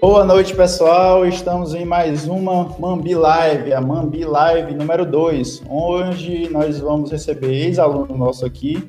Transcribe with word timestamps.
Boa 0.00 0.24
noite, 0.24 0.56
pessoal. 0.56 1.26
Estamos 1.26 1.74
em 1.74 1.84
mais 1.84 2.26
uma 2.26 2.74
Mambi 2.78 3.14
Live, 3.14 3.74
a 3.74 3.82
Mambi 3.82 4.24
Live 4.24 4.72
número 4.72 5.04
2. 5.04 5.64
Hoje 5.68 6.48
nós 6.48 6.80
vamos 6.80 7.12
receber 7.12 7.52
ex-aluno 7.52 8.16
nosso 8.16 8.46
aqui, 8.46 8.82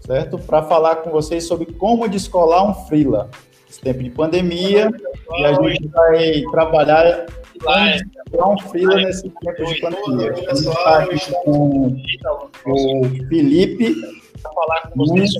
certo? 0.00 0.38
Para 0.38 0.62
falar 0.62 0.96
com 0.96 1.10
vocês 1.10 1.46
sobre 1.46 1.70
como 1.74 2.08
descolar 2.08 2.64
um 2.66 2.72
freela. 2.86 3.28
Esse 3.68 3.82
tempo 3.82 4.02
de 4.02 4.08
pandemia, 4.08 4.90
e 5.36 5.44
a 5.44 5.52
gente 5.52 5.86
vai 5.88 6.40
trabalhar 6.50 7.26
como 8.30 8.54
um 8.54 8.58
freela 8.58 8.96
nesse 8.96 9.28
tempo 9.28 9.64
de 9.66 9.80
pandemia. 9.82 10.32
A 10.32 10.54
gente 10.54 10.66
está 10.66 10.98
aqui 11.00 11.32
com 11.44 11.90
o 12.64 13.04
Felipe. 13.28 13.96
falar 14.42 14.80
com 14.88 15.04
vocês. 15.04 15.30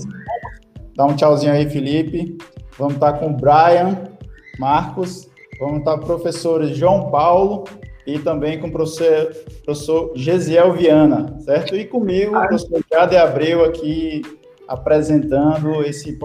Dá 0.95 1.07
um 1.07 1.17
tchauzinho 1.17 1.55
aí, 1.55 1.67
Felipe. 1.71 2.37
Vamos 2.77 2.97
estar 2.97 3.15
com 3.15 3.29
o 3.29 3.33
Brian. 3.33 4.14
Marcos, 4.59 5.29
vamos 5.59 5.79
estar 5.79 5.97
com 5.99 6.05
o 6.05 6.07
professor 6.07 6.65
João 6.67 7.11
Paulo 7.11 7.65
e 8.07 8.19
também 8.19 8.61
com 8.61 8.69
o 8.69 8.73
professor, 8.73 9.35
professor 9.65 10.13
Gesiel 10.15 10.73
Viana, 10.73 11.37
certo? 11.41 11.75
E 11.75 11.85
comigo, 11.85 12.37
o 12.37 12.41
professor 12.41 12.83
Jade 12.91 13.17
Abreu 13.17 13.65
aqui 13.65 14.23
apresentando 14.69 15.83
esse, 15.83 16.19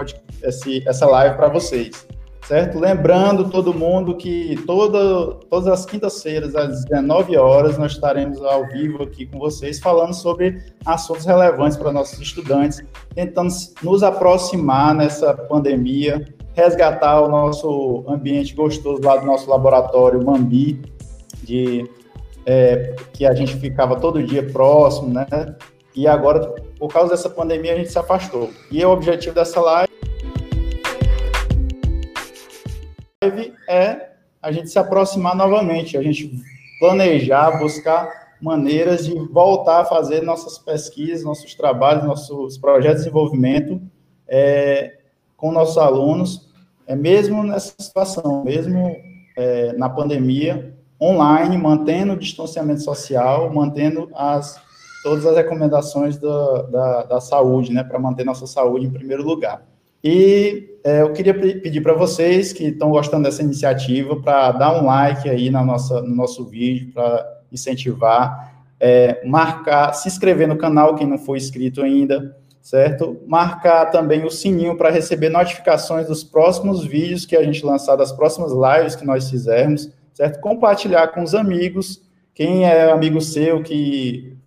esse 0.44 0.88
essa 0.88 1.06
live 1.06 1.36
para 1.36 1.50
vocês, 1.50 2.08
certo? 2.46 2.80
Lembrando 2.80 3.50
todo 3.50 3.74
mundo 3.74 4.16
que 4.16 4.58
toda, 4.66 5.36
todas 5.50 5.68
as 5.68 5.86
quintas-feiras, 5.86 6.56
às 6.56 6.86
19 6.86 7.38
horas, 7.38 7.78
nós 7.78 7.94
estaremos 7.94 8.42
ao 8.44 8.68
vivo 8.68 9.04
aqui 9.04 9.26
com 9.26 9.40
vocês, 9.40 9.80
falando 9.80 10.14
sobre 10.14 10.62
assuntos 10.86 11.26
relevantes 11.26 11.78
para 11.78 11.92
nossos 11.92 12.20
estudantes, 12.20 12.82
tentando 13.14 13.54
nos 13.84 14.04
aproximar 14.04 14.94
nessa 14.96 15.34
pandemia, 15.34 16.26
resgatar 16.54 17.22
o 17.22 17.28
nosso 17.28 18.04
ambiente 18.08 18.54
gostoso 18.54 19.02
lá 19.04 19.18
do 19.18 19.26
nosso 19.26 19.50
laboratório 19.50 20.24
Mambi, 20.24 20.82
de, 21.44 21.90
é, 22.46 22.96
que 23.14 23.26
a 23.26 23.34
gente 23.34 23.56
ficava 23.58 24.00
todo 24.00 24.24
dia 24.24 24.44
próximo, 24.44 25.14
né? 25.14 25.26
E 25.96 26.08
agora, 26.08 26.54
por 26.78 26.88
causa 26.92 27.12
dessa 27.12 27.30
pandemia, 27.30 27.74
a 27.74 27.78
gente 27.78 27.92
se 27.92 28.00
afastou. 28.00 28.50
E 28.72 28.84
o 28.84 28.90
objetivo 28.90 29.36
dessa 29.36 29.60
live 29.60 29.90
é 33.68 34.10
a 34.42 34.52
gente 34.52 34.70
se 34.70 34.80
aproximar 34.80 35.36
novamente, 35.36 35.98
a 35.98 36.02
gente 36.02 36.32
planejar, 36.80 37.60
buscar 37.60 38.30
maneiras 38.42 39.06
de 39.06 39.14
voltar 39.14 39.82
a 39.82 39.86
fazer 39.86 40.22
nossas 40.22 40.58
pesquisas, 40.58 41.26
nossos 41.26 41.54
trabalhos, 41.54 42.06
nossos 42.06 42.58
projetos 42.58 43.00
de 43.00 43.04
desenvolvimento 43.04 43.82
é, 44.28 44.99
com 45.40 45.52
nossos 45.52 45.78
alunos 45.78 46.50
é 46.86 46.96
mesmo 46.96 47.44
nessa 47.44 47.74
situação, 47.80 48.44
mesmo 48.44 48.96
é, 49.38 49.74
na 49.74 49.88
pandemia, 49.88 50.76
online, 51.02 51.58
mantendo 51.58 52.14
o 52.14 52.18
distanciamento 52.18 52.82
social, 52.82 53.54
mantendo 53.54 54.10
as, 54.14 54.60
todas 55.04 55.26
as 55.26 55.36
recomendações 55.36 56.18
da, 56.18 56.62
da, 56.64 57.04
da 57.04 57.22
saúde, 57.22 57.72
né, 57.72 57.84
para 57.84 58.00
manter 58.00 58.26
nossa 58.26 58.46
saúde 58.46 58.86
em 58.86 58.92
primeiro 58.92 59.24
lugar. 59.24 59.64
E 60.04 60.78
é, 60.84 61.02
eu 61.02 61.14
queria 61.14 61.34
pedir 61.34 61.82
para 61.82 61.94
vocês 61.94 62.52
que 62.52 62.66
estão 62.66 62.90
gostando 62.90 63.24
dessa 63.24 63.44
iniciativa 63.44 64.16
para 64.16 64.52
dar 64.52 64.82
um 64.82 64.86
like 64.86 65.30
aí 65.30 65.50
na 65.50 65.64
nossa, 65.64 66.02
no 66.02 66.16
nosso 66.16 66.46
vídeo, 66.46 66.92
para 66.94 67.26
incentivar, 67.52 68.66
é, 68.80 69.26
marcar, 69.28 69.94
se 69.94 70.08
inscrever 70.08 70.48
no 70.48 70.58
canal, 70.58 70.96
quem 70.96 71.06
não 71.06 71.18
for 71.18 71.36
inscrito 71.36 71.82
ainda, 71.82 72.36
certo? 72.62 73.20
Marcar 73.28 73.88
também 73.88 74.26
o 74.26 74.30
sininho 74.30 74.78
para 74.78 74.90
receber 74.90 75.30
notificações 75.30 76.08
dos 76.08 76.24
próximos 76.24 76.84
vídeos 76.84 77.26
que 77.26 77.36
a 77.36 77.44
gente 77.44 77.66
lançar, 77.66 77.96
das 77.96 78.12
próximas 78.12 78.52
lives 78.52 78.96
que 78.96 79.06
nós 79.06 79.30
fizermos, 79.30 79.92
certo? 80.14 80.40
Compartilhar 80.40 81.08
com 81.10 81.24
os 81.24 81.34
amigos, 81.34 82.02
quem 82.34 82.66
é 82.66 82.92
amigo 82.92 83.22
seu 83.22 83.64
que 83.64 84.38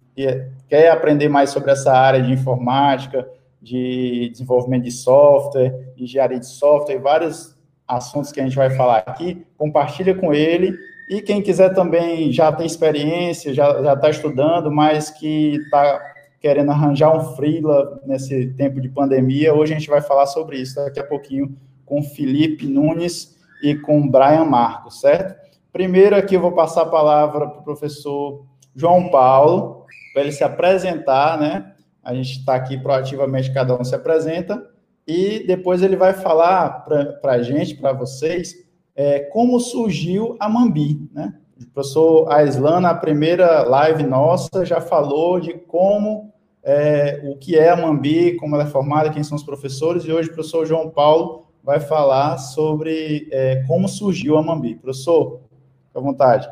quer 0.69 0.91
aprender 0.91 1.29
mais 1.29 1.51
sobre 1.51 1.71
essa 1.71 1.93
área 1.93 2.23
de 2.23 2.33
informática, 2.33 3.27
de 3.61 4.29
desenvolvimento 4.33 4.85
de 4.85 4.91
software, 4.91 5.93
engenharia 5.97 6.39
de 6.39 6.47
software, 6.47 6.99
vários 6.99 7.57
assuntos 7.87 8.33
que 8.33 8.41
a 8.41 8.45
gente 8.45 8.57
vai 8.57 8.71
falar 8.71 9.05
aqui, 9.07 9.47
compartilha 9.57 10.15
com 10.15 10.33
ele, 10.33 10.77
e 11.09 11.21
quem 11.21 11.43
quiser 11.43 11.75
também 11.75 12.33
já 12.33 12.51
tem 12.51 12.67
experiência, 12.67 13.53
já 13.53 13.93
está 13.93 14.09
estudando, 14.09 14.71
mas 14.71 15.11
que 15.11 15.57
está 15.57 16.12
querendo 16.43 16.73
arranjar 16.73 17.17
um 17.17 17.37
freela 17.37 18.03
nesse 18.05 18.49
tempo 18.55 18.81
de 18.81 18.89
pandemia. 18.89 19.55
Hoje 19.55 19.73
a 19.73 19.79
gente 19.79 19.89
vai 19.89 20.01
falar 20.01 20.27
sobre 20.27 20.59
isso 20.59 20.75
daqui 20.75 20.99
a 20.99 21.05
pouquinho 21.05 21.57
com 21.87 22.03
Felipe 22.03 22.67
Nunes 22.67 23.39
e 23.63 23.77
com 23.77 24.09
Brian 24.09 24.45
Marcos, 24.45 25.01
certo? 25.01 25.41
Primeiro 25.73 26.17
aqui 26.17 26.35
eu 26.35 26.41
vou 26.41 26.51
passar 26.51 26.83
a 26.83 26.87
palavra 26.87 27.47
para 27.47 27.61
o 27.61 27.63
professor 27.63 28.45
João 28.75 29.09
Paulo, 29.09 29.87
para 30.13 30.23
ele 30.23 30.33
se 30.33 30.43
apresentar, 30.43 31.39
né? 31.39 31.75
A 32.03 32.13
gente 32.13 32.41
está 32.41 32.57
aqui 32.57 32.77
proativamente, 32.77 33.55
cada 33.55 33.81
um 33.81 33.85
se 33.85 33.95
apresenta, 33.95 34.69
e 35.07 35.47
depois 35.47 35.81
ele 35.81 35.95
vai 35.95 36.13
falar 36.13 36.85
para 36.85 37.33
a 37.35 37.43
gente, 37.43 37.77
para 37.77 37.93
vocês, 37.93 38.55
é, 38.97 39.21
como 39.21 39.61
surgiu 39.61 40.37
a 40.41 40.49
Mambi, 40.49 41.09
né? 41.13 41.35
O 41.61 41.67
professor 41.69 42.33
Aislan, 42.33 42.81
na 42.81 42.95
primeira 42.95 43.63
live 43.63 44.03
nossa, 44.03 44.65
já 44.65 44.81
falou 44.81 45.39
de 45.39 45.53
como 45.55 46.32
é, 46.65 47.21
o 47.25 47.37
que 47.37 47.59
é 47.59 47.71
a 47.71 47.77
Mambi, 47.77 48.37
como 48.37 48.55
ela 48.55 48.65
é 48.65 48.71
formada, 48.71 49.11
quem 49.11 49.25
são 49.25 49.37
os 49.37 49.43
professores, 49.43 50.05
e 50.05 50.13
hoje 50.13 50.29
o 50.29 50.35
professor 50.35 50.65
João 50.65 50.89
Paulo 50.89 51.47
vai 51.63 51.81
falar 51.81 52.39
sobre 52.39 53.29
é, 53.31 53.65
como 53.67 53.89
surgiu 53.89 54.37
a 54.37 54.43
Mambi. 54.43 54.77
Professor, 54.77 55.41
fique 55.87 55.99
à 55.99 56.01
vontade. 56.01 56.49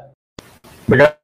Obrigado. 0.88 1.16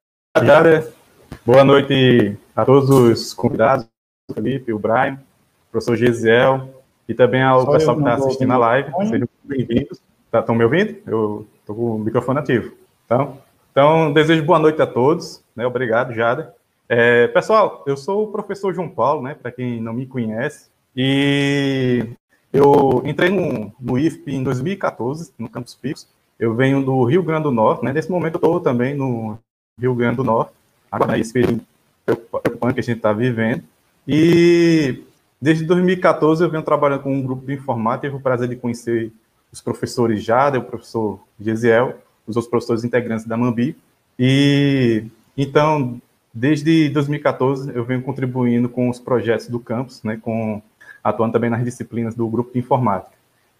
Boa 1.45 1.65
noite 1.65 2.37
a 2.55 2.65
todos 2.65 2.91
os 2.91 3.35
convidados, 3.35 3.87
o 4.31 4.35
Felipe, 4.35 4.73
o 4.73 4.79
Brian, 4.79 5.15
o 5.15 5.71
professor 5.73 5.97
Gisiel, 5.97 6.69
e 7.09 7.15
também 7.15 7.43
ao 7.43 7.65
Só 7.65 7.73
pessoal 7.73 7.97
que 7.97 8.03
está 8.03 8.15
assistindo 8.15 8.53
a 8.53 8.59
live. 8.59 8.91
Sejam 9.09 9.29
bem-vindos. 9.45 10.01
Estão 10.27 10.43
tá, 10.43 10.55
me 10.55 10.65
ouvindo? 10.65 10.97
Eu 11.07 11.47
estou 11.61 11.77
com 11.77 11.97
o 11.97 11.99
microfone 11.99 12.41
ativo. 12.41 12.73
Então, 13.05 13.39
então, 13.71 14.13
desejo 14.13 14.45
boa 14.45 14.59
noite 14.59 14.81
a 14.83 14.87
todos. 14.87 15.43
Né? 15.55 15.67
Obrigado, 15.67 16.13
Jader. 16.13 16.49
É, 16.89 17.27
pessoal, 17.29 17.83
eu 17.87 17.97
sou 17.97 18.25
o 18.25 18.33
professor 18.33 18.73
João 18.73 18.89
Paulo, 18.89 19.23
né, 19.23 19.35
para 19.35 19.51
quem 19.51 19.81
não 19.81 19.93
me 19.93 20.07
conhece, 20.07 20.69
e 20.95 22.07
eu 22.53 23.03
entrei 23.05 23.29
no, 23.29 23.73
no 23.79 23.99
IFP 23.99 24.33
em 24.33 24.43
2014, 24.43 25.33
no 25.39 25.49
Campus 25.49 25.75
Picos. 25.75 26.09
Eu 26.39 26.55
venho 26.55 26.83
do 26.85 27.05
Rio 27.05 27.23
Grande 27.23 27.45
do 27.45 27.51
Norte, 27.51 27.85
né? 27.85 27.93
Nesse 27.93 28.11
momento 28.11 28.35
eu 28.35 28.39
estou 28.39 28.61
também 28.61 28.95
no 28.95 29.39
Rio 29.81 29.95
Grande 29.95 30.17
do 30.17 30.25
Norte, 30.25 30.53
agora 30.91 31.19
esse 31.19 31.33
período 31.33 31.63
preocupante 32.05 32.75
que 32.75 32.81
a 32.81 32.83
gente 32.83 32.97
está 32.99 33.13
vivendo. 33.13 33.65
E 34.07 35.03
desde 35.41 35.65
2014 35.65 36.45
eu 36.45 36.51
venho 36.51 36.63
trabalhando 36.63 37.03
com 37.03 37.13
um 37.13 37.23
grupo 37.23 37.47
de 37.47 37.55
informática, 37.55 38.07
tive 38.07 38.19
o 38.19 38.23
prazer 38.23 38.49
de 38.49 38.57
conhecer 38.57 39.13
os 39.51 39.61
professores 39.61 40.23
Jada, 40.23 40.59
o 40.59 40.65
professor 40.65 41.21
Gesiel, 41.41 41.99
os 42.27 42.37
outros 42.37 42.51
professores 42.51 42.85
integrantes 42.85 43.27
da 43.27 43.37
Mambi. 43.37 43.77
E 44.19 45.05
então, 45.37 46.01
Desde 46.39 46.91
2014, 46.91 47.73
eu 47.75 47.83
venho 47.83 48.03
contribuindo 48.03 48.69
com 48.69 48.91
os 48.91 49.01
projetos 49.01 49.49
do 49.49 49.59
campus, 49.59 50.03
né, 50.03 50.19
com, 50.21 50.61
atuando 51.03 51.33
também 51.33 51.49
nas 51.49 51.65
disciplinas 51.65 52.15
do 52.15 52.29
grupo 52.29 52.53
de 52.53 52.59
informática. 52.59 53.17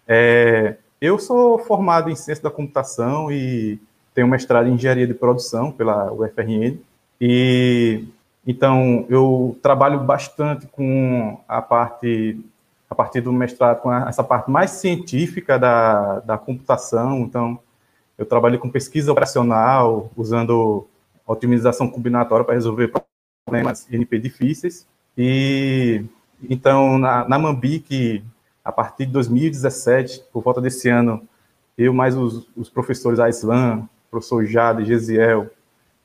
É, 0.07 0.75
eu 1.01 1.17
sou 1.17 1.57
formado 1.57 2.11
em 2.11 2.15
ciência 2.15 2.43
da 2.43 2.51
computação 2.51 3.31
e 3.31 3.79
tenho 4.13 4.27
mestrado 4.27 4.67
em 4.67 4.73
engenharia 4.73 5.07
de 5.07 5.15
produção 5.15 5.71
pela 5.71 6.13
UFRN. 6.13 6.77
E 7.19 8.03
então 8.45 9.07
eu 9.09 9.57
trabalho 9.59 10.01
bastante 10.01 10.67
com 10.67 11.39
a 11.47 11.63
parte 11.63 12.39
a 12.87 12.93
partir 12.93 13.21
do 13.21 13.33
mestrado 13.33 13.81
com 13.81 13.91
essa 13.91 14.23
parte 14.23 14.51
mais 14.51 14.69
científica 14.69 15.57
da, 15.57 16.19
da 16.19 16.37
computação. 16.37 17.21
Então 17.21 17.57
eu 18.19 18.25
trabalho 18.27 18.59
com 18.59 18.69
pesquisa 18.69 19.11
operacional 19.11 20.11
usando 20.15 20.87
otimização 21.27 21.89
combinatória 21.89 22.45
para 22.45 22.55
resolver 22.55 22.91
problemas 23.45 23.87
NP 23.91 24.19
difíceis. 24.19 24.87
E 25.17 26.03
então, 26.49 26.97
na, 26.97 27.27
na 27.27 27.37
Mambi, 27.37 27.79
que 27.79 28.23
a 28.63 28.71
partir 28.71 29.05
de 29.05 29.11
2017, 29.13 30.25
por 30.31 30.43
volta 30.43 30.61
desse 30.61 30.89
ano, 30.89 31.27
eu 31.77 31.93
mais 31.93 32.15
os, 32.15 32.47
os 32.55 32.69
professores 32.69 33.19
Aislan, 33.19 33.87
professor 34.09 34.45
Jade, 34.45 34.85
Gesiel, 34.85 35.49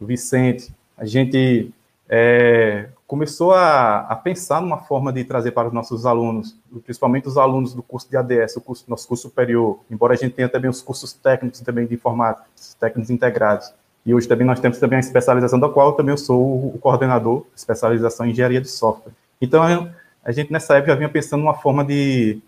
Vicente, 0.01 0.73
a 0.97 1.05
gente 1.05 1.73
é, 2.09 2.89
começou 3.07 3.53
a, 3.53 4.01
a, 4.01 4.17
pensar 4.17 4.61
numa 4.61 4.79
forma 4.79 5.13
de 5.13 5.25
trazer 5.25 5.53
para 5.53 5.69
os 5.69 5.75
nossos 5.75 6.05
alunos, 6.05 6.57
principalmente 6.85 7.29
os 7.29 7.37
alunos 7.37 7.75
do 7.75 7.83
curso 7.83 8.09
de 8.09 8.17
ADS, 8.17 8.57
o 8.57 8.61
curso, 8.61 8.85
nosso 8.89 9.09
curso 9.09 9.29
superior, 9.29 9.81
embora 9.91 10.15
a 10.15 10.17
gente 10.17 10.35
tenha 10.35 10.49
também 10.49 10.71
os 10.71 10.83
cursos 10.83 11.13
técnicos 11.13 11.61
também 11.61 11.87
de 11.87 11.95
informática, 11.95 12.47
técnicos 12.79 13.11
integrados. 13.11 13.73
E 14.05 14.15
hoje 14.15 14.27
também 14.27 14.47
nós 14.47 14.61
temos 14.61 14.79
também 14.79 14.97
a 14.97 15.01
especialização 15.01 15.61
da 15.61 15.69
qual 15.69 15.91
eu 15.91 15.93
também 15.93 16.17
sou 16.17 16.75
o 16.75 16.79
coordenador, 16.79 17.47
especialização 17.55 18.27
em 18.27 18.31
engenharia 18.31 18.61
de 18.61 18.69
software. 18.69 19.13
Então, 19.41 19.63
a 20.25 20.33
gente 20.33 20.53
nessa 20.53 20.77
época 20.77 20.93
já 20.93 20.99
vinha 20.99 21.09
pensando 21.09 21.41
numa 21.41 21.55
forma 21.55 21.85
de 21.85 22.41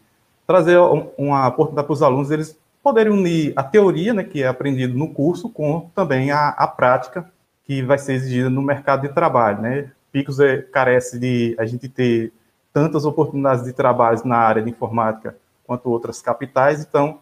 trazer 0.46 0.78
uma 1.16 1.48
oportunidade 1.48 1.86
para 1.86 1.94
os 1.94 2.02
alunos 2.02 2.30
eles 2.30 2.58
poderem 2.82 3.12
unir 3.12 3.52
a 3.56 3.62
teoria, 3.62 4.12
né, 4.12 4.22
que 4.22 4.42
é 4.42 4.46
aprendido 4.46 4.96
no 4.96 5.08
curso, 5.08 5.48
com 5.48 5.88
também 5.94 6.30
a, 6.30 6.48
a 6.50 6.66
prática 6.66 7.30
que 7.66 7.82
vai 7.82 7.96
ser 7.96 8.12
exigida 8.12 8.50
no 8.50 8.60
mercado 8.60 9.02
de 9.02 9.14
trabalho, 9.14 9.62
né? 9.62 9.90
Picos 10.12 10.38
é, 10.38 10.58
carece 10.58 11.18
de 11.18 11.56
a 11.58 11.64
gente 11.64 11.88
ter 11.88 12.30
tantas 12.74 13.06
oportunidades 13.06 13.64
de 13.64 13.72
trabalho 13.72 14.20
na 14.26 14.36
área 14.36 14.62
de 14.62 14.68
informática 14.68 15.34
quanto 15.66 15.88
outras 15.88 16.20
capitais, 16.20 16.82
então 16.82 17.20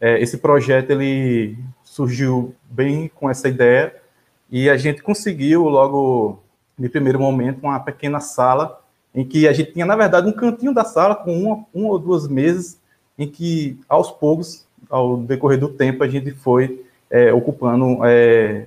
é, 0.00 0.20
esse 0.20 0.38
projeto 0.38 0.90
ele 0.90 1.56
surgiu 1.94 2.52
bem 2.68 3.08
com 3.14 3.30
essa 3.30 3.48
ideia 3.48 3.94
e 4.50 4.68
a 4.68 4.76
gente 4.76 5.00
conseguiu 5.00 5.68
logo 5.68 6.42
de 6.76 6.88
primeiro 6.88 7.20
momento 7.20 7.62
uma 7.62 7.78
pequena 7.78 8.18
sala 8.18 8.80
em 9.14 9.24
que 9.24 9.46
a 9.46 9.52
gente 9.52 9.72
tinha 9.72 9.86
na 9.86 9.94
verdade 9.94 10.28
um 10.28 10.32
cantinho 10.32 10.74
da 10.74 10.84
sala 10.84 11.14
com 11.14 11.32
uma, 11.32 11.64
uma 11.72 11.90
ou 11.90 11.98
duas 12.00 12.26
mesas 12.26 12.80
em 13.16 13.28
que 13.28 13.78
aos 13.88 14.10
poucos 14.10 14.66
ao 14.90 15.18
decorrer 15.18 15.56
do 15.56 15.68
tempo 15.68 16.02
a 16.02 16.08
gente 16.08 16.32
foi 16.32 16.84
é, 17.08 17.32
ocupando 17.32 18.04
é, 18.04 18.66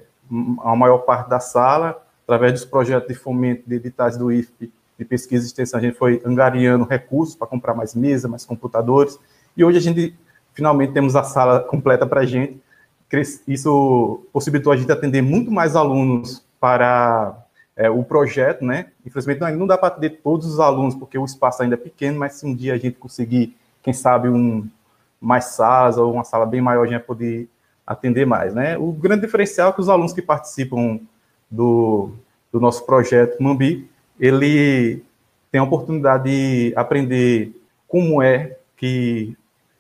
a 0.64 0.74
maior 0.74 1.00
parte 1.00 1.30
da 1.30 1.42
sala 1.42 2.02
através 2.24 2.54
dos 2.54 2.64
projetos 2.64 3.10
de 3.10 3.14
fomento 3.14 3.64
de 3.68 3.76
editais 3.76 4.16
do 4.16 4.32
IFP 4.32 4.72
de 4.98 5.04
pesquisa 5.04 5.44
e 5.44 5.48
extensão 5.48 5.82
a 5.82 5.84
gente 5.84 5.98
foi 5.98 6.22
angariando 6.26 6.86
recursos 6.86 7.36
para 7.36 7.46
comprar 7.46 7.74
mais 7.74 7.94
mesas, 7.94 8.32
mais 8.32 8.46
computadores 8.46 9.20
e 9.58 9.66
hoje 9.66 9.80
a 9.80 9.82
gente 9.82 10.16
finalmente 10.54 10.94
temos 10.94 11.14
a 11.14 11.24
sala 11.24 11.60
completa 11.60 12.08
para 12.08 12.22
a 12.22 12.26
gente. 12.26 12.66
Isso 13.48 14.22
possibilitou 14.34 14.72
a 14.72 14.78
gente 14.78 14.92
atender 14.92 15.22
muito 15.22 15.50
mais 15.50 15.76
alunos 15.76 16.44
para 16.60 17.36
é, 17.76 17.90
o 17.90 18.04
projeto, 18.04 18.66
né? 18.66 18.88
Infelizmente 19.06 19.40
não, 19.40 19.52
não 19.56 19.68
dá 19.68 19.78
para 19.78 19.90
atender 19.90 20.20
todos 20.22 20.48
os 20.48 20.60
alunos, 20.60 20.96
porque 20.96 21.18
o 21.18 21.24
espaço 21.24 21.64
ainda 21.64 21.76
é 21.76 21.78
pequeno, 21.78 22.20
mas 22.20 22.34
se 22.34 22.46
um 22.46 22.54
dia 22.54 22.74
a 22.74 22.78
gente 22.78 22.98
conseguir, 22.98 23.56
quem 23.82 23.94
sabe, 23.94 24.28
um, 24.28 24.68
mais 25.22 25.46
salas 25.46 25.98
ou 25.98 26.14
uma 26.14 26.24
sala 26.24 26.46
bem 26.46 26.60
maior, 26.60 26.82
a 26.84 26.86
gente 26.86 26.98
vai 26.98 27.06
poder 27.06 27.50
atender 27.86 28.26
mais, 28.26 28.54
né? 28.54 28.78
O 28.78 28.92
grande 28.92 29.22
diferencial 29.22 29.70
é 29.70 29.74
que 29.74 29.80
os 29.80 29.88
alunos 29.88 30.12
que 30.12 30.22
participam 30.22 31.00
do, 31.50 32.12
do 32.52 32.60
nosso 32.60 32.86
projeto 32.86 33.42
Mambi, 33.42 33.90
ele 34.20 35.02
tem 35.52 35.62
a 35.62 35.64
oportunidade 35.64 36.24
de 36.26 36.74
aprender 36.76 37.56
como 37.88 38.22
é 38.22 38.58
que 38.76 39.38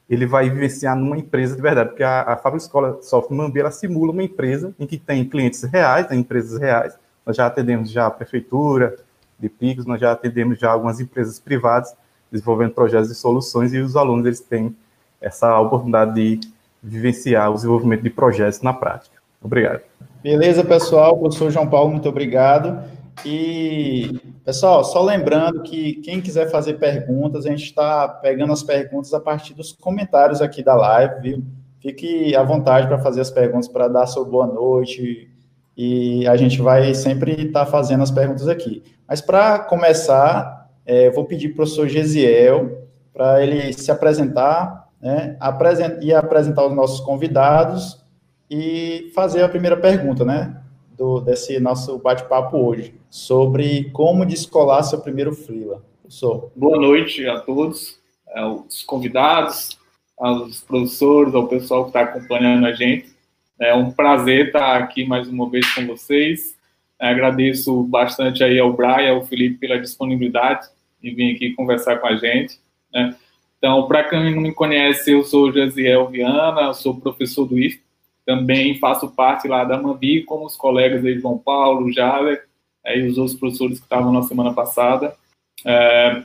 ele 0.09 0.25
vai 0.25 0.49
vivenciar 0.49 0.95
numa 0.95 1.17
empresa 1.17 1.55
de 1.55 1.61
verdade, 1.61 1.89
porque 1.89 2.03
a, 2.03 2.39
a 2.41 2.55
Escola 2.55 2.99
Software 3.01 3.35
Mambi, 3.35 3.59
ela 3.59 3.71
simula 3.71 4.11
uma 4.11 4.23
empresa 4.23 4.73
em 4.79 4.87
que 4.87 4.97
tem 4.97 5.25
clientes 5.25 5.63
reais, 5.63 6.07
tem 6.07 6.19
empresas 6.19 6.59
reais, 6.59 6.97
nós 7.25 7.35
já 7.35 7.45
atendemos 7.45 7.91
já 7.91 8.07
a 8.07 8.11
prefeitura 8.11 8.95
de 9.37 9.49
Picos, 9.49 9.85
nós 9.85 9.99
já 9.99 10.13
atendemos 10.13 10.57
já 10.59 10.71
algumas 10.71 10.99
empresas 10.99 11.39
privadas 11.39 11.93
desenvolvendo 12.31 12.71
projetos 12.71 13.11
e 13.11 13.15
soluções 13.15 13.73
e 13.73 13.79
os 13.79 13.95
alunos 13.95 14.25
eles 14.25 14.39
têm 14.39 14.75
essa 15.19 15.59
oportunidade 15.59 16.13
de 16.13 16.39
vivenciar 16.81 17.51
o 17.51 17.55
desenvolvimento 17.55 18.01
de 18.01 18.09
projetos 18.09 18.61
na 18.61 18.73
prática. 18.73 19.17
Obrigado. 19.41 19.81
Beleza, 20.23 20.63
pessoal. 20.63 21.17
Professor 21.17 21.51
João 21.51 21.67
Paulo, 21.67 21.91
muito 21.91 22.07
obrigado. 22.09 22.83
E, 23.25 24.19
pessoal, 24.45 24.83
só 24.83 25.01
lembrando 25.01 25.63
que 25.63 25.95
quem 25.95 26.21
quiser 26.21 26.49
fazer 26.49 26.75
perguntas, 26.75 27.45
a 27.45 27.49
gente 27.49 27.63
está 27.63 28.07
pegando 28.07 28.53
as 28.53 28.63
perguntas 28.63 29.13
a 29.13 29.19
partir 29.19 29.53
dos 29.53 29.71
comentários 29.71 30.41
aqui 30.41 30.63
da 30.63 30.75
live, 30.75 31.21
viu? 31.21 31.43
Fique 31.81 32.35
à 32.35 32.43
vontade 32.43 32.87
para 32.87 32.99
fazer 32.99 33.21
as 33.21 33.31
perguntas, 33.31 33.67
para 33.67 33.87
dar 33.87 34.05
sua 34.07 34.25
boa 34.25 34.47
noite, 34.47 35.29
e 35.75 36.27
a 36.27 36.35
gente 36.35 36.61
vai 36.61 36.93
sempre 36.93 37.33
estar 37.33 37.65
tá 37.65 37.71
fazendo 37.71 38.03
as 38.03 38.11
perguntas 38.11 38.47
aqui. 38.47 38.83
Mas 39.07 39.21
para 39.21 39.59
começar, 39.59 40.69
é, 40.85 41.09
vou 41.11 41.25
pedir 41.25 41.49
para 41.49 41.53
o 41.53 41.57
professor 41.57 41.87
Gesiel 41.87 42.87
para 43.13 43.43
ele 43.43 43.73
se 43.73 43.91
apresentar, 43.91 44.89
né, 45.01 45.35
apresent 45.39 46.03
e 46.03 46.13
apresentar 46.13 46.65
os 46.65 46.75
nossos 46.75 46.99
convidados 46.99 48.03
e 48.49 49.11
fazer 49.13 49.43
a 49.43 49.49
primeira 49.49 49.75
pergunta, 49.75 50.23
né? 50.23 50.56
Do, 50.97 51.21
desse 51.21 51.59
nosso 51.59 51.97
bate-papo 51.99 52.57
hoje, 52.57 52.95
sobre 53.09 53.89
como 53.91 54.25
descolar 54.25 54.83
seu 54.83 54.99
primeiro 54.99 55.33
freela. 55.33 55.83
Professor. 56.01 56.51
Boa 56.55 56.77
noite 56.79 57.27
a 57.27 57.39
todos, 57.39 57.99
aos 58.33 58.81
convidados, 58.83 59.77
aos 60.17 60.61
professores, 60.61 61.35
ao 61.35 61.47
pessoal 61.47 61.83
que 61.83 61.89
está 61.89 62.01
acompanhando 62.01 62.65
a 62.65 62.73
gente. 62.73 63.15
É 63.59 63.73
um 63.75 63.91
prazer 63.91 64.47
estar 64.47 64.77
aqui 64.77 65.05
mais 65.05 65.27
uma 65.27 65.49
vez 65.49 65.71
com 65.73 65.85
vocês. 65.85 66.57
Agradeço 66.99 67.83
bastante 67.83 68.43
aí 68.43 68.59
ao 68.59 68.73
Brian, 68.73 69.13
ao 69.13 69.25
Felipe 69.25 69.59
pela 69.59 69.79
disponibilidade 69.79 70.67
de 71.01 71.11
vir 71.11 71.35
aqui 71.35 71.53
conversar 71.53 71.97
com 71.97 72.07
a 72.07 72.15
gente. 72.15 72.59
Né? 72.91 73.15
Então, 73.57 73.87
para 73.87 74.03
quem 74.03 74.33
não 74.33 74.41
me 74.41 74.53
conhece, 74.53 75.11
eu 75.11 75.23
sou 75.23 75.51
Josiel 75.51 76.07
Viana, 76.07 76.73
sou 76.73 76.99
professor 76.99 77.45
do 77.45 77.57
IF, 77.57 77.81
também 78.27 78.77
faço 78.77 79.09
parte 79.09 79.47
lá 79.47 79.63
da 79.63 79.81
Mambi, 79.81 80.21
como 80.23 80.45
os 80.45 80.57
colegas 80.57 81.05
aí, 81.05 81.17
João 81.17 81.37
Paulo, 81.37 81.89
Jaler, 81.93 82.43
é, 82.85 82.99
e 82.99 83.07
os 83.07 83.17
outros 83.17 83.39
professores 83.39 83.79
que 83.79 83.85
estavam 83.85 84.11
na 84.11 84.21
semana 84.21 84.53
passada. 84.53 85.15
É, 85.63 86.23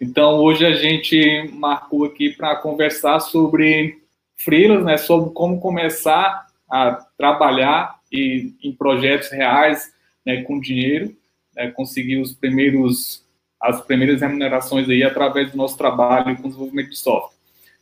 então, 0.00 0.36
hoje 0.36 0.64
a 0.64 0.74
gente 0.74 1.50
marcou 1.52 2.04
aqui 2.04 2.30
para 2.30 2.54
conversar 2.54 3.18
sobre 3.18 3.98
freelas, 4.36 4.84
né, 4.84 4.96
sobre 4.96 5.34
como 5.34 5.60
começar 5.60 6.46
a 6.70 6.92
trabalhar 7.18 7.98
e, 8.12 8.54
em 8.62 8.72
projetos 8.72 9.28
reais 9.32 9.92
né, 10.24 10.42
com 10.42 10.60
dinheiro, 10.60 11.16
né, 11.56 11.68
conseguir 11.72 12.18
os 12.18 12.32
primeiros, 12.32 13.24
as 13.60 13.80
primeiras 13.80 14.20
remunerações 14.20 14.88
aí 14.88 15.02
através 15.02 15.50
do 15.50 15.56
nosso 15.56 15.76
trabalho 15.76 16.36
com 16.36 16.48
desenvolvimento 16.48 16.90
de 16.90 16.96
software. 16.96 17.36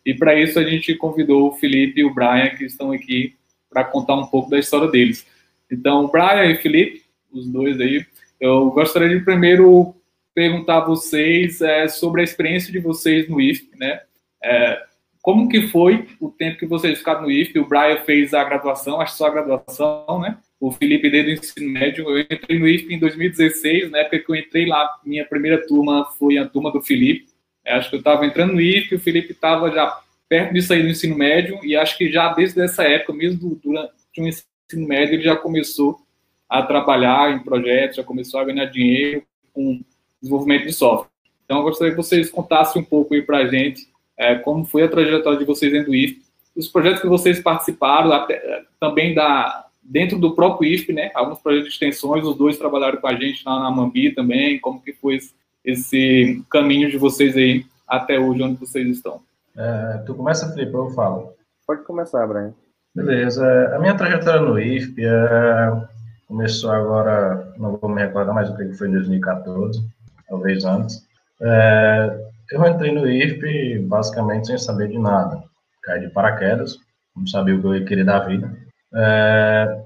E 0.06 0.14
para 0.14 0.40
isso 0.40 0.58
a 0.58 0.64
gente 0.64 0.94
convidou 0.94 1.48
o 1.48 1.54
Felipe 1.56 2.00
e 2.00 2.04
o 2.04 2.14
Brian, 2.14 2.48
que 2.56 2.64
estão 2.64 2.92
aqui 2.92 3.36
para 3.70 3.84
contar 3.84 4.16
um 4.16 4.26
pouco 4.26 4.50
da 4.50 4.58
história 4.58 4.88
deles. 4.88 5.26
Então, 5.70 6.06
Brian 6.08 6.46
e 6.46 6.56
Felipe, 6.56 7.02
os 7.32 7.46
dois 7.46 7.80
aí, 7.80 8.06
eu 8.40 8.70
gostaria 8.70 9.08
de 9.08 9.24
primeiro 9.24 9.94
perguntar 10.34 10.78
a 10.78 10.84
vocês 10.84 11.60
é, 11.60 11.88
sobre 11.88 12.20
a 12.20 12.24
experiência 12.24 12.72
de 12.72 12.78
vocês 12.78 13.28
no 13.28 13.40
IFP, 13.40 13.76
né? 13.76 14.00
É, 14.42 14.82
como 15.20 15.48
que 15.48 15.66
foi 15.66 16.06
o 16.20 16.30
tempo 16.30 16.58
que 16.58 16.66
vocês 16.66 16.98
ficaram 16.98 17.22
no 17.22 17.30
IFP? 17.30 17.58
O 17.58 17.66
Brian 17.66 17.98
fez 17.98 18.32
a 18.32 18.44
graduação, 18.44 19.00
acho 19.00 19.12
que 19.12 19.18
só 19.18 19.26
a 19.26 19.30
graduação, 19.30 20.20
né? 20.20 20.38
O 20.60 20.70
Felipe 20.70 21.10
desde 21.10 21.32
o 21.32 21.34
ensino 21.34 21.70
médio. 21.70 22.08
Eu 22.08 22.20
entrei 22.20 22.58
no 22.58 22.68
IFP 22.68 22.94
em 22.94 22.98
2016, 22.98 23.90
na 23.90 23.98
época 23.98 24.20
que 24.20 24.30
eu 24.30 24.36
entrei 24.36 24.66
lá, 24.66 24.88
minha 25.04 25.24
primeira 25.24 25.66
turma 25.66 26.06
foi 26.18 26.38
a 26.38 26.46
turma 26.46 26.70
do 26.70 26.80
Felipe. 26.80 27.26
Eu 27.66 27.74
acho 27.74 27.90
que 27.90 27.96
eu 27.96 27.98
estava 27.98 28.24
entrando 28.24 28.54
no 28.54 28.60
IFP, 28.60 28.94
o 28.94 29.00
Felipe 29.00 29.32
estava 29.32 29.70
já 29.70 30.00
perto 30.28 30.52
de 30.52 30.62
sair 30.62 30.82
do 30.82 30.88
ensino 30.88 31.16
médio, 31.16 31.58
e 31.64 31.76
acho 31.76 31.96
que 31.96 32.10
já 32.10 32.32
desde 32.32 32.60
essa 32.60 32.82
época, 32.82 33.12
mesmo 33.12 33.58
durante 33.62 33.92
o 34.18 34.26
ensino 34.26 34.86
médio, 34.86 35.14
ele 35.14 35.22
já 35.22 35.36
começou 35.36 36.00
a 36.48 36.62
trabalhar 36.62 37.32
em 37.32 37.42
projetos, 37.42 37.96
já 37.96 38.04
começou 38.04 38.40
a 38.40 38.44
ganhar 38.44 38.66
dinheiro 38.66 39.22
com 39.52 39.80
desenvolvimento 40.20 40.66
de 40.66 40.72
software. 40.72 41.10
Então, 41.44 41.58
eu 41.58 41.62
gostaria 41.64 41.92
que 41.92 41.96
vocês 41.96 42.30
contassem 42.30 42.82
um 42.82 42.84
pouco 42.84 43.14
aí 43.14 43.22
para 43.22 43.38
a 43.38 43.46
gente 43.46 43.88
é, 44.18 44.34
como 44.34 44.64
foi 44.64 44.82
a 44.82 44.88
trajetória 44.88 45.38
de 45.38 45.44
vocês 45.44 45.72
dentro 45.72 45.88
do 45.88 45.94
IFP, 45.94 46.20
os 46.56 46.66
projetos 46.66 47.00
que 47.00 47.06
vocês 47.06 47.40
participaram, 47.40 48.12
até, 48.12 48.64
também 48.80 49.14
da, 49.14 49.66
dentro 49.80 50.18
do 50.18 50.34
próprio 50.34 50.70
IFP, 50.70 50.92
né, 50.92 51.10
alguns 51.14 51.38
projetos 51.38 51.68
de 51.68 51.74
extensões, 51.74 52.24
os 52.24 52.36
dois 52.36 52.58
trabalharam 52.58 53.00
com 53.00 53.06
a 53.06 53.14
gente 53.14 53.42
lá 53.46 53.60
na 53.60 53.70
Mambi 53.70 54.10
também, 54.10 54.58
como 54.58 54.82
que 54.82 54.92
foi 54.92 55.18
esse 55.64 56.42
caminho 56.50 56.90
de 56.90 56.98
vocês 56.98 57.36
aí 57.36 57.64
até 57.86 58.18
hoje, 58.18 58.42
onde 58.42 58.58
vocês 58.58 58.88
estão. 58.88 59.22
É, 59.58 59.98
tu 60.06 60.14
começa, 60.14 60.52
Felipe, 60.52 60.72
eu 60.72 60.90
falo. 60.90 61.34
Pode 61.66 61.82
começar, 61.82 62.24
Brian. 62.26 62.54
Beleza. 62.94 63.74
A 63.74 63.78
minha 63.80 63.96
trajetória 63.96 64.40
no 64.40 64.58
IFP 64.58 65.04
é, 65.04 65.88
começou 66.28 66.70
agora, 66.70 67.52
não 67.58 67.76
vou 67.76 67.90
me 67.90 68.00
recordar, 68.00 68.46
eu 68.46 68.54
creio 68.54 68.70
que 68.70 68.78
foi 68.78 68.88
em 68.88 68.92
2014, 68.92 69.84
talvez 70.28 70.64
antes. 70.64 71.04
É, 71.42 72.30
eu 72.52 72.64
entrei 72.66 72.92
no 72.92 73.08
IFP 73.08 73.80
basicamente 73.80 74.46
sem 74.46 74.58
saber 74.58 74.88
de 74.88 74.98
nada. 74.98 75.42
Caí 75.82 76.00
de 76.00 76.08
paraquedas, 76.08 76.78
não 77.16 77.26
sabia 77.26 77.56
o 77.56 77.60
que 77.60 77.66
eu 77.66 77.76
ia 77.76 77.84
querer 77.84 78.04
da 78.04 78.20
vida. 78.20 78.50
É, 78.94 79.82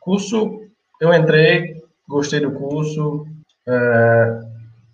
curso, 0.00 0.60
eu 1.00 1.14
entrei, 1.14 1.82
gostei 2.08 2.40
do 2.40 2.50
curso, 2.50 3.26
é, 3.66 4.40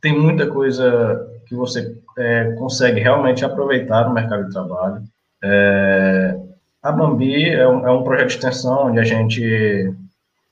tem 0.01 0.19
muita 0.19 0.47
coisa 0.47 1.27
que 1.47 1.55
você 1.55 2.00
é, 2.21 2.53
consegue 2.53 3.01
realmente 3.01 3.45
aproveitar 3.45 4.07
no 4.07 4.15
mercado 4.15 4.45
de 4.45 4.53
trabalho. 4.53 5.03
É, 5.43 6.37
a 6.83 6.93
Bambi 6.93 7.49
é 7.49 7.67
um, 7.67 7.87
é 7.87 7.91
um, 7.91 8.05
projeto 8.05 8.29
de 8.29 8.35
extensão 8.35 8.89
onde 8.89 8.99
a 8.99 9.05
gente, 9.05 9.93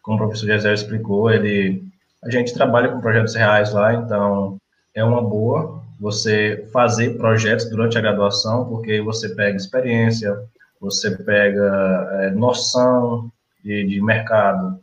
como 0.03 0.17
o 0.17 0.21
professor 0.21 0.47
José 0.47 0.73
explicou, 0.73 1.31
ele, 1.31 1.83
a 2.25 2.31
gente 2.31 2.55
trabalha 2.55 2.89
com 2.89 3.01
projetos 3.01 3.35
reais 3.35 3.73
lá, 3.73 3.95
então 3.95 4.57
é 4.95 5.05
uma 5.05 5.23
boa 5.23 5.79
você 6.01 6.69
fazer 6.73 7.17
projetos 7.19 7.69
durante 7.69 7.99
a 7.99 8.01
graduação, 8.01 8.65
porque 8.67 9.01
você 9.01 9.31
pega 9.31 9.57
experiência, 9.57 10.39
você 10.81 11.11
pega 11.11 12.09
é, 12.13 12.31
noção 12.31 13.31
de, 13.65 13.85
de 13.85 14.01
mercado, 14.01 14.79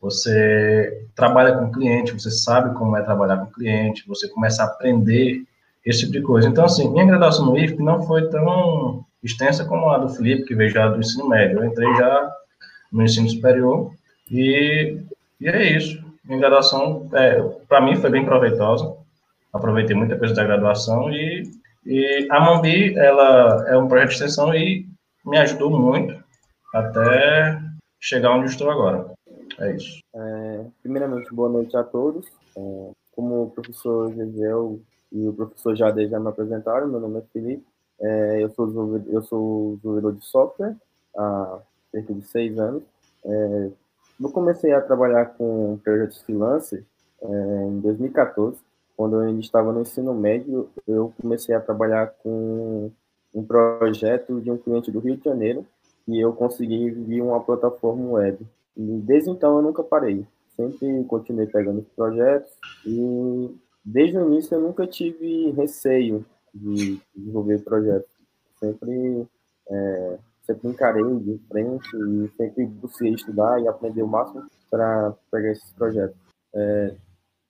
você 0.00 1.06
trabalha 1.16 1.56
com 1.56 1.72
cliente, 1.72 2.12
você 2.12 2.30
sabe 2.30 2.76
como 2.76 2.96
é 2.96 3.02
trabalhar 3.02 3.38
com 3.38 3.50
cliente, 3.50 4.06
você 4.06 4.28
começa 4.28 4.62
a 4.62 4.66
aprender 4.66 5.42
esse 5.88 6.00
tipo 6.00 6.12
de 6.12 6.22
coisa. 6.22 6.48
Então, 6.48 6.64
assim, 6.64 6.90
minha 6.90 7.06
graduação 7.06 7.46
no 7.46 7.58
IFP 7.58 7.82
não 7.82 8.02
foi 8.02 8.28
tão 8.28 9.04
extensa 9.22 9.64
como 9.64 9.88
a 9.88 9.98
do 9.98 10.08
Felipe, 10.08 10.44
que 10.44 10.54
veio 10.54 10.70
já 10.70 10.88
do 10.88 10.98
ensino 10.98 11.28
médio. 11.28 11.58
Eu 11.58 11.64
entrei 11.64 11.94
já 11.94 12.32
no 12.92 13.02
ensino 13.02 13.28
superior 13.28 13.90
e, 14.30 14.98
e 15.40 15.48
é 15.48 15.76
isso. 15.76 16.02
Minha 16.24 16.40
graduação, 16.40 17.08
é, 17.14 17.40
para 17.68 17.80
mim, 17.80 17.96
foi 17.96 18.10
bem 18.10 18.24
proveitosa. 18.24 18.94
Aproveitei 19.52 19.96
muita 19.96 20.18
coisa 20.18 20.34
da 20.34 20.44
graduação 20.44 21.10
e, 21.10 21.50
e 21.86 22.28
a 22.30 22.38
Mambi, 22.38 22.96
ela 22.98 23.64
é 23.68 23.78
um 23.78 23.88
projeto 23.88 24.08
de 24.08 24.14
extensão 24.14 24.54
e 24.54 24.86
me 25.24 25.38
ajudou 25.38 25.70
muito 25.70 26.22
até 26.74 27.58
chegar 27.98 28.32
onde 28.32 28.50
estou 28.50 28.70
agora. 28.70 29.10
É 29.58 29.74
isso. 29.74 30.00
É, 30.14 30.64
primeiramente, 30.82 31.34
boa 31.34 31.48
noite 31.48 31.74
a 31.76 31.82
todos. 31.82 32.26
É, 32.56 32.90
como 33.12 33.44
o 33.44 33.50
professor 33.50 34.12
Gisel 34.12 34.80
e 35.12 35.26
o 35.26 35.32
professor 35.32 35.74
Jade 35.74 36.08
já 36.08 36.20
me 36.20 36.28
apresentaram, 36.28 36.88
meu 36.88 37.00
nome 37.00 37.18
é 37.18 37.22
Felipe. 37.32 37.64
É, 38.00 38.42
eu, 38.42 38.50
sou 38.50 39.00
eu 39.08 39.22
sou 39.22 39.76
desenvolvedor 39.76 40.14
de 40.14 40.24
software 40.24 40.76
há 41.16 41.60
cerca 41.90 42.14
de 42.14 42.22
seis 42.22 42.58
anos. 42.58 42.82
É, 43.24 43.70
eu 44.20 44.30
comecei 44.30 44.72
a 44.72 44.80
trabalhar 44.80 45.26
com 45.26 45.78
projetos 45.82 46.22
freelancer 46.22 46.84
é, 47.22 47.26
em 47.68 47.80
2014. 47.80 48.58
Quando 48.96 49.16
eu 49.16 49.20
ainda 49.20 49.40
estava 49.40 49.72
no 49.72 49.80
ensino 49.80 50.12
médio, 50.14 50.68
eu 50.86 51.12
comecei 51.20 51.54
a 51.54 51.60
trabalhar 51.60 52.08
com 52.22 52.90
um 53.34 53.44
projeto 53.44 54.40
de 54.40 54.50
um 54.50 54.58
cliente 54.58 54.90
do 54.90 54.98
Rio 54.98 55.16
de 55.16 55.24
Janeiro 55.24 55.64
e 56.06 56.18
eu 56.18 56.32
consegui 56.32 56.90
vir 56.90 57.22
uma 57.22 57.40
plataforma 57.40 58.10
web. 58.10 58.44
E 58.76 58.82
desde 59.00 59.30
então 59.30 59.56
eu 59.56 59.62
nunca 59.62 59.82
parei. 59.82 60.26
Sempre 60.56 61.04
continuei 61.04 61.46
pegando 61.46 61.86
projetos 61.94 62.52
e 62.84 63.54
desde 63.84 64.18
o 64.18 64.26
início 64.26 64.54
eu 64.54 64.60
nunca 64.60 64.86
tive 64.86 65.50
receio 65.52 66.24
de 66.54 67.00
desenvolver 67.14 67.62
projetos. 67.62 68.10
Sempre, 68.58 69.26
é, 69.68 70.18
sempre 70.42 70.68
encarei 70.68 71.18
de 71.20 71.38
frente 71.48 71.88
e 71.96 72.30
sempre 72.36 72.66
busquei 72.66 73.10
estudar 73.10 73.60
e 73.60 73.68
aprender 73.68 74.02
o 74.02 74.08
máximo 74.08 74.46
para 74.70 75.14
pegar 75.30 75.52
esses 75.52 75.70
projetos. 75.72 76.16
É, 76.54 76.94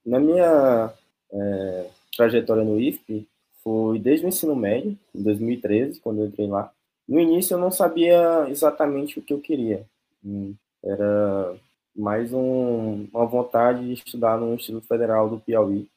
na 0.04 0.20
minha 0.20 0.92
é, 1.32 1.90
trajetória 2.16 2.64
no 2.64 2.80
IFP, 2.80 3.26
foi 3.62 3.98
desde 3.98 4.26
o 4.26 4.28
ensino 4.28 4.56
médio, 4.56 4.96
em 5.14 5.22
2013, 5.22 6.00
quando 6.00 6.20
eu 6.20 6.26
entrei 6.26 6.46
lá. 6.46 6.72
No 7.06 7.18
início 7.20 7.54
eu 7.54 7.58
não 7.58 7.70
sabia 7.70 8.46
exatamente 8.48 9.18
o 9.18 9.22
que 9.22 9.32
eu 9.32 9.40
queria. 9.40 9.84
Hum, 10.24 10.54
era 10.82 11.56
mais 11.94 12.32
um, 12.32 13.08
uma 13.12 13.26
vontade 13.26 13.86
de 13.86 13.92
estudar 13.94 14.38
no 14.38 14.54
Instituto 14.54 14.86
Federal 14.86 15.28
do 15.28 15.40
Piauí, 15.40 15.88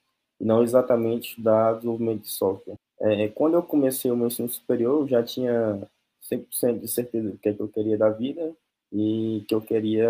não 0.42 0.64
exatamente 0.64 1.30
estudar 1.30 1.76
desenvolvimento 1.76 2.22
de 2.24 2.30
software. 2.30 2.76
É, 3.00 3.28
quando 3.30 3.56
eu 3.56 3.64
comecei 3.64 4.12
o 4.12 4.16
meu 4.16 4.28
ensino 4.28 4.50
superior, 4.50 5.02
eu 5.02 5.08
já 5.08 5.24
tinha 5.24 5.88
100% 6.32 6.80
de 6.80 6.88
certeza 6.88 7.32
do 7.32 7.38
que, 7.38 7.50
é 7.50 7.54
que 7.54 7.60
eu 7.60 7.68
queria 7.68 7.98
da 7.98 8.10
vida 8.10 8.56
e 8.92 9.44
que 9.48 9.56
eu 9.56 9.62
queria 9.62 10.10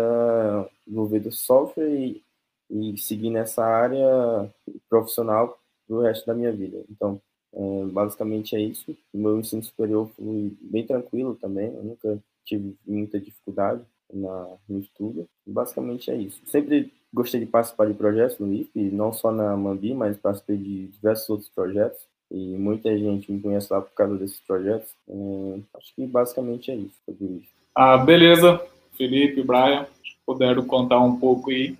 desenvolver 0.86 1.20
do 1.20 1.32
software 1.32 1.88
e, 1.88 2.22
e 2.70 2.98
seguir 2.98 3.30
nessa 3.30 3.64
área 3.64 4.52
profissional 4.88 5.58
pro 5.86 6.00
resto 6.00 6.26
da 6.26 6.34
minha 6.34 6.52
vida. 6.52 6.84
Então, 6.90 7.20
é, 7.54 7.84
basicamente 7.86 8.56
é 8.56 8.60
isso. 8.60 8.96
O 9.12 9.18
meu 9.18 9.38
ensino 9.38 9.62
superior 9.62 10.10
foi 10.16 10.56
bem 10.60 10.86
tranquilo 10.86 11.34
também, 11.36 11.74
eu 11.74 11.84
nunca 11.84 12.18
tive 12.44 12.76
muita 12.86 13.20
dificuldade 13.20 13.84
na, 14.12 14.46
no 14.68 14.78
estudo. 14.78 15.26
Basicamente 15.46 16.10
é 16.10 16.16
isso. 16.16 16.40
Sempre 16.46 16.92
gostei 17.12 17.40
de 17.40 17.46
participar 17.46 17.86
de 17.86 17.94
projetos 17.94 18.38
no 18.38 18.52
IFE, 18.52 18.90
não 18.90 19.12
só 19.12 19.30
na 19.30 19.56
Mambi, 19.56 19.94
mas 19.94 20.16
participei 20.16 20.56
de 20.56 20.86
diversos 20.88 21.28
outros 21.28 21.48
projetos. 21.48 22.00
E 22.30 22.56
muita 22.56 22.96
gente 22.96 23.30
me 23.30 23.40
conhece 23.40 23.70
lá 23.70 23.80
por 23.80 23.92
causa 23.92 24.16
desses 24.16 24.40
projetos. 24.40 24.90
É, 25.08 25.58
acho 25.76 25.94
que 25.94 26.06
basicamente 26.06 26.70
é 26.70 26.76
isso. 26.76 26.98
isso. 27.08 27.48
Ah, 27.74 27.98
beleza. 27.98 28.60
Felipe, 28.96 29.42
Brian, 29.42 29.86
puderam 30.26 30.64
contar 30.64 31.00
um 31.00 31.16
pouco 31.16 31.50
aí 31.50 31.76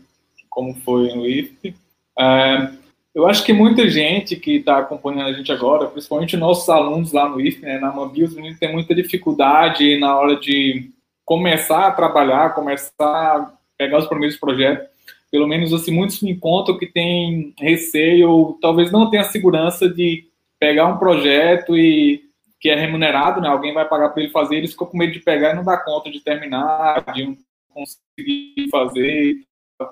como 0.50 0.74
foi 0.74 1.08
no 1.14 1.26
IFE. 1.26 1.74
É, 2.18 2.72
eu 3.14 3.26
acho 3.26 3.44
que 3.44 3.52
muita 3.52 3.88
gente 3.88 4.36
que 4.36 4.56
está 4.56 4.78
acompanhando 4.78 5.28
a 5.28 5.32
gente 5.32 5.52
agora, 5.52 5.86
principalmente 5.86 6.36
nossos 6.36 6.68
alunos 6.68 7.12
lá 7.12 7.28
no 7.28 7.40
IFE, 7.40 7.62
né, 7.62 7.78
na 7.78 7.92
Mambi, 7.92 8.24
os 8.24 8.34
meninos 8.34 8.58
têm 8.58 8.72
muita 8.72 8.94
dificuldade 8.94 9.98
na 9.98 10.18
hora 10.18 10.36
de 10.36 10.90
começar 11.24 11.86
a 11.86 11.92
trabalhar, 11.92 12.54
começar 12.54 13.00
a 13.00 13.52
pegar 13.76 13.98
os 13.98 14.06
primeiros 14.06 14.36
projetos. 14.36 14.88
Pelo 15.30 15.46
menos 15.46 15.72
assim, 15.72 15.92
muitos 15.92 16.20
me 16.20 16.36
contam 16.36 16.76
que 16.76 16.86
tem 16.86 17.54
receio, 17.58 18.30
ou 18.30 18.58
talvez 18.60 18.92
não 18.92 19.08
tenha 19.08 19.24
segurança 19.24 19.88
de 19.88 20.26
pegar 20.60 20.86
um 20.86 20.98
projeto 20.98 21.76
e 21.76 22.22
que 22.60 22.68
é 22.68 22.76
remunerado, 22.76 23.40
né? 23.40 23.48
Alguém 23.48 23.74
vai 23.74 23.88
pagar 23.88 24.10
para 24.10 24.22
ele 24.22 24.30
fazer, 24.30 24.56
eles 24.56 24.72
ficam 24.72 24.86
com 24.86 24.96
medo 24.96 25.12
de 25.12 25.20
pegar 25.20 25.50
e 25.50 25.56
não 25.56 25.64
dar 25.64 25.78
conta 25.78 26.10
de 26.10 26.20
terminar, 26.20 27.02
de 27.12 27.26
não 27.26 27.36
conseguir 27.74 28.68
fazer, 28.70 29.38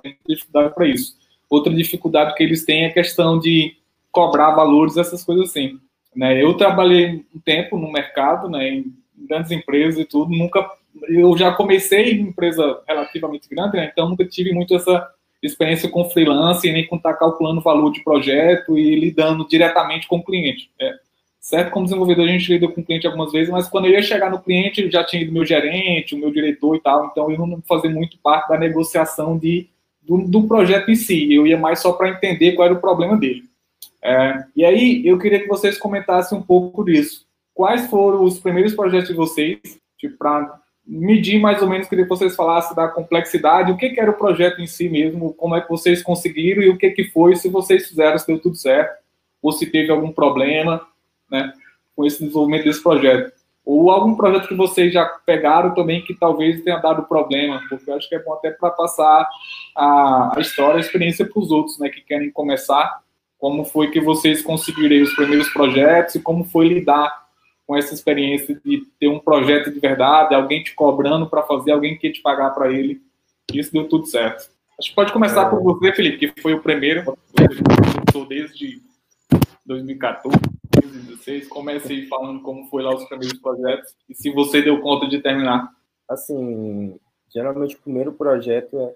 tem 0.03 0.17
dificuldade 0.29 0.75
para 0.75 0.87
isso. 0.87 1.17
Outra 1.49 1.75
dificuldade 1.75 2.35
que 2.37 2.45
eles 2.45 2.65
têm 2.65 2.85
é 2.85 2.87
a 2.87 2.93
questão 2.93 3.41
de 3.41 3.77
cobrar 4.13 4.53
valores, 4.53 4.97
essas 4.97 5.25
coisas 5.25 5.51
assim. 5.51 5.81
Né? 6.15 6.43
Eu 6.43 6.55
trabalhei 6.55 7.25
um 7.35 7.41
tempo 7.41 7.77
no 7.77 7.91
mercado, 7.91 8.49
né, 8.49 8.69
em 8.69 8.95
grandes 9.17 9.51
empresas 9.51 9.99
e 10.01 10.05
tudo, 10.05 10.31
nunca 10.31 10.69
eu 11.09 11.37
já 11.37 11.52
comecei 11.52 12.12
em 12.12 12.20
empresa 12.23 12.80
relativamente 12.87 13.49
grande, 13.49 13.76
né, 13.76 13.90
então 13.92 14.09
nunca 14.09 14.25
tive 14.25 14.52
muito 14.52 14.75
essa 14.75 15.09
experiência 15.42 15.88
com 15.88 16.09
freelance, 16.11 16.70
nem 16.70 16.87
com 16.87 16.97
estar 16.97 17.14
tá 17.14 17.18
calculando 17.18 17.61
o 17.61 17.62
valor 17.62 17.90
de 17.90 18.02
projeto 18.04 18.76
e 18.78 18.94
lidando 18.94 19.47
diretamente 19.49 20.06
com 20.06 20.18
o 20.18 20.25
cliente. 20.25 20.70
É, 20.78 20.94
certo, 21.40 21.70
como 21.70 21.87
desenvolvedor, 21.87 22.26
a 22.26 22.32
gente 22.32 22.52
lida 22.52 22.68
com 22.68 22.80
o 22.80 22.85
cliente 22.85 23.06
algumas 23.06 23.32
vezes, 23.32 23.50
mas 23.50 23.68
quando 23.68 23.87
eu 23.87 23.92
ia 23.92 24.02
chegar 24.02 24.30
no 24.30 24.42
cliente, 24.42 24.82
eu 24.82 24.90
já 24.90 25.02
tinha 25.02 25.23
ido 25.23 25.32
meu 25.32 25.44
gerente, 25.44 26.14
o 26.14 26.18
meu 26.18 26.30
diretor 26.30 26.76
e 26.76 26.80
tal, 26.80 27.06
então 27.06 27.30
eu 27.30 27.47
não 27.47 27.62
fazia 27.66 27.90
muito 27.90 28.18
parte 28.18 28.49
da 28.50 28.59
negociação 28.59 29.38
de, 29.38 29.68
do, 30.02 30.18
do 30.18 30.47
projeto 30.47 30.90
em 30.90 30.94
si, 30.94 31.32
eu 31.32 31.47
ia 31.47 31.59
mais 31.59 31.80
só 31.80 31.92
para 31.92 32.11
entender 32.11 32.52
qual 32.52 32.66
era 32.66 32.75
o 32.75 32.80
problema 32.80 33.16
dele. 33.16 33.44
É, 34.02 34.44
e 34.56 34.64
aí, 34.64 35.06
eu 35.06 35.18
queria 35.18 35.40
que 35.40 35.49
vocês 35.49 35.78
comentassem 35.78 36.37
um 36.37 36.42
pouco 36.42 36.85
disso. 36.85 37.26
Quais 37.54 37.88
foram 37.88 38.25
os 38.25 38.38
primeiros 38.38 38.75
projetos 38.75 39.09
de 39.09 39.14
vocês, 39.14 39.61
tipo, 39.99 40.16
para 40.16 40.59
medir 40.87 41.41
mais 41.41 41.63
ou 41.63 41.69
menos, 41.69 41.89
queria 41.89 42.05
que 42.05 42.11
vocês 42.11 42.35
falassem 42.35 42.75
da 42.75 42.89
complexidade, 42.89 43.71
o 43.71 43.77
que, 43.77 43.91
que, 43.91 44.01
era 44.01 44.11
o 44.11 44.17
projeto 44.17 44.61
em 44.61 44.67
si 44.67 44.89
mesmo, 44.89 45.33
como 45.35 45.55
é 45.55 45.61
que 45.61 45.69
vocês 45.69 46.03
conseguiram 46.03 46.63
e 46.63 46.69
o 46.69 46.77
que, 46.77 46.91
que 46.91 47.05
foi, 47.05 47.37
se 47.37 47.49
vocês 47.49 47.89
fizeram, 47.89 48.19
se 48.19 48.27
deu 48.27 48.41
tudo 48.41 48.57
certo, 48.57 48.99
ou 49.43 49.53
se 49.53 49.67
teve 49.67 49.91
algum 49.91 50.13
problema 50.13 50.85
né, 51.31 51.53
com 51.95 52.05
esse 52.05 52.21
desenvolvimento 52.21 52.65
desse 52.65 52.83
projeto. 52.83 53.33
Ou 53.65 53.91
algum 53.91 54.17
projeto 54.17 54.49
que 54.49 54.55
vocês 54.55 54.93
já 54.93 55.05
pegaram 55.05 55.75
também 55.75 56.03
que 56.03 56.15
talvez 56.15 56.63
tenha 56.63 56.79
dado 56.79 57.05
problema, 57.05 57.63
porque 57.69 57.89
eu 57.89 57.95
acho 57.95 58.09
que 58.09 58.15
é 58.15 58.23
bom 58.23 58.33
até 58.35 58.51
para 58.51 58.71
passar 58.71 59.29
a, 59.77 60.33
a, 60.37 60.41
história, 60.41 60.77
a 60.77 60.81
experiência 60.81 61.25
para 61.25 61.41
os 61.41 61.51
outros 61.51 61.79
né, 61.79 61.89
que 61.89 62.01
querem 62.01 62.31
começar, 62.31 63.01
como 63.39 63.65
foi 63.65 63.91
que 63.91 64.01
vocês 64.01 64.43
conseguiram 64.43 65.03
os 65.03 65.15
primeiros 65.15 65.49
projetos 65.51 66.17
e 66.17 66.21
como 66.21 66.45
foi 66.45 66.69
lidar 66.69 67.20
com 67.71 67.77
essa 67.77 67.95
experiência 67.95 68.61
de 68.65 68.85
ter 68.99 69.07
um 69.07 69.21
projeto 69.21 69.71
de 69.71 69.79
verdade, 69.79 70.35
alguém 70.35 70.61
te 70.61 70.75
cobrando 70.75 71.31
para 71.31 71.45
fazer, 71.45 71.71
alguém 71.71 71.97
que 71.97 72.11
te 72.11 72.21
pagar 72.21 72.50
para 72.50 72.73
ele. 72.73 73.00
Isso 73.55 73.73
deu 73.73 73.89
tudo 73.89 74.07
certo. 74.07 74.50
Acho 74.77 74.89
que 74.89 74.95
pode 74.97 75.12
começar 75.12 75.47
é... 75.47 75.50
por 75.50 75.62
você, 75.62 75.93
Felipe, 75.93 76.33
que 76.33 76.43
foi 76.43 76.53
o 76.53 76.61
primeiro. 76.61 77.17
Desde 78.29 78.83
2014, 79.65 80.37
2016. 80.83 81.47
Comece 81.47 81.93
aí 81.93 82.09
falando 82.09 82.43
como 82.43 82.67
foi 82.67 82.83
lá 82.83 82.93
os 82.93 83.05
primeiros 83.05 83.39
projetos 83.39 83.95
e 84.09 84.17
se 84.17 84.33
você 84.33 84.61
deu 84.61 84.81
conta 84.81 85.07
de 85.07 85.21
terminar. 85.21 85.71
Assim, 86.09 86.99
geralmente 87.33 87.77
o 87.77 87.83
primeiro 87.83 88.12
projeto 88.12 88.81
é 88.81 88.95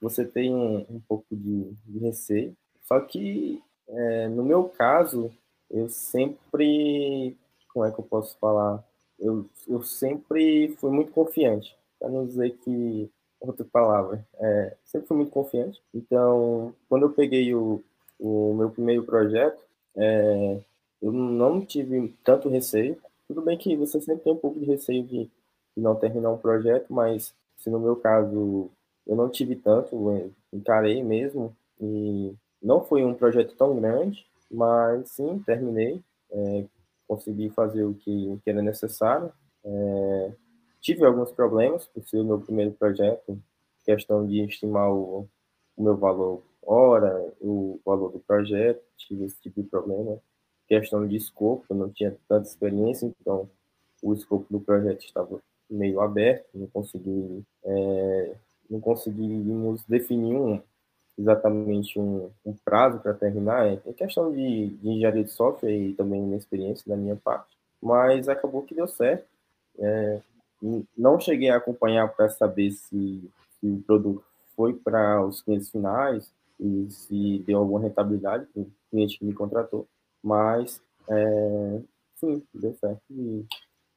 você 0.00 0.24
tem 0.24 0.52
um, 0.52 0.84
um 0.90 1.00
pouco 1.08 1.24
de, 1.30 1.72
de, 1.86 1.98
receio. 2.00 2.52
Só 2.82 2.98
que 2.98 3.62
é, 3.88 4.26
no 4.26 4.42
meu 4.42 4.64
caso, 4.64 5.30
eu 5.70 5.88
sempre 5.88 7.36
como 7.78 7.86
é 7.86 7.92
que 7.92 8.00
eu 8.00 8.04
posso 8.04 8.36
falar? 8.38 8.82
Eu, 9.20 9.48
eu 9.68 9.82
sempre 9.82 10.74
fui 10.80 10.90
muito 10.90 11.12
confiante, 11.12 11.76
para 11.98 12.08
não 12.08 12.26
dizer 12.26 12.56
que 12.64 13.08
outra 13.40 13.64
palavra, 13.64 14.26
é, 14.34 14.76
sempre 14.84 15.06
fui 15.06 15.16
muito 15.18 15.30
confiante. 15.30 15.80
Então, 15.94 16.74
quando 16.88 17.04
eu 17.04 17.10
peguei 17.10 17.54
o, 17.54 17.80
o 18.18 18.52
meu 18.54 18.68
primeiro 18.68 19.04
projeto, 19.04 19.64
é, 19.96 20.60
eu 21.00 21.12
não 21.12 21.64
tive 21.64 22.12
tanto 22.24 22.48
receio. 22.48 22.98
Tudo 23.28 23.42
bem 23.42 23.56
que 23.56 23.76
você 23.76 24.00
sempre 24.00 24.24
tem 24.24 24.32
um 24.32 24.36
pouco 24.36 24.58
de 24.58 24.66
receio 24.66 25.04
de, 25.04 25.30
de 25.76 25.80
não 25.80 25.94
terminar 25.94 26.32
um 26.32 26.38
projeto, 26.38 26.92
mas 26.92 27.32
se 27.58 27.70
no 27.70 27.78
meu 27.78 27.94
caso 27.94 28.68
eu 29.06 29.14
não 29.14 29.28
tive 29.28 29.54
tanto, 29.54 30.32
encarei 30.52 31.00
mesmo 31.04 31.56
e 31.80 32.34
não 32.60 32.82
foi 32.82 33.04
um 33.04 33.14
projeto 33.14 33.54
tão 33.56 33.76
grande, 33.76 34.26
mas 34.50 35.12
sim 35.12 35.38
terminei. 35.46 36.02
É, 36.32 36.64
consegui 37.08 37.48
fazer 37.50 37.82
o 37.84 37.94
que, 37.94 38.28
o 38.28 38.38
que 38.38 38.50
era 38.50 38.62
necessário. 38.62 39.32
É, 39.64 40.32
tive 40.80 41.04
alguns 41.04 41.32
problemas 41.32 41.86
por 41.86 42.06
ser 42.06 42.20
o 42.20 42.24
meu 42.24 42.40
primeiro 42.40 42.72
projeto, 42.72 43.40
questão 43.84 44.26
de 44.26 44.44
estimar 44.44 44.92
o, 44.92 45.26
o 45.76 45.82
meu 45.82 45.96
valor 45.96 46.42
hora, 46.62 47.32
o 47.40 47.80
valor 47.84 48.12
do 48.12 48.20
projeto, 48.20 48.82
tive 48.96 49.24
esse 49.24 49.40
tipo 49.40 49.62
de 49.62 49.68
problema. 49.68 50.20
Questão 50.66 51.08
de 51.08 51.16
escopo, 51.16 51.64
eu 51.70 51.76
não 51.76 51.88
tinha 51.88 52.14
tanta 52.28 52.46
experiência, 52.46 53.06
então 53.06 53.48
o 54.02 54.12
escopo 54.12 54.46
do 54.50 54.60
projeto 54.60 55.02
estava 55.02 55.40
meio 55.68 56.00
aberto, 56.00 56.46
não 56.54 56.66
consegui, 56.66 57.42
é, 57.64 58.34
não 58.68 58.78
conseguimos 58.78 59.82
definir 59.84 60.34
um, 60.34 60.60
exatamente 61.18 61.98
um, 61.98 62.30
um 62.46 62.54
prazo 62.64 63.00
para 63.00 63.12
terminar, 63.12 63.66
é, 63.66 63.80
é 63.84 63.92
questão 63.92 64.30
de, 64.30 64.68
de, 64.68 64.88
engenharia 64.88 65.24
de 65.24 65.30
software 65.30 65.72
e 65.72 65.94
também 65.94 66.22
minha 66.22 66.36
experiência 66.36 66.84
da 66.86 66.96
minha 66.96 67.16
parte, 67.16 67.56
mas 67.82 68.28
acabou 68.28 68.62
que 68.62 68.74
deu 68.74 68.86
certo. 68.86 69.26
É, 69.78 70.20
não 70.96 71.18
cheguei 71.18 71.50
a 71.50 71.56
acompanhar 71.56 72.08
para 72.08 72.28
saber 72.28 72.70
se, 72.72 73.30
se, 73.60 73.66
o 73.66 73.82
produto 73.82 74.24
foi 74.56 74.74
para 74.74 75.24
os 75.24 75.42
clientes 75.42 75.70
finais 75.70 76.32
e 76.58 76.88
se 76.90 77.38
deu 77.46 77.58
alguma 77.58 77.80
rentabilidade 77.80 78.46
para 78.46 78.62
o 78.62 78.70
cliente 78.90 79.18
que 79.18 79.24
me 79.24 79.32
contratou, 79.32 79.86
mas 80.22 80.82
é, 81.08 81.80
sim, 82.16 82.42
deu 82.54 82.74
certo. 82.74 83.02
E, 83.10 83.44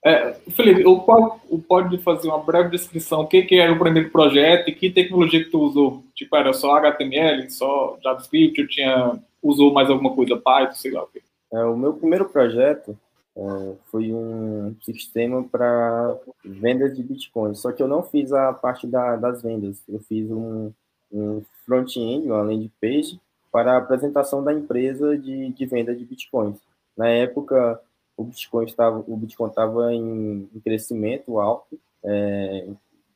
é, 0.04 0.34
Felipe, 0.50 0.84
o 0.86 1.60
pode 1.60 1.98
fazer 2.00 2.28
uma 2.28 2.40
breve 2.40 2.70
descrição, 2.70 3.22
o 3.22 3.28
que, 3.28 3.44
que 3.44 3.60
era 3.60 3.72
o 3.72 3.78
primeiro 3.78 4.10
projeto 4.10 4.68
e 4.68 4.74
que 4.74 4.90
tecnologia 4.90 5.44
que 5.44 5.52
tu 5.52 5.60
usou? 5.60 6.04
Tipo, 6.16 6.36
era 6.36 6.52
só 6.54 6.76
HTML, 6.78 7.50
só 7.52 7.98
JavaScript, 8.04 8.68
tinha, 8.68 9.20
usou 9.44 9.72
mais 9.72 9.90
alguma 9.90 10.16
coisa, 10.16 10.36
Python, 10.36 10.74
sei 10.74 10.92
lá 10.92 11.04
o 11.04 11.08
quê? 11.08 11.22
É, 11.54 11.64
o 11.66 11.78
meu 11.78 11.94
primeiro 11.94 12.26
projeto 12.28 12.98
é, 13.38 13.74
foi 13.92 14.12
um 14.12 14.76
sistema 14.82 15.44
para 15.44 16.18
vendas 16.44 16.96
de 16.96 17.04
Bitcoin, 17.04 17.54
só 17.54 17.72
que 17.72 17.84
eu 17.84 17.88
não 17.88 18.02
fiz 18.02 18.34
a 18.34 18.52
parte 18.54 18.88
da, 18.88 19.16
das 19.16 19.44
vendas, 19.44 19.84
eu 19.88 20.00
fiz 20.00 20.32
um, 20.32 20.72
um 21.12 21.44
front-end, 21.64 22.26
uma 22.26 22.42
landing 22.42 22.72
page, 22.82 23.20
para 23.52 23.74
a 23.74 23.78
apresentação 23.78 24.44
da 24.44 24.52
empresa 24.52 25.16
de, 25.16 25.50
de 25.50 25.66
venda 25.68 25.94
de 25.94 26.06
Bitcoins. 26.06 26.58
Na 26.98 27.08
época, 27.10 27.80
o 28.18 28.24
Bitcoin 28.24 28.66
estava, 28.66 29.04
o 29.08 29.18
Bitcoin 29.18 29.50
estava 29.50 29.94
em, 29.94 30.50
em 30.54 30.60
crescimento 30.60 31.40
alto, 31.40 31.80
é, 32.04 32.68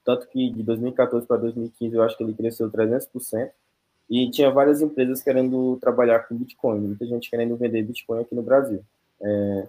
tanto 0.04 0.28
que 0.28 0.50
de 0.52 0.64
2014 0.64 1.26
para 1.26 1.38
2015 1.38 1.96
eu 1.96 2.04
acho 2.04 2.18
que 2.18 2.24
ele 2.24 2.34
cresceu 2.34 2.70
300%, 2.70 3.52
e 4.10 4.30
tinha 4.30 4.52
várias 4.52 4.82
empresas 4.82 5.22
querendo 5.24 5.78
trabalhar 5.82 6.20
com 6.28 6.36
Bitcoin, 6.36 6.80
muita 6.80 7.06
gente 7.06 7.30
querendo 7.30 7.56
vender 7.58 7.82
Bitcoin 7.82 8.22
aqui 8.22 8.36
no 8.36 8.44
Brasil. 8.44 8.84
É, 9.20 9.68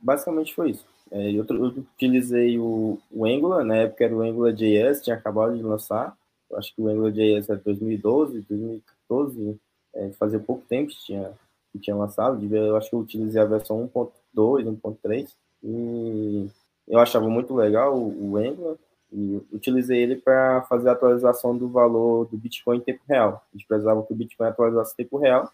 basicamente 0.00 0.54
foi 0.54 0.70
isso. 0.70 0.86
É, 1.10 1.30
eu, 1.30 1.44
eu, 1.48 1.64
utilizei 1.66 2.58
o, 2.58 2.98
o, 3.10 3.26
Angular, 3.26 3.64
na 3.64 3.76
época 3.76 4.04
era 4.04 4.14
o 4.14 4.22
AngularJS, 4.22 5.02
tinha 5.02 5.16
acabado 5.16 5.56
de 5.56 5.62
lançar, 5.62 6.16
eu 6.50 6.56
acho 6.56 6.74
que 6.74 6.80
o 6.80 6.88
AngularJS 6.88 7.50
era 7.50 7.60
2012, 7.60 8.44
2014, 8.48 9.60
é, 9.94 10.10
fazia 10.12 10.38
pouco 10.38 10.64
tempo 10.68 10.90
que 10.90 11.04
tinha, 11.04 11.32
que 11.72 11.78
tinha 11.78 11.96
lançado, 11.96 12.42
eu 12.54 12.76
acho 12.76 12.90
que 12.90 12.96
eu 12.96 13.00
utilizei 13.00 13.40
a 13.40 13.44
versão 13.44 13.88
1.1 13.94 14.10
1.2, 14.34 14.80
1.3, 14.80 15.28
e 15.62 16.48
eu 16.86 16.98
achava 16.98 17.28
muito 17.28 17.54
legal 17.54 17.96
o, 17.96 18.36
Angular, 18.36 18.76
e 19.12 19.40
utilizei 19.52 20.02
ele 20.02 20.16
para 20.16 20.62
fazer 20.62 20.88
a 20.88 20.92
atualização 20.92 21.56
do 21.56 21.68
valor 21.68 22.26
do 22.26 22.36
Bitcoin 22.36 22.78
em 22.78 22.80
tempo 22.80 23.00
real. 23.08 23.44
A 23.52 23.56
gente 23.56 23.66
precisava 23.66 24.02
que 24.02 24.12
o 24.12 24.16
Bitcoin 24.16 24.48
atualizasse 24.48 24.92
em 24.92 24.96
tempo 24.96 25.18
real, 25.18 25.50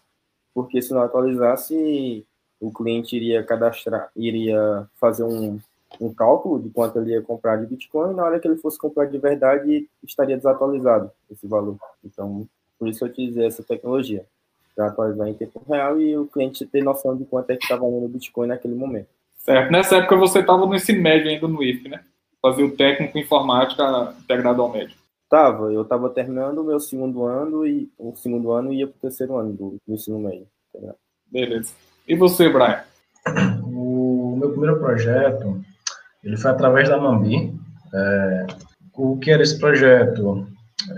porque 0.53 0.81
se 0.81 0.93
não 0.93 1.01
atualizasse, 1.01 2.25
o 2.59 2.71
cliente 2.71 3.15
iria 3.15 3.43
cadastrar, 3.43 4.11
iria 4.15 4.87
fazer 4.99 5.23
um, 5.23 5.59
um 5.99 6.13
cálculo 6.13 6.59
de 6.59 6.69
quanto 6.69 6.99
ele 6.99 7.11
ia 7.11 7.21
comprar 7.21 7.57
de 7.57 7.67
Bitcoin, 7.67 8.11
e 8.11 8.15
na 8.15 8.23
hora 8.23 8.39
que 8.39 8.47
ele 8.47 8.57
fosse 8.57 8.77
comprar 8.77 9.05
de 9.05 9.17
verdade, 9.17 9.87
estaria 10.03 10.35
desatualizado 10.35 11.11
esse 11.29 11.47
valor. 11.47 11.77
Então, 12.03 12.47
por 12.77 12.87
isso 12.89 13.05
eu 13.05 13.09
utilizei 13.09 13.45
essa 13.45 13.63
tecnologia 13.63 14.25
para 14.75 14.87
atualizar 14.87 15.27
em 15.27 15.33
tempo 15.33 15.61
real 15.67 15.99
e 15.99 16.17
o 16.17 16.25
cliente 16.25 16.65
ter 16.65 16.83
noção 16.83 17.15
de 17.15 17.25
quanto 17.25 17.49
é 17.49 17.55
que 17.55 17.63
estava 17.63 17.81
valendo 17.81 18.05
o 18.05 18.09
Bitcoin 18.09 18.47
naquele 18.47 18.75
momento. 18.75 19.07
Certo. 19.37 19.71
Nessa 19.71 19.97
época 19.97 20.15
você 20.15 20.39
estava 20.39 20.65
no 20.65 20.75
ensino 20.75 21.01
médio 21.01 21.29
ainda 21.29 21.47
no 21.47 21.63
IF, 21.63 21.87
né? 21.89 22.01
Fazia 22.41 22.65
o 22.65 22.75
técnico 22.75 23.17
em 23.17 23.21
informática 23.21 24.15
integrado 24.19 24.61
ao 24.61 24.71
médio. 24.71 24.95
Tava, 25.29 25.71
eu 25.71 25.83
estava 25.83 26.09
terminando 26.09 26.59
o 26.59 26.63
meu 26.63 26.79
segundo 26.79 27.23
ano 27.23 27.65
e 27.65 27.89
o 27.97 28.13
segundo 28.15 28.51
ano 28.51 28.73
ia 28.73 28.87
para 28.87 28.97
o 28.97 29.01
terceiro 29.01 29.37
ano 29.37 29.53
do, 29.53 29.77
do 29.87 29.93
ensino 29.93 30.19
médio. 30.19 30.47
Tá 30.73 30.93
Beleza. 31.31 31.73
E 32.07 32.15
você, 32.15 32.49
Brian? 32.49 32.83
O 33.63 34.35
meu 34.37 34.49
primeiro 34.49 34.79
projeto, 34.79 35.61
ele 36.23 36.35
foi 36.37 36.51
através 36.51 36.89
da 36.89 36.99
Mambi. 36.99 37.53
É, 37.93 38.47
o 38.93 39.17
que 39.17 39.31
era 39.31 39.41
esse 39.41 39.57
projeto? 39.57 40.45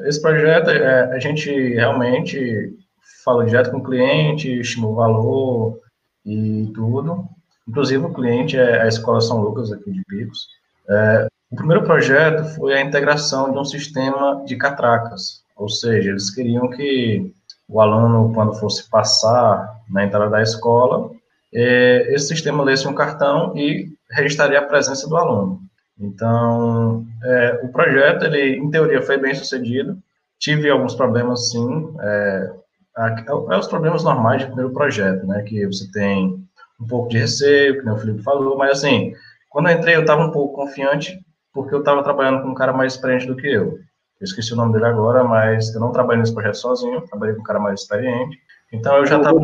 Esse 0.06 0.21
projeto, 0.21 0.69
é, 0.69 1.15
a 1.15 1.19
gente 1.19 1.52
realmente 1.52 2.76
fala 3.24 3.46
direto 3.46 3.72
com 3.72 3.78
o 3.78 3.84
cliente, 3.84 4.60
estima 4.60 4.88
o 4.88 4.96
valor 4.96 5.80
e 6.26 6.72
tudo. 6.74 7.28
Inclusive, 7.68 8.04
o 8.06 8.13
cliente 8.13 8.58
é 8.58 8.82
a 8.82 8.88
Escola 8.88 9.22
São 9.22 9.42
Lucas, 9.42 9.72
aqui 9.72 9.92
de 9.92 10.04
Picos. 10.06 10.48
É, 10.89 11.28
o 11.52 11.56
primeiro 11.56 11.84
projeto 11.84 12.44
foi 12.56 12.74
a 12.74 12.82
integração 12.82 13.52
de 13.52 13.58
um 13.58 13.66
sistema 13.66 14.44
de 14.46 14.56
catracas, 14.58 15.44
ou 15.56 15.70
seja, 15.70 16.10
eles 16.10 16.30
queriam 16.30 16.70
que 16.70 17.32
o 17.70 17.80
aluno, 17.80 18.34
quando 18.34 18.56
fosse 18.56 18.89
passar 18.89 19.80
na 19.89 20.04
entrada 20.04 20.30
da 20.30 20.42
escola, 20.42 21.12
é, 21.54 22.13
esse 22.13 22.28
sistema 22.28 22.63
lesse 22.63 22.88
um 22.88 22.96
cartão 22.96 23.56
e 23.56 23.88
registraria 24.12 24.60
a 24.60 24.66
presença 24.66 25.08
do 25.08 25.16
aluno. 25.16 25.62
Então, 26.00 27.06
é, 27.24 27.62
o 27.63 27.70
projeto, 27.70 28.26
ele, 28.26 28.58
em 28.58 28.70
teoria, 28.70 29.02
foi 29.02 29.18
bem 29.18 29.34
sucedido. 29.34 29.98
Tive 30.39 30.70
alguns 30.70 30.96
problemas, 30.96 31.52
sim. 31.52 31.94
É, 32.00 32.54
é 32.97 33.58
os 33.58 33.67
problemas 33.67 34.03
normais 34.03 34.41
de 34.41 34.47
primeiro 34.47 34.71
projeto, 34.71 35.25
né? 35.25 35.41
Que 35.43 35.65
você 35.65 35.89
tem 35.91 36.43
um 36.79 36.88
pouco 36.88 37.10
de 37.10 37.17
receio, 37.17 37.82
que 37.82 37.89
o 37.89 37.97
Felipe 37.97 38.21
falou, 38.21 38.58
mas 38.58 38.79
assim, 38.79 39.13
quando 39.49 39.69
eu 39.69 39.77
entrei 39.77 39.95
eu 39.95 40.01
estava 40.01 40.23
um 40.25 40.32
pouco 40.32 40.56
confiante, 40.56 41.19
porque 41.53 41.73
eu 41.73 41.79
estava 41.79 42.03
trabalhando 42.03 42.41
com 42.41 42.49
um 42.49 42.56
cara 42.56 42.73
mais 42.73 42.93
experiente 42.93 43.27
do 43.27 43.36
que 43.36 43.47
eu. 43.47 43.79
Eu 44.19 44.25
esqueci 44.25 44.53
o 44.53 44.56
nome 44.56 44.73
dele 44.73 44.86
agora, 44.86 45.23
mas 45.23 45.73
eu 45.73 45.82
não 45.82 45.91
trabalhei 45.91 46.21
nesse 46.21 46.34
projeto 46.34 46.56
sozinho, 46.56 47.01
trabalhei 47.01 47.36
com 47.36 47.41
um 47.41 47.45
cara 47.45 47.60
mais 47.60 47.82
experiente. 47.82 48.38
Então 48.71 48.97
eu 48.97 49.06
já 49.06 49.17
estava. 49.17 49.39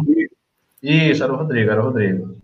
Isso, 0.81 1.23
era 1.23 1.33
o 1.33 1.35
Rodrigo, 1.35 1.71
era 1.71 1.81
o 1.81 1.85
Rodrigo. 1.85 2.37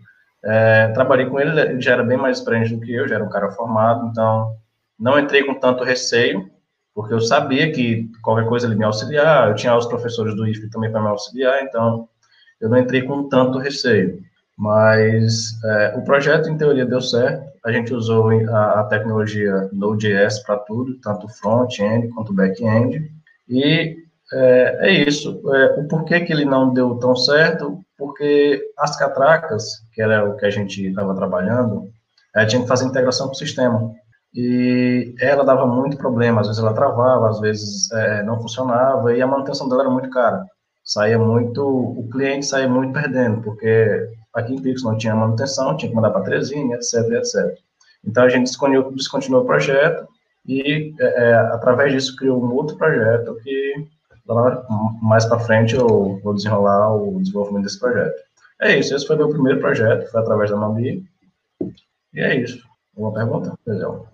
É, 0.43 0.89
trabalhei 0.89 1.25
com 1.25 1.39
ele, 1.39 1.59
ele 1.59 1.81
já 1.81 1.93
era 1.93 2.03
bem 2.03 2.17
mais 2.17 2.37
experiente 2.37 2.75
do 2.75 2.81
que 2.81 2.93
eu, 2.93 3.07
já 3.07 3.15
era 3.15 3.23
um 3.23 3.29
cara 3.29 3.51
formado, 3.51 4.07
então 4.07 4.55
não 4.99 5.17
entrei 5.17 5.43
com 5.43 5.55
tanto 5.55 5.83
receio, 5.83 6.47
porque 6.95 7.13
eu 7.13 7.19
sabia 7.19 7.69
que 7.73 8.09
qualquer 8.23 8.47
coisa 8.47 8.65
ele 8.65 8.77
me 8.77 8.85
auxiliar, 8.85 9.49
eu 9.49 9.55
tinha 9.55 9.75
os 9.75 9.85
professores 9.85 10.33
do 10.33 10.47
IFE 10.47 10.69
também 10.69 10.89
para 10.89 11.01
me 11.01 11.09
auxiliar, 11.09 11.61
então 11.61 12.07
eu 12.59 12.69
não 12.69 12.77
entrei 12.77 13.01
com 13.01 13.27
tanto 13.27 13.59
receio. 13.59 14.23
Mas 14.57 15.61
é, 15.65 15.95
o 15.97 16.03
projeto, 16.05 16.49
em 16.49 16.57
teoria, 16.57 16.85
deu 16.85 17.01
certo. 17.01 17.45
A 17.65 17.71
gente 17.73 17.93
usou 17.93 18.29
a, 18.29 18.79
a 18.79 18.83
tecnologia 18.85 19.69
Node.js 19.73 20.39
para 20.43 20.55
tudo, 20.59 20.97
tanto 21.01 21.27
front-end 21.27 22.07
quanto 22.13 22.33
back-end. 22.33 23.11
E 23.49 23.97
é, 24.31 24.77
é 24.87 24.91
isso. 25.05 25.41
É, 25.53 25.77
o 25.77 25.87
porquê 25.89 26.21
que 26.21 26.31
ele 26.31 26.45
não 26.45 26.73
deu 26.73 26.95
tão 26.95 27.13
certo? 27.13 27.83
Porque 27.97 28.71
as 28.77 28.95
catracas, 28.95 29.65
que 29.91 30.01
era 30.01 30.23
o 30.23 30.37
que 30.37 30.45
a 30.45 30.49
gente 30.49 30.87
estava 30.87 31.13
trabalhando, 31.13 31.89
a 32.33 32.45
tinha 32.45 32.61
que 32.61 32.67
fazer 32.67 32.85
integração 32.85 33.27
com 33.27 33.33
o 33.33 33.37
sistema 33.37 33.93
e 34.35 35.15
ela 35.19 35.45
dava 35.45 35.65
muito 35.65 35.95
problema, 35.95 36.41
às 36.41 36.47
vezes 36.47 36.61
ela 36.61 36.73
travava, 36.73 37.29
às 37.29 37.39
vezes 37.39 37.89
é, 37.93 38.21
não 38.23 38.41
funcionava, 38.41 39.15
e 39.15 39.21
a 39.21 39.27
manutenção 39.27 39.69
dela 39.69 39.83
era 39.83 39.89
muito 39.89 40.09
cara. 40.09 40.45
Saía 40.83 41.17
muito, 41.17 41.65
o 41.65 42.07
cliente 42.11 42.45
saía 42.45 42.67
muito 42.67 42.91
perdendo, 42.91 43.41
porque 43.41 44.09
aqui 44.33 44.53
em 44.53 44.61
Pix 44.61 44.83
não 44.83 44.97
tinha 44.97 45.15
manutenção, 45.15 45.77
tinha 45.77 45.89
que 45.89 45.95
mandar 45.95 46.11
para 46.11 46.23
Trezinha, 46.23 46.75
etc, 46.75 47.09
etc. 47.13 47.57
Então 48.05 48.23
a 48.23 48.29
gente 48.29 48.47
descontinuou, 48.47 48.91
descontinuou 48.91 49.43
o 49.43 49.47
projeto 49.47 50.05
e, 50.45 50.93
é, 50.99 51.05
é 51.05 51.35
através 51.35 51.93
disso, 51.93 52.15
criou 52.17 52.43
um 52.43 52.53
outro 52.53 52.77
projeto 52.77 53.35
que 53.41 53.87
mais 55.01 55.25
para 55.25 55.39
frente 55.39 55.75
eu 55.75 56.19
vou 56.23 56.33
desenrolar 56.33 56.93
o 56.95 57.21
desenvolvimento 57.21 57.63
desse 57.63 57.79
projeto. 57.79 58.15
É 58.61 58.77
isso, 58.77 58.93
esse 58.93 59.07
foi 59.07 59.15
meu 59.15 59.29
primeiro 59.29 59.59
projeto, 59.61 60.09
foi 60.11 60.19
através 60.19 60.49
da 60.49 60.57
Mambi, 60.57 61.03
e 62.13 62.19
é 62.19 62.35
isso. 62.35 62.74
Alguma 62.95 63.13
pergunta, 63.13 63.59
Gisel? 63.67 64.07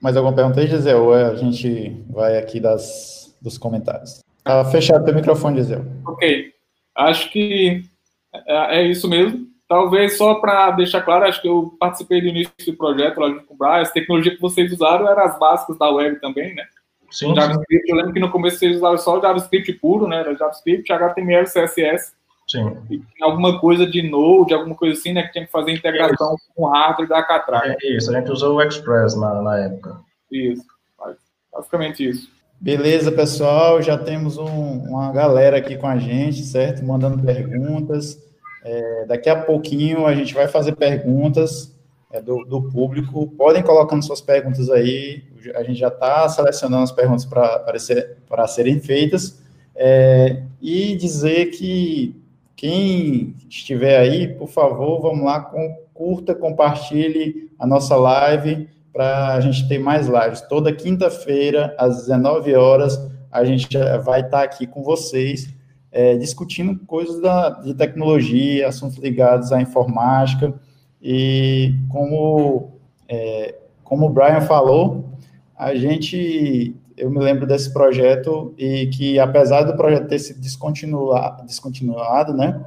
Mais 0.00 0.16
alguma 0.16 0.34
pergunta 0.34 0.60
aí, 0.60 0.66
Gisel? 0.66 1.04
Ou 1.04 1.14
a 1.14 1.34
gente 1.36 2.04
vai 2.10 2.38
aqui 2.38 2.58
das, 2.58 3.36
dos 3.40 3.56
comentários? 3.56 4.20
Tá 4.42 4.64
fechado 4.64 5.04
teu 5.04 5.14
microfone, 5.14 5.60
Gisel. 5.60 5.84
Ok. 6.06 6.52
Acho 6.96 7.30
que 7.30 7.84
é, 8.46 8.80
é 8.80 8.82
isso 8.86 9.08
mesmo. 9.08 9.46
Talvez 9.68 10.16
só 10.16 10.34
para 10.34 10.72
deixar 10.72 11.02
claro, 11.02 11.24
acho 11.24 11.40
que 11.40 11.48
eu 11.48 11.76
participei 11.78 12.20
do 12.20 12.26
início 12.26 12.52
do 12.66 12.76
projeto 12.76 13.20
lá 13.20 13.28
junto 13.28 13.46
com 13.46 13.54
o 13.54 13.56
Brian. 13.56 13.82
As 13.82 13.92
tecnologias 13.92 14.34
que 14.34 14.40
vocês 14.40 14.72
usaram 14.72 15.08
eram 15.08 15.22
as 15.22 15.38
básicas 15.38 15.78
da 15.78 15.88
web 15.88 16.20
também, 16.20 16.54
né? 16.54 16.64
Sim. 17.10 17.34
JavaScript, 17.34 17.88
eu 17.88 17.96
lembro 17.96 18.12
que 18.12 18.20
no 18.20 18.30
começo 18.30 18.58
vocês 18.58 18.76
usavam 18.76 18.98
só 18.98 19.18
o 19.18 19.22
JavaScript 19.22 19.72
puro, 19.74 20.08
né? 20.08 20.20
Era 20.20 20.34
JavaScript, 20.34 20.92
HTML, 20.92 21.44
CSS. 21.44 22.12
Sim. 22.50 22.76
E 22.90 23.00
alguma 23.22 23.60
coisa 23.60 23.86
de 23.86 24.02
Node, 24.02 24.52
alguma 24.52 24.74
coisa 24.74 24.98
assim, 24.98 25.12
né? 25.12 25.22
Que 25.22 25.32
tinha 25.32 25.46
que 25.46 25.52
fazer 25.52 25.72
integração 25.72 26.34
isso. 26.34 26.46
com 26.52 26.64
o 26.64 26.66
hardware 26.66 27.08
da 27.08 27.22
Catraca. 27.22 27.76
É 27.80 27.96
isso, 27.96 28.10
a 28.10 28.18
gente 28.18 28.32
usou 28.32 28.56
o 28.56 28.62
Express 28.62 29.14
na, 29.14 29.40
na 29.40 29.58
época. 29.58 30.00
Isso, 30.32 30.64
basicamente 31.52 32.08
isso. 32.08 32.28
Beleza, 32.60 33.12
pessoal, 33.12 33.80
já 33.80 33.96
temos 33.96 34.36
um, 34.36 34.82
uma 34.88 35.12
galera 35.12 35.58
aqui 35.58 35.76
com 35.76 35.86
a 35.86 35.96
gente, 35.96 36.42
certo? 36.42 36.84
Mandando 36.84 37.22
perguntas. 37.22 38.18
É, 38.64 39.06
daqui 39.06 39.30
a 39.30 39.40
pouquinho 39.40 40.04
a 40.04 40.14
gente 40.14 40.34
vai 40.34 40.48
fazer 40.48 40.74
perguntas. 40.74 41.72
é, 42.10 42.20
do, 42.20 42.44
do, 42.44 42.62
público. 42.68 43.28
Podem 43.28 43.62
colocando 43.62 44.04
suas 44.04 44.20
perguntas 44.20 44.68
aí, 44.68 45.22
a 45.54 45.62
gente 45.62 45.78
já 45.78 45.88
está 45.88 46.28
selecionando 46.28 46.82
as 46.82 46.92
perguntas 46.92 47.24
para 47.24 48.46
serem 48.48 48.80
feitas. 48.80 49.40
É, 49.74 50.42
e 50.60 50.96
dizer 50.96 51.46
que 51.46 52.19
quem 52.60 53.34
estiver 53.48 53.98
aí, 53.98 54.28
por 54.28 54.46
favor, 54.46 55.00
vamos 55.00 55.24
lá, 55.24 55.40
com, 55.40 55.78
curta, 55.94 56.34
compartilhe 56.34 57.50
a 57.58 57.66
nossa 57.66 57.96
live 57.96 58.68
para 58.92 59.32
a 59.32 59.40
gente 59.40 59.66
ter 59.66 59.78
mais 59.78 60.06
lives. 60.06 60.42
Toda 60.42 60.70
quinta-feira, 60.70 61.74
às 61.78 62.02
19 62.02 62.54
horas, 62.54 63.00
a 63.32 63.46
gente 63.46 63.66
vai 64.04 64.20
estar 64.20 64.42
aqui 64.42 64.66
com 64.66 64.82
vocês, 64.82 65.48
é, 65.90 66.18
discutindo 66.18 66.78
coisas 66.84 67.18
da, 67.22 67.48
de 67.48 67.72
tecnologia, 67.72 68.68
assuntos 68.68 68.98
ligados 68.98 69.52
à 69.52 69.62
informática, 69.62 70.52
e 71.00 71.74
como, 71.88 72.72
é, 73.08 73.54
como 73.82 74.04
o 74.04 74.10
Brian 74.10 74.42
falou, 74.42 75.14
a 75.56 75.74
gente, 75.74 76.76
eu 77.00 77.10
me 77.10 77.18
lembro 77.18 77.46
desse 77.46 77.72
projeto, 77.72 78.54
e 78.58 78.86
que 78.88 79.18
apesar 79.18 79.62
do 79.62 79.76
projeto 79.76 80.08
ter 80.08 80.18
sido 80.18 80.40
descontinuado, 80.40 81.44
descontinuado 81.44 82.34
né, 82.34 82.64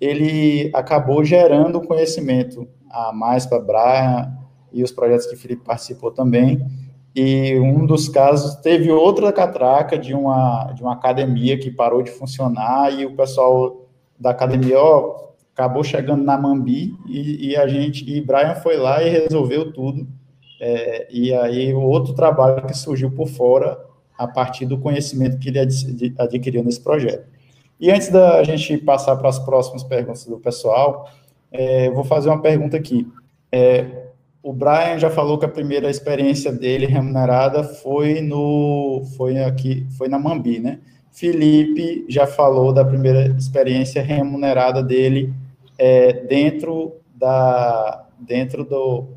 ele 0.00 0.70
acabou 0.74 1.24
gerando 1.24 1.80
conhecimento 1.80 2.68
a 2.90 3.12
mais 3.12 3.46
para 3.46 3.60
Brian, 3.60 4.32
e 4.72 4.82
os 4.82 4.92
projetos 4.92 5.26
que 5.26 5.34
o 5.34 5.38
Felipe 5.38 5.64
participou 5.64 6.10
também, 6.10 6.66
e 7.14 7.58
um 7.58 7.86
dos 7.86 8.10
casos 8.10 8.56
teve 8.56 8.90
outra 8.90 9.32
catraca 9.32 9.98
de 9.98 10.12
uma, 10.12 10.70
de 10.74 10.82
uma 10.82 10.92
academia 10.92 11.58
que 11.58 11.70
parou 11.70 12.02
de 12.02 12.10
funcionar 12.10 12.92
e 12.92 13.06
o 13.06 13.16
pessoal 13.16 13.86
da 14.20 14.30
academia 14.30 14.78
ó, 14.78 15.30
acabou 15.54 15.82
chegando 15.82 16.22
na 16.22 16.36
Mambi 16.36 16.94
e, 17.06 17.52
e, 17.52 17.56
a 17.56 17.66
gente 17.66 18.04
e 18.06 18.20
Brian 18.20 18.56
foi 18.56 18.76
lá 18.76 19.02
e 19.02 19.08
resolveu 19.08 19.72
tudo. 19.72 20.06
É, 20.60 21.06
e 21.10 21.34
aí 21.34 21.74
o 21.74 21.80
outro 21.80 22.14
trabalho 22.14 22.66
que 22.66 22.76
surgiu 22.76 23.10
por 23.10 23.28
fora 23.28 23.78
a 24.16 24.26
partir 24.26 24.64
do 24.64 24.78
conhecimento 24.78 25.38
que 25.38 25.48
ele 25.48 25.58
adquiriu 26.18 26.64
nesse 26.64 26.80
projeto. 26.80 27.26
E 27.78 27.90
antes 27.90 28.08
da 28.08 28.42
gente 28.42 28.78
passar 28.78 29.16
para 29.16 29.28
as 29.28 29.38
próximas 29.38 29.84
perguntas 29.84 30.24
do 30.24 30.38
pessoal, 30.38 31.10
é, 31.52 31.90
vou 31.90 32.04
fazer 32.04 32.30
uma 32.30 32.40
pergunta 32.40 32.76
aqui. 32.76 33.06
É, 33.52 34.06
o 34.42 34.52
Brian 34.52 34.98
já 34.98 35.10
falou 35.10 35.38
que 35.38 35.44
a 35.44 35.48
primeira 35.48 35.90
experiência 35.90 36.52
dele 36.52 36.86
remunerada 36.86 37.64
foi 37.64 38.20
no 38.20 39.02
foi 39.16 39.42
aqui 39.42 39.86
foi 39.98 40.08
na 40.08 40.18
Mambi, 40.18 40.60
né? 40.60 40.78
Felipe 41.10 42.04
já 42.08 42.26
falou 42.26 42.72
da 42.72 42.84
primeira 42.84 43.26
experiência 43.36 44.02
remunerada 44.02 44.82
dele 44.82 45.32
é, 45.76 46.12
dentro 46.12 46.94
da 47.14 48.06
dentro 48.18 48.64
do, 48.64 49.15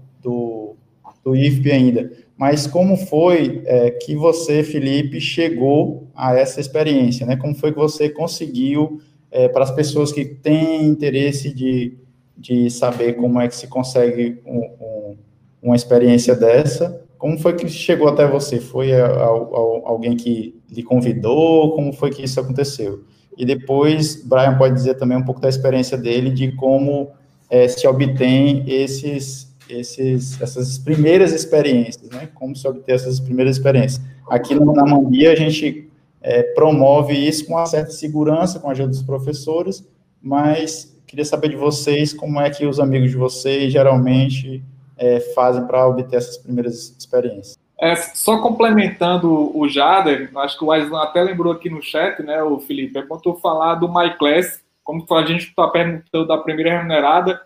do, 1.23 1.35
IFP 1.35 1.71
ainda. 1.71 2.11
Mas 2.37 2.65
como 2.65 2.95
foi 2.95 3.61
é, 3.65 3.91
que 3.91 4.15
você, 4.15 4.63
Felipe, 4.63 5.19
chegou 5.19 6.07
a 6.15 6.35
essa 6.35 6.59
experiência, 6.59 7.25
né? 7.25 7.35
Como 7.35 7.53
foi 7.53 7.71
que 7.71 7.77
você 7.77 8.09
conseguiu 8.09 9.01
é, 9.29 9.47
para 9.47 9.63
as 9.63 9.71
pessoas 9.71 10.11
que 10.11 10.25
têm 10.25 10.85
interesse 10.85 11.53
de, 11.53 11.97
de 12.37 12.69
saber 12.69 13.13
como 13.13 13.39
é 13.39 13.47
que 13.47 13.55
se 13.55 13.67
consegue 13.67 14.39
um, 14.45 14.59
um 14.59 15.17
uma 15.61 15.75
experiência 15.75 16.35
dessa. 16.35 17.05
Como 17.17 17.37
foi 17.37 17.53
que 17.53 17.67
chegou 17.67 18.07
até 18.07 18.25
você? 18.25 18.59
Foi 18.59 18.93
a, 18.93 19.05
a, 19.05 19.25
a, 19.25 19.81
alguém 19.85 20.15
que 20.15 20.55
lhe 20.69 20.83
convidou? 20.83 21.75
Como 21.75 21.91
foi 21.91 22.11
que 22.11 22.23
isso 22.23 22.39
aconteceu? 22.39 23.03
E 23.37 23.45
depois, 23.45 24.23
Brian 24.25 24.57
pode 24.57 24.73
dizer 24.75 24.95
também 24.95 25.17
um 25.17 25.23
pouco 25.23 25.41
da 25.41 25.49
experiência 25.49 25.97
dele, 25.97 26.29
de 26.29 26.51
como 26.53 27.09
é, 27.49 27.67
se 27.67 27.87
obtém 27.87 28.63
esses, 28.67 29.48
esses, 29.69 30.41
essas 30.41 30.77
primeiras 30.77 31.31
experiências, 31.31 32.09
né? 32.09 32.29
Como 32.33 32.55
se 32.55 32.67
obter 32.67 32.95
essas 32.95 33.19
primeiras 33.19 33.57
experiências. 33.57 34.03
Aqui 34.29 34.55
na 34.55 34.85
Mambia, 34.85 35.31
a 35.31 35.35
gente 35.35 35.89
é, 36.21 36.43
promove 36.53 37.13
isso 37.13 37.45
com 37.45 37.53
uma 37.53 37.65
certa 37.65 37.91
segurança, 37.91 38.59
com 38.59 38.67
a 38.67 38.71
ajuda 38.71 38.89
dos 38.89 39.03
professores, 39.03 39.87
mas 40.21 40.95
queria 41.07 41.25
saber 41.25 41.49
de 41.49 41.55
vocês 41.55 42.13
como 42.13 42.39
é 42.39 42.49
que 42.49 42.65
os 42.65 42.79
amigos 42.79 43.11
de 43.11 43.17
vocês 43.17 43.71
geralmente 43.71 44.63
é, 44.97 45.19
fazem 45.33 45.65
para 45.65 45.87
obter 45.87 46.17
essas 46.17 46.37
primeiras 46.37 46.95
experiências. 46.97 47.57
É, 47.81 47.95
só 47.95 48.41
complementando 48.41 49.57
o 49.57 49.67
Jader, 49.69 50.29
acho 50.35 50.57
que 50.57 50.65
o 50.65 50.71
Aislan 50.71 51.01
até 51.01 51.23
lembrou 51.23 51.53
aqui 51.53 51.69
no 51.69 51.81
chat, 51.81 52.21
né, 52.21 52.43
o 52.43 52.59
Felipe, 52.59 52.99
é 52.99 53.01
quando 53.03 53.21
tu 53.21 53.35
falar 53.35 53.75
do 53.75 53.87
MyClass, 53.87 54.61
como 54.83 55.05
a 55.11 55.25
gente 55.25 55.47
está 55.47 55.67
perguntando 55.69 56.27
da 56.27 56.37
primeira 56.37 56.75
remunerada, 56.75 57.39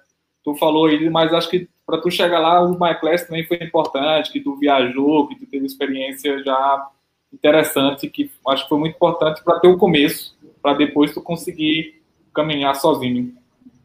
tu 0.44 0.56
falou 0.56 0.88
aí, 0.88 1.08
mas 1.10 1.32
acho 1.34 1.50
que 1.50 1.70
para 1.86 2.02
tu 2.02 2.10
chegar 2.10 2.40
lá, 2.40 2.62
o 2.62 2.80
MyClass 2.80 3.26
também 3.26 3.46
foi 3.46 3.58
importante, 3.62 4.32
que 4.32 4.40
tu 4.40 4.56
viajou, 4.56 5.28
que 5.28 5.36
tu 5.36 5.46
teve 5.46 5.66
experiência 5.66 6.44
já 6.44 6.90
interessante, 7.32 8.10
que 8.10 8.32
acho 8.48 8.64
que 8.64 8.70
foi 8.70 8.80
muito 8.80 8.96
importante 8.96 9.44
para 9.44 9.60
ter 9.60 9.68
o 9.68 9.78
começo, 9.78 10.38
para 10.62 10.74
depois 10.74 11.14
tu 11.14 11.22
conseguir 11.22 12.02
caminhar 12.34 12.76
sozinho. 12.76 13.34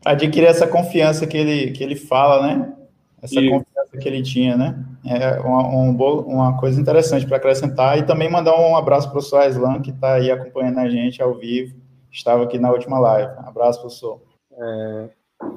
Adquirir 0.05 0.47
essa 0.47 0.67
confiança 0.67 1.27
que 1.27 1.37
ele, 1.37 1.73
que 1.73 1.83
ele 1.83 1.97
fala, 1.97 2.47
né? 2.47 2.75
essa 3.23 3.41
e... 3.41 3.49
confiança 3.49 3.99
que 3.99 4.09
ele 4.09 4.23
tinha, 4.23 4.57
né? 4.57 4.85
É 5.05 5.41
uma, 5.41 5.67
um, 5.69 5.97
uma 6.27 6.59
coisa 6.59 6.81
interessante 6.81 7.27
para 7.27 7.37
acrescentar 7.37 7.99
e 7.99 8.05
também 8.05 8.31
mandar 8.31 8.59
um 8.59 8.77
abraço 8.77 9.07
para 9.07 9.11
o 9.11 9.13
professor 9.15 9.41
Aislan, 9.41 9.81
que 9.81 9.91
está 9.91 10.15
aí 10.15 10.31
acompanhando 10.31 10.79
a 10.79 10.89
gente 10.89 11.23
ao 11.23 11.35
vivo, 11.35 11.77
estava 12.13 12.45
aqui 12.45 12.59
na 12.59 12.71
última 12.71 12.99
live. 12.99 13.33
Um 13.39 13.49
abraço, 13.49 13.81
professor. 13.81 14.21
É, 14.53 15.09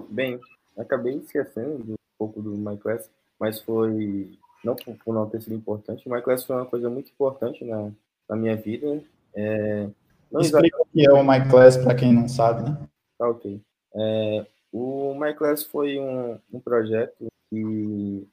bem, 0.09 0.39
acabei 0.77 1.15
esquecendo 1.17 1.95
pouco 2.21 2.41
do 2.41 2.55
MyClass, 2.55 3.09
mas 3.39 3.59
foi, 3.59 4.37
não 4.63 4.75
por, 4.75 4.95
por, 5.03 5.13
não 5.13 5.27
ter 5.27 5.41
sido 5.41 5.55
importante, 5.55 6.07
o 6.07 6.11
MyClass 6.11 6.43
foi 6.43 6.55
uma 6.55 6.65
coisa 6.65 6.89
muito 6.89 7.11
importante 7.11 7.65
na, 7.65 7.91
na 8.29 8.35
minha 8.35 8.55
vida. 8.55 9.03
É, 9.33 9.89
não 10.31 10.41
Explica 10.41 10.81
o 10.81 10.85
que 10.85 11.05
é 11.05 11.11
o 11.11 11.23
MyClass 11.23 11.77
para 11.77 11.95
quem 11.95 12.13
não 12.13 12.27
sabe, 12.27 12.69
né? 12.69 12.77
Tá, 13.17 13.27
ok. 13.27 13.59
É, 13.95 14.45
o 14.71 15.15
MyClass 15.15 15.63
foi 15.63 15.99
um, 15.99 16.37
um 16.53 16.59
projeto 16.59 17.27
que, 17.49 18.27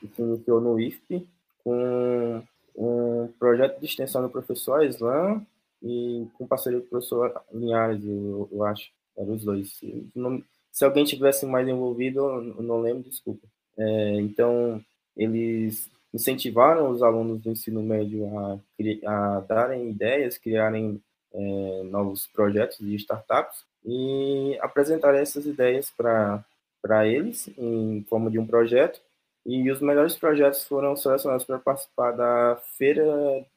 que 0.00 0.08
se 0.08 0.22
iniciou 0.22 0.60
no 0.60 0.80
IFP 0.80 1.26
com 1.62 2.42
um 2.76 3.28
projeto 3.38 3.78
de 3.78 3.86
extensão 3.86 4.22
do 4.22 4.28
professor 4.28 4.84
Islam 4.84 5.44
e 5.82 6.26
com 6.34 6.46
parceria 6.46 6.80
do 6.80 6.86
professor 6.86 7.40
Linhares, 7.52 8.04
eu, 8.04 8.48
eu 8.50 8.64
acho, 8.64 8.90
eram 9.16 9.34
os 9.34 9.44
dois. 9.44 9.80
Se 10.78 10.84
alguém 10.84 11.04
tivesse 11.04 11.44
mais 11.44 11.66
envolvido, 11.66 12.20
eu 12.20 12.62
não 12.62 12.80
lembro, 12.80 13.10
desculpa. 13.10 13.44
É, 13.76 14.12
então, 14.20 14.80
eles 15.16 15.90
incentivaram 16.14 16.88
os 16.88 17.02
alunos 17.02 17.42
do 17.42 17.50
ensino 17.50 17.82
médio 17.82 18.30
a, 18.38 18.60
a 19.36 19.40
darem 19.40 19.90
ideias, 19.90 20.38
criarem 20.38 21.02
é, 21.34 21.82
novos 21.82 22.28
projetos 22.28 22.78
de 22.78 22.94
startups 22.94 23.64
e 23.84 24.56
apresentarem 24.60 25.20
essas 25.20 25.46
ideias 25.46 25.90
para 25.90 26.44
eles 27.08 27.50
em 27.58 28.04
forma 28.08 28.30
de 28.30 28.38
um 28.38 28.46
projeto 28.46 29.00
e 29.44 29.68
os 29.72 29.80
melhores 29.80 30.14
projetos 30.14 30.62
foram 30.62 30.94
selecionados 30.94 31.44
para 31.44 31.58
participar 31.58 32.12
da 32.12 32.56
feira 32.76 33.04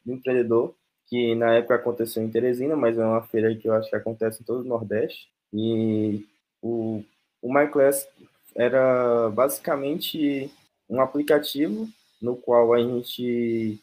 do 0.03 0.13
empreendedor 0.13 0.73
que 1.05 1.35
na 1.35 1.53
época 1.53 1.75
aconteceu 1.75 2.23
em 2.23 2.31
Teresina, 2.31 2.75
mas 2.75 2.97
é 2.97 3.05
uma 3.05 3.21
feira 3.21 3.55
que 3.55 3.67
eu 3.67 3.75
acho 3.75 3.91
que 3.91 3.95
acontece 3.95 4.41
em 4.41 4.45
todo 4.45 4.61
o 4.61 4.67
Nordeste 4.67 5.29
e 5.53 6.25
o 6.61 7.03
o 7.41 7.53
MyClass 7.53 8.07
era 8.55 9.29
basicamente 9.29 10.51
um 10.89 11.01
aplicativo 11.01 11.87
no 12.21 12.35
qual 12.35 12.73
a 12.73 12.79
gente 12.79 13.79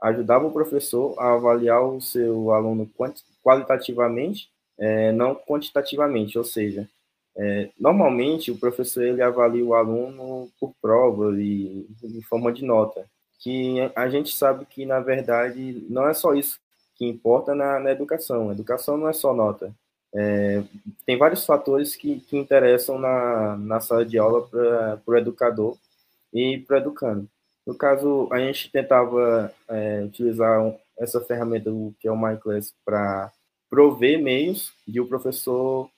ajudava 0.00 0.46
o 0.46 0.52
professor 0.52 1.14
a 1.18 1.34
avaliar 1.34 1.82
o 1.84 2.00
seu 2.00 2.52
aluno 2.52 2.90
qualitativamente, 3.42 4.48
é, 4.78 5.12
não 5.12 5.34
quantitativamente, 5.34 6.38
ou 6.38 6.44
seja, 6.44 6.88
é, 7.36 7.70
normalmente, 7.78 8.50
o 8.50 8.58
professor 8.58 9.02
ele 9.02 9.22
avalia 9.22 9.64
o 9.64 9.74
aluno 9.74 10.50
por 10.60 10.74
prova 10.80 11.34
e 11.40 11.86
em 12.02 12.22
forma 12.22 12.52
de 12.52 12.64
nota, 12.64 13.06
que 13.38 13.76
a 13.96 14.08
gente 14.08 14.34
sabe 14.34 14.66
que, 14.66 14.84
na 14.84 15.00
verdade, 15.00 15.84
não 15.88 16.08
é 16.08 16.14
só 16.14 16.34
isso 16.34 16.60
que 16.94 17.06
importa 17.06 17.54
na, 17.54 17.80
na 17.80 17.90
educação. 17.90 18.52
Educação 18.52 18.96
não 18.96 19.08
é 19.08 19.12
só 19.12 19.34
nota. 19.34 19.74
É, 20.14 20.62
tem 21.06 21.16
vários 21.16 21.46
fatores 21.46 21.96
que, 21.96 22.20
que 22.20 22.36
interessam 22.36 22.98
na, 22.98 23.56
na 23.56 23.80
sala 23.80 24.04
de 24.04 24.18
aula 24.18 24.46
para 24.46 25.00
o 25.06 25.16
educador 25.16 25.76
e 26.32 26.58
para 26.58 26.76
o 26.76 26.80
educando. 26.80 27.28
No 27.66 27.74
caso, 27.74 28.28
a 28.30 28.38
gente 28.38 28.70
tentava 28.70 29.52
é, 29.68 30.02
utilizar 30.04 30.60
essa 30.98 31.20
ferramenta 31.20 31.70
que 32.00 32.08
é 32.08 32.12
o 32.12 32.16
MyClass 32.16 32.74
para 32.84 33.32
prover 33.70 34.20
meios 34.22 34.72
de 34.86 35.00
o 35.00 35.06
professor 35.06 35.88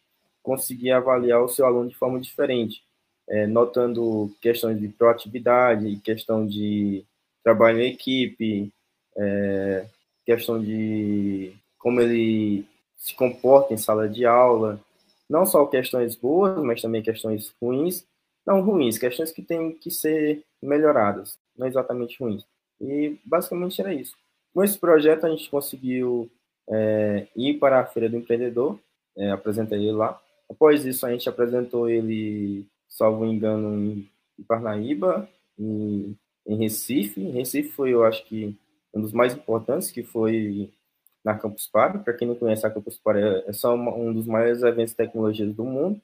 conseguir 0.42 0.92
avaliar 0.92 1.42
o 1.42 1.48
seu 1.48 1.66
aluno 1.66 1.88
de 1.88 1.96
forma 1.96 2.20
diferente, 2.20 2.82
é, 3.28 3.46
notando 3.46 4.30
questões 4.40 4.78
de 4.78 4.88
proatividade, 4.88 6.00
questão 6.04 6.46
de 6.46 7.04
trabalho 7.42 7.80
em 7.80 7.90
equipe, 7.90 8.72
é, 9.16 9.86
questão 10.24 10.62
de 10.62 11.54
como 11.78 12.00
ele 12.00 12.66
se 13.04 13.14
comporta 13.14 13.74
em 13.74 13.76
sala 13.76 14.08
de 14.08 14.24
aula, 14.24 14.80
não 15.28 15.44
só 15.44 15.66
questões 15.66 16.16
boas, 16.16 16.64
mas 16.64 16.80
também 16.80 17.02
questões 17.02 17.54
ruins, 17.60 18.02
não 18.46 18.62
ruins, 18.62 18.96
questões 18.96 19.30
que 19.30 19.42
têm 19.42 19.72
que 19.72 19.90
ser 19.90 20.42
melhoradas, 20.62 21.38
não 21.54 21.66
exatamente 21.66 22.16
ruins. 22.18 22.46
E 22.80 23.18
basicamente 23.22 23.78
era 23.78 23.92
isso. 23.92 24.16
Com 24.54 24.64
esse 24.64 24.78
projeto 24.78 25.26
a 25.26 25.28
gente 25.28 25.50
conseguiu 25.50 26.30
é, 26.66 27.26
ir 27.36 27.58
para 27.58 27.80
a 27.80 27.84
Feira 27.84 28.08
do 28.08 28.16
Empreendedor, 28.16 28.78
é, 29.18 29.30
apresentei 29.30 29.80
ele 29.80 29.92
lá. 29.92 30.18
Após 30.48 30.86
isso 30.86 31.04
a 31.04 31.10
gente 31.10 31.28
apresentou 31.28 31.90
ele, 31.90 32.64
salvo 32.88 33.26
engano, 33.26 33.76
em, 33.84 34.08
Parnaíba, 34.48 35.28
em, 35.58 36.16
em 36.46 36.56
Recife. 36.56 37.20
Em 37.20 37.32
Recife 37.32 37.68
foi, 37.68 37.90
eu 37.92 38.02
acho 38.02 38.24
que, 38.24 38.56
um 38.94 39.02
dos 39.02 39.12
mais 39.12 39.34
importantes, 39.34 39.90
que 39.90 40.02
foi 40.02 40.70
na 41.24 41.38
Campus 41.38 41.66
Party. 41.66 41.98
Para 41.98 42.12
quem 42.12 42.28
não 42.28 42.34
conhece, 42.34 42.66
a 42.66 42.70
Campus 42.70 42.98
Party 42.98 43.20
é, 43.20 43.44
é 43.48 43.52
só 43.52 43.74
uma, 43.74 43.92
um 43.94 44.12
dos 44.12 44.26
maiores 44.26 44.62
eventos 44.62 44.90
de 44.90 44.96
tecnologia 44.96 45.46
do 45.46 45.64
mundo, 45.64 46.00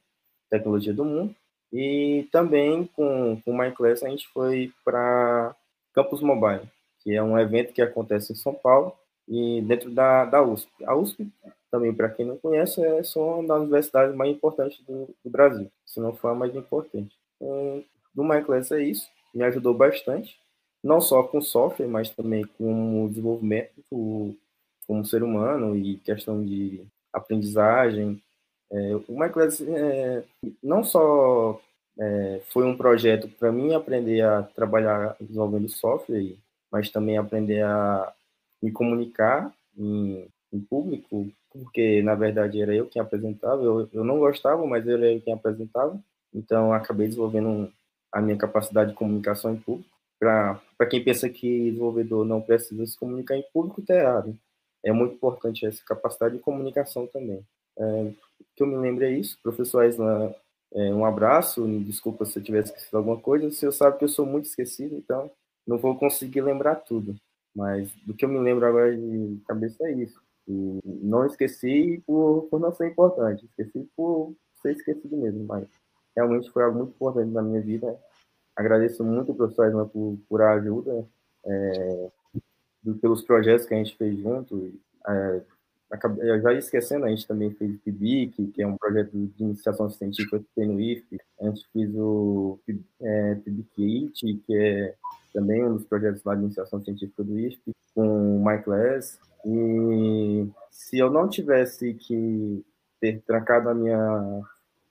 tecnologia 0.48 0.94
do 0.94 1.04
mundo. 1.04 1.35
E 1.72 2.26
também 2.33 2.88
com, 2.96 3.40
com 3.44 3.50
o 3.52 3.56
MyClass 3.56 4.02
a 4.02 4.09
gente 4.09 4.26
foi 4.28 4.72
para 4.85 5.54
Campus 5.94 6.20
Mobile, 6.20 6.68
que 7.00 7.14
é 7.14 7.22
um 7.22 7.38
evento 7.38 7.72
que 7.72 7.83
acontece 7.83 8.33
em 8.33 8.37
São 8.37 8.54
Paulo 8.54 8.92
e 9.28 9.62
dentro 9.62 9.90
da, 9.90 10.24
da 10.24 10.42
USP. 10.42 10.68
A 10.85 10.96
USP, 10.96 11.28
também, 11.70 11.94
para 11.94 12.09
quem 12.09 12.26
não 12.26 12.37
conhece, 12.37 12.85
é 12.85 13.02
só 13.04 13.38
uma 13.38 13.46
das 13.46 13.62
universidades 13.62 14.16
mais 14.16 14.33
importantes 14.33 14.80
do, 14.85 15.14
do 15.24 15.30
Brasil, 15.30 15.70
se 15.87 16.00
não 16.00 16.12
for 16.12 16.28
a 16.28 16.35
mais 16.35 16.54
importante. 16.56 17.16
Então, 17.37 17.85
do 18.12 18.24
MyClass 18.24 18.72
é 18.72 18.83
isso, 18.83 19.09
me 19.33 19.44
ajudou 19.44 19.72
bastante, 19.72 20.37
não 20.83 21.00
só 21.00 21.22
com 21.22 21.40
software, 21.40 21.87
mas 21.87 22.11
também 22.11 22.44
com 22.59 23.04
o 23.04 23.09
desenvolvimento 23.09 23.72
como 24.90 25.05
ser 25.05 25.22
humano 25.22 25.76
e 25.76 25.98
questão 25.98 26.44
de 26.44 26.85
aprendizagem. 27.12 28.20
É, 28.72 28.96
o 29.07 29.16
MyClass 29.16 29.61
é, 29.61 30.24
não 30.61 30.83
só 30.83 31.61
é, 31.96 32.42
foi 32.53 32.66
um 32.66 32.76
projeto 32.76 33.29
para 33.29 33.53
mim 33.53 33.72
aprender 33.72 34.20
a 34.22 34.42
trabalhar 34.42 35.14
desenvolvendo 35.20 35.68
software, 35.68 36.35
mas 36.72 36.90
também 36.90 37.16
aprender 37.16 37.62
a 37.62 38.12
me 38.61 38.72
comunicar 38.72 39.55
em, 39.79 40.26
em 40.53 40.61
público, 40.61 41.31
porque 41.53 42.03
na 42.03 42.16
verdade 42.16 42.61
era 42.61 42.74
eu 42.74 42.87
quem 42.87 43.00
apresentava, 43.00 43.62
eu, 43.62 43.88
eu 43.92 44.03
não 44.03 44.18
gostava, 44.18 44.66
mas 44.66 44.88
era 44.88 45.07
eu 45.12 45.20
quem 45.20 45.33
apresentava, 45.33 45.96
então 46.35 46.72
acabei 46.72 47.07
desenvolvendo 47.07 47.72
a 48.11 48.20
minha 48.20 48.37
capacidade 48.37 48.90
de 48.90 48.96
comunicação 48.96 49.55
em 49.55 49.57
público. 49.57 49.88
Para 50.18 50.61
quem 50.90 51.03
pensa 51.03 51.29
que 51.29 51.70
desenvolvedor 51.70 52.24
não 52.24 52.42
precisa 52.42 52.85
se 52.85 52.98
comunicar 52.98 53.37
em 53.37 53.44
público, 53.53 53.81
está 53.81 53.94
errado. 53.94 54.37
É 54.85 54.93
muito 54.93 55.14
importante 55.14 55.66
essa 55.66 55.83
capacidade 55.85 56.37
de 56.37 56.43
comunicação 56.43 57.07
também. 57.07 57.45
É, 57.79 58.12
que 58.57 58.62
eu 58.62 58.66
me 58.66 58.77
lembro 58.77 59.05
é 59.05 59.11
isso, 59.11 59.38
professor 59.43 59.81
Aislan, 59.81 60.35
é, 60.73 60.95
um 60.95 61.05
abraço, 61.05 61.66
desculpa 61.85 62.25
se 62.25 62.38
eu 62.38 62.43
tivesse 62.43 62.71
esquecido 62.71 62.99
alguma 62.99 63.19
coisa, 63.19 63.47
o 63.47 63.53
senhor 63.53 63.73
sabe 63.73 63.99
que 63.99 64.05
eu 64.05 64.09
sou 64.09 64.25
muito 64.25 64.47
esquecido, 64.47 64.97
então 64.97 65.31
não 65.66 65.79
vou 65.79 65.97
conseguir 65.97 66.40
lembrar 66.40 66.77
tudo. 66.77 67.16
Mas 67.55 67.90
do 68.07 68.14
que 68.14 68.25
eu 68.25 68.29
me 68.29 68.38
lembro 68.38 68.64
agora 68.64 68.97
de 68.97 69.40
cabeça 69.47 69.85
é 69.85 69.93
isso. 69.93 70.21
E 70.47 70.81
não 70.85 71.27
esqueci 71.27 72.03
por, 72.07 72.49
por 72.51 72.61
não 72.61 72.73
ser 72.73 72.88
importante, 72.88 73.45
esqueci 73.47 73.88
por 73.97 74.35
ser 74.62 74.73
esquecido 74.73 75.16
mesmo, 75.16 75.45
mas 75.45 75.66
realmente 76.14 76.51
foi 76.51 76.62
algo 76.62 76.79
muito 76.79 76.95
importante 76.95 77.31
na 77.31 77.43
minha 77.43 77.61
vida. 77.61 77.99
Agradeço 78.55 79.03
muito 79.05 79.33
ao 79.33 79.37
professor 79.37 79.66
Edman 79.66 79.88
por, 79.88 80.19
por 80.29 80.43
a 80.43 80.53
ajuda, 80.53 81.07
é, 81.45 82.11
pelos 83.01 83.23
projetos 83.23 83.66
que 83.66 83.75
a 83.75 83.79
gente 83.79 83.97
fez 83.97 84.19
junto. 84.19 84.73
É, 85.07 85.43
acabei, 85.90 86.40
já 86.40 86.53
esquecendo, 86.55 87.05
a 87.05 87.09
gente 87.09 87.27
também 87.27 87.51
fez 87.53 87.75
o 87.75 87.79
PIBIC, 87.79 88.47
que 88.49 88.62
é 88.62 88.66
um 88.66 88.77
projeto 88.77 89.11
de 89.12 89.43
iniciação 89.43 89.90
científica 89.90 90.38
que 90.38 90.47
tem 90.55 90.66
no 90.66 90.81
IFE. 90.81 91.19
A 91.40 91.47
gente 91.47 91.66
fez 91.73 91.90
o 91.95 92.59
é, 93.01 93.35
PIBIC 93.37 94.11
que 94.47 94.57
é 94.57 94.95
também 95.33 95.64
um 95.64 95.75
dos 95.75 95.85
projetos 95.85 96.23
lá 96.25 96.35
de 96.35 96.43
iniciação 96.43 96.83
científica 96.83 97.23
do 97.23 97.38
ISP, 97.38 97.73
com 97.95 98.37
o 98.37 98.38
Michael 98.38 98.97
S. 98.97 99.19
E 99.45 100.49
se 100.71 100.99
eu 100.99 101.11
não 101.11 101.29
tivesse 101.29 101.95
que 101.95 102.64
ter 103.01 103.21
trancado 103.23 103.69
a 103.69 103.75
minha, 103.75 104.43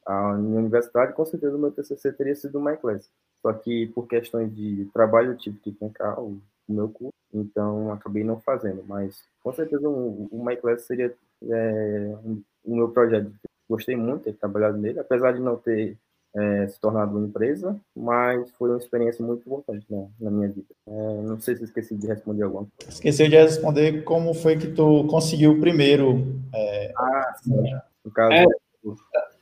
a 0.05 0.33
minha 0.33 0.59
universidade, 0.59 1.13
com 1.13 1.25
certeza 1.25 1.55
o 1.55 1.59
meu 1.59 1.71
TCC 1.71 2.11
teria 2.13 2.35
sido 2.35 2.57
o 2.57 2.63
Michael 2.63 2.97
S. 2.97 3.09
Só 3.41 3.53
que 3.53 3.87
por 3.87 4.07
questões 4.07 4.53
de 4.53 4.89
trabalho 4.93 5.31
eu 5.31 5.37
tive 5.37 5.59
que 5.59 5.71
trancar 5.71 6.19
o, 6.19 6.41
o 6.67 6.73
meu 6.73 6.89
curso, 6.89 7.13
então 7.33 7.91
acabei 7.91 8.23
não 8.23 8.39
fazendo. 8.39 8.83
Mas 8.87 9.21
com 9.43 9.53
certeza 9.53 9.87
o, 9.87 10.27
o 10.31 10.45
Michael 10.45 10.75
S 10.75 10.85
seria 10.85 11.13
é, 11.43 12.15
o 12.63 12.75
meu 12.75 12.89
projeto. 12.89 13.31
Gostei 13.69 13.95
muito 13.95 14.19
de 14.19 14.31
ter 14.31 14.39
trabalhado 14.39 14.77
nele, 14.77 14.99
apesar 14.99 15.31
de 15.31 15.39
não 15.39 15.55
ter 15.55 15.95
é, 16.35 16.67
se 16.67 16.79
tornado 16.79 17.17
uma 17.17 17.27
empresa, 17.27 17.79
mas 17.95 18.49
foi 18.51 18.69
uma 18.69 18.77
experiência 18.77 19.25
muito 19.25 19.41
importante 19.41 19.85
né, 19.89 20.07
na 20.19 20.29
minha 20.29 20.47
vida. 20.47 20.67
É, 20.87 21.21
não 21.21 21.39
sei 21.39 21.55
se 21.55 21.63
esqueci 21.63 21.95
de 21.95 22.07
responder 22.07 22.43
alguma 22.43 22.67
coisa. 22.77 22.91
Esqueceu 22.91 23.27
de 23.27 23.35
responder 23.35 24.03
como 24.03 24.33
foi 24.33 24.57
que 24.57 24.67
tu 24.67 25.05
conseguiu 25.07 25.51
o 25.51 25.59
primeiro. 25.59 26.39
É... 26.53 26.93
Ah, 26.97 27.33
sim. 27.41 27.63
No 28.05 28.11
caso. 28.11 28.47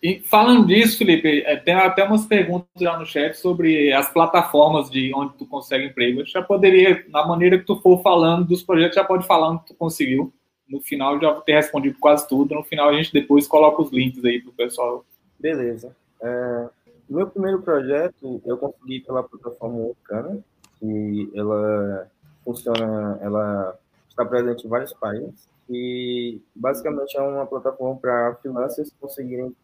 E 0.01 0.19
falando 0.19 0.67
disso, 0.67 0.97
Felipe, 0.97 1.41
é, 1.41 1.55
tem 1.55 1.73
até 1.73 2.03
umas 2.03 2.25
perguntas 2.25 2.69
já 2.79 2.97
no 2.97 3.05
chat 3.05 3.33
sobre 3.33 3.91
as 3.91 4.11
plataformas 4.11 4.89
de 4.89 5.11
onde 5.15 5.33
tu 5.33 5.45
consegue 5.45 5.85
emprego. 5.85 6.21
Eu 6.21 6.25
já 6.25 6.41
poderia, 6.41 7.03
na 7.09 7.25
maneira 7.25 7.57
que 7.57 7.65
tu 7.65 7.79
for 7.81 8.01
falando 8.03 8.45
dos 8.45 8.61
projetos, 8.61 8.95
já 8.95 9.03
pode 9.03 9.25
falar 9.25 9.49
onde 9.49 9.65
tu 9.65 9.73
conseguiu. 9.73 10.31
No 10.69 10.81
final 10.81 11.19
já 11.19 11.33
ter 11.41 11.53
respondido 11.53 11.97
quase 11.99 12.27
tudo. 12.27 12.53
No 12.53 12.63
final 12.63 12.89
a 12.89 12.93
gente 12.93 13.11
depois 13.11 13.47
coloca 13.47 13.81
os 13.81 13.91
links 13.91 14.23
aí 14.23 14.41
pro 14.41 14.51
pessoal. 14.51 15.03
Beleza. 15.39 15.95
É, 16.21 16.69
meu 17.09 17.27
primeiro 17.27 17.61
projeto 17.61 18.41
eu 18.45 18.57
consegui 18.57 18.99
pela 18.99 19.23
plataforma 19.23 19.79
Orkana, 19.79 20.39
que 20.79 21.31
ela 21.33 22.07
funciona, 22.43 23.17
ela 23.21 23.77
está 24.09 24.25
presente 24.25 24.65
em 24.65 24.69
vários 24.69 24.93
países 24.93 25.47
e 25.69 26.41
basicamente 26.55 27.17
é 27.17 27.21
uma 27.21 27.45
plataforma 27.45 27.99
para 27.99 28.35
freelancers 28.35 28.93
conseguirem 28.99 29.55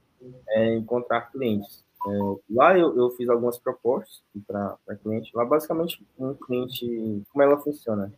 é, 0.50 0.76
encontrar 0.76 1.32
clientes. 1.32 1.84
É, 2.06 2.20
lá 2.50 2.78
eu, 2.78 2.96
eu, 2.98 3.10
fiz 3.12 3.30
algumas 3.30 3.58
propostas 3.58 4.22
para 4.46 4.78
cliente. 5.02 5.32
Lá 5.34 5.46
basicamente 5.46 6.06
um 6.18 6.34
cliente, 6.34 7.24
como 7.32 7.44
ela 7.44 7.58
funciona? 7.58 8.12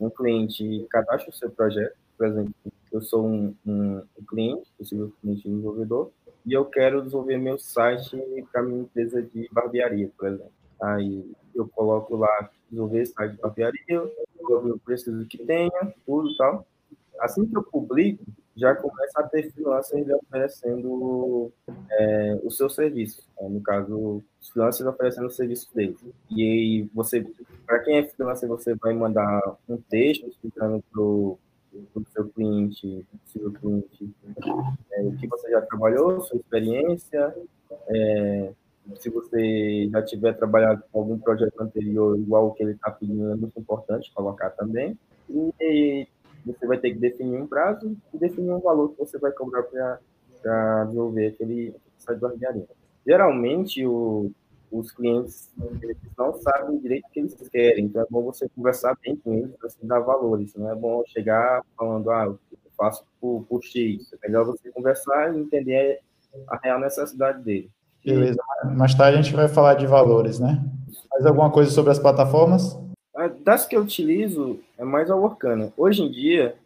Um 0.00 0.10
cliente 0.10 0.86
cadastra 0.90 1.30
o 1.30 1.34
seu 1.34 1.50
projeto, 1.50 1.96
por 2.16 2.26
exemplo, 2.26 2.54
eu 2.92 3.00
sou 3.00 3.26
um, 3.26 3.54
um, 3.66 4.02
um 4.18 4.24
cliente, 4.28 4.70
possível 4.76 5.12
cliente 5.20 5.48
desenvolvedor, 5.48 6.10
e 6.44 6.52
eu 6.52 6.64
quero 6.64 7.02
desenvolver 7.02 7.38
meu 7.38 7.58
site 7.58 8.16
para 8.52 8.62
minha 8.62 8.82
empresa 8.82 9.22
de 9.22 9.48
barbearia, 9.50 10.10
por 10.16 10.28
exemplo. 10.28 10.52
Aí 10.80 11.32
eu 11.54 11.68
coloco 11.68 12.16
lá, 12.16 12.50
desenvolver 12.68 13.06
site 13.06 13.32
de 13.32 13.40
barbearia, 13.40 14.12
eu 14.38 14.80
preciso 14.84 15.24
que 15.26 15.38
tenha, 15.38 15.94
tudo 16.04 16.30
e 16.30 16.36
tal. 16.36 16.66
Assim 17.20 17.46
que 17.46 17.56
eu 17.56 17.62
publico, 17.62 18.24
já 18.56 18.74
começa 18.74 19.20
a 19.20 19.22
ter 19.22 19.50
freelancers 19.52 20.06
oferecendo 20.08 21.50
é, 21.90 22.40
o 22.42 22.50
seu 22.50 22.68
serviço. 22.68 23.22
É, 23.38 23.48
no 23.48 23.60
caso, 23.60 24.22
os 24.40 24.48
freelancers 24.50 24.88
oferecendo 24.88 25.26
o 25.26 25.30
serviço 25.30 25.68
deles. 25.74 25.98
E 26.30 26.42
aí, 26.42 26.90
você, 26.94 27.26
para 27.66 27.80
quem 27.80 27.96
é 27.96 28.04
freelancer, 28.04 28.48
você 28.48 28.74
vai 28.74 28.92
mandar 28.94 29.40
um 29.68 29.76
texto 29.76 30.28
explicando 30.28 30.82
para 30.92 31.02
do 31.94 32.06
seu 32.12 32.28
cliente, 32.28 33.06
possível 33.24 33.52
cliente, 33.52 34.10
é, 34.92 35.02
o 35.02 35.16
que 35.16 35.26
você 35.26 35.50
já 35.50 35.62
trabalhou, 35.62 36.20
sua 36.20 36.36
experiência, 36.36 37.34
é, 37.88 38.52
se 38.96 39.08
você 39.08 39.88
já 39.90 40.02
tiver 40.02 40.34
trabalhado 40.34 40.82
com 40.92 41.00
algum 41.00 41.18
projeto 41.18 41.58
anterior 41.60 42.18
igual 42.18 42.48
o 42.48 42.52
que 42.52 42.62
ele 42.62 42.72
está 42.72 42.90
pedindo, 42.90 43.30
é 43.30 43.36
muito 43.36 43.58
importante 43.58 44.12
colocar 44.12 44.50
também. 44.50 44.98
E 45.60 46.06
você 46.44 46.66
vai 46.66 46.78
ter 46.78 46.92
que 46.92 46.98
definir 46.98 47.40
um 47.40 47.46
prazo 47.46 47.96
e 48.12 48.18
definir 48.18 48.50
um 48.50 48.60
valor 48.60 48.90
que 48.90 48.98
você 48.98 49.18
vai 49.18 49.32
cobrar 49.32 49.62
para 49.62 50.84
desenvolver 50.84 51.28
aquele 51.28 51.74
site 51.98 52.16
de 52.16 52.22
barbearia. 52.22 52.68
Geralmente, 53.06 53.86
o, 53.86 54.30
os 54.70 54.90
clientes 54.90 55.50
não 56.16 56.34
sabem 56.34 56.78
direito 56.78 57.06
o 57.06 57.10
que 57.10 57.20
eles 57.20 57.36
querem, 57.50 57.84
então 57.84 58.02
é 58.02 58.06
bom 58.08 58.22
você 58.22 58.48
conversar 58.48 58.96
bem 59.02 59.16
com 59.16 59.34
eles 59.34 59.54
para 59.56 59.70
dar 59.82 60.00
valores, 60.00 60.54
não 60.54 60.70
é 60.70 60.74
bom 60.74 61.02
chegar 61.06 61.62
falando, 61.76 62.10
ah, 62.10 62.24
eu 62.24 62.38
faço 62.76 63.04
por, 63.20 63.44
por 63.48 63.62
X, 63.62 64.12
é 64.12 64.26
melhor 64.26 64.44
você 64.44 64.70
conversar 64.70 65.34
e 65.34 65.38
entender 65.38 66.00
a 66.48 66.58
real 66.62 66.80
necessidade 66.80 67.42
dele. 67.42 67.70
Beleza, 68.04 68.40
mais 68.74 68.94
tarde 68.94 69.18
a 69.18 69.22
gente 69.22 69.34
vai 69.34 69.46
falar 69.46 69.74
de 69.74 69.86
valores, 69.86 70.40
né? 70.40 70.64
Mais 71.10 71.24
alguma 71.26 71.50
coisa 71.50 71.70
sobre 71.70 71.92
as 71.92 71.98
plataformas? 71.98 72.76
Das 73.44 73.66
que 73.66 73.76
eu 73.76 73.82
utilizo, 73.82 74.60
é 74.78 74.84
mais 74.84 75.10
a 75.10 75.16
Workana. 75.16 75.72
Hoje 75.76 76.02
em 76.02 76.10
dia, 76.10 76.56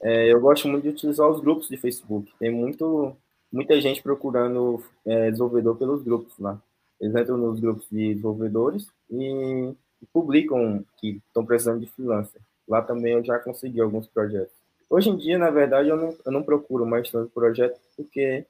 é, 0.00 0.32
eu 0.32 0.40
gosto 0.40 0.66
muito 0.66 0.84
de 0.84 0.88
utilizar 0.90 1.28
os 1.28 1.40
grupos 1.40 1.68
de 1.68 1.76
Facebook. 1.76 2.32
Tem 2.38 2.50
muito, 2.50 3.14
muita 3.52 3.78
gente 3.80 4.02
procurando 4.02 4.82
é, 5.04 5.30
desenvolvedor 5.30 5.76
pelos 5.76 6.02
grupos 6.02 6.32
lá. 6.38 6.58
Eles 6.98 7.14
entram 7.14 7.36
nos 7.36 7.60
grupos 7.60 7.86
de 7.90 8.14
desenvolvedores 8.14 8.86
e 9.10 9.74
publicam 10.12 10.84
que 10.98 11.20
estão 11.26 11.44
precisando 11.44 11.80
de 11.80 11.86
freelancer. 11.86 12.40
Lá 12.66 12.80
também 12.80 13.12
eu 13.12 13.24
já 13.24 13.38
consegui 13.38 13.80
alguns 13.80 14.06
projetos. 14.06 14.54
Hoje 14.88 15.10
em 15.10 15.16
dia, 15.16 15.38
na 15.38 15.50
verdade, 15.50 15.88
eu 15.88 15.96
não, 15.96 16.16
eu 16.24 16.32
não 16.32 16.42
procuro 16.42 16.86
mais 16.86 17.10
tanto 17.10 17.30
projeto, 17.30 17.78
porque 17.96 18.44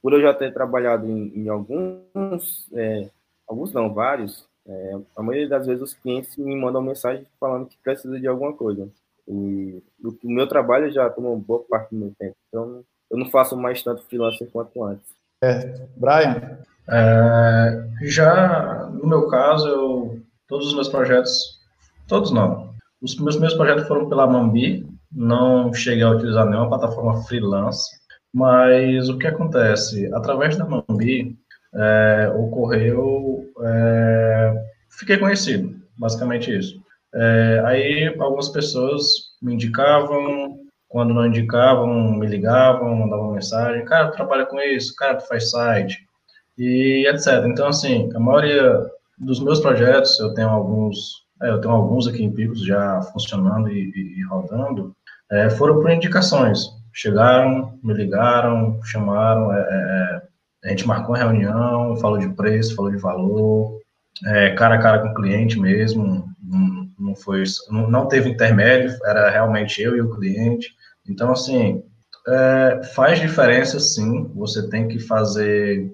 por 0.00 0.12
eu 0.12 0.20
já 0.20 0.32
ter 0.32 0.52
trabalhado 0.52 1.06
em, 1.06 1.32
em 1.36 1.48
alguns, 1.48 2.68
é, 2.72 3.08
alguns 3.46 3.72
não, 3.72 3.92
vários, 3.92 4.46
é, 4.66 4.98
a 5.16 5.22
maioria 5.22 5.48
das 5.48 5.66
vezes 5.66 5.82
os 5.82 5.94
clientes 5.94 6.36
me 6.36 6.54
mandam 6.54 6.82
mensagem 6.82 7.26
falando 7.38 7.66
que 7.66 7.78
precisa 7.82 8.18
de 8.18 8.26
alguma 8.26 8.52
coisa. 8.52 8.88
E 9.26 9.82
o, 10.02 10.08
o 10.24 10.30
meu 10.30 10.46
trabalho 10.46 10.90
já 10.90 11.08
tomou 11.10 11.36
boa 11.36 11.64
parte 11.68 11.90
do 11.90 11.98
meu 11.98 12.12
tempo. 12.18 12.36
Então, 12.48 12.84
eu 13.10 13.18
não 13.18 13.30
faço 13.30 13.56
mais 13.56 13.82
tanto 13.82 14.02
freelancer 14.04 14.48
quanto 14.50 14.82
antes. 14.84 15.06
Certo. 15.42 15.88
Brian? 15.96 16.58
É, 16.88 17.88
já 18.02 18.90
no 18.92 19.06
meu 19.06 19.28
caso, 19.28 19.68
eu, 19.68 20.22
todos 20.48 20.68
os 20.68 20.74
meus 20.74 20.88
projetos, 20.88 21.60
todos 22.08 22.32
não. 22.32 22.74
Os 23.00 23.18
meus, 23.18 23.38
meus 23.38 23.54
projetos 23.54 23.86
foram 23.86 24.08
pela 24.08 24.26
Mambi, 24.26 24.86
não 25.10 25.72
cheguei 25.72 26.04
a 26.04 26.10
utilizar 26.10 26.46
nenhuma 26.46 26.68
plataforma 26.68 27.22
freelance, 27.24 27.90
mas 28.32 29.08
o 29.08 29.18
que 29.18 29.26
acontece? 29.26 30.12
Através 30.14 30.56
da 30.56 30.64
Mambi, 30.64 31.36
é, 31.74 32.32
ocorreu. 32.34 33.44
É, 33.62 34.64
fiquei 34.90 35.18
conhecido, 35.18 35.74
basicamente 35.96 36.56
isso. 36.56 36.80
É, 37.14 37.62
aí 37.66 38.14
algumas 38.18 38.48
pessoas 38.48 39.02
me 39.40 39.54
indicavam, 39.54 40.58
quando 40.88 41.14
não 41.14 41.26
indicavam, 41.26 42.12
me 42.18 42.26
ligavam, 42.26 42.96
mandavam 42.96 43.32
mensagem: 43.32 43.84
cara, 43.84 44.08
tu 44.08 44.16
trabalha 44.16 44.46
com 44.46 44.60
isso, 44.60 44.94
cara, 44.96 45.16
tu 45.16 45.26
faz 45.26 45.50
site, 45.50 46.06
e 46.56 47.06
etc. 47.08 47.44
Então, 47.46 47.68
assim, 47.68 48.10
a 48.14 48.20
maioria 48.20 48.90
dos 49.18 49.40
meus 49.40 49.60
projetos, 49.60 50.18
eu 50.20 50.34
tenho 50.34 50.48
alguns, 50.48 51.24
é, 51.42 51.50
eu 51.50 51.60
tenho 51.60 51.74
alguns 51.74 52.06
aqui 52.06 52.22
em 52.22 52.32
Picos 52.32 52.64
já 52.64 53.00
funcionando 53.12 53.70
e, 53.70 53.90
e, 53.94 54.20
e 54.20 54.22
rodando, 54.24 54.94
é, 55.30 55.50
foram 55.50 55.80
por 55.80 55.90
indicações. 55.90 56.66
Chegaram, 56.94 57.78
me 57.82 57.94
ligaram, 57.94 58.78
chamaram, 58.84 59.52
é, 59.52 59.60
é 59.60 60.21
a 60.64 60.68
gente 60.68 60.86
marcou 60.86 61.14
uma 61.14 61.18
reunião, 61.18 61.96
falou 61.96 62.18
de 62.18 62.28
preço, 62.34 62.76
falou 62.76 62.90
de 62.90 62.98
valor, 62.98 63.80
é, 64.26 64.50
cara 64.54 64.76
a 64.76 64.78
cara 64.78 65.00
com 65.00 65.08
o 65.08 65.14
cliente 65.14 65.58
mesmo, 65.58 66.28
não, 66.42 66.88
não 66.98 67.16
foi, 67.16 67.42
não, 67.70 67.90
não, 67.90 68.08
teve 68.08 68.30
intermédio, 68.30 68.96
era 69.04 69.30
realmente 69.30 69.82
eu 69.82 69.96
e 69.96 70.00
o 70.00 70.10
cliente. 70.10 70.74
Então, 71.08 71.32
assim, 71.32 71.82
é, 72.28 72.80
faz 72.94 73.18
diferença 73.20 73.80
sim, 73.80 74.30
você 74.34 74.68
tem 74.68 74.86
que 74.86 75.00
fazer, 75.00 75.92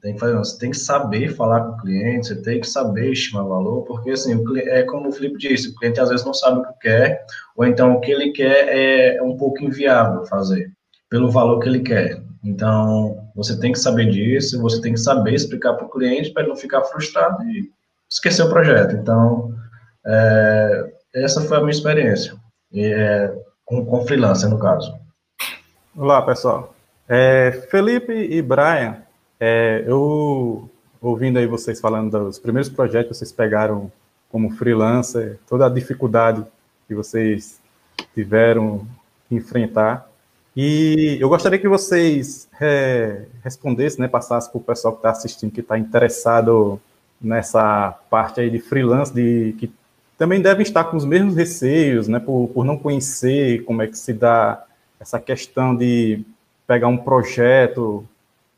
tem 0.00 0.14
que 0.14 0.20
fazer, 0.20 0.36
você 0.36 0.58
tem 0.58 0.70
que 0.70 0.78
saber 0.78 1.34
falar 1.34 1.62
com 1.62 1.72
o 1.72 1.78
cliente, 1.78 2.28
você 2.28 2.42
tem 2.42 2.60
que 2.60 2.68
saber 2.68 3.10
estimar 3.10 3.44
valor, 3.44 3.82
porque 3.82 4.10
assim, 4.10 4.40
é 4.66 4.84
como 4.84 5.08
o 5.08 5.12
Felipe 5.12 5.38
disse, 5.38 5.70
o 5.70 5.74
cliente 5.74 6.00
às 6.00 6.10
vezes 6.10 6.24
não 6.24 6.34
sabe 6.34 6.60
o 6.60 6.62
que 6.62 6.78
quer, 6.82 7.24
ou 7.56 7.64
então 7.64 7.94
o 7.94 8.00
que 8.00 8.12
ele 8.12 8.30
quer 8.30 9.16
é 9.16 9.22
um 9.22 9.36
pouco 9.36 9.64
inviável 9.64 10.24
fazer, 10.26 10.70
pelo 11.10 11.30
valor 11.30 11.58
que 11.58 11.68
ele 11.68 11.80
quer. 11.80 12.25
Então, 12.46 13.28
você 13.34 13.58
tem 13.58 13.72
que 13.72 13.78
saber 13.78 14.08
disso, 14.08 14.62
você 14.62 14.80
tem 14.80 14.92
que 14.92 15.00
saber 15.00 15.34
explicar 15.34 15.74
para 15.74 15.84
o 15.84 15.90
cliente 15.90 16.30
para 16.30 16.42
ele 16.42 16.50
não 16.50 16.56
ficar 16.56 16.82
frustrado 16.84 17.42
e 17.42 17.68
esquecer 18.08 18.44
o 18.44 18.48
projeto. 18.48 18.94
Então, 18.94 19.52
é, 20.06 20.92
essa 21.16 21.40
foi 21.40 21.56
a 21.56 21.60
minha 21.60 21.72
experiência, 21.72 22.36
é, 22.72 23.34
com, 23.64 23.84
com 23.84 24.06
freelancer, 24.06 24.48
no 24.48 24.60
caso. 24.60 24.96
Olá, 25.96 26.22
pessoal. 26.22 26.72
É, 27.08 27.50
Felipe 27.68 28.12
e 28.12 28.40
Brian, 28.40 28.98
é, 29.40 29.82
eu 29.84 30.70
ouvindo 31.00 31.38
aí 31.38 31.46
vocês 31.46 31.80
falando 31.80 32.26
dos 32.26 32.38
primeiros 32.38 32.68
projetos 32.68 33.08
que 33.08 33.14
vocês 33.18 33.32
pegaram 33.32 33.90
como 34.30 34.50
freelancer, 34.50 35.38
toda 35.48 35.66
a 35.66 35.70
dificuldade 35.70 36.44
que 36.86 36.94
vocês 36.94 37.60
tiveram 38.14 38.86
que 39.28 39.34
enfrentar. 39.34 40.08
E 40.56 41.18
eu 41.20 41.28
gostaria 41.28 41.58
que 41.58 41.68
vocês 41.68 42.48
é, 42.58 43.26
respondessem, 43.44 44.00
né, 44.00 44.08
passassem 44.08 44.50
para 44.50 44.58
o 44.58 44.62
pessoal 44.62 44.94
que 44.94 45.00
está 45.00 45.10
assistindo, 45.10 45.52
que 45.52 45.60
está 45.60 45.78
interessado 45.78 46.80
nessa 47.20 47.94
parte 48.08 48.40
aí 48.40 48.48
de 48.48 48.58
freelance, 48.58 49.12
de, 49.12 49.54
que 49.58 49.70
também 50.16 50.40
devem 50.40 50.62
estar 50.62 50.84
com 50.84 50.96
os 50.96 51.04
mesmos 51.04 51.36
receios, 51.36 52.08
né, 52.08 52.18
por, 52.18 52.48
por 52.48 52.64
não 52.64 52.78
conhecer 52.78 53.64
como 53.64 53.82
é 53.82 53.86
que 53.86 53.98
se 53.98 54.14
dá 54.14 54.64
essa 54.98 55.20
questão 55.20 55.76
de 55.76 56.24
pegar 56.66 56.88
um 56.88 56.96
projeto 56.96 58.06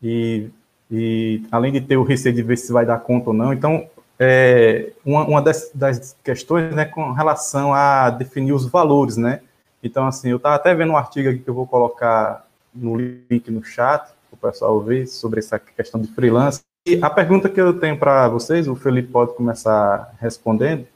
e, 0.00 0.48
e 0.88 1.42
além 1.50 1.72
de 1.72 1.80
ter 1.80 1.96
o 1.96 2.04
receio 2.04 2.32
de 2.32 2.42
ver 2.42 2.58
se 2.58 2.72
vai 2.72 2.86
dar 2.86 3.00
conta 3.00 3.30
ou 3.30 3.34
não. 3.34 3.52
Então, 3.52 3.88
é, 4.20 4.92
uma, 5.04 5.26
uma 5.26 5.42
das, 5.42 5.68
das 5.74 6.16
questões, 6.22 6.72
né, 6.72 6.84
com 6.84 7.10
relação 7.10 7.74
a 7.74 8.08
definir 8.08 8.52
os 8.52 8.66
valores, 8.66 9.16
né, 9.16 9.40
então, 9.82 10.06
assim, 10.06 10.30
eu 10.30 10.36
estava 10.36 10.56
até 10.56 10.74
vendo 10.74 10.92
um 10.92 10.96
artigo 10.96 11.28
aqui 11.28 11.38
que 11.38 11.48
eu 11.48 11.54
vou 11.54 11.66
colocar 11.66 12.46
no 12.74 12.96
link 12.96 13.50
no 13.50 13.62
chat, 13.62 14.08
para 14.30 14.48
o 14.48 14.52
pessoal 14.52 14.80
ver 14.80 15.06
sobre 15.06 15.40
essa 15.40 15.58
questão 15.58 16.00
de 16.00 16.08
freelance. 16.08 16.60
E 16.86 16.98
a 17.02 17.10
pergunta 17.10 17.48
que 17.48 17.60
eu 17.60 17.78
tenho 17.78 17.98
para 17.98 18.28
vocês, 18.28 18.68
o 18.68 18.74
Felipe 18.74 19.10
pode 19.10 19.34
começar 19.34 20.14
respondendo, 20.20 20.86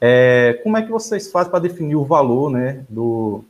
é 0.00 0.60
como 0.62 0.76
é 0.76 0.82
que 0.82 0.90
vocês 0.90 1.30
fazem 1.30 1.50
para 1.50 1.60
definir 1.60 1.96
o 1.96 2.04
valor 2.04 2.50
né, 2.50 2.84
do, 2.88 3.44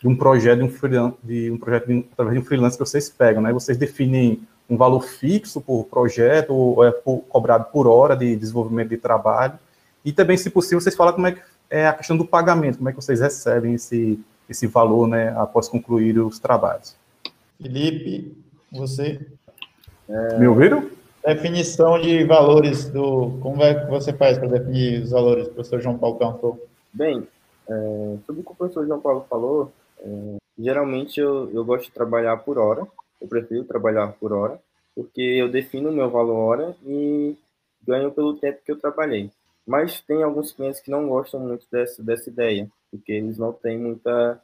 de 0.00 0.08
um 0.08 0.16
projeto, 0.16 0.58
de 0.58 0.98
um, 0.98 1.12
de 1.22 1.50
um 1.50 1.58
projeto 1.58 1.86
de, 1.86 2.06
através 2.12 2.36
de 2.36 2.42
um 2.42 2.44
freelance 2.44 2.76
que 2.76 2.84
vocês 2.84 3.08
pegam, 3.08 3.42
né? 3.42 3.52
Vocês 3.52 3.78
definem 3.78 4.42
um 4.68 4.76
valor 4.76 5.00
fixo 5.00 5.60
por 5.60 5.84
projeto 5.84 6.54
ou 6.54 6.84
é 6.84 6.90
por, 6.90 7.20
cobrado 7.28 7.66
por 7.72 7.86
hora 7.86 8.16
de 8.16 8.36
desenvolvimento 8.36 8.90
de 8.90 8.96
trabalho? 8.96 9.58
E 10.04 10.12
também, 10.12 10.36
se 10.36 10.50
possível, 10.50 10.80
vocês 10.80 10.94
falam 10.94 11.14
como 11.14 11.26
é 11.26 11.32
que 11.32 11.40
é 11.74 11.88
a 11.88 11.92
questão 11.92 12.16
do 12.16 12.24
pagamento, 12.24 12.78
como 12.78 12.88
é 12.88 12.92
que 12.92 13.02
vocês 13.02 13.20
recebem 13.20 13.74
esse, 13.74 14.20
esse 14.48 14.64
valor 14.68 15.08
né, 15.08 15.34
após 15.36 15.68
concluir 15.68 16.16
os 16.20 16.38
trabalhos. 16.38 16.96
Felipe, 17.60 18.32
você. 18.70 19.20
É, 20.08 20.38
Me 20.38 20.46
ouviram? 20.46 20.88
Definição 21.26 22.00
de 22.00 22.22
valores 22.24 22.84
do. 22.84 23.38
Como 23.40 23.60
é 23.60 23.74
que 23.74 23.90
você 23.90 24.12
faz 24.12 24.38
para 24.38 24.48
definir 24.48 25.02
os 25.02 25.10
valores 25.10 25.46
que 25.46 25.50
o 25.50 25.54
professor 25.54 25.80
João 25.80 25.98
Paulo 25.98 26.16
perguntou? 26.16 26.64
Bem, 26.92 27.26
é, 27.68 28.16
sobre 28.24 28.42
o 28.42 28.44
que 28.44 28.52
o 28.52 28.54
professor 28.54 28.86
João 28.86 29.00
Paulo 29.00 29.26
falou, 29.28 29.72
é, 29.98 30.36
geralmente 30.56 31.18
eu, 31.18 31.50
eu 31.52 31.64
gosto 31.64 31.86
de 31.86 31.92
trabalhar 31.92 32.36
por 32.36 32.56
hora, 32.56 32.86
eu 33.20 33.26
prefiro 33.26 33.64
trabalhar 33.64 34.12
por 34.20 34.32
hora, 34.32 34.60
porque 34.94 35.22
eu 35.22 35.50
defino 35.50 35.90
o 35.90 35.92
meu 35.92 36.08
valor 36.08 36.36
hora 36.36 36.76
e 36.86 37.36
ganho 37.84 38.12
pelo 38.12 38.34
tempo 38.34 38.60
que 38.64 38.70
eu 38.70 38.78
trabalhei. 38.78 39.28
Mas 39.66 40.00
tem 40.00 40.22
alguns 40.22 40.52
clientes 40.52 40.80
que 40.80 40.90
não 40.90 41.08
gostam 41.08 41.40
muito 41.40 41.66
dessa, 41.70 42.02
dessa 42.02 42.28
ideia, 42.28 42.70
porque 42.90 43.12
eles 43.12 43.38
não 43.38 43.52
têm 43.52 43.78
muita 43.78 44.40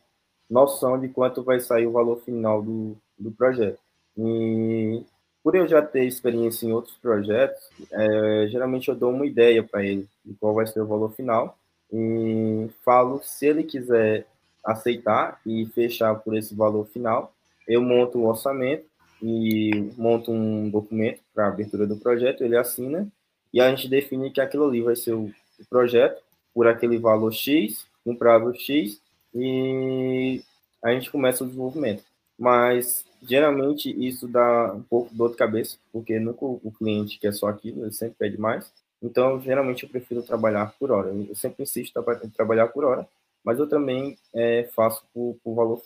noção 0.49 0.99
de 0.99 1.09
quanto 1.09 1.43
vai 1.43 1.61
sair 1.61 1.87
o 1.87 1.93
valor 1.93 2.21
final 2.21 2.63
do, 2.63 2.97
do 3.19 3.31
projeto. 3.31 3.79
E 4.17 5.05
por 5.43 5.55
eu 5.55 5.67
já 5.67 5.81
ter 5.81 6.05
experiência 6.05 6.67
em 6.67 6.73
outros 6.73 6.97
projetos, 6.97 7.63
é, 7.91 8.49
geralmente 8.49 8.89
eu 8.89 8.95
dou 8.95 9.11
uma 9.11 9.27
ideia 9.27 9.63
para 9.63 9.85
ele 9.85 10.07
de 10.25 10.35
qual 10.35 10.55
vai 10.55 10.67
ser 10.67 10.81
o 10.81 10.87
valor 10.87 11.13
final 11.13 11.57
e 11.93 12.69
falo 12.85 13.21
se 13.23 13.47
ele 13.47 13.63
quiser 13.63 14.27
aceitar 14.65 15.41
e 15.47 15.67
fechar 15.67 16.15
por 16.17 16.37
esse 16.37 16.55
valor 16.55 16.87
final, 16.87 17.33
eu 17.67 17.81
monto 17.81 18.19
o 18.19 18.27
orçamento 18.27 18.85
e 19.23 19.91
monto 19.97 20.31
um 20.31 20.69
documento 20.69 21.21
para 21.35 21.49
abertura 21.49 21.87
do 21.87 21.97
projeto, 21.97 22.45
ele 22.45 22.57
assina 22.57 23.09
e 23.53 23.61
a 23.61 23.69
gente 23.71 23.89
define 23.89 24.31
que 24.31 24.41
aquilo 24.41 24.67
ali 24.67 24.81
vai 24.81 24.97
ser 24.97 25.13
o, 25.13 25.33
projeto 25.69 26.23
por 26.55 26.67
aquele 26.67 26.99
valor 26.99 27.33
X, 27.33 27.87
um 28.05 28.17
prazo 28.17 28.55
X, 28.55 29.01
e 29.35 30.43
a 30.83 30.93
gente 30.93 31.11
começa 31.11 31.45
o 31.45 31.47
desenvolvimento. 31.47 32.03
Mas 32.39 33.05
geralmente 33.23 33.91
isso 33.91 34.27
dá 34.27 34.73
um 34.73 34.83
pouco 34.83 35.15
dor 35.15 35.31
de 35.31 35.37
cabeça, 35.37 35.77
porque 35.93 36.19
nunca 36.19 36.45
o 36.45 36.73
cliente 36.79 37.19
quer 37.19 37.33
só 37.33 37.49
aquilo, 37.49 37.85
ele 37.85 37.93
sempre 37.93 38.17
pede 38.19 38.41
mais. 38.41 38.73
Então, 39.03 39.41
geralmente 39.41 39.85
eu 39.85 39.89
prefiro 39.89 40.23
trabalhar 40.23 40.75
por 40.79 40.91
hora. 40.91 41.09
Eu 41.09 41.35
sempre 41.35 41.63
insisto 41.63 42.03
em 42.25 42.31
trabalhar 42.31 42.69
por 42.69 42.85
hora, 42.85 43.07
mas 43.45 43.59
eu 43.59 43.69
também 43.69 44.17
é, 44.35 44.69
faço 44.75 45.05
por, 45.13 45.37
por, 45.43 45.55
valor 45.55 45.83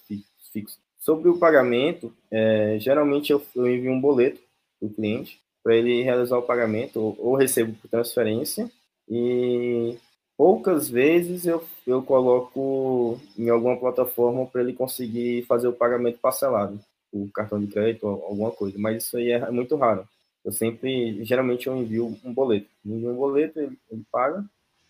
fixo. 0.52 0.78
Sobre 0.98 1.28
o 1.28 1.38
pagamento, 1.38 2.14
é, 2.30 2.78
geralmente 2.80 3.32
eu, 3.32 3.44
eu 3.54 3.66
envio 3.68 3.92
um 3.92 4.00
boleto 4.00 4.40
para 4.78 4.86
o 4.86 4.90
cliente 4.90 5.40
para 5.64 5.74
ele 5.74 6.02
realizar 6.02 6.36
o 6.36 6.42
pagamento, 6.42 7.00
ou, 7.00 7.16
ou 7.18 7.34
recebo 7.34 7.74
por 7.80 7.88
transferência, 7.88 8.70
e 9.08 9.96
poucas 10.36 10.88
vezes 10.88 11.46
eu, 11.46 11.64
eu 11.86 12.02
coloco 12.02 13.18
em 13.36 13.48
alguma 13.48 13.76
plataforma 13.78 14.46
para 14.46 14.60
ele 14.60 14.74
conseguir 14.74 15.42
fazer 15.46 15.66
o 15.66 15.72
pagamento 15.72 16.18
parcelado, 16.18 16.78
o 17.10 17.28
cartão 17.32 17.58
de 17.58 17.66
crédito 17.66 18.06
alguma 18.06 18.50
coisa, 18.50 18.76
mas 18.78 19.02
isso 19.02 19.16
aí 19.16 19.30
é 19.30 19.50
muito 19.50 19.74
raro. 19.76 20.06
Eu 20.44 20.52
sempre, 20.52 21.24
geralmente 21.24 21.66
eu 21.66 21.74
envio 21.74 22.14
um 22.22 22.34
boleto. 22.34 22.68
Envio 22.84 23.10
um 23.10 23.16
boleto, 23.16 23.58
ele, 23.58 23.78
ele 23.90 24.02
paga, 24.12 24.44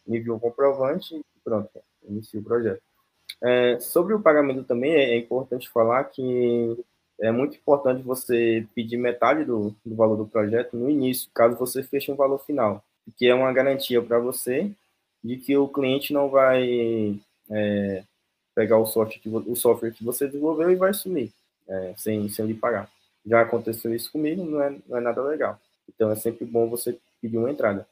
envio 0.06 0.34
um 0.34 0.38
comprovante 0.40 1.14
e 1.14 1.24
pronto, 1.44 1.70
inicio 2.02 2.40
o 2.40 2.44
projeto. 2.44 2.82
É, 3.40 3.78
sobre 3.78 4.14
o 4.14 4.20
pagamento 4.20 4.64
também, 4.64 4.92
é, 4.92 5.10
é 5.10 5.16
importante 5.16 5.68
falar 5.68 6.04
que 6.04 6.76
é 7.20 7.30
muito 7.30 7.56
importante 7.56 8.02
você 8.02 8.66
pedir 8.74 8.96
metade 8.96 9.44
do, 9.44 9.74
do 9.84 9.94
valor 9.94 10.16
do 10.16 10.26
projeto 10.26 10.76
no 10.76 10.90
início, 10.90 11.30
caso 11.34 11.56
você 11.56 11.82
feche 11.82 12.10
um 12.10 12.16
valor 12.16 12.38
final, 12.38 12.84
que 13.16 13.26
é 13.26 13.34
uma 13.34 13.52
garantia 13.52 14.02
para 14.02 14.18
você 14.18 14.70
de 15.22 15.36
que 15.36 15.56
o 15.56 15.68
cliente 15.68 16.12
não 16.12 16.28
vai 16.28 17.18
é, 17.50 18.04
pegar 18.54 18.78
o 18.78 18.86
software, 18.86 19.20
que, 19.20 19.28
o 19.28 19.56
software 19.56 19.92
que 19.92 20.04
você 20.04 20.26
desenvolveu 20.26 20.70
e 20.70 20.76
vai 20.76 20.92
sumir 20.92 21.32
é, 21.68 21.94
sem, 21.96 22.28
sem 22.28 22.46
lhe 22.46 22.54
pagar. 22.54 22.90
Já 23.24 23.40
aconteceu 23.40 23.94
isso 23.94 24.12
comigo, 24.12 24.44
não 24.44 24.60
é, 24.60 24.76
não 24.86 24.98
é 24.98 25.00
nada 25.00 25.22
legal. 25.22 25.58
Então 25.88 26.10
é 26.10 26.14
sempre 26.16 26.44
bom 26.44 26.68
você 26.68 26.98
pedir 27.20 27.38
uma 27.38 27.50
entrada. 27.50 27.86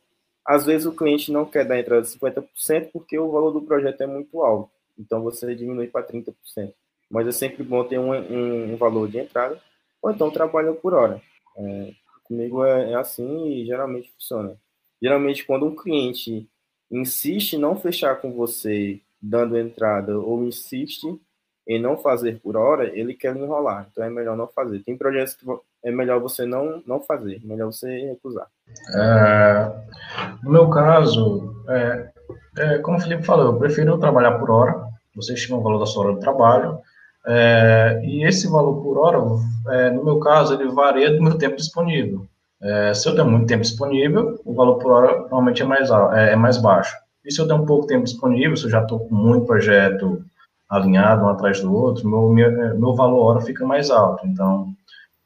Às 0.44 0.66
vezes 0.66 0.86
o 0.86 0.94
cliente 0.94 1.30
não 1.30 1.46
quer 1.46 1.64
dar 1.64 1.78
entrada 1.78 2.02
de 2.02 2.08
50% 2.08 2.90
porque 2.92 3.18
o 3.18 3.30
valor 3.30 3.52
do 3.52 3.62
projeto 3.62 4.00
é 4.02 4.06
muito 4.06 4.42
alto. 4.42 4.70
Então 4.98 5.22
você 5.22 5.54
diminui 5.54 5.86
para 5.86 6.06
30%. 6.06 6.34
Mas 7.12 7.28
é 7.28 7.32
sempre 7.32 7.62
bom 7.62 7.84
ter 7.84 7.98
um, 7.98 8.10
um, 8.10 8.72
um 8.72 8.76
valor 8.76 9.06
de 9.06 9.18
entrada, 9.18 9.60
ou 10.00 10.10
então 10.10 10.30
trabalha 10.30 10.72
por 10.72 10.94
hora. 10.94 11.20
É, 11.58 11.92
comigo 12.24 12.64
é, 12.64 12.92
é, 12.92 12.94
assim 12.94 13.48
e 13.48 13.66
geralmente 13.66 14.10
funciona. 14.12 14.56
Geralmente, 15.00 15.44
quando 15.44 15.66
um 15.66 15.76
cliente 15.76 16.48
insiste 16.90 17.52
em 17.52 17.58
não 17.58 17.76
fechar 17.76 18.16
com 18.16 18.32
você 18.32 19.00
dando 19.20 19.58
entrada 19.58 20.18
ou 20.18 20.42
insiste 20.42 21.06
em 21.68 21.80
não 21.80 21.96
fazer 21.98 22.40
por 22.40 22.56
hora, 22.56 22.90
ele 22.98 23.14
quer 23.14 23.36
enrolar. 23.36 23.86
Então 23.90 24.02
é 24.02 24.10
melhor 24.10 24.36
não 24.36 24.48
fazer. 24.48 24.80
Tem 24.80 24.96
projetos 24.96 25.34
que 25.34 25.44
é 25.84 25.90
melhor 25.90 26.18
você 26.18 26.46
não, 26.46 26.82
não 26.86 27.00
fazer, 27.00 27.40
é 27.44 27.46
melhor 27.46 27.66
você 27.66 28.06
recusar. 28.06 28.46
É, 28.96 29.72
no 30.42 30.50
meu 30.50 30.70
caso, 30.70 31.54
é, 31.68 32.10
é, 32.58 32.78
como 32.78 32.96
o 32.96 33.00
Felipe 33.00 33.22
falou, 33.22 33.52
eu 33.52 33.58
prefiro 33.58 33.98
trabalhar 33.98 34.38
por 34.38 34.50
hora. 34.50 34.82
Você 35.14 35.34
estima 35.34 35.58
o 35.58 35.62
valor 35.62 35.78
da 35.78 35.86
sua 35.86 36.06
hora 36.06 36.14
de 36.14 36.20
trabalho. 36.20 36.80
É, 37.26 38.00
e 38.04 38.24
esse 38.24 38.48
valor 38.48 38.82
por 38.82 38.98
hora, 38.98 39.18
é, 39.68 39.90
no 39.90 40.04
meu 40.04 40.18
caso, 40.18 40.54
ele 40.54 40.70
varia 40.70 41.12
do 41.12 41.22
meu 41.22 41.38
tempo 41.38 41.56
disponível. 41.56 42.26
É, 42.60 42.94
se 42.94 43.08
eu 43.08 43.14
tenho 43.14 43.30
muito 43.30 43.46
tempo 43.46 43.62
disponível, 43.62 44.40
o 44.44 44.54
valor 44.54 44.78
por 44.78 44.92
hora 44.92 45.20
normalmente 45.22 45.62
é 45.62 45.64
mais, 45.64 45.90
é, 45.90 46.32
é 46.32 46.36
mais 46.36 46.58
baixo. 46.58 46.96
E 47.24 47.32
se 47.32 47.40
eu 47.40 47.46
tenho 47.46 47.64
pouco 47.66 47.86
tempo 47.86 48.04
disponível, 48.04 48.56
se 48.56 48.64
eu 48.64 48.70
já 48.70 48.82
estou 48.82 49.00
com 49.00 49.14
muito 49.14 49.46
projeto 49.46 50.24
alinhado 50.68 51.24
um 51.24 51.28
atrás 51.28 51.60
do 51.60 51.72
outro, 51.74 52.08
meu, 52.08 52.28
meu, 52.30 52.78
meu 52.78 52.94
valor 52.94 53.36
hora 53.36 53.40
fica 53.40 53.64
mais 53.66 53.90
alto. 53.90 54.26
Então, 54.26 54.68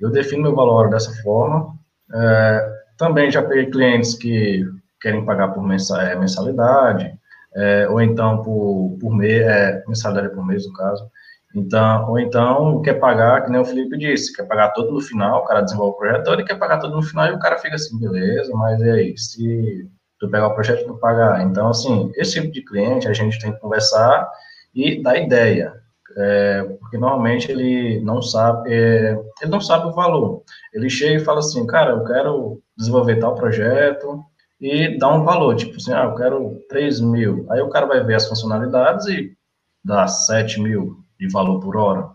eu 0.01 0.11
defino 0.11 0.42
meu 0.42 0.55
valor 0.55 0.74
hora 0.74 0.90
dessa 0.90 1.12
forma. 1.22 1.74
É, 2.12 2.76
também 2.97 3.30
já 3.30 3.42
peguei 3.42 3.66
clientes 3.66 4.14
que 4.14 4.64
querem 5.01 5.24
pagar 5.24 5.49
por 5.49 5.62
é, 5.64 6.16
mensalidade, 6.16 7.14
é, 7.55 7.88
ou 7.88 8.01
então 8.01 8.42
por, 8.42 8.97
por 9.01 9.14
mês, 9.14 9.47
é, 9.47 9.82
mensalidade 9.86 10.34
por 10.34 10.44
mês, 10.44 10.66
no 10.66 10.72
caso. 10.72 11.09
Então, 11.57 12.11
ou 12.11 12.18
então 12.18 12.82
quer 12.82 13.00
pagar, 13.00 13.42
que 13.42 13.50
nem 13.50 13.59
o 13.59 13.64
Felipe 13.64 13.96
disse, 13.96 14.30
quer 14.36 14.44
pagar 14.44 14.72
todo 14.72 14.92
no 14.92 15.00
final, 15.00 15.40
o 15.40 15.44
cara 15.46 15.62
desenvolve 15.62 15.94
o 15.94 15.96
projeto, 15.96 16.30
ele 16.30 16.44
quer 16.44 16.59
pagar 16.59 16.78
todo 16.78 16.94
no 16.94 17.02
final 17.02 17.28
e 17.28 17.32
o 17.32 17.38
cara 17.38 17.57
fica 17.57 17.76
assim, 17.76 17.98
beleza, 17.98 18.52
mas 18.54 18.78
e 18.82 18.90
aí, 18.90 19.16
se 19.16 19.88
tu 20.20 20.28
pegar 20.28 20.48
o 20.48 20.54
projeto 20.54 20.84
e 20.84 20.86
não 20.86 20.98
pagar? 20.98 21.42
Então, 21.42 21.68
assim, 21.68 22.12
esse 22.16 22.34
tipo 22.34 22.52
de 22.52 22.62
cliente 22.62 23.09
a 23.09 23.14
gente 23.14 23.38
tem 23.38 23.52
que 23.52 23.59
conversar 23.59 24.30
e 24.74 25.02
dar 25.02 25.16
ideia, 25.16 25.72
é, 26.18 26.62
porque 26.78 26.98
normalmente 26.98 27.50
ele 27.50 28.02
não 28.02 28.20
sabe, 28.20 28.70
é, 28.70 29.18
ele 29.40 29.50
não 29.50 29.61
sabe 29.61 29.86
o 29.86 29.94
valor. 29.94 30.42
Ele 30.74 30.90
chega 30.90 31.14
e 31.14 31.24
fala 31.24 31.38
assim, 31.38 31.66
cara, 31.66 31.92
eu 31.92 32.04
quero 32.04 32.62
desenvolver 32.76 33.16
tal 33.16 33.34
projeto 33.34 34.22
e 34.61 34.98
dá 34.98 35.09
um 35.09 35.24
valor, 35.24 35.57
tipo 35.57 35.76
assim, 35.76 35.92
ah, 35.94 36.04
eu 36.04 36.14
quero 36.16 36.61
3 36.68 37.00
mil. 37.00 37.46
Aí 37.50 37.62
o 37.62 37.70
cara 37.70 37.86
vai 37.86 38.04
ver 38.04 38.16
as 38.16 38.28
funcionalidades 38.28 39.07
e 39.07 39.32
dá 39.82 40.07
7 40.07 40.61
mil 40.61 41.05
de 41.19 41.29
valor 41.29 41.61
por 41.61 41.77
hora. 41.77 42.09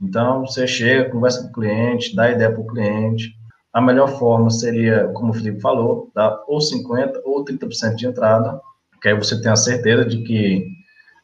Então, 0.00 0.46
você 0.46 0.66
chega, 0.66 1.10
conversa 1.10 1.42
com 1.42 1.48
o 1.48 1.52
cliente, 1.52 2.14
dá 2.14 2.30
ideia 2.30 2.50
para 2.50 2.60
o 2.60 2.66
cliente. 2.66 3.34
A 3.72 3.80
melhor 3.80 4.08
forma 4.18 4.50
seria, 4.50 5.08
como 5.08 5.30
o 5.30 5.34
Felipe 5.34 5.60
falou, 5.60 6.10
dar 6.14 6.42
ou 6.46 6.58
50% 6.58 7.20
ou 7.24 7.44
30% 7.44 7.94
de 7.94 8.06
entrada, 8.06 8.60
que 9.00 9.08
aí 9.08 9.14
você 9.14 9.40
tem 9.40 9.50
a 9.50 9.56
certeza 9.56 10.04
de 10.04 10.22
que, 10.22 10.66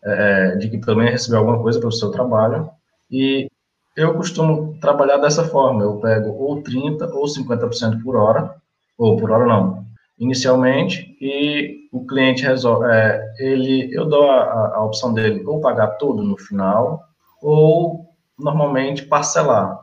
é, 0.02 0.56
de 0.56 0.68
que 0.68 0.78
pelo 0.78 0.98
menos 0.98 1.12
recebeu 1.12 1.38
alguma 1.38 1.60
coisa 1.60 1.78
pelo 1.78 1.92
seu 1.92 2.10
trabalho. 2.10 2.68
E 3.10 3.48
eu 3.96 4.14
costumo 4.14 4.78
trabalhar 4.80 5.18
dessa 5.18 5.44
forma, 5.44 5.82
eu 5.82 5.96
pego 5.96 6.30
ou 6.30 6.62
30% 6.62 7.10
ou 7.12 7.24
50% 7.24 8.02
por 8.02 8.16
hora, 8.16 8.54
ou 8.96 9.16
por 9.16 9.30
hora 9.30 9.46
não, 9.46 9.84
inicialmente, 10.18 11.16
e 11.20 11.88
o 11.92 12.06
cliente 12.06 12.44
resolve, 12.44 12.86
é, 12.90 13.34
ele, 13.38 13.88
eu 13.92 14.06
dou 14.06 14.30
a, 14.30 14.76
a 14.76 14.84
opção 14.84 15.12
dele 15.12 15.42
ou 15.46 15.60
pagar 15.60 15.88
tudo 15.98 16.22
no 16.22 16.36
final, 16.36 17.02
ou 17.42 18.06
normalmente 18.38 19.04
parcelar. 19.04 19.78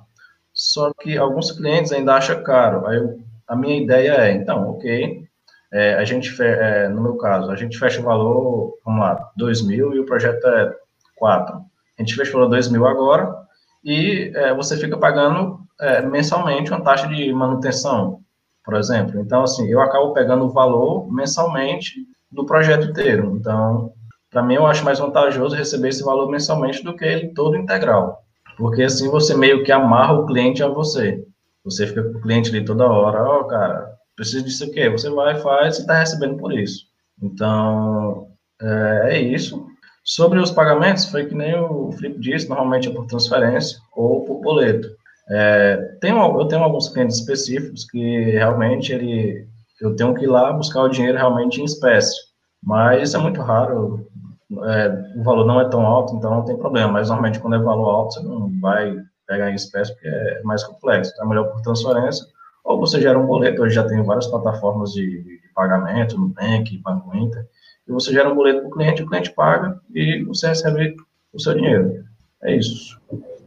Só 0.54 0.92
que 0.94 1.18
alguns 1.18 1.52
clientes 1.52 1.92
ainda 1.92 2.16
acham 2.16 2.44
caro. 2.44 2.88
Aí 2.88 2.98
eu, 2.98 3.20
a 3.48 3.56
minha 3.56 3.78
ideia 3.82 4.12
é, 4.14 4.32
então, 4.32 4.72
ok, 4.72 5.24
é, 5.72 5.96
a 5.96 6.04
gente, 6.04 6.42
é, 6.42 6.88
no 6.90 7.02
meu 7.02 7.18
caso, 7.18 7.52
a 7.52 7.56
gente 7.56 7.78
fecha 7.78 8.00
o 8.00 8.04
valor, 8.04 8.78
vamos 8.84 9.02
lá, 9.02 9.32
2 9.36 9.62
mil 9.64 9.94
e 9.94 10.00
o 10.00 10.06
projeto 10.06 10.46
é 10.48 10.74
4. 11.16 11.56
A 11.58 12.02
gente 12.02 12.16
fecha 12.16 12.32
o 12.32 12.34
valor 12.34 12.50
2 12.50 12.70
mil 12.70 12.88
agora 12.88 13.36
e 13.84 14.32
é, 14.36 14.54
você 14.54 14.78
fica 14.78 14.98
pagando 14.98 15.60
é, 15.80 16.02
mensalmente 16.02 16.72
uma 16.72 16.84
taxa 16.84 17.08
de 17.08 17.32
manutenção, 17.34 18.22
por 18.64 18.76
exemplo. 18.76 19.20
Então, 19.20 19.44
assim, 19.44 19.68
eu 19.68 19.82
acabo 19.82 20.14
pegando 20.14 20.46
o 20.46 20.50
valor 20.52 21.12
mensalmente 21.12 22.06
do 22.32 22.46
projeto 22.46 22.88
inteiro. 22.88 23.38
Então, 23.38 23.94
para 24.38 24.46
mim, 24.46 24.54
eu 24.54 24.68
acho 24.68 24.86
mais 24.86 25.00
vantajoso 25.00 25.56
receber 25.56 25.90
esse 25.90 26.04
valor 26.04 26.30
mensalmente 26.30 26.84
do 26.84 26.96
que 26.96 27.04
ele 27.04 27.30
todo 27.30 27.58
integral. 27.58 28.22
Porque 28.56 28.84
assim 28.84 29.10
você 29.10 29.36
meio 29.36 29.64
que 29.64 29.72
amarra 29.72 30.14
o 30.14 30.28
cliente 30.28 30.62
a 30.62 30.68
você. 30.68 31.26
Você 31.66 31.88
fica 31.88 32.04
com 32.04 32.20
o 32.20 32.22
cliente 32.22 32.52
ali 32.52 32.64
toda 32.64 32.86
hora, 32.86 33.24
ó, 33.24 33.40
oh, 33.40 33.46
cara, 33.46 33.92
preciso 34.16 34.46
disso 34.46 34.66
aqui. 34.66 34.88
Você 34.92 35.10
vai, 35.10 35.40
faz 35.40 35.78
e 35.78 35.82
está 35.82 35.98
recebendo 35.98 36.38
por 36.38 36.54
isso. 36.54 36.86
Então, 37.20 38.28
é, 38.62 39.16
é, 39.16 39.20
isso. 39.20 39.66
Sobre 40.04 40.38
os 40.38 40.52
pagamentos, 40.52 41.06
foi 41.06 41.26
que 41.26 41.34
nem 41.34 41.56
o 41.60 41.92
Felipe 41.94 42.20
disse, 42.20 42.48
normalmente 42.48 42.90
é 42.90 42.94
por 42.94 43.08
transferência 43.08 43.80
ou 43.96 44.24
por 44.24 44.40
boleto. 44.40 44.88
É, 45.32 45.78
tenho, 46.00 46.40
eu 46.40 46.48
tenho 46.48 46.62
alguns 46.62 46.90
clientes 46.90 47.18
específicos 47.18 47.86
que 47.86 48.30
realmente 48.30 48.94
ele, 48.94 49.48
eu 49.82 49.96
tenho 49.96 50.14
que 50.14 50.26
ir 50.26 50.28
lá 50.28 50.54
buscar 50.54 50.84
o 50.84 50.90
dinheiro 50.90 51.18
realmente 51.18 51.60
em 51.60 51.66
espécie. 51.66 52.16
Mas 52.64 53.02
isso 53.02 53.18
é 53.18 53.20
muito 53.20 53.42
raro 53.42 54.08
é, 54.52 55.20
o 55.20 55.24
valor 55.24 55.46
não 55.46 55.60
é 55.60 55.70
tão 55.70 55.86
alto, 55.86 56.16
então 56.16 56.32
não 56.32 56.46
tem 56.46 56.58
problema. 56.58 56.92
Mas 56.92 57.10
normalmente 57.10 57.40
quando 57.40 57.56
é 57.56 57.60
valor 57.60 57.90
alto, 57.90 58.14
você 58.14 58.24
não 58.24 58.52
vai 58.60 58.96
pegar 59.28 59.52
em 59.52 59.56
espécie 59.56 59.94
porque 59.94 60.08
é 60.08 60.42
mais 60.44 60.64
complexo. 60.64 61.12
Então 61.14 61.26
é 61.26 61.30
melhor 61.30 61.52
por 61.52 61.62
transferência. 61.62 62.26
Ou 62.64 62.80
você 62.80 63.00
gera 63.02 63.18
um 63.18 63.26
boleto, 63.26 63.62
hoje 63.62 63.76
já 63.76 63.88
tem 63.88 64.04
várias 64.04 64.28
plataformas 64.28 64.92
de, 64.92 65.24
de 65.24 65.42
pagamento, 65.56 66.20
Nubank, 66.20 66.78
Banco 66.80 67.16
Inter, 67.16 67.48
e 67.88 67.92
você 67.92 68.12
gera 68.12 68.30
um 68.30 68.36
boleto 68.36 68.60
para 68.60 68.68
o 68.68 68.72
cliente, 68.72 69.04
o 69.04 69.08
cliente 69.08 69.32
paga 69.32 69.80
e 69.96 70.24
você 70.26 70.48
recebe 70.48 70.96
o 71.34 71.40
seu 71.40 71.54
dinheiro. 71.54 72.04
É 72.44 72.56
isso. 72.56 73.00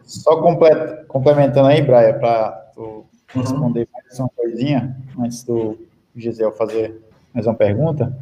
Só 0.05 0.41
complementando 1.07 1.69
aí, 1.69 1.83
Braia, 1.83 2.15
para 2.15 2.51
tu 2.75 2.81
uhum. 2.83 3.07
responder 3.43 3.87
mais 3.93 4.19
uma 4.19 4.29
coisinha, 4.31 4.97
antes 5.19 5.45
do 5.45 5.79
Gisele 6.17 6.51
fazer 6.53 7.01
mais 7.33 7.47
uma 7.47 7.55
pergunta. 7.55 8.17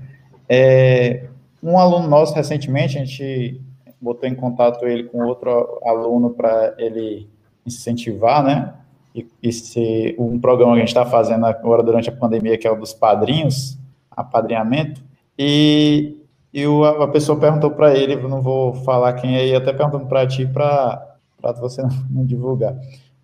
É, 0.49 1.29
um 1.63 1.79
aluno 1.79 2.09
nosso, 2.09 2.35
recentemente, 2.35 2.99
a 2.99 3.05
gente 3.05 3.61
botou 4.01 4.29
em 4.29 4.35
contato 4.35 4.87
ele 4.87 5.05
com 5.05 5.25
outro 5.25 5.81
aluno 5.85 6.31
para 6.31 6.75
ele 6.79 7.29
incentivar, 7.67 8.43
né? 8.43 8.75
E, 9.15 9.27
e 9.43 10.17
um 10.19 10.39
programa 10.39 10.75
que 10.75 10.79
a 10.79 10.81
gente 10.81 10.89
está 10.89 11.05
fazendo 11.05 11.45
agora 11.47 11.83
durante 11.83 12.09
a 12.09 12.13
pandemia, 12.13 12.57
que 12.57 12.67
é 12.67 12.71
o 12.71 12.77
dos 12.77 12.95
padrinhos, 12.95 13.77
apadrinhamento, 14.11 15.03
e, 15.37 16.17
e 16.53 16.67
o, 16.67 16.85
a 16.85 17.09
pessoa 17.09 17.39
perguntou 17.39 17.71
para 17.71 17.97
ele, 17.97 18.17
não 18.17 18.41
vou 18.41 18.75
falar 18.75 19.13
quem 19.15 19.37
é, 19.37 19.47
e 19.49 19.55
até 19.55 19.73
perguntando 19.73 20.07
para 20.07 20.27
ti, 20.27 20.47
para 20.47 21.17
você 21.61 21.83
não, 21.83 21.91
não 22.11 22.25
divulgar. 22.25 22.77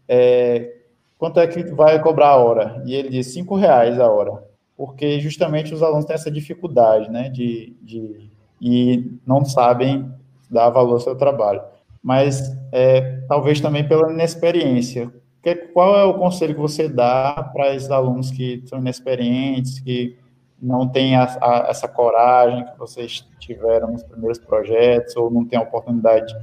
É, 0.09 0.75
quanto 1.19 1.39
é 1.39 1.47
que 1.47 1.63
vai 1.65 2.01
cobrar 2.03 2.31
a 2.31 2.37
hora? 2.37 2.83
E 2.85 2.95
ele 2.95 3.11
disse 3.11 3.35
cinco 3.35 3.55
reais 3.55 4.01
a 4.01 4.11
hora 4.11 4.43
porque 4.77 5.21
justamente 5.21 5.73
os 5.73 5.83
alunos 5.83 6.05
têm 6.05 6.15
essa 6.15 6.31
dificuldade, 6.31 7.11
né, 7.11 7.29
de, 7.29 7.77
de 7.83 8.31
e 8.61 9.13
não 9.27 9.45
sabem 9.45 10.11
dar 10.51 10.71
valor 10.71 10.95
ao 10.95 11.01
seu 11.01 11.15
trabalho. 11.17 11.63
Mas 12.03 12.57
é, 12.73 13.21
talvez 13.29 13.61
também 13.61 13.87
pela 13.87 14.13
inexperiência. 14.13 15.13
Que, 15.43 15.55
qual 15.55 15.97
é 15.97 16.05
o 16.05 16.15
conselho 16.15 16.55
que 16.55 16.61
você 16.61 16.89
dá 16.89 17.51
para 17.53 17.75
esses 17.75 17.91
alunos 17.91 18.31
que 18.31 18.63
são 18.67 18.79
inexperientes, 18.79 19.81
que 19.81 20.17
não 20.61 20.89
têm 20.89 21.17
a, 21.17 21.25
a, 21.41 21.67
essa 21.69 21.87
coragem 21.87 22.65
que 22.65 22.79
vocês 22.79 23.27
tiveram 23.39 23.93
nos 23.93 24.03
primeiros 24.03 24.39
projetos, 24.39 25.15
ou 25.17 25.31
não 25.31 25.45
têm 25.45 25.59
a 25.59 25.63
oportunidade 25.63 26.35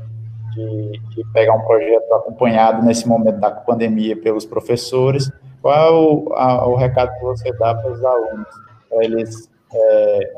de, 0.54 0.92
de 1.16 1.24
pegar 1.34 1.56
um 1.56 1.66
projeto 1.66 2.14
acompanhado 2.14 2.86
nesse 2.86 3.08
momento 3.08 3.40
da 3.40 3.50
pandemia 3.50 4.16
pelos 4.16 4.46
professores? 4.46 5.32
Qual 5.62 6.26
o, 6.26 6.34
a, 6.34 6.68
o 6.68 6.76
recado 6.76 7.14
que 7.18 7.24
você 7.24 7.52
dá 7.54 7.76
para 7.76 7.92
os 7.92 8.04
alunos, 8.04 8.48
para 8.90 9.06
eles, 9.06 9.50
é, 9.74 10.34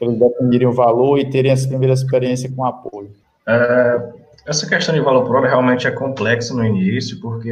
eles 0.00 0.18
definirem 0.18 0.68
o 0.68 0.72
valor 0.72 1.18
e 1.18 1.30
terem 1.30 1.50
essa 1.50 1.66
primeira 1.66 1.94
experiência 1.94 2.50
com 2.54 2.64
apoio? 2.64 3.10
É, 3.46 4.12
essa 4.46 4.66
questão 4.68 4.94
de 4.94 5.00
valor 5.00 5.30
hora 5.30 5.48
realmente 5.48 5.86
é 5.86 5.90
complexa 5.90 6.54
no 6.54 6.64
início, 6.64 7.20
porque 7.20 7.50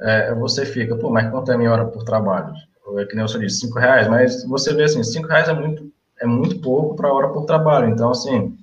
é, 0.00 0.34
você 0.34 0.66
fica, 0.66 0.96
pô, 0.96 1.10
mas 1.10 1.30
quanto 1.30 1.50
é 1.50 1.54
a 1.54 1.58
minha 1.58 1.72
hora 1.72 1.86
por 1.86 2.04
trabalho? 2.04 2.52
É 2.98 3.04
que 3.04 3.16
nem 3.16 3.26
você 3.26 3.38
disse, 3.38 3.60
cinco 3.60 3.78
reais, 3.78 4.06
mas 4.06 4.44
você 4.44 4.72
vê 4.72 4.84
assim, 4.84 5.02
cinco 5.02 5.28
reais 5.28 5.48
é 5.48 5.54
muito, 5.54 5.90
é 6.20 6.26
muito 6.26 6.60
pouco 6.60 6.94
para 6.94 7.08
a 7.08 7.12
hora 7.12 7.28
por 7.28 7.44
trabalho, 7.44 7.88
então 7.88 8.10
assim, 8.10 8.56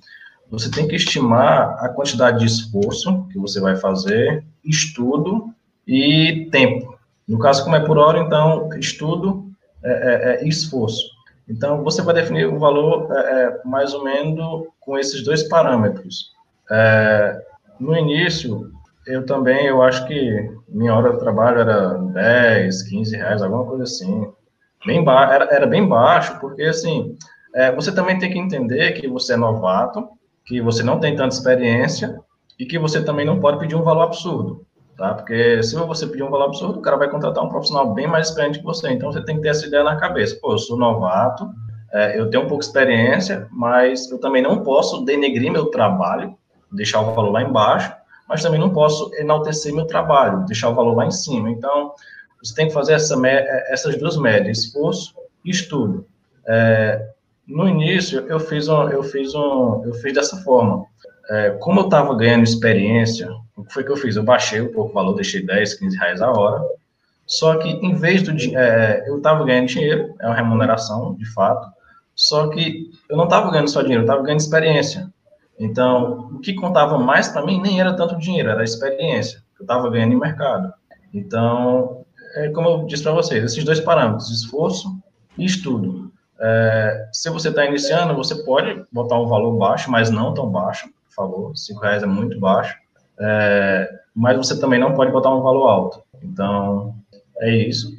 você 0.50 0.70
tem 0.70 0.88
que 0.88 0.96
estimar 0.96 1.76
a 1.78 1.88
quantidade 1.88 2.38
de 2.38 2.46
esforço 2.46 3.26
que 3.30 3.38
você 3.38 3.60
vai 3.60 3.76
fazer, 3.76 4.44
estudo 4.64 5.52
e 5.86 6.48
tempo. 6.50 6.93
No 7.28 7.38
caso, 7.38 7.64
como 7.64 7.76
é 7.76 7.80
por 7.80 7.98
hora, 7.98 8.18
então, 8.18 8.68
estudo 8.78 9.46
é, 9.82 9.90
é, 9.90 10.44
é 10.44 10.48
esforço. 10.48 11.04
Então, 11.48 11.82
você 11.82 12.02
vai 12.02 12.14
definir 12.14 12.46
o 12.46 12.58
valor 12.58 13.08
é, 13.12 13.18
é, 13.18 13.60
mais 13.64 13.92
ou 13.94 14.04
menos 14.04 14.66
com 14.80 14.98
esses 14.98 15.24
dois 15.24 15.42
parâmetros. 15.44 16.32
É, 16.70 17.42
no 17.80 17.96
início, 17.96 18.70
eu 19.06 19.24
também, 19.24 19.66
eu 19.66 19.82
acho 19.82 20.06
que 20.06 20.50
minha 20.68 20.94
hora 20.94 21.12
de 21.12 21.18
trabalho 21.18 21.60
era 21.60 21.98
10, 21.98 22.82
15 22.84 23.16
reais, 23.16 23.42
alguma 23.42 23.64
coisa 23.64 23.84
assim. 23.84 24.30
Bem 24.86 25.02
ba 25.02 25.32
era, 25.32 25.44
era 25.50 25.66
bem 25.66 25.86
baixo, 25.86 26.38
porque, 26.40 26.62
assim, 26.62 27.16
você 27.74 27.92
também 27.92 28.18
tem 28.18 28.30
que 28.30 28.38
entender 28.38 28.92
que 28.92 29.08
você 29.08 29.32
é 29.32 29.36
novato, 29.36 30.08
que 30.44 30.60
você 30.60 30.82
não 30.82 31.00
tem 31.00 31.16
tanta 31.16 31.34
experiência 31.34 32.18
e 32.58 32.66
que 32.66 32.78
você 32.78 33.02
também 33.02 33.24
não 33.24 33.40
pode 33.40 33.58
pedir 33.58 33.76
um 33.76 33.82
valor 33.82 34.02
absurdo 34.02 34.66
tá? 34.96 35.14
Porque 35.14 35.62
se 35.62 35.74
você 35.74 36.06
pedir 36.06 36.22
um 36.22 36.30
valor 36.30 36.46
absurdo, 36.46 36.78
o 36.78 36.82
cara 36.82 36.96
vai 36.96 37.08
contratar 37.08 37.44
um 37.44 37.48
profissional 37.48 37.92
bem 37.94 38.06
mais 38.06 38.28
experiente 38.28 38.58
que 38.58 38.64
você. 38.64 38.90
Então, 38.90 39.12
você 39.12 39.24
tem 39.24 39.36
que 39.36 39.42
ter 39.42 39.48
essa 39.48 39.66
ideia 39.66 39.84
na 39.84 39.96
cabeça. 39.96 40.38
Pô, 40.40 40.52
eu 40.52 40.58
sou 40.58 40.76
novato, 40.76 41.48
é, 41.92 42.18
eu 42.18 42.28
tenho 42.30 42.44
um 42.44 42.48
pouco 42.48 42.62
de 42.62 42.66
experiência, 42.66 43.46
mas 43.50 44.10
eu 44.10 44.18
também 44.18 44.42
não 44.42 44.62
posso 44.62 45.04
denegrir 45.04 45.52
meu 45.52 45.66
trabalho, 45.66 46.36
deixar 46.72 47.00
o 47.00 47.14
valor 47.14 47.30
lá 47.30 47.42
embaixo, 47.42 47.92
mas 48.28 48.42
também 48.42 48.58
não 48.58 48.70
posso 48.70 49.14
enaltecer 49.14 49.72
meu 49.72 49.86
trabalho, 49.86 50.44
deixar 50.46 50.70
o 50.70 50.74
valor 50.74 50.94
lá 50.94 51.06
em 51.06 51.10
cima. 51.10 51.50
Então, 51.50 51.92
você 52.42 52.54
tem 52.54 52.66
que 52.66 52.74
fazer 52.74 52.94
essa, 52.94 53.14
é, 53.26 53.72
essas 53.72 53.96
duas 53.96 54.16
médias, 54.16 54.58
esforço 54.58 55.14
e 55.44 55.50
estudo. 55.50 56.06
É, 56.46 57.10
no 57.46 57.68
início, 57.68 58.20
eu 58.26 58.40
fiz, 58.40 58.68
um, 58.68 58.88
eu, 58.88 59.02
fiz 59.02 59.34
um, 59.34 59.82
eu 59.84 59.94
fiz 59.94 60.14
dessa 60.14 60.36
forma. 60.38 60.84
É, 61.30 61.50
como 61.60 61.80
eu 61.80 61.84
estava 61.84 62.14
ganhando 62.14 62.42
experiência, 62.44 63.28
o 63.56 63.64
que 63.64 63.72
foi 63.72 63.84
que 63.84 63.90
eu 63.90 63.96
fiz? 63.96 64.16
Eu 64.16 64.24
baixei 64.24 64.60
um 64.60 64.72
pouco 64.72 64.90
o 64.90 64.94
valor, 64.94 65.14
deixei 65.14 65.44
10, 65.44 65.74
15 65.74 65.96
reais 65.96 66.20
a 66.20 66.30
hora. 66.30 66.62
Só 67.26 67.56
que, 67.56 67.68
em 67.68 67.94
vez 67.94 68.22
do 68.22 68.32
é, 68.56 69.04
eu 69.08 69.18
estava 69.18 69.44
ganhando 69.44 69.68
dinheiro, 69.68 70.14
é 70.20 70.26
uma 70.26 70.34
remuneração, 70.34 71.14
de 71.14 71.24
fato. 71.32 71.66
Só 72.14 72.48
que 72.48 72.90
eu 73.08 73.16
não 73.16 73.24
estava 73.24 73.50
ganhando 73.50 73.70
só 73.70 73.80
dinheiro, 73.80 74.02
eu 74.02 74.06
estava 74.06 74.22
ganhando 74.22 74.40
experiência. 74.40 75.10
Então, 75.58 76.30
o 76.32 76.40
que 76.40 76.54
contava 76.54 76.98
mais 76.98 77.28
para 77.28 77.44
mim 77.44 77.60
nem 77.60 77.80
era 77.80 77.94
tanto 77.94 78.18
dinheiro, 78.18 78.50
era 78.50 78.60
a 78.60 78.64
experiência 78.64 79.38
que 79.56 79.62
eu 79.62 79.64
estava 79.64 79.88
ganhando 79.88 80.12
em 80.12 80.20
mercado. 80.20 80.72
Então, 81.12 82.04
é 82.34 82.48
como 82.50 82.68
eu 82.68 82.86
disse 82.86 83.04
para 83.04 83.12
vocês, 83.12 83.42
esses 83.42 83.64
dois 83.64 83.80
parâmetros, 83.80 84.30
esforço 84.30 84.98
e 85.38 85.44
estudo. 85.44 86.12
É, 86.40 87.08
se 87.12 87.30
você 87.30 87.48
está 87.48 87.64
iniciando, 87.64 88.14
você 88.14 88.34
pode 88.44 88.84
botar 88.92 89.18
um 89.18 89.28
valor 89.28 89.56
baixo, 89.56 89.90
mas 89.90 90.10
não 90.10 90.34
tão 90.34 90.50
baixo, 90.50 90.88
por 90.88 91.14
favor. 91.14 91.56
Cinco 91.56 91.80
reais 91.80 92.02
é 92.02 92.06
muito 92.06 92.38
baixo 92.38 92.76
é, 93.18 94.00
mas 94.14 94.36
você 94.36 94.58
também 94.58 94.78
não 94.78 94.94
pode 94.94 95.12
botar 95.12 95.34
um 95.34 95.42
valor 95.42 95.68
alto. 95.68 96.02
Então, 96.22 96.94
é 97.38 97.50
isso. 97.50 97.92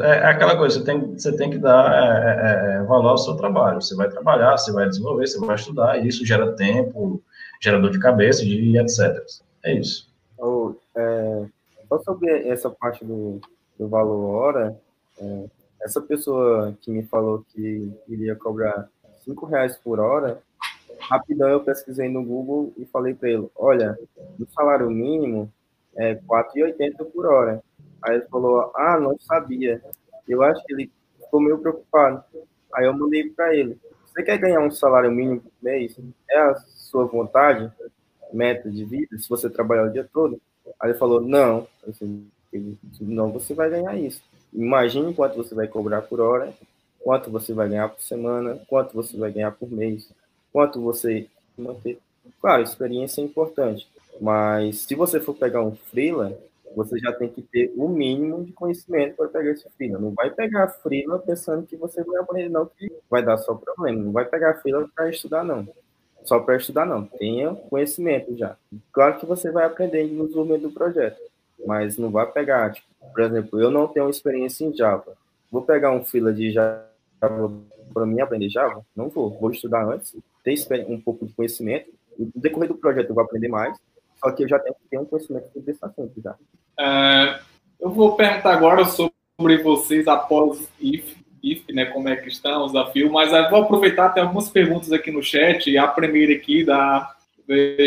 É, 0.00 0.08
é 0.08 0.26
aquela 0.26 0.56
coisa, 0.56 0.78
você 0.78 0.84
tem, 0.84 1.12
você 1.12 1.36
tem 1.36 1.50
que 1.50 1.58
dar 1.58 1.92
é, 1.92 2.74
é, 2.74 2.76
é, 2.76 2.82
valor 2.82 3.10
ao 3.10 3.18
seu 3.18 3.36
trabalho. 3.36 3.80
Você 3.80 3.94
vai 3.94 4.08
trabalhar, 4.08 4.56
você 4.56 4.72
vai 4.72 4.88
desenvolver, 4.88 5.26
você 5.26 5.38
vai 5.38 5.54
estudar, 5.54 5.98
e 5.98 6.08
isso 6.08 6.26
gera 6.26 6.52
tempo, 6.56 7.22
gera 7.60 7.80
dor 7.80 7.90
de 7.90 7.98
cabeça 7.98 8.44
e 8.44 8.76
etc. 8.78 9.24
É 9.64 9.74
isso. 9.74 10.08
Oh, 10.38 10.74
só 11.88 11.98
sobre 12.00 12.48
essa 12.48 12.70
parte 12.70 13.04
do, 13.04 13.40
do 13.78 13.88
valor 13.88 14.34
hora, 14.34 14.80
essa 15.82 16.00
pessoa 16.00 16.76
que 16.80 16.90
me 16.90 17.02
falou 17.04 17.44
que 17.48 17.92
iria 18.08 18.36
cobrar 18.36 18.88
cinco 19.24 19.46
reais 19.46 19.76
por 19.76 19.98
hora, 19.98 20.42
rapidão 21.08 21.48
eu 21.48 21.64
pesquisei 21.64 22.08
no 22.08 22.22
Google 22.22 22.72
e 22.76 22.84
falei 22.84 23.14
para 23.14 23.30
ele, 23.30 23.48
olha, 23.56 23.98
o 24.38 24.46
salário 24.46 24.90
mínimo 24.90 25.50
é 25.96 26.14
4,80 26.14 27.04
por 27.12 27.26
hora. 27.26 27.62
Aí 28.02 28.16
ele 28.16 28.26
falou, 28.26 28.72
ah, 28.76 28.98
não 29.00 29.18
sabia. 29.18 29.82
Eu 30.28 30.42
acho 30.42 30.64
que 30.64 30.72
ele 30.72 30.90
ficou 31.18 31.40
meio 31.40 31.58
preocupado. 31.58 32.22
Aí 32.74 32.84
eu 32.84 32.92
mandei 32.92 33.28
para 33.30 33.54
ele, 33.54 33.78
você 34.04 34.22
quer 34.22 34.38
ganhar 34.38 34.60
um 34.60 34.70
salário 34.70 35.10
mínimo 35.10 35.40
por 35.40 35.52
mês? 35.62 35.96
É 36.28 36.38
a 36.38 36.54
sua 36.56 37.06
vontade, 37.06 37.72
meta 38.32 38.70
de 38.70 38.84
vida, 38.84 39.16
se 39.16 39.28
você 39.28 39.48
trabalhar 39.48 39.84
o 39.84 39.92
dia 39.92 40.08
todo? 40.12 40.40
Aí 40.80 40.90
ele 40.90 40.98
falou, 40.98 41.20
não. 41.20 41.66
Assim, 41.86 42.28
não, 43.00 43.30
você 43.30 43.54
vai 43.54 43.70
ganhar 43.70 43.96
isso. 43.96 44.22
Imagine 44.52 45.14
quanto 45.14 45.36
você 45.36 45.54
vai 45.54 45.68
cobrar 45.68 46.02
por 46.02 46.20
hora, 46.20 46.52
quanto 46.98 47.30
você 47.30 47.52
vai 47.52 47.68
ganhar 47.68 47.88
por 47.88 48.02
semana, 48.02 48.60
quanto 48.66 48.94
você 48.94 49.16
vai 49.16 49.30
ganhar 49.30 49.52
por 49.52 49.70
mês 49.70 50.10
quanto 50.52 50.80
você 50.80 51.26
manter. 51.56 51.98
Claro, 52.40 52.62
experiência 52.62 53.20
é 53.20 53.24
importante, 53.24 53.88
mas 54.20 54.80
se 54.80 54.94
você 54.94 55.20
for 55.20 55.34
pegar 55.34 55.62
um 55.62 55.74
freela, 55.74 56.38
você 56.76 56.98
já 56.98 57.12
tem 57.12 57.28
que 57.28 57.42
ter 57.42 57.72
o 57.76 57.88
mínimo 57.88 58.44
de 58.44 58.52
conhecimento 58.52 59.16
para 59.16 59.28
pegar 59.28 59.50
esse 59.50 59.68
freela. 59.70 59.98
Não 59.98 60.10
vai 60.10 60.30
pegar 60.30 60.68
freela 60.68 61.18
pensando 61.18 61.66
que 61.66 61.76
você 61.76 62.02
vai 62.04 62.20
aprender, 62.20 62.48
não, 62.48 62.66
que 62.66 62.92
vai 63.10 63.22
dar 63.22 63.38
só 63.38 63.54
problema. 63.54 64.02
Não 64.02 64.12
vai 64.12 64.24
pegar 64.24 64.54
freela 64.60 64.88
para 64.94 65.10
estudar, 65.10 65.44
não. 65.44 65.66
Só 66.24 66.40
para 66.40 66.56
estudar, 66.56 66.84
não. 66.84 67.06
Tenha 67.06 67.54
conhecimento 67.54 68.36
já. 68.36 68.56
Claro 68.92 69.18
que 69.18 69.26
você 69.26 69.50
vai 69.50 69.64
aprender 69.64 70.04
no 70.04 70.24
desenvolvimento 70.24 70.62
do 70.62 70.70
projeto, 70.70 71.18
mas 71.66 71.96
não 71.96 72.10
vai 72.10 72.30
pegar, 72.30 72.72
tipo, 72.72 72.86
por 73.12 73.22
exemplo, 73.22 73.60
eu 73.60 73.70
não 73.70 73.88
tenho 73.88 74.10
experiência 74.10 74.64
em 74.64 74.76
Java. 74.76 75.16
Vou 75.50 75.62
pegar 75.62 75.90
um 75.90 76.04
freela 76.04 76.32
de 76.32 76.52
Java 76.52 76.86
para 77.92 78.06
mim 78.06 78.20
aprender 78.20 78.50
Java? 78.50 78.84
Não 78.94 79.08
vou. 79.08 79.30
Vou 79.30 79.50
estudar 79.50 79.84
antes, 79.86 80.14
ter 80.56 80.86
um 80.88 81.00
pouco 81.00 81.26
de 81.26 81.32
conhecimento. 81.32 81.90
No 82.18 82.30
decorrer 82.34 82.68
do 82.68 82.76
projeto 82.76 83.08
eu 83.08 83.14
vou 83.14 83.24
aprender 83.24 83.48
mais, 83.48 83.76
só 84.18 84.30
que 84.32 84.44
eu 84.44 84.48
já 84.48 84.58
tenho 84.58 84.74
que 84.74 84.88
ter 84.90 84.98
um 84.98 85.04
conhecimento 85.04 85.52
sobre 85.52 85.70
esse 85.70 85.84
assunto 85.84 86.20
já. 86.20 86.34
É, 86.78 87.40
eu 87.80 87.90
vou 87.90 88.16
perguntar 88.16 88.54
agora 88.54 88.84
sobre 88.84 89.62
vocês 89.62 90.08
após 90.08 90.68
IF, 90.80 91.16
IF, 91.42 91.72
né, 91.72 91.86
como 91.86 92.08
é 92.08 92.16
que 92.16 92.28
estão, 92.28 92.64
o 92.64 92.66
desafio, 92.66 93.12
mas 93.12 93.30
vou 93.50 93.62
aproveitar, 93.62 94.10
tem 94.10 94.22
algumas 94.22 94.48
perguntas 94.48 94.92
aqui 94.92 95.10
no 95.10 95.22
chat, 95.22 95.76
a 95.76 95.86
primeira 95.86 96.34
aqui 96.34 96.64
da 96.64 97.14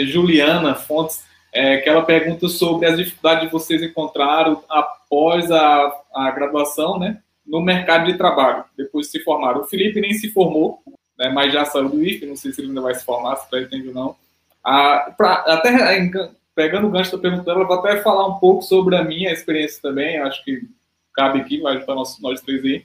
Juliana 0.08 0.76
Fontes, 0.76 1.24
é, 1.54 1.78
que 1.78 1.90
ela 1.90 2.04
pergunta 2.04 2.48
sobre 2.48 2.88
as 2.88 2.98
dificuldades 2.98 3.46
que 3.46 3.52
vocês 3.52 3.84
encontraram 3.84 4.64
após 4.70 5.52
a, 5.52 6.02
a 6.14 6.32
graduação, 6.32 6.98
né, 6.98 7.22
no 7.46 7.60
mercado 7.60 8.06
de 8.06 8.18
trabalho, 8.18 8.64
depois 8.78 9.08
de 9.08 9.14
se 9.14 9.24
formaram. 9.24 9.62
O 9.62 9.66
Felipe 9.66 10.00
nem 10.00 10.14
se 10.14 10.32
formou, 10.32 10.82
né, 11.22 11.30
mas 11.30 11.54
já 11.54 11.64
saiu 11.64 11.88
do 11.88 12.04
IFE, 12.04 12.26
não 12.26 12.36
sei 12.36 12.52
se 12.52 12.62
ele 12.62 12.70
ainda 12.70 12.82
vai 12.82 12.96
se 12.96 13.06
formar, 13.06 13.36
se 13.36 13.48
pretende 13.48 13.90
ou 13.90 13.94
não. 13.94 14.16
Ah, 14.64 15.14
pra, 15.16 15.34
até 15.34 16.10
pegando 16.56 16.88
o 16.88 16.90
gancho 16.90 17.12
da 17.12 17.22
pergunta 17.22 17.44
dela, 17.44 17.64
vou 17.64 17.78
até 17.78 18.02
falar 18.02 18.28
um 18.28 18.40
pouco 18.40 18.64
sobre 18.64 18.96
a 18.96 19.04
minha 19.04 19.32
experiência 19.32 19.80
também, 19.84 20.18
acho 20.18 20.44
que 20.44 20.68
cabe 21.14 21.40
aqui, 21.40 21.62
mas 21.62 21.84
para 21.86 21.94
nós, 21.94 22.20
nós 22.20 22.42
três 22.42 22.64
aí. 22.66 22.84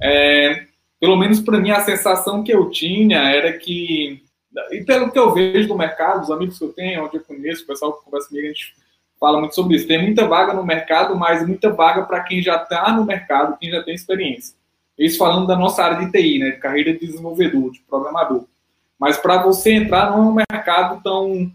É, 0.00 0.66
pelo 1.00 1.16
menos 1.16 1.40
para 1.40 1.58
mim, 1.58 1.72
a 1.72 1.80
sensação 1.80 2.44
que 2.44 2.54
eu 2.54 2.70
tinha 2.70 3.18
era 3.18 3.52
que, 3.54 4.22
e 4.70 4.84
pelo 4.84 5.10
que 5.10 5.18
eu 5.18 5.34
vejo 5.34 5.68
no 5.68 5.76
mercado, 5.76 6.22
os 6.22 6.30
amigos 6.30 6.56
que 6.56 6.64
eu 6.64 6.72
tenho, 6.72 7.04
onde 7.04 7.16
eu 7.16 7.24
conheço, 7.24 7.64
o 7.64 7.66
pessoal 7.66 7.94
que 7.94 8.04
conversa 8.04 8.28
comigo, 8.28 8.46
a 8.46 8.50
gente 8.50 8.72
fala 9.18 9.40
muito 9.40 9.56
sobre 9.56 9.74
isso. 9.74 9.88
Tem 9.88 10.00
muita 10.00 10.28
vaga 10.28 10.54
no 10.54 10.64
mercado, 10.64 11.16
mas 11.16 11.44
muita 11.44 11.70
vaga 11.70 12.04
para 12.04 12.22
quem 12.22 12.40
já 12.40 12.54
está 12.54 12.92
no 12.92 13.04
mercado, 13.04 13.58
quem 13.58 13.70
já 13.70 13.82
tem 13.82 13.94
experiência. 13.96 14.54
Isso 14.98 15.18
falando 15.18 15.46
da 15.46 15.56
nossa 15.56 15.82
área 15.82 16.04
de 16.04 16.12
TI, 16.12 16.38
né, 16.38 16.50
de 16.52 16.58
carreira 16.58 16.92
de 16.92 17.06
desenvolvedor, 17.06 17.72
de 17.72 17.80
programador. 17.80 18.44
Mas 18.98 19.16
para 19.16 19.42
você 19.42 19.72
entrar 19.72 20.10
não 20.10 20.18
é 20.18 20.22
um 20.22 20.32
mercado 20.32 21.02
tão 21.02 21.50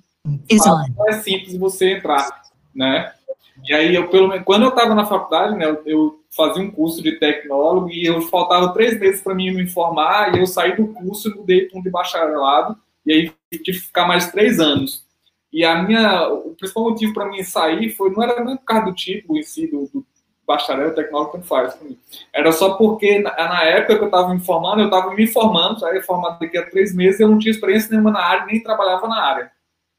fácil, 0.58 0.94
é 1.08 1.14
simples 1.14 1.58
você 1.58 1.94
entrar, 1.94 2.30
né? 2.76 3.14
E 3.68 3.74
aí 3.74 3.96
eu 3.96 4.10
pelo 4.10 4.28
menos 4.28 4.44
quando 4.46 4.64
eu 4.64 4.70
estava 4.70 4.94
na 4.94 5.06
faculdade, 5.06 5.56
né, 5.56 5.66
eu, 5.66 5.82
eu, 5.86 6.20
fazia 6.32 6.62
um 6.62 6.70
curso 6.70 7.02
de 7.02 7.18
tecnólogo 7.18 7.90
e 7.90 8.06
eu 8.06 8.22
faltava 8.22 8.72
três 8.74 9.00
meses 9.00 9.22
para 9.22 9.34
mim 9.34 9.52
me 9.52 9.64
informar 9.64 10.36
e 10.36 10.40
eu 10.40 10.46
saí 10.46 10.76
do 10.76 10.88
curso 10.88 11.30
e 11.30 11.34
mudei 11.34 11.66
para 11.66 11.80
um 11.80 11.82
de 11.82 11.90
bacharelado 11.90 12.78
e 13.06 13.12
aí 13.12 13.34
tive 13.52 13.64
que 13.64 13.74
ficar 13.74 14.08
mais 14.08 14.32
três 14.32 14.60
anos. 14.60 15.04
E 15.52 15.66
a 15.66 15.82
minha, 15.82 16.30
o 16.30 16.56
principal 16.56 16.84
motivo 16.84 17.14
para 17.14 17.28
mim 17.28 17.42
sair 17.42 17.90
foi 17.90 18.12
não 18.12 18.22
era 18.22 18.44
nem 18.44 18.56
por 18.56 18.66
causa 18.66 18.86
do 18.86 18.94
tipo 18.94 19.36
em 19.36 19.44
si 19.44 19.66
do, 19.66 19.90
do 19.92 20.06
bacharel 20.50 20.96
tecnólogo 20.96 21.34
tanto 21.34 21.46
faz. 21.46 21.78
Era 22.34 22.52
só 22.52 22.74
porque 22.74 23.20
na, 23.20 23.32
na 23.36 23.64
época 23.66 23.96
que 23.96 24.02
eu 24.02 24.08
estava 24.08 24.34
me 24.34 24.40
formando, 24.40 24.82
eu 24.82 24.86
estava 24.86 25.14
me 25.14 25.28
formando, 25.28 25.80
já 25.80 26.02
formado 26.02 26.40
daqui 26.40 26.58
a 26.58 26.68
três 26.68 26.96
meses, 26.96 27.20
eu 27.20 27.28
não 27.28 27.38
tinha 27.38 27.52
experiência 27.52 27.92
nenhuma 27.92 28.10
na 28.10 28.20
área, 28.20 28.48
nem 28.48 28.64
trabalhava 28.64 29.08
na 29.08 29.22
área. 29.22 29.52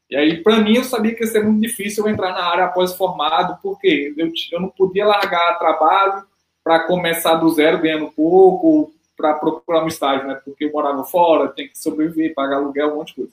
E 0.09 0.15
aí, 0.17 0.43
para 0.43 0.57
mim, 0.57 0.75
eu 0.75 0.83
sabia 0.83 1.15
que 1.15 1.23
ia 1.23 1.27
ser 1.27 1.41
muito 1.41 1.61
difícil 1.61 2.05
eu 2.05 2.11
entrar 2.11 2.33
na 2.33 2.43
área 2.43 2.65
após 2.65 2.93
formado, 2.93 3.57
porque 3.63 4.13
eu, 4.17 4.29
eu 4.51 4.59
não 4.59 4.67
podia 4.67 5.05
largar 5.05 5.57
trabalho 5.57 6.25
para 6.61 6.81
começar 6.81 7.35
do 7.35 7.49
zero 7.49 7.79
ganhando 7.79 8.11
pouco, 8.11 8.93
para 9.15 9.33
procurar 9.35 9.85
um 9.85 9.87
estágio, 9.87 10.27
né? 10.27 10.35
Porque 10.43 10.65
eu 10.65 10.71
morava 10.71 11.05
fora, 11.05 11.47
tem 11.47 11.69
que 11.69 11.79
sobreviver, 11.79 12.33
pagar 12.33 12.57
aluguel, 12.57 12.91
um 12.91 12.95
monte 12.97 13.09
de 13.09 13.15
coisa. 13.15 13.31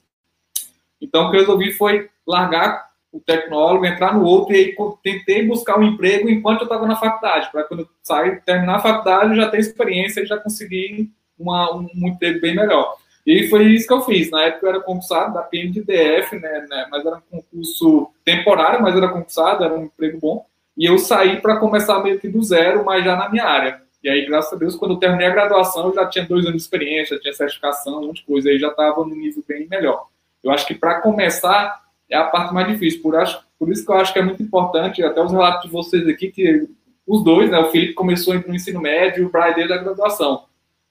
Então, 1.03 1.27
o 1.27 1.31
que 1.31 1.37
eu 1.37 1.41
resolvi 1.41 1.73
foi 1.73 2.09
largar 2.25 2.88
o 3.13 3.21
tecnólogo, 3.21 3.87
entrar 3.87 4.15
no 4.15 4.25
outro 4.25 4.55
e 4.55 4.59
aí 4.59 4.77
tentei 5.03 5.47
buscar 5.47 5.79
um 5.79 5.83
emprego 5.83 6.29
enquanto 6.29 6.61
eu 6.61 6.65
estava 6.65 6.87
na 6.87 6.97
faculdade, 6.97 7.51
para 7.51 7.65
quando 7.65 7.81
eu 7.81 7.89
sair, 8.03 8.43
terminar 8.43 8.77
a 8.77 8.81
faculdade, 8.81 9.37
já 9.37 9.49
ter 9.49 9.59
experiência 9.59 10.21
e 10.21 10.27
já 10.27 10.37
conseguir 10.37 11.11
uma, 11.39 11.75
um, 11.75 11.89
um, 11.95 12.09
emprego 12.09 12.41
bem 12.41 12.55
melhor. 12.55 12.97
E 13.27 13.49
foi 13.49 13.65
isso 13.67 13.87
que 13.87 13.93
eu 13.93 14.03
fiz. 14.03 14.31
Na 14.31 14.43
época 14.43 14.67
eu 14.67 14.71
era 14.71 14.81
concursado 14.81 15.35
da 15.35 15.43
PMDF, 15.43 16.39
né, 16.39 16.67
né, 16.69 16.87
mas 16.91 17.05
era 17.05 17.17
um 17.17 17.43
concurso 17.43 18.11
temporário, 18.25 18.83
mas 18.83 18.97
era 18.97 19.09
concursado, 19.09 19.65
era 19.65 19.75
um 19.75 19.85
emprego 19.85 20.19
bom. 20.21 20.47
E 20.77 20.85
eu 20.85 20.99
saí 20.99 21.41
para 21.41 21.57
começar 21.57 22.03
meio 22.03 22.21
que 22.21 22.29
do 22.29 22.43
zero, 22.43 22.85
mas 22.85 23.05
já 23.05 23.17
na 23.17 23.29
minha 23.29 23.45
área. 23.45 23.83
E 24.03 24.09
aí, 24.09 24.25
graças 24.27 24.53
a 24.53 24.57
Deus, 24.57 24.77
quando 24.77 24.93
eu 24.95 24.99
terminei 24.99 25.27
a 25.27 25.31
graduação, 25.31 25.89
eu 25.89 25.95
já 25.95 26.07
tinha 26.07 26.25
dois 26.25 26.45
anos 26.45 26.59
de 26.59 26.63
experiência, 26.63 27.17
já 27.17 27.23
tinha 27.23 27.35
certificação, 27.35 28.01
um 28.01 28.07
monte 28.07 28.21
de 28.21 28.27
coisa, 28.27 28.49
aí 28.49 28.59
já 28.59 28.69
estava 28.69 29.05
no 29.05 29.15
nível 29.15 29.43
bem 29.47 29.67
melhor. 29.67 30.07
Eu 30.43 30.53
acho 30.53 30.67
que 30.67 30.75
para 30.75 31.01
começar 31.01 31.83
é 32.11 32.17
a 32.17 32.25
parte 32.25 32.55
mais 32.55 32.67
difícil, 32.69 33.03
por, 33.03 33.17
acho, 33.17 33.41
por 33.59 33.71
isso 33.71 33.85
que 33.85 33.91
eu 33.91 33.97
acho 33.97 34.13
que 34.13 34.19
é 34.19 34.23
muito 34.23 34.43
importante, 34.43 35.03
até 35.03 35.23
os 35.23 35.33
relatos 35.33 35.63
de 35.63 35.71
vocês 35.71 36.07
aqui, 36.09 36.31
que 36.31 36.69
os 37.07 37.23
dois, 37.25 37.51
né, 37.51 37.59
o 37.59 37.71
Felipe 37.71 37.95
começou 37.95 38.35
no 38.35 38.55
ensino 38.55 38.81
médio 38.81 39.27
o 39.27 39.31
Brian 39.31 39.53
desde 39.55 39.73
a 39.73 39.79
graduação. 39.79 40.45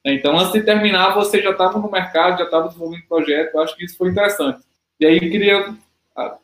Então, 0.05 0.38
antes 0.38 0.53
de 0.53 0.61
terminar, 0.61 1.13
você 1.13 1.41
já 1.41 1.51
estava 1.51 1.80
no 1.80 1.91
mercado, 1.91 2.38
já 2.38 2.45
estava 2.45 2.68
desenvolvendo 2.68 3.03
projeto, 3.07 3.55
eu 3.55 3.61
acho 3.61 3.76
que 3.76 3.86
isso 3.86 3.97
foi 3.97 4.09
interessante. 4.09 4.61
E 4.99 5.05
aí, 5.05 5.20
queria 5.20 5.76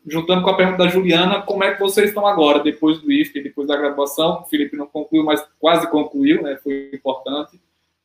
juntando 0.06 0.44
com 0.44 0.50
a 0.50 0.56
pergunta 0.56 0.84
da 0.84 0.90
Juliana, 0.90 1.42
como 1.42 1.64
é 1.64 1.74
que 1.74 1.80
vocês 1.80 2.10
estão 2.10 2.28
agora, 2.28 2.60
depois 2.60 3.00
do 3.00 3.12
IFE, 3.12 3.42
depois 3.42 3.68
da 3.68 3.76
graduação? 3.76 4.42
O 4.42 4.46
Felipe 4.46 4.78
não 4.78 4.86
concluiu, 4.86 5.24
mas 5.24 5.44
quase 5.60 5.90
concluiu, 5.90 6.44
né? 6.44 6.58
Foi 6.62 6.92
importante. 6.94 7.60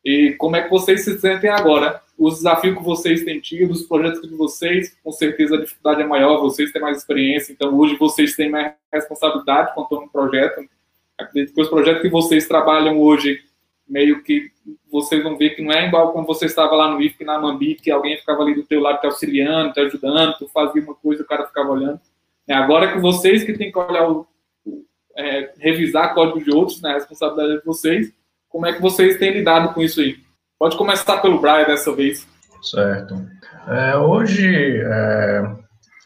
E 0.08 0.32
como 0.38 0.56
é 0.56 0.62
que 0.62 0.70
vocês 0.70 1.04
se 1.04 1.20
sentem 1.20 1.50
agora? 1.50 2.00
Os 2.16 2.36
desafios 2.36 2.78
que 2.78 2.82
vocês 2.82 3.24
têm 3.24 3.40
tido, 3.40 3.72
os 3.72 3.82
projetos 3.82 4.22
de 4.22 4.34
vocês, 4.34 4.96
com 5.04 5.12
certeza 5.12 5.54
a 5.54 5.60
dificuldade 5.60 6.00
é 6.00 6.06
maior, 6.06 6.40
vocês 6.40 6.72
têm 6.72 6.80
mais 6.80 6.96
experiência, 6.96 7.52
então 7.52 7.76
hoje 7.78 7.94
vocês 7.98 8.34
têm 8.34 8.48
mais 8.48 8.72
responsabilidade 8.90 9.74
quanto 9.74 9.96
a 9.96 10.00
um 10.00 10.08
projeto. 10.08 10.66
Acredito 11.18 11.52
que 11.52 11.60
os 11.60 11.68
projetos 11.68 12.00
que 12.00 12.08
vocês 12.08 12.48
trabalham 12.48 12.98
hoje 12.98 13.38
meio 13.86 14.22
que 14.22 14.50
vocês 14.90 15.22
vão 15.22 15.36
ver 15.36 15.50
que 15.50 15.60
não 15.60 15.72
é 15.72 15.86
igual 15.86 16.10
quando 16.14 16.24
você 16.24 16.46
estava 16.46 16.74
lá 16.74 16.90
no 16.90 17.02
IFC, 17.02 17.22
na 17.22 17.38
Mambi, 17.38 17.74
que 17.74 17.90
alguém 17.90 18.16
ficava 18.16 18.40
ali 18.40 18.54
do 18.54 18.64
teu 18.64 18.80
lado 18.80 19.00
te 19.00 19.06
auxiliando, 19.06 19.74
te 19.74 19.80
ajudando, 19.80 20.38
tu 20.38 20.48
fazia 20.48 20.80
uma 20.80 20.94
coisa, 20.94 21.22
o 21.22 21.26
cara 21.26 21.46
ficava 21.46 21.70
olhando. 21.70 22.00
É 22.46 22.54
agora 22.54 22.94
que 22.94 22.98
vocês 22.98 23.44
que 23.44 23.52
têm 23.52 23.70
que 23.70 23.78
olhar, 23.78 24.10
o, 24.10 24.26
é, 25.14 25.52
revisar 25.58 26.14
código 26.14 26.42
de 26.42 26.50
outros, 26.50 26.80
né, 26.80 26.92
a 26.92 26.94
responsabilidade 26.94 27.58
de 27.60 27.66
vocês, 27.66 28.10
como 28.48 28.66
é 28.66 28.72
que 28.72 28.82
vocês 28.82 29.16
têm 29.18 29.32
lidado 29.32 29.74
com 29.74 29.80
isso 29.80 30.00
aí? 30.00 30.16
Pode 30.58 30.76
começar 30.76 31.18
pelo 31.18 31.40
Brian 31.40 31.64
dessa 31.64 31.94
vez. 31.94 32.26
Certo. 32.62 33.14
É, 33.68 33.96
hoje, 33.96 34.80
é, 34.80 35.42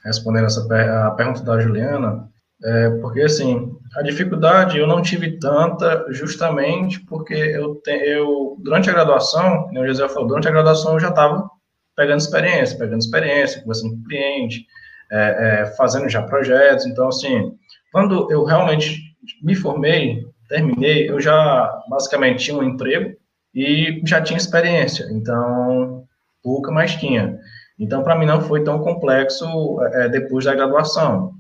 respondendo 0.05 0.47
essa 0.47 0.61
a 1.07 1.11
pergunta 1.13 1.43
da 1.43 1.61
Juliana, 1.61 2.29
é, 2.65 2.91
porque, 3.01 3.23
assim, 3.23 3.73
a 3.97 4.03
dificuldade 4.03 4.79
eu 4.79 4.87
não 4.87 5.03
tive 5.03 5.39
tanta 5.39 6.07
justamente 6.11 7.01
porque 7.07 7.35
eu, 7.35 7.77
te, 7.77 7.91
eu 7.91 8.57
durante 8.61 8.89
a 8.89 8.93
graduação, 8.93 9.65
como 9.65 9.81
o 9.81 9.87
José 9.87 10.09
falou, 10.09 10.29
durante 10.29 10.49
a 10.49 10.53
graduação 10.53 10.93
eu 10.93 11.01
já 11.01 11.09
estava 11.09 11.49
pegando 11.97 12.21
experiência, 12.21 12.79
pegando 12.79 13.01
experiência, 13.01 13.61
conversando 13.61 13.97
com 13.97 14.05
cliente, 14.05 14.67
é, 15.11 15.63
é, 15.63 15.67
fazendo 15.77 16.09
já 16.09 16.23
projetos. 16.23 16.87
Então, 16.87 17.09
assim, 17.09 17.53
quando 17.93 18.31
eu 18.31 18.45
realmente 18.45 19.01
me 19.43 19.55
formei, 19.55 20.25
terminei, 20.53 21.09
eu 21.09 21.19
já 21.19 21.83
basicamente 21.89 22.45
tinha 22.45 22.59
um 22.59 22.63
emprego 22.63 23.17
e 23.55 24.03
já 24.05 24.21
tinha 24.21 24.37
experiência. 24.37 25.07
Então, 25.11 26.05
pouca, 26.43 26.71
mas 26.71 26.95
tinha. 26.95 27.39
Então, 27.79 28.03
para 28.03 28.17
mim 28.19 28.27
não 28.27 28.43
foi 28.43 28.63
tão 28.63 28.79
complexo 28.81 29.47
é, 29.95 30.09
depois 30.11 30.45
da 30.45 30.55
graduação. 30.55 31.33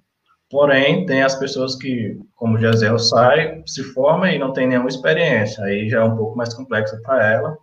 Porém, 0.50 1.04
tem 1.04 1.22
as 1.22 1.34
pessoas 1.34 1.76
que, 1.76 2.18
como 2.34 2.58
Jazel 2.58 2.98
sai, 2.98 3.62
se 3.66 3.82
forma 3.82 4.30
e 4.30 4.38
não 4.38 4.52
tem 4.52 4.66
nenhuma 4.66 4.88
experiência. 4.88 5.62
Aí 5.64 5.88
já 5.88 6.00
é 6.00 6.04
um 6.04 6.16
pouco 6.16 6.36
mais 6.36 6.54
complexo 6.54 7.00
para 7.02 7.32
ela. 7.32 7.56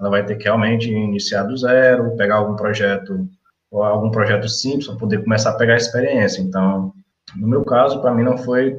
Ela 0.00 0.10
vai 0.10 0.24
ter 0.24 0.36
que 0.36 0.44
realmente 0.44 0.90
iniciar 0.90 1.44
do 1.44 1.56
zero, 1.56 2.16
pegar 2.16 2.36
algum 2.36 2.56
projeto 2.56 3.28
ou 3.70 3.82
algum 3.82 4.10
projeto 4.10 4.48
simples 4.48 4.86
para 4.86 4.96
poder 4.96 5.22
começar 5.22 5.50
a 5.50 5.56
pegar 5.56 5.76
experiência. 5.76 6.40
Então, 6.40 6.92
no 7.36 7.46
meu 7.46 7.64
caso, 7.64 8.00
para 8.00 8.12
mim 8.12 8.22
não 8.22 8.36
foi, 8.36 8.78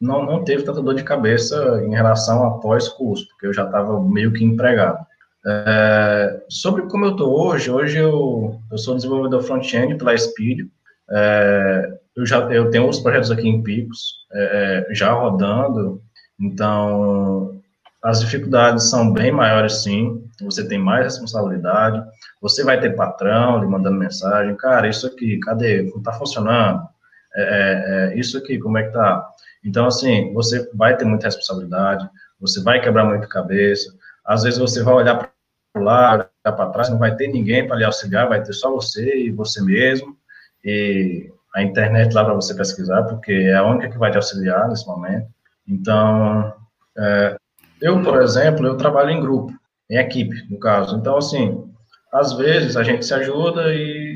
não, 0.00 0.24
não 0.24 0.44
teve 0.44 0.62
tanta 0.62 0.82
dor 0.82 0.94
de 0.94 1.04
cabeça 1.04 1.82
em 1.84 1.90
relação 1.90 2.44
a 2.44 2.58
pós-curso, 2.58 3.28
porque 3.28 3.46
eu 3.46 3.52
já 3.52 3.64
estava 3.64 4.00
meio 4.02 4.32
que 4.32 4.44
empregado. 4.44 5.04
É, 5.46 6.42
sobre 6.48 6.82
como 6.82 7.04
eu 7.04 7.12
estou 7.12 7.38
hoje, 7.38 7.70
hoje 7.70 7.98
eu, 7.98 8.60
eu 8.70 8.78
sou 8.78 8.94
desenvolvedor 8.94 9.42
front-end 9.42 9.96
pela 9.96 10.16
Speed. 10.16 10.66
É, 11.10 11.98
eu 12.16 12.26
já 12.26 12.38
eu 12.52 12.70
tenho 12.70 12.88
uns 12.88 13.00
projetos 13.00 13.30
aqui 13.30 13.48
em 13.48 13.62
Picos 13.62 14.26
é, 14.32 14.86
é, 14.90 14.94
já 14.94 15.12
rodando, 15.12 16.02
então 16.38 17.60
as 18.02 18.20
dificuldades 18.20 18.88
são 18.88 19.12
bem 19.12 19.30
maiores 19.30 19.82
sim, 19.82 20.24
você 20.40 20.66
tem 20.66 20.78
mais 20.78 21.04
responsabilidade, 21.04 22.02
você 22.40 22.64
vai 22.64 22.80
ter 22.80 22.96
patrão 22.96 23.60
lhe 23.60 23.66
mandando 23.66 23.98
mensagem, 23.98 24.56
cara, 24.56 24.88
isso 24.88 25.06
aqui, 25.06 25.38
cadê? 25.40 25.82
Não 25.82 25.98
está 25.98 26.12
funcionando? 26.12 26.88
É, 27.34 27.42
é, 27.42 28.14
é, 28.14 28.18
isso 28.18 28.36
aqui, 28.38 28.58
como 28.58 28.78
é 28.78 28.84
que 28.84 28.92
tá? 28.92 29.24
Então, 29.64 29.86
assim, 29.86 30.32
você 30.32 30.68
vai 30.74 30.96
ter 30.96 31.04
muita 31.04 31.26
responsabilidade, 31.26 32.08
você 32.40 32.62
vai 32.62 32.80
quebrar 32.80 33.04
muito 33.04 33.28
cabeça, 33.28 33.94
às 34.24 34.42
vezes 34.42 34.58
você 34.58 34.82
vai 34.82 34.94
olhar 34.94 35.16
para 35.16 35.82
lá, 35.82 36.12
olhar 36.14 36.28
para 36.56 36.70
trás, 36.70 36.88
não 36.88 36.98
vai 36.98 37.14
ter 37.14 37.28
ninguém 37.28 37.66
para 37.66 37.76
lhe 37.76 37.84
auxiliar, 37.84 38.28
vai 38.28 38.42
ter 38.42 38.52
só 38.52 38.70
você 38.72 39.16
e 39.16 39.30
você 39.30 39.62
mesmo, 39.62 40.16
e 40.64 41.30
a 41.54 41.62
internet 41.62 42.12
lá 42.14 42.24
para 42.24 42.34
você 42.34 42.54
pesquisar, 42.54 43.02
porque 43.04 43.32
é 43.32 43.56
a 43.56 43.66
única 43.66 43.90
que 43.90 43.98
vai 43.98 44.10
te 44.10 44.16
auxiliar 44.16 44.68
nesse 44.68 44.86
momento. 44.86 45.26
Então, 45.68 46.52
é, 46.96 47.36
eu, 47.80 48.02
por 48.02 48.20
exemplo, 48.22 48.66
eu 48.66 48.76
trabalho 48.76 49.10
em 49.10 49.20
grupo, 49.20 49.52
em 49.88 49.96
equipe, 49.96 50.46
no 50.50 50.58
caso. 50.58 50.96
Então, 50.96 51.16
assim, 51.16 51.64
às 52.12 52.32
vezes 52.32 52.76
a 52.76 52.82
gente 52.82 53.04
se 53.04 53.14
ajuda 53.14 53.72
e 53.74 54.09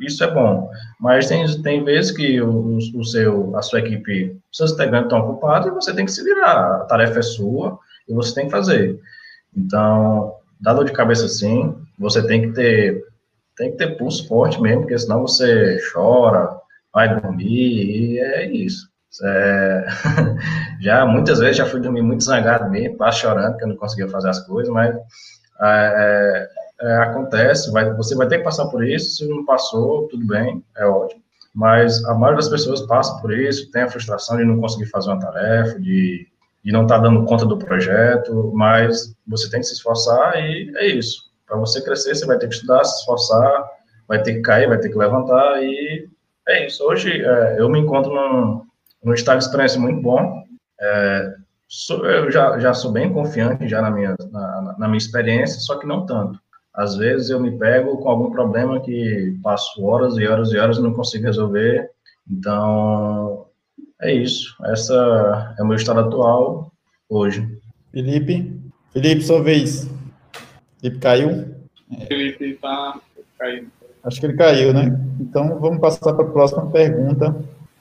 isso 0.00 0.24
é 0.24 0.30
bom. 0.30 0.70
Mas 1.00 1.28
tem, 1.28 1.46
tem 1.62 1.84
vezes 1.84 2.10
que 2.10 2.40
o, 2.40 2.76
o 2.76 3.04
seu, 3.04 3.56
a 3.56 3.62
sua 3.62 3.80
equipe, 3.80 4.36
seus 4.52 4.72
integrantes 4.72 5.06
estão 5.06 5.20
ocupados 5.20 5.68
e 5.68 5.70
você 5.70 5.94
tem 5.94 6.04
que 6.04 6.12
se 6.12 6.24
virar. 6.24 6.76
A 6.76 6.84
tarefa 6.84 7.18
é 7.18 7.22
sua 7.22 7.78
e 8.08 8.14
você 8.14 8.34
tem 8.34 8.46
que 8.46 8.50
fazer. 8.50 8.98
Então, 9.56 10.34
dá 10.60 10.72
dor 10.72 10.84
de 10.84 10.92
cabeça 10.92 11.28
sim, 11.28 11.74
você 11.98 12.26
tem 12.26 12.42
que 12.42 12.52
ter 12.52 13.04
tem 13.56 13.70
que 13.70 13.76
ter 13.76 13.96
pulso 13.96 14.26
forte 14.26 14.60
mesmo, 14.60 14.80
porque 14.80 14.98
senão 14.98 15.22
você 15.22 15.78
chora, 15.92 16.58
vai 16.92 17.20
dormir, 17.20 18.14
e 18.14 18.18
é 18.18 18.46
isso. 18.50 18.88
É... 19.22 19.86
já 20.82 21.06
muitas 21.06 21.38
vezes 21.38 21.58
já 21.58 21.66
fui 21.66 21.80
dormir 21.80 22.02
muito 22.02 22.24
zangado 22.24 22.68
mesmo, 22.68 22.96
quase 22.96 23.20
chorando, 23.20 23.56
que 23.56 23.62
eu 23.62 23.68
não 23.68 23.76
conseguia 23.76 24.08
fazer 24.08 24.28
as 24.28 24.44
coisas, 24.44 24.72
mas 24.72 24.96
é, 25.62 26.48
é, 26.84 26.96
acontece, 26.98 27.72
vai, 27.72 27.92
você 27.94 28.14
vai 28.14 28.28
ter 28.28 28.38
que 28.38 28.44
passar 28.44 28.66
por 28.66 28.86
isso, 28.86 29.16
se 29.16 29.28
não 29.28 29.44
passou, 29.44 30.06
tudo 30.08 30.26
bem, 30.26 30.62
é 30.76 30.86
ótimo. 30.86 31.22
Mas 31.54 32.04
a 32.04 32.14
maioria 32.14 32.36
das 32.36 32.48
pessoas 32.48 32.82
passa 32.82 33.18
por 33.22 33.32
isso, 33.32 33.70
tem 33.70 33.82
a 33.82 33.88
frustração 33.88 34.36
de 34.36 34.44
não 34.44 34.60
conseguir 34.60 34.86
fazer 34.86 35.10
uma 35.10 35.20
tarefa, 35.20 35.80
de, 35.80 36.26
de 36.62 36.72
não 36.72 36.82
estar 36.82 36.96
tá 36.96 37.02
dando 37.02 37.24
conta 37.24 37.46
do 37.46 37.56
projeto, 37.56 38.52
mas 38.54 39.14
você 39.26 39.48
tem 39.50 39.60
que 39.60 39.66
se 39.66 39.74
esforçar 39.74 40.36
e 40.36 40.70
é 40.76 40.86
isso. 40.88 41.22
Para 41.46 41.56
você 41.56 41.82
crescer, 41.82 42.14
você 42.14 42.26
vai 42.26 42.38
ter 42.38 42.48
que 42.48 42.54
estudar, 42.54 42.84
se 42.84 42.98
esforçar, 43.00 43.64
vai 44.06 44.22
ter 44.22 44.34
que 44.34 44.40
cair, 44.42 44.68
vai 44.68 44.78
ter 44.78 44.90
que 44.90 44.98
levantar 44.98 45.62
e 45.62 46.08
é 46.48 46.66
isso. 46.66 46.84
Hoje 46.84 47.22
é, 47.24 47.56
eu 47.58 47.68
me 47.68 47.78
encontro 47.78 48.12
num, 48.12 48.62
num 49.02 49.14
estado 49.14 49.38
de 49.38 49.44
experiência 49.44 49.80
muito 49.80 50.02
bom. 50.02 50.42
É, 50.80 51.34
sou, 51.68 52.04
eu 52.04 52.30
já, 52.30 52.58
já 52.58 52.74
sou 52.74 52.92
bem 52.92 53.12
confiante 53.12 53.68
já 53.68 53.80
na 53.80 53.90
minha, 53.90 54.14
na, 54.30 54.74
na 54.78 54.88
minha 54.88 54.98
experiência, 54.98 55.60
só 55.60 55.78
que 55.78 55.86
não 55.86 56.04
tanto. 56.04 56.43
Às 56.74 56.96
vezes 56.96 57.30
eu 57.30 57.38
me 57.38 57.56
pego 57.56 57.98
com 57.98 58.08
algum 58.08 58.30
problema 58.30 58.80
que 58.80 59.38
passo 59.42 59.84
horas 59.84 60.16
e 60.16 60.26
horas 60.26 60.52
e 60.52 60.58
horas 60.58 60.78
e 60.78 60.82
não 60.82 60.92
consigo 60.92 61.24
resolver. 61.24 61.90
Então, 62.28 63.46
é 64.00 64.12
isso. 64.12 64.56
Essa 64.64 65.54
é 65.56 65.62
o 65.62 65.66
meu 65.66 65.76
estado 65.76 66.00
atual 66.00 66.72
hoje. 67.08 67.46
Felipe? 67.92 68.60
Felipe, 68.92 69.22
sua 69.22 69.42
vez. 69.42 69.88
Felipe 70.80 70.98
caiu? 70.98 71.54
Felipe 72.08 72.44
está 72.44 73.00
caindo. 73.38 73.70
Acho 74.02 74.20
que 74.20 74.26
ele 74.26 74.36
caiu, 74.36 74.74
né? 74.74 74.98
Então 75.20 75.58
vamos 75.60 75.80
passar 75.80 76.12
para 76.12 76.24
a 76.24 76.30
próxima 76.30 76.70
pergunta. 76.70 77.34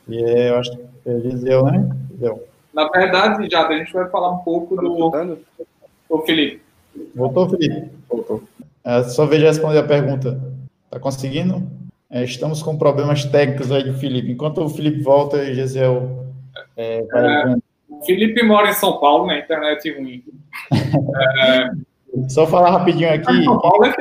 E 0.07 0.23
é, 0.23 0.49
eu 0.51 0.57
acho 0.57 0.71
que 0.71 0.83
é 1.05 1.19
Giseu, 1.19 1.65
né? 1.65 1.89
Giseu. 2.11 2.47
Na 2.73 2.87
verdade, 2.89 3.49
já 3.49 3.67
a 3.67 3.77
gente 3.77 3.91
vai 3.91 4.07
falar 4.09 4.31
um 4.31 4.39
pouco 4.39 4.75
do. 4.75 5.37
O 6.09 6.19
Felipe. 6.19 6.61
Voltou, 7.15 7.49
Felipe? 7.49 7.89
Voltou. 8.07 8.43
É, 8.83 9.03
só 9.03 9.25
veja 9.25 9.47
responder 9.47 9.79
a 9.79 9.83
pergunta. 9.83 10.41
Está 10.85 10.99
conseguindo? 10.99 11.69
É, 12.09 12.23
estamos 12.23 12.61
com 12.61 12.77
problemas 12.77 13.25
técnicos 13.25 13.71
aí 13.71 13.83
do 13.83 13.93
Felipe. 13.93 14.31
Enquanto 14.31 14.63
o 14.63 14.69
Felipe 14.69 15.01
volta, 15.01 15.53
Giseu 15.53 16.23
é, 16.75 17.03
vai. 17.03 17.53
É, 17.53 17.55
o 17.89 18.05
Felipe 18.05 18.43
mora 18.43 18.69
em 18.69 18.73
São 18.73 18.99
Paulo, 18.99 19.27
na 19.27 19.39
internet 19.39 19.91
ruim. 19.91 20.23
é... 20.71 21.69
Só 22.29 22.45
falar 22.45 22.69
rapidinho 22.69 23.11
aqui. 23.11 23.43
São 23.43 23.59
Paulo 23.59 23.85
é 23.85 23.93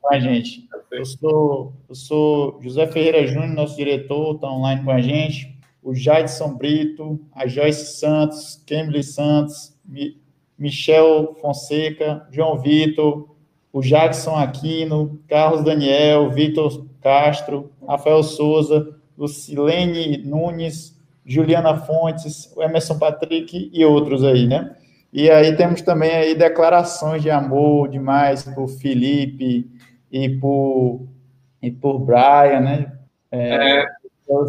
com 0.00 0.14
a 0.14 0.18
gente. 0.18 0.68
Eu 0.90 1.04
sou, 1.04 1.72
eu 1.88 1.94
sou 1.94 2.58
José 2.62 2.86
Ferreira 2.86 3.26
Júnior, 3.26 3.48
nosso 3.48 3.76
diretor, 3.76 4.34
está 4.34 4.50
online 4.50 4.84
com 4.84 4.90
a 4.90 5.00
gente. 5.00 5.58
O 5.82 5.94
Jadson 5.94 6.54
Brito, 6.54 7.20
a 7.32 7.46
Joyce 7.46 7.98
Santos, 7.98 8.62
Kemley 8.66 9.02
Santos, 9.02 9.76
Mi, 9.84 10.20
Michel 10.58 11.34
Fonseca, 11.40 12.26
João 12.30 12.58
Vitor, 12.58 13.33
o 13.74 13.82
Jackson 13.82 14.36
Aquino, 14.36 15.20
Carlos 15.26 15.64
Daniel, 15.64 16.30
Vitor 16.30 16.86
Castro, 17.02 17.72
Rafael 17.84 18.22
Souza, 18.22 18.94
Lucilene 19.18 20.18
Nunes, 20.18 20.96
Juliana 21.26 21.76
Fontes, 21.78 22.52
o 22.56 22.62
Emerson 22.62 22.96
Patrick 23.00 23.72
e 23.72 23.84
outros 23.84 24.22
aí, 24.22 24.46
né? 24.46 24.76
E 25.12 25.28
aí 25.28 25.56
temos 25.56 25.82
também 25.82 26.12
aí 26.12 26.36
declarações 26.36 27.20
de 27.20 27.30
amor 27.30 27.88
demais 27.88 28.44
por 28.44 28.68
Felipe 28.68 29.68
e 30.10 30.28
por, 30.28 31.08
e 31.60 31.68
por 31.72 31.98
Brian, 31.98 32.60
né? 32.60 32.92
É, 33.32 33.80
é. 33.80 33.86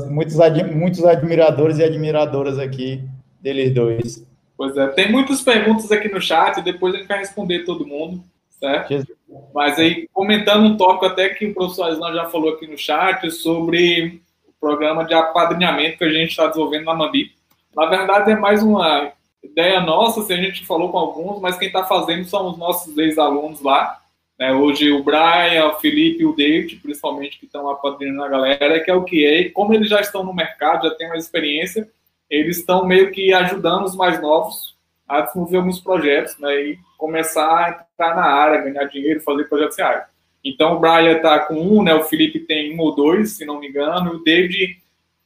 Muitos, 0.07 0.39
muitos 0.71 1.03
admiradores 1.03 1.80
e 1.80 1.84
admiradoras 1.84 2.59
aqui 2.59 3.03
deles 3.41 3.73
dois. 3.73 4.23
Pois 4.55 4.78
é, 4.78 4.88
tem 4.89 5.11
muitas 5.11 5.41
perguntas 5.41 5.91
aqui 5.91 6.09
no 6.09 6.21
chat, 6.21 6.61
depois 6.61 6.93
a 6.93 6.97
gente 6.99 7.07
vai 7.07 7.17
responder 7.17 7.65
todo 7.65 7.88
mundo, 7.88 8.23
certo? 8.60 8.89
Jesus. 8.89 9.18
Mas 9.53 9.78
aí, 9.80 10.08
comentando 10.14 10.66
um 10.66 10.78
tópico 10.78 11.06
até 11.06 11.30
que 11.30 11.47
o 11.47 11.53
professor 11.53 11.89
Aslan 11.89 12.14
já 12.14 12.26
falou 12.26 12.53
aqui 12.53 12.68
no 12.68 12.78
chat 12.78 13.30
sobre 13.32 14.22
o 14.47 14.53
programa 14.60 15.06
de 15.06 15.14
apadrinhamento 15.14 15.97
que 15.97 16.03
a 16.03 16.12
gente 16.12 16.30
está 16.30 16.47
desenvolvendo 16.47 16.86
na 16.86 16.93
Mambi. 16.93 17.32
Na 17.76 17.86
verdade, 17.86 18.32
é 18.32 18.36
mais 18.36 18.64
uma 18.64 19.12
ideia 19.43 19.80
nossa, 19.82 20.22
se 20.22 20.34
a 20.34 20.38
gente 20.38 20.66
falou 20.66 20.91
com 20.91 20.97
alguns, 20.97 21.41
mas 21.41 21.58
quem 21.58 21.68
está 21.68 21.84
fazendo 21.84 22.26
são 22.26 22.49
os 22.49 22.58
nossos 22.58 22.97
ex-alunos 22.97 23.62
lá. 23.62 23.99
Né? 24.39 24.53
Hoje 24.53 24.91
o 24.91 25.03
Brian, 25.03 25.68
o 25.68 25.80
Felipe 25.80 26.24
e 26.24 26.26
o 26.26 26.36
David, 26.36 26.78
principalmente, 26.78 27.39
que 27.39 27.45
estão 27.45 27.70
apadrinhando 27.70 28.24
a 28.24 28.28
galera, 28.28 28.80
que 28.80 28.91
é 28.91 28.93
o 28.93 29.03
que 29.03 29.26
é. 29.26 29.41
E 29.41 29.49
como 29.49 29.74
eles 29.74 29.89
já 29.89 30.01
estão 30.01 30.24
no 30.24 30.34
mercado, 30.34 30.88
já 30.88 30.95
têm 30.95 31.10
mais 31.10 31.24
experiência, 31.24 31.89
eles 32.30 32.58
estão 32.58 32.86
meio 32.86 33.12
que 33.12 33.34
ajudando 33.34 33.86
os 33.86 33.95
mais 33.95 34.22
novos 34.22 34.74
a 35.08 35.22
desenvolver 35.22 35.58
alguns 35.58 35.80
projetos 35.80 36.38
né? 36.39 36.56
e 36.62 36.80
começar 36.97 37.47
a 37.47 37.70
entrar 37.70 38.16
na 38.16 38.26
área, 38.26 38.62
ganhar 38.62 38.86
dinheiro, 38.86 39.22
fazer 39.22 39.43
projetos 39.45 39.78
reais. 39.78 40.03
Então 40.43 40.76
o 40.76 40.80
Brian 40.80 41.18
está 41.18 41.39
com 41.39 41.56
um, 41.56 41.84
né? 41.84 41.93
o 41.93 42.03
Felipe 42.03 42.39
tem 42.39 42.76
um 42.76 42.82
ou 42.82 42.95
dois, 42.95 43.38
se 43.38 43.45
não 43.45 43.60
me 43.60 43.68
engano, 43.68 44.14
o 44.14 44.24
David, 44.24 44.78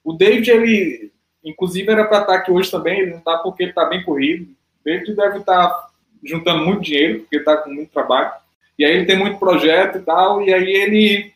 o 0.04 0.14
David, 0.14 0.50
ele 0.50 1.12
Inclusive, 1.44 1.90
era 1.90 2.06
para 2.06 2.22
estar 2.22 2.36
aqui 2.36 2.52
hoje 2.52 2.70
também, 2.70 3.00
ele 3.00 3.12
não 3.12 3.20
está 3.20 3.38
porque 3.38 3.64
ele 3.64 3.72
está 3.72 3.86
bem 3.86 4.04
corrido. 4.04 4.48
Ele 4.86 5.16
deve 5.16 5.40
estar 5.40 5.70
tá 5.70 5.90
juntando 6.24 6.66
muito 6.66 6.82
dinheiro, 6.82 7.20
porque 7.22 7.38
está 7.38 7.58
com 7.58 7.70
muito 7.70 7.92
trabalho. 7.92 8.32
E 8.78 8.86
aí 8.86 8.94
ele 8.94 9.06
tem 9.06 9.18
muito 9.18 9.40
projeto 9.40 9.98
e 9.98 10.02
tal, 10.02 10.42
e 10.42 10.54
aí 10.54 10.70
ele... 10.70 11.34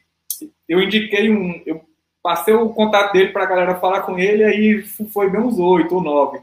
Eu 0.68 0.82
indiquei 0.82 1.30
um... 1.30 1.62
Eu 1.66 1.82
passei 2.22 2.54
o 2.54 2.70
contato 2.70 3.14
dele 3.14 3.32
para 3.32 3.44
a 3.44 3.48
galera 3.48 3.76
falar 3.76 4.02
com 4.02 4.18
ele, 4.18 4.44
aí 4.44 4.82
foi 5.12 5.30
bem 5.30 5.41
uns 5.41 5.60
oito 5.60 5.96
ou 5.96 6.02
nove. 6.02 6.39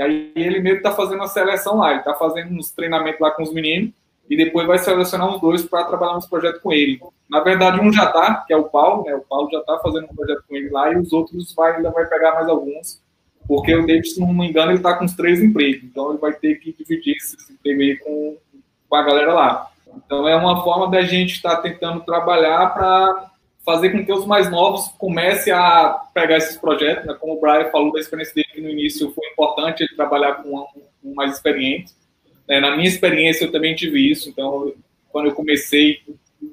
E 0.00 0.02
aí 0.02 0.32
ele 0.34 0.60
mesmo 0.60 0.78
está 0.78 0.92
fazendo 0.92 1.18
uma 1.18 1.28
seleção 1.28 1.76
lá, 1.76 1.90
ele 1.90 1.98
está 1.98 2.14
fazendo 2.14 2.58
uns 2.58 2.70
treinamentos 2.70 3.20
lá 3.20 3.30
com 3.32 3.42
os 3.42 3.52
meninos, 3.52 3.92
e 4.30 4.34
depois 4.34 4.66
vai 4.66 4.78
selecionar 4.78 5.28
uns 5.28 5.42
dois 5.42 5.62
para 5.62 5.84
trabalhar 5.84 6.14
nos 6.14 6.26
projetos 6.26 6.62
com 6.62 6.72
ele. 6.72 6.98
Na 7.28 7.40
verdade, 7.40 7.78
um 7.80 7.92
já 7.92 8.06
está, 8.06 8.36
que 8.46 8.52
é 8.54 8.56
o 8.56 8.64
Paulo, 8.64 9.04
né? 9.04 9.14
O 9.14 9.20
Paulo 9.20 9.50
já 9.52 9.58
está 9.58 9.76
fazendo 9.78 10.04
um 10.04 10.14
projeto 10.14 10.42
com 10.48 10.56
ele 10.56 10.70
lá, 10.70 10.90
e 10.90 10.96
os 10.96 11.12
outros 11.12 11.52
vai, 11.52 11.76
ainda 11.76 11.90
vai 11.90 12.06
pegar 12.06 12.32
mais 12.32 12.48
alguns, 12.48 12.98
porque 13.46 13.74
o 13.74 13.84
David, 13.84 14.08
se 14.08 14.18
não 14.20 14.32
me 14.32 14.48
engano, 14.48 14.70
ele 14.70 14.78
está 14.78 14.94
com 14.94 15.04
os 15.04 15.12
três 15.12 15.42
empregos, 15.42 15.84
então 15.84 16.08
ele 16.08 16.18
vai 16.18 16.32
ter 16.32 16.54
que 16.54 16.72
dividir 16.72 17.16
esses 17.18 17.50
empregos 17.50 17.82
aí 17.82 17.96
com, 17.98 18.38
com 18.88 18.96
a 18.96 19.02
galera 19.02 19.34
lá. 19.34 19.70
Então 19.94 20.26
é 20.26 20.34
uma 20.34 20.64
forma 20.64 20.88
da 20.90 21.02
gente 21.02 21.34
estar 21.34 21.56
tá 21.56 21.62
tentando 21.62 22.00
trabalhar 22.00 22.72
para 22.72 23.29
fazer 23.64 23.90
com 23.90 24.04
que 24.04 24.12
os 24.12 24.26
mais 24.26 24.50
novos 24.50 24.88
comecem 24.98 25.52
a 25.52 26.00
pegar 26.14 26.38
esses 26.38 26.56
projetos, 26.56 27.06
né? 27.06 27.14
Como 27.14 27.34
o 27.34 27.40
Brian 27.40 27.70
falou 27.70 27.92
da 27.92 28.00
experiência 28.00 28.34
dele, 28.34 28.48
que 28.52 28.60
no 28.60 28.70
início 28.70 29.12
foi 29.12 29.26
importante 29.28 29.82
ele 29.82 29.94
trabalhar 29.94 30.42
com 30.42 30.66
um, 31.04 31.14
mais 31.14 31.34
experiente. 31.34 31.92
Né? 32.48 32.60
Na 32.60 32.74
minha 32.74 32.88
experiência, 32.88 33.44
eu 33.44 33.52
também 33.52 33.74
tive 33.74 34.10
isso. 34.10 34.28
Então, 34.28 34.72
quando 35.10 35.26
eu 35.26 35.34
comecei, 35.34 36.00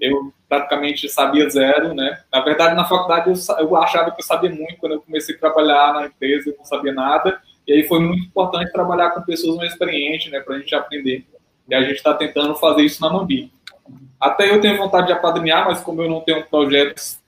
eu 0.02 0.34
praticamente 0.50 1.08
sabia 1.10 1.50
zero, 1.50 1.94
né? 1.94 2.22
Na 2.32 2.42
verdade, 2.42 2.76
na 2.76 2.86
faculdade, 2.86 3.30
eu, 3.30 3.58
eu 3.60 3.76
achava 3.78 4.12
que 4.12 4.22
eu 4.22 4.26
sabia 4.26 4.50
muito. 4.50 4.78
Quando 4.78 4.94
eu 4.94 5.02
comecei 5.02 5.36
a 5.36 5.40
trabalhar 5.40 5.94
na 5.94 6.08
empresa, 6.08 6.50
eu 6.50 6.58
não 6.58 6.66
sabia 6.66 6.94
nada. 6.94 7.42
E 7.66 7.74
aí 7.74 7.84
foi 7.84 8.00
muito 8.00 8.26
importante 8.26 8.72
trabalhar 8.72 9.12
com 9.12 9.22
pessoas 9.22 9.58
mais 9.58 9.72
experientes, 9.72 10.32
né? 10.32 10.40
Para 10.40 10.56
a 10.56 10.60
gente 10.60 10.76
aprender. 10.76 11.26
E 11.70 11.76
a 11.76 11.82
gente 11.82 11.98
está 11.98 12.14
tentando 12.14 12.56
fazer 12.56 12.84
isso 12.84 13.02
na 13.02 13.10
Mambi. 13.12 13.52
Até 14.20 14.52
eu 14.52 14.60
tenho 14.60 14.78
vontade 14.78 15.08
de 15.08 15.14
apadrinhar, 15.14 15.66
mas 15.66 15.82
como 15.82 16.02
eu 16.02 16.10
não 16.10 16.22
tenho 16.22 16.46
projetos... 16.46 17.20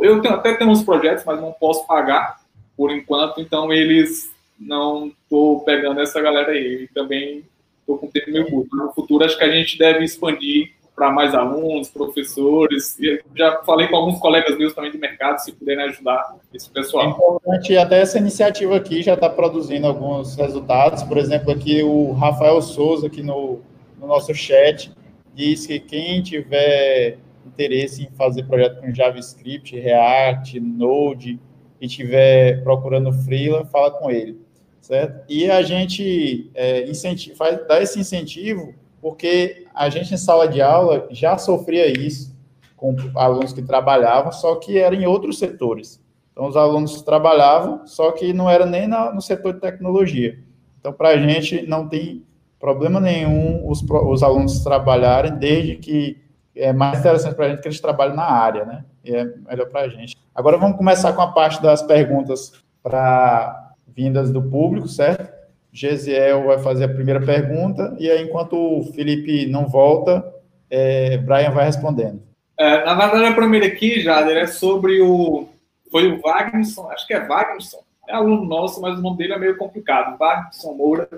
Eu 0.00 0.20
tenho, 0.20 0.34
até 0.34 0.54
tenho 0.54 0.70
uns 0.70 0.82
projetos, 0.82 1.24
mas 1.24 1.40
não 1.40 1.52
posso 1.52 1.86
pagar 1.86 2.40
por 2.76 2.90
enquanto. 2.90 3.40
Então, 3.40 3.72
eles 3.72 4.30
não 4.58 5.08
estou 5.08 5.60
pegando 5.60 6.00
essa 6.00 6.20
galera 6.20 6.52
aí. 6.52 6.84
E 6.84 6.94
também 6.94 7.44
estou 7.80 7.98
com 7.98 8.06
tempo 8.06 8.30
meio 8.30 8.48
curto. 8.48 8.76
No 8.76 8.92
futuro, 8.92 9.24
acho 9.24 9.36
que 9.36 9.44
a 9.44 9.50
gente 9.50 9.76
deve 9.76 10.04
expandir 10.04 10.72
para 10.94 11.10
mais 11.10 11.34
alunos, 11.34 11.88
professores. 11.88 12.98
E 13.00 13.20
já 13.34 13.60
falei 13.62 13.88
com 13.88 13.96
alguns 13.96 14.18
colegas 14.20 14.56
meus 14.56 14.72
também 14.72 14.90
de 14.90 14.98
mercado, 14.98 15.38
se 15.38 15.52
puderem 15.52 15.84
ajudar 15.86 16.36
esse 16.52 16.70
pessoal. 16.70 17.04
É 17.04 17.08
importante, 17.08 17.76
até 17.76 18.00
essa 18.00 18.18
iniciativa 18.18 18.76
aqui 18.76 19.02
já 19.02 19.14
está 19.14 19.28
produzindo 19.28 19.86
alguns 19.86 20.36
resultados. 20.36 21.02
Por 21.02 21.18
exemplo, 21.18 21.50
aqui 21.50 21.82
o 21.82 22.12
Rafael 22.12 22.60
Souza, 22.62 23.06
aqui 23.06 23.22
no, 23.22 23.60
no 23.98 24.06
nosso 24.06 24.34
chat, 24.34 24.92
diz 25.34 25.66
que 25.66 25.80
quem 25.80 26.22
tiver 26.22 27.18
interesse 27.46 28.04
em 28.04 28.10
fazer 28.16 28.44
projeto 28.44 28.80
com 28.80 28.94
JavaScript, 28.94 29.78
React, 29.78 30.60
Node, 30.60 31.40
e 31.80 31.88
tiver 31.88 32.62
procurando 32.62 33.12
freela, 33.12 33.64
fala 33.64 33.90
com 33.90 34.10
ele 34.10 34.40
certo? 34.82 35.24
E 35.28 35.48
a 35.48 35.62
gente 35.62 36.50
é, 36.54 36.88
incentiva, 36.90 37.36
faz, 37.36 37.66
dá 37.66 37.80
esse 37.80 37.98
incentivo 37.98 38.74
porque 39.00 39.66
a 39.74 39.88
gente 39.88 40.12
em 40.12 40.16
sala 40.16 40.46
de 40.46 40.60
aula 40.60 41.08
já 41.10 41.38
sofria 41.38 41.86
isso 41.86 42.36
com 42.76 42.94
alunos 43.14 43.52
que 43.52 43.62
trabalhavam, 43.62 44.30
só 44.32 44.56
que 44.56 44.78
era 44.78 44.94
em 44.94 45.06
outros 45.06 45.38
setores. 45.38 46.02
Então, 46.32 46.46
os 46.46 46.56
alunos 46.56 47.02
trabalhavam, 47.02 47.86
só 47.86 48.10
que 48.10 48.32
não 48.32 48.50
era 48.50 48.66
nem 48.66 48.88
na, 48.88 49.12
no 49.12 49.20
setor 49.20 49.54
de 49.54 49.60
tecnologia. 49.60 50.38
Então, 50.80 50.92
para 50.92 51.10
a 51.10 51.16
gente 51.16 51.62
não 51.66 51.88
tem 51.88 52.24
problema 52.62 53.00
nenhum 53.00 53.68
os, 53.68 53.82
os 53.82 54.22
alunos 54.22 54.62
trabalharem, 54.62 55.34
desde 55.34 55.74
que 55.74 56.22
é 56.54 56.72
mais 56.72 57.00
interessante 57.00 57.34
para 57.34 57.46
a 57.46 57.48
gente 57.48 57.60
que 57.60 57.66
eles 57.66 57.80
trabalhem 57.80 58.14
na 58.14 58.22
área, 58.22 58.64
né? 58.64 58.84
E 59.04 59.12
é 59.12 59.24
melhor 59.24 59.68
para 59.68 59.80
a 59.80 59.88
gente. 59.88 60.16
Agora 60.32 60.56
vamos 60.56 60.76
começar 60.76 61.12
com 61.12 61.22
a 61.22 61.32
parte 61.32 61.60
das 61.60 61.82
perguntas 61.82 62.52
para 62.80 63.72
vindas 63.88 64.30
do 64.30 64.40
público, 64.40 64.86
certo? 64.86 65.28
Gesiel 65.72 66.44
vai 66.44 66.58
fazer 66.58 66.84
a 66.84 66.88
primeira 66.88 67.20
pergunta, 67.20 67.96
e 67.98 68.08
aí, 68.08 68.22
enquanto 68.22 68.54
o 68.54 68.92
Felipe 68.92 69.46
não 69.46 69.66
volta, 69.66 70.24
é, 70.70 71.16
Brian 71.16 71.50
vai 71.50 71.64
respondendo. 71.64 72.22
É, 72.56 72.84
na 72.84 72.94
verdade, 72.94 73.24
a 73.24 73.34
primeira 73.34 73.66
aqui, 73.66 74.00
Jader, 74.00 74.36
é 74.36 74.46
sobre 74.46 75.02
o. 75.02 75.48
Foi 75.90 76.12
o 76.12 76.20
Wagnerson, 76.20 76.88
acho 76.90 77.06
que 77.08 77.14
é 77.14 77.26
Wagnerson, 77.26 77.82
é 78.08 78.14
aluno 78.14 78.44
nosso, 78.44 78.80
mas 78.80 78.96
o 78.98 79.02
nome 79.02 79.16
dele 79.16 79.32
é 79.32 79.38
meio 79.38 79.56
complicado. 79.56 80.16
Wagnerson 80.16 80.74
Moura 80.74 81.08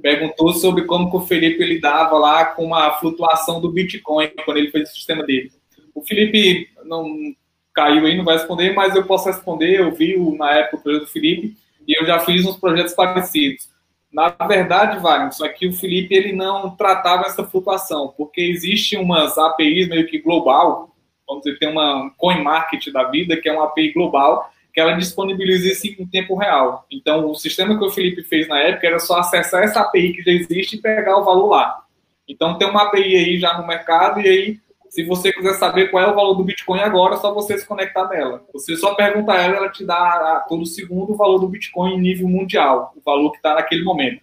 perguntou 0.00 0.52
sobre 0.52 0.84
como 0.84 1.10
que 1.10 1.16
o 1.16 1.26
Felipe 1.26 1.64
lidava 1.64 2.16
lá 2.18 2.44
com 2.44 2.74
a 2.74 2.92
flutuação 2.98 3.60
do 3.60 3.70
Bitcoin 3.70 4.30
quando 4.44 4.58
ele 4.58 4.70
fez 4.70 4.90
o 4.90 4.94
sistema 4.94 5.24
dele. 5.24 5.50
O 5.94 6.02
Felipe 6.02 6.68
não 6.84 7.34
caiu 7.74 8.06
aí, 8.06 8.16
não 8.16 8.24
vai 8.24 8.36
responder, 8.36 8.72
mas 8.74 8.94
eu 8.94 9.04
posso 9.04 9.26
responder. 9.28 9.80
Eu 9.80 9.92
vi 9.92 10.16
na 10.36 10.52
época 10.52 10.76
o 10.76 10.82
projeto 10.82 11.02
do 11.02 11.10
Felipe 11.10 11.56
e 11.86 12.00
eu 12.00 12.06
já 12.06 12.18
fiz 12.20 12.44
uns 12.44 12.56
projetos 12.56 12.94
parecidos. 12.94 13.68
Na 14.12 14.28
verdade, 14.28 14.98
Wagner, 14.98 15.32
só 15.32 15.46
que 15.48 15.66
o 15.66 15.72
Felipe 15.72 16.14
ele 16.14 16.32
não 16.32 16.74
tratava 16.74 17.26
essa 17.26 17.44
flutuação, 17.44 18.14
porque 18.16 18.40
existe 18.40 18.96
umas 18.96 19.36
APIs 19.36 19.88
meio 19.88 20.06
que 20.06 20.18
global, 20.18 20.94
vamos 21.26 21.44
dizer, 21.44 21.58
tem 21.58 21.68
uma 21.68 22.10
CoinMarket 22.16 22.90
da 22.90 23.04
vida, 23.04 23.36
que 23.36 23.48
é 23.48 23.52
uma 23.52 23.64
API 23.64 23.92
global, 23.92 24.50
que 24.78 24.82
ela 24.82 24.92
disponibiliza 24.92 25.66
isso 25.66 25.88
em 26.00 26.06
tempo 26.06 26.36
real. 26.36 26.86
Então, 26.88 27.28
o 27.28 27.34
sistema 27.34 27.76
que 27.76 27.84
o 27.84 27.90
Felipe 27.90 28.22
fez 28.22 28.46
na 28.46 28.60
época 28.60 28.86
era 28.86 29.00
só 29.00 29.18
acessar 29.18 29.64
essa 29.64 29.80
API 29.80 30.12
que 30.12 30.22
já 30.22 30.30
existe 30.30 30.76
e 30.76 30.80
pegar 30.80 31.18
o 31.18 31.24
valor 31.24 31.48
lá. 31.48 31.82
Então, 32.28 32.56
tem 32.56 32.70
uma 32.70 32.84
API 32.84 33.16
aí 33.16 33.40
já 33.40 33.58
no 33.58 33.66
mercado, 33.66 34.20
e 34.20 34.28
aí 34.28 34.60
se 34.88 35.02
você 35.02 35.32
quiser 35.32 35.54
saber 35.54 35.90
qual 35.90 36.04
é 36.04 36.06
o 36.06 36.14
valor 36.14 36.34
do 36.34 36.44
Bitcoin 36.44 36.78
agora, 36.78 37.16
é 37.16 37.18
só 37.18 37.34
você 37.34 37.58
se 37.58 37.66
conectar 37.66 38.06
nela. 38.06 38.44
Você 38.52 38.76
só 38.76 38.94
pergunta 38.94 39.32
a 39.32 39.42
ela, 39.42 39.56
ela 39.56 39.68
te 39.68 39.84
dá 39.84 39.96
a 39.96 40.44
todo 40.48 40.64
segundo 40.64 41.12
o 41.12 41.16
valor 41.16 41.40
do 41.40 41.48
Bitcoin 41.48 41.94
em 41.94 42.00
nível 42.00 42.28
mundial, 42.28 42.92
o 42.96 43.00
valor 43.00 43.32
que 43.32 43.38
está 43.38 43.56
naquele 43.56 43.82
momento. 43.82 44.22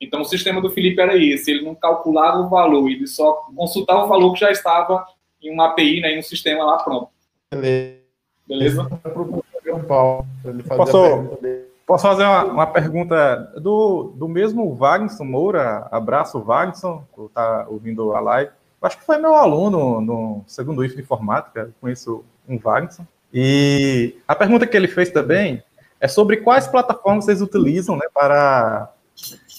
Então, 0.00 0.20
o 0.20 0.24
sistema 0.24 0.60
do 0.60 0.70
Felipe 0.70 1.00
era 1.00 1.16
esse, 1.16 1.50
ele 1.50 1.64
não 1.64 1.74
calculava 1.74 2.38
o 2.38 2.48
valor, 2.48 2.88
ele 2.88 3.08
só 3.08 3.44
consultava 3.56 4.04
o 4.04 4.08
valor 4.08 4.32
que 4.34 4.38
já 4.38 4.52
estava 4.52 5.04
em 5.42 5.52
uma 5.52 5.66
API, 5.66 6.00
né, 6.00 6.12
em 6.12 6.20
um 6.20 6.22
sistema 6.22 6.64
lá 6.64 6.76
pronto. 6.76 7.08
Beleza? 7.50 7.96
Beleza? 8.46 8.88
Posso, 10.68 11.38
posso 11.86 12.08
fazer 12.08 12.24
uma, 12.24 12.44
uma, 12.44 12.66
pergunta 12.66 13.52
do, 13.60 14.12
do 14.16 14.28
mesmo 14.28 14.74
Wagner 14.74 15.10
Moura? 15.22 15.86
Abraço, 15.90 16.40
Wagner, 16.40 16.74
que 17.14 17.22
está 17.22 17.66
ouvindo 17.68 18.14
a 18.14 18.20
live 18.20 18.50
acho 18.86 18.98
que 18.98 19.04
foi 19.04 19.18
meu 19.18 19.34
aluno 19.34 20.00
no 20.00 20.44
segundo 20.46 20.84
IF 20.84 20.94
de 20.94 21.02
informática, 21.02 21.70
conheço 21.80 22.24
um 22.48 22.58
Wagner. 22.58 23.06
E 23.32 24.16
a 24.26 24.34
pergunta 24.34 24.66
que 24.66 24.76
ele 24.76 24.88
fez 24.88 25.10
também 25.10 25.62
é 26.00 26.08
sobre 26.08 26.38
quais 26.38 26.66
plataformas 26.66 27.24
vocês 27.24 27.42
utilizam 27.42 27.96
né, 27.96 28.06
para 28.14 28.92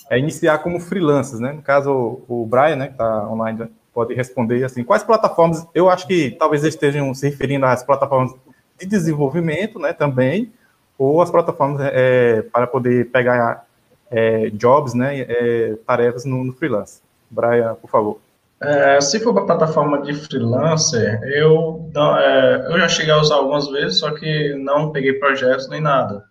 é, 0.10 0.18
iniciar 0.18 0.60
como 0.60 0.80
freelancers, 0.80 1.40
né? 1.40 1.52
No 1.52 1.62
caso, 1.62 2.22
o 2.28 2.46
Brian, 2.46 2.76
né, 2.76 2.88
que 2.88 2.94
está 2.94 3.28
online, 3.28 3.68
pode 3.94 4.14
responder 4.14 4.64
assim, 4.64 4.84
quais 4.84 5.04
plataformas, 5.04 5.68
eu 5.74 5.90
acho 5.90 6.08
que 6.08 6.32
talvez 6.32 6.64
eles 6.64 6.76
estejam 6.76 7.14
se 7.14 7.30
referindo 7.30 7.66
às 7.66 7.84
plataformas 7.84 8.34
de 8.80 8.86
desenvolvimento, 8.86 9.80
né, 9.80 9.94
também, 9.94 10.52
ou 10.98 11.22
as 11.22 11.30
plataformas 11.30 11.82
é, 11.94 12.42
para 12.42 12.68
poder 12.68 13.10
pegar 13.12 13.66
é, 14.10 14.50
jobs, 14.52 14.94
né, 14.94 15.22
é, 15.22 15.76
tarefas 15.86 16.26
no, 16.26 16.44
no, 16.44 16.54
freelance. 16.54 17.02
Brian, 17.30 17.76
por 17.76 17.90
favor. 17.90 18.20
É, 18.62 19.00
se 19.02 19.20
for 19.20 19.34
para 19.34 19.46
plataforma 19.46 20.02
de 20.02 20.14
freelancer, 20.14 21.22
eu, 21.24 21.90
é, 21.96 22.68
eu 22.72 22.80
já 22.80 22.88
cheguei 22.88 23.14
a 23.14 23.22
usar 23.22 23.36
algumas 23.36 23.68
vezes, 23.70 24.00
só 24.00 24.12
que 24.12 24.56
não 24.56 24.92
peguei 24.92 25.14
projetos 25.14 25.70
nem 25.70 25.82
nada. 25.82 26.24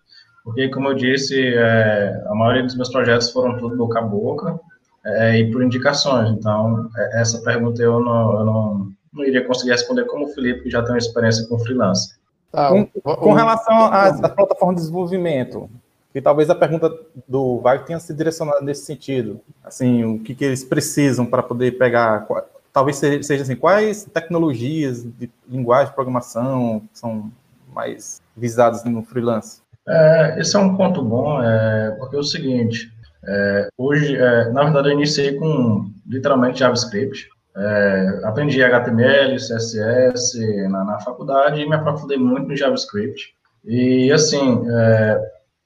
Porque, 0.43 0.69
como 0.69 0.89
eu 0.89 0.93
disse, 0.93 1.55
é, 1.55 2.23
a 2.25 2.33
maioria 2.33 2.63
dos 2.63 2.75
meus 2.75 2.89
projetos 2.89 3.31
foram 3.31 3.57
tudo 3.57 3.75
boca 3.75 3.99
a 3.99 4.01
boca 4.01 4.59
é, 5.05 5.39
e 5.39 5.51
por 5.51 5.63
indicações. 5.63 6.29
Então, 6.31 6.89
é, 6.97 7.21
essa 7.21 7.41
pergunta 7.41 7.81
eu 7.81 7.99
não, 7.99 8.39
eu 8.39 8.45
não, 8.45 8.91
não 9.13 9.25
iria 9.25 9.45
conseguir 9.45 9.71
responder 9.71 10.05
como 10.05 10.25
o 10.25 10.33
Felipe, 10.33 10.63
que 10.63 10.69
já 10.69 10.81
tem 10.81 10.93
uma 10.93 10.97
experiência 10.97 11.45
com 11.47 11.59
freelancer. 11.59 12.15
Tá, 12.51 12.69
com, 12.69 12.85
com, 12.85 13.33
relação 13.33 13.91
às 13.91 14.19
plataformas 14.19 14.77
de 14.77 14.81
desenvolvimento, 14.83 15.69
que 16.13 16.21
talvez 16.21 16.49
a 16.49 16.55
pergunta 16.55 16.91
do 17.27 17.59
Wagner 17.59 17.85
tenha 17.85 17.99
se 17.99 18.13
direcionado 18.13 18.63
nesse 18.63 18.85
sentido. 18.85 19.41
Assim, 19.63 20.03
o 20.05 20.19
que, 20.19 20.33
que 20.33 20.45
eles 20.45 20.63
precisam 20.63 21.25
para 21.25 21.43
poder 21.43 21.77
pegar. 21.77 22.25
Talvez 22.71 22.97
seja 22.97 23.41
assim, 23.41 23.55
quais 23.55 24.05
tecnologias 24.05 25.03
de 25.03 25.29
linguagem 25.47 25.87
de 25.89 25.95
programação 25.95 26.83
são 26.93 27.31
mais 27.73 28.21
visadas 28.35 28.83
no 28.83 29.03
freelance? 29.03 29.61
É, 29.87 30.39
esse 30.39 30.55
é 30.55 30.59
um 30.59 30.75
ponto 30.75 31.01
bom, 31.01 31.41
é, 31.41 31.95
porque 31.99 32.15
é 32.15 32.19
o 32.19 32.23
seguinte, 32.23 32.91
é, 33.25 33.69
hoje, 33.77 34.15
é, 34.15 34.49
na 34.51 34.63
verdade, 34.63 34.89
eu 34.89 34.93
iniciei 34.93 35.35
com 35.35 35.89
literalmente 36.07 36.59
JavaScript, 36.59 37.29
é, 37.57 38.21
aprendi 38.23 38.61
HTML, 38.61 39.35
CSS 39.35 40.37
na, 40.69 40.83
na, 40.83 40.99
faculdade 40.99 41.61
e 41.61 41.67
me 41.67 41.75
aprofundei 41.75 42.17
muito 42.17 42.47
no 42.47 42.55
JavaScript. 42.55 43.33
E, 43.65 44.11
assim, 44.11 44.63
é, 44.69 45.19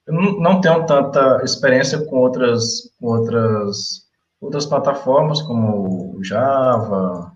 eu 0.06 0.14
não 0.14 0.60
tenho 0.60 0.86
tanta 0.86 1.42
experiência 1.44 1.98
com 2.06 2.16
outras, 2.16 2.90
outras, 3.00 4.06
outras 4.40 4.66
plataformas, 4.66 5.42
como 5.42 6.18
Java 6.22 7.32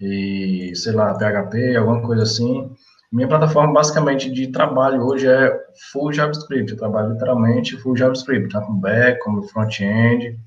e, 0.00 0.72
sei 0.74 0.92
lá, 0.92 1.14
PHP, 1.14 1.76
alguma 1.76 2.00
coisa 2.00 2.22
assim. 2.22 2.70
Minha 3.12 3.28
plataforma, 3.28 3.72
basicamente, 3.72 4.30
de 4.30 4.48
trabalho 4.48 5.02
hoje 5.02 5.28
é 5.28 5.52
full 5.92 6.12
JavaScript. 6.12 6.72
Eu 6.72 6.78
trabalho 6.78 7.12
literalmente 7.12 7.76
full 7.76 7.96
JavaScript, 7.96 8.48
tanto 8.48 8.72
back 8.72 9.20
como 9.20 9.42
front-end. 9.42 10.38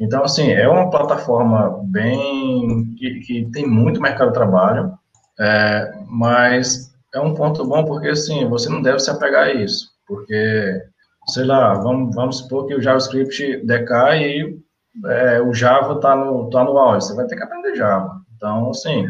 Então, 0.00 0.24
assim, 0.24 0.50
é 0.50 0.68
uma 0.68 0.90
plataforma 0.90 1.80
bem 1.84 2.94
que, 2.96 3.20
que 3.20 3.50
tem 3.52 3.66
muito 3.66 4.00
mercado 4.00 4.28
de 4.28 4.34
trabalho, 4.34 4.92
é, 5.38 5.92
mas 6.08 6.92
é 7.14 7.20
um 7.20 7.34
ponto 7.34 7.64
bom 7.64 7.84
porque, 7.84 8.08
assim, 8.08 8.48
você 8.48 8.68
não 8.68 8.82
deve 8.82 8.98
se 8.98 9.10
apegar 9.10 9.44
a 9.44 9.52
isso, 9.52 9.90
porque, 10.06 10.82
sei 11.28 11.44
lá, 11.44 11.74
vamos, 11.74 12.14
vamos 12.14 12.38
supor 12.38 12.66
que 12.66 12.74
o 12.74 12.82
JavaScript 12.82 13.64
decai 13.64 14.22
e 14.24 14.62
é, 15.06 15.40
o 15.40 15.54
Java 15.54 15.94
está 15.94 16.14
no, 16.14 16.50
tá 16.50 16.64
no 16.64 16.76
auge, 16.76 17.06
você 17.06 17.14
vai 17.14 17.26
ter 17.26 17.36
que 17.36 17.42
aprender 17.42 17.76
Java. 17.76 18.20
Então, 18.36 18.70
assim, 18.70 19.06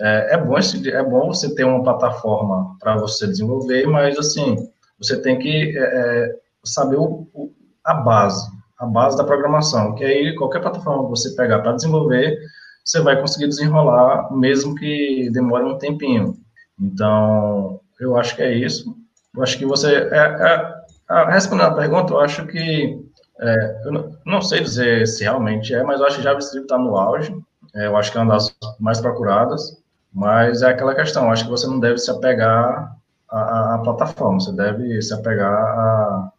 é, 0.00 0.34
é, 0.34 0.38
bom, 0.38 0.58
esse, 0.58 0.90
é 0.90 1.02
bom 1.02 1.28
você 1.28 1.54
ter 1.54 1.64
uma 1.64 1.82
plataforma 1.82 2.76
para 2.80 2.96
você 2.96 3.26
desenvolver, 3.26 3.86
mas, 3.86 4.18
assim, 4.18 4.56
você 4.98 5.20
tem 5.20 5.38
que 5.38 5.76
é, 5.76 5.82
é 5.82 6.36
saber 6.64 6.96
o, 6.96 7.28
o, 7.32 7.52
a 7.84 7.94
base, 7.94 8.46
a 8.82 8.86
base 8.86 9.16
da 9.16 9.22
programação, 9.22 9.94
que 9.94 10.04
aí 10.04 10.34
qualquer 10.34 10.60
plataforma 10.60 11.04
que 11.04 11.10
você 11.10 11.36
pegar 11.36 11.60
para 11.60 11.72
desenvolver, 11.72 12.36
você 12.84 13.00
vai 13.00 13.20
conseguir 13.20 13.46
desenrolar, 13.46 14.28
mesmo 14.32 14.74
que 14.74 15.30
demore 15.32 15.64
um 15.64 15.78
tempinho. 15.78 16.36
Então, 16.80 17.80
eu 18.00 18.16
acho 18.16 18.34
que 18.34 18.42
é 18.42 18.52
isso. 18.52 18.92
Eu 19.36 19.42
acho 19.42 19.56
que 19.56 19.64
você. 19.64 19.94
É, 19.94 20.16
é, 20.16 20.74
a, 21.08 21.30
respondendo 21.30 21.68
a 21.68 21.74
pergunta, 21.74 22.12
eu 22.12 22.20
acho 22.20 22.44
que. 22.46 23.00
É, 23.40 23.80
eu 23.84 23.92
não, 23.92 24.18
não, 24.26 24.42
sei 24.42 24.60
dizer 24.60 25.06
se 25.06 25.22
realmente 25.22 25.72
é, 25.72 25.82
mas 25.84 26.00
eu 26.00 26.06
acho 26.06 26.16
que 26.16 26.22
JavaScript 26.22 26.64
está 26.64 26.76
no 26.76 26.96
auge. 26.96 27.32
É, 27.76 27.86
eu 27.86 27.96
acho 27.96 28.10
que 28.10 28.18
é 28.18 28.20
uma 28.20 28.34
das 28.34 28.52
mais 28.80 29.00
procuradas. 29.00 29.80
Mas 30.12 30.60
é 30.62 30.70
aquela 30.70 30.94
questão, 30.94 31.24
eu 31.24 31.30
acho 31.30 31.44
que 31.44 31.50
você 31.50 31.66
não 31.66 31.80
deve 31.80 31.98
se 31.98 32.10
apegar 32.10 32.96
à, 33.30 33.74
à 33.76 33.78
plataforma, 33.78 34.40
você 34.40 34.52
deve 34.52 35.00
se 35.00 35.14
apegar 35.14 35.50
a, 35.50 36.32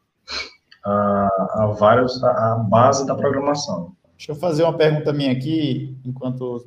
a, 0.83 1.29
a 1.55 1.65
vários, 1.67 2.23
a, 2.23 2.53
a, 2.53 2.55
base 2.55 3.05
da 3.05 3.15
programação. 3.15 3.93
Deixa 4.17 4.31
eu 4.31 4.35
fazer 4.35 4.63
uma 4.63 4.73
pergunta 4.73 5.13
minha 5.13 5.31
aqui, 5.31 5.97
enquanto 6.05 6.63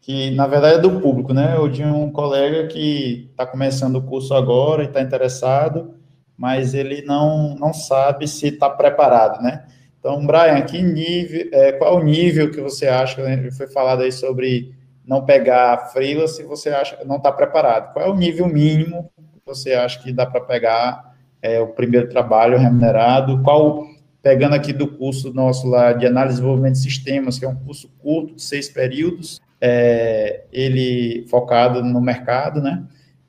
que 0.00 0.30
na 0.30 0.46
verdade 0.46 0.76
é 0.76 0.78
do 0.78 1.00
público, 1.00 1.34
né? 1.34 1.56
Eu 1.56 1.70
tinha 1.70 1.92
um 1.92 2.10
colega 2.10 2.68
que 2.68 3.28
está 3.30 3.46
começando 3.46 3.96
o 3.96 4.02
curso 4.02 4.34
agora 4.34 4.82
e 4.82 4.86
está 4.86 5.00
interessado, 5.00 5.94
mas 6.36 6.74
ele 6.74 7.02
não, 7.02 7.56
não 7.56 7.72
sabe 7.72 8.28
se 8.28 8.48
está 8.48 8.70
preparado, 8.70 9.42
né? 9.42 9.66
Então, 9.98 10.24
Brian, 10.24 10.62
que 10.62 10.80
nível, 10.80 11.48
é, 11.52 11.72
qual 11.72 11.96
o 11.96 12.04
nível 12.04 12.50
que 12.50 12.60
você 12.60 12.86
acha, 12.86 13.20
né? 13.22 13.50
foi 13.50 13.66
falado 13.66 14.02
aí 14.02 14.12
sobre 14.12 14.72
não 15.04 15.24
pegar 15.24 15.90
freela 15.92 16.28
se 16.28 16.44
você 16.44 16.68
acha 16.68 16.96
que 16.96 17.04
não 17.04 17.16
está 17.16 17.32
preparado. 17.32 17.92
Qual 17.92 18.04
é 18.04 18.08
o 18.08 18.14
nível 18.14 18.46
mínimo 18.46 19.10
que 19.16 19.40
você 19.44 19.72
acha 19.72 20.00
que 20.00 20.12
dá 20.12 20.24
para 20.24 20.40
pegar 20.40 21.15
é, 21.46 21.60
o 21.60 21.68
primeiro 21.68 22.08
trabalho 22.08 22.58
remunerado, 22.58 23.40
qual, 23.44 23.86
pegando 24.20 24.56
aqui 24.56 24.72
do 24.72 24.88
curso 24.88 25.32
nosso 25.32 25.68
lá 25.68 25.92
de 25.92 26.04
análise 26.04 26.34
e 26.34 26.36
desenvolvimento 26.38 26.74
de 26.74 26.80
sistemas, 26.80 27.38
que 27.38 27.44
é 27.44 27.48
um 27.48 27.54
curso 27.54 27.88
curto, 27.98 28.34
de 28.34 28.42
seis 28.42 28.68
períodos, 28.68 29.40
é, 29.60 30.42
ele 30.52 31.24
focado 31.30 31.84
no 31.84 32.00
mercado, 32.00 32.60
né? 32.60 32.82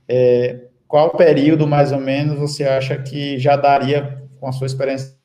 É, 0.10 0.62
qual 0.88 1.12
período, 1.12 1.68
mais 1.68 1.92
ou 1.92 2.00
menos, 2.00 2.40
você 2.40 2.64
acha 2.64 2.98
que 2.98 3.38
já 3.38 3.56
daria, 3.56 4.24
com 4.40 4.48
a 4.48 4.52
sua 4.52 4.66
experiência, 4.66 5.16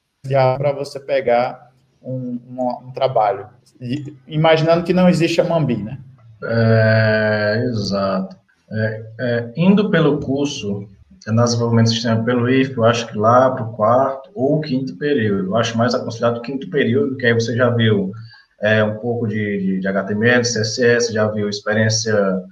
para 0.58 0.72
você 0.72 1.00
pegar 1.00 1.70
um, 2.02 2.38
um, 2.46 2.88
um 2.88 2.92
trabalho? 2.92 3.48
E, 3.80 4.14
imaginando 4.28 4.84
que 4.84 4.92
não 4.92 5.08
existe 5.08 5.40
a 5.40 5.44
Mambi, 5.44 5.76
né? 5.76 5.98
É, 6.44 7.64
exato. 7.68 8.36
É, 8.70 9.06
é, 9.20 9.52
indo 9.56 9.90
pelo 9.90 10.18
curso, 10.18 10.88
nas 11.28 11.50
desenvolvimento 11.50 11.86
do 11.86 11.92
sistema 11.92 12.24
pelo 12.24 12.48
IF, 12.48 12.76
eu 12.76 12.84
acho 12.84 13.06
que 13.06 13.16
lá 13.16 13.50
para 13.50 13.64
o 13.64 13.72
quarto 13.72 14.30
ou 14.34 14.60
quinto 14.60 14.96
período. 14.96 15.50
Eu 15.50 15.56
acho 15.56 15.76
mais 15.78 15.94
aconselhado 15.94 16.40
o 16.40 16.42
quinto 16.42 16.68
período, 16.68 17.16
que 17.16 17.26
aí 17.26 17.32
você 17.32 17.54
já 17.54 17.70
viu 17.70 18.12
é, 18.60 18.82
um 18.82 18.96
pouco 18.96 19.28
de, 19.28 19.58
de, 19.58 19.80
de, 19.80 19.88
HTML, 19.88 20.42
CSS, 20.42 21.12
já 21.12 21.26
viu 21.28 21.48
experiência 21.48 22.42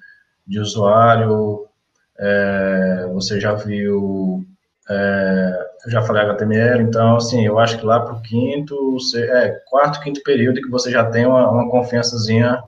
de 0.46 0.60
usuário, 0.60 1.66
é, 2.18 3.08
você 3.12 3.40
já 3.40 3.54
viu, 3.54 4.44
é, 4.88 5.66
eu 5.86 5.90
já 5.90 6.02
falei 6.02 6.22
HTML, 6.22 6.82
então, 6.82 7.16
assim, 7.16 7.46
eu 7.46 7.58
acho 7.58 7.78
que 7.78 7.86
lá 7.86 8.00
para 8.00 8.14
o 8.14 8.22
quinto, 8.22 8.96
é, 9.16 9.60
quarto, 9.68 10.00
quinto 10.00 10.22
período, 10.22 10.60
que 10.60 10.68
você 10.68 10.90
já 10.90 11.04
tem 11.04 11.26
uma, 11.26 11.48
uma 11.48 11.70
confiançazinha 11.70 12.62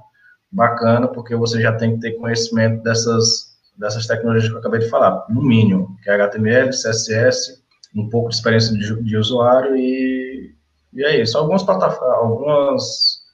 bacana, 0.51 1.09
porque 1.09 1.35
você 1.35 1.61
já 1.61 1.73
tem 1.73 1.95
que 1.95 2.01
ter 2.01 2.13
conhecimento 2.13 2.83
dessas 2.83 3.52
dessas 3.83 4.07
tecnologias 4.07 4.49
que 4.49 4.55
eu 4.55 4.61
acabei 4.61 4.81
de 4.81 4.89
falar, 4.89 5.27
no 5.29 5.43
mínimo, 5.43 5.97
que 6.03 6.09
é 6.09 6.15
HTML, 6.15 6.71
CSS, 6.71 7.61
um 7.95 8.09
pouco 8.09 8.31
de 8.31 8.37
experiência 8.37 8.73
de, 8.73 9.03
de 9.03 9.17
usuário 9.17 9.77
e, 9.77 10.55
e 10.95 11.05
é 11.05 11.21
isso. 11.21 11.37
Algumas 11.37 11.65
plataformas, 11.65 12.17
algumas, 12.17 12.85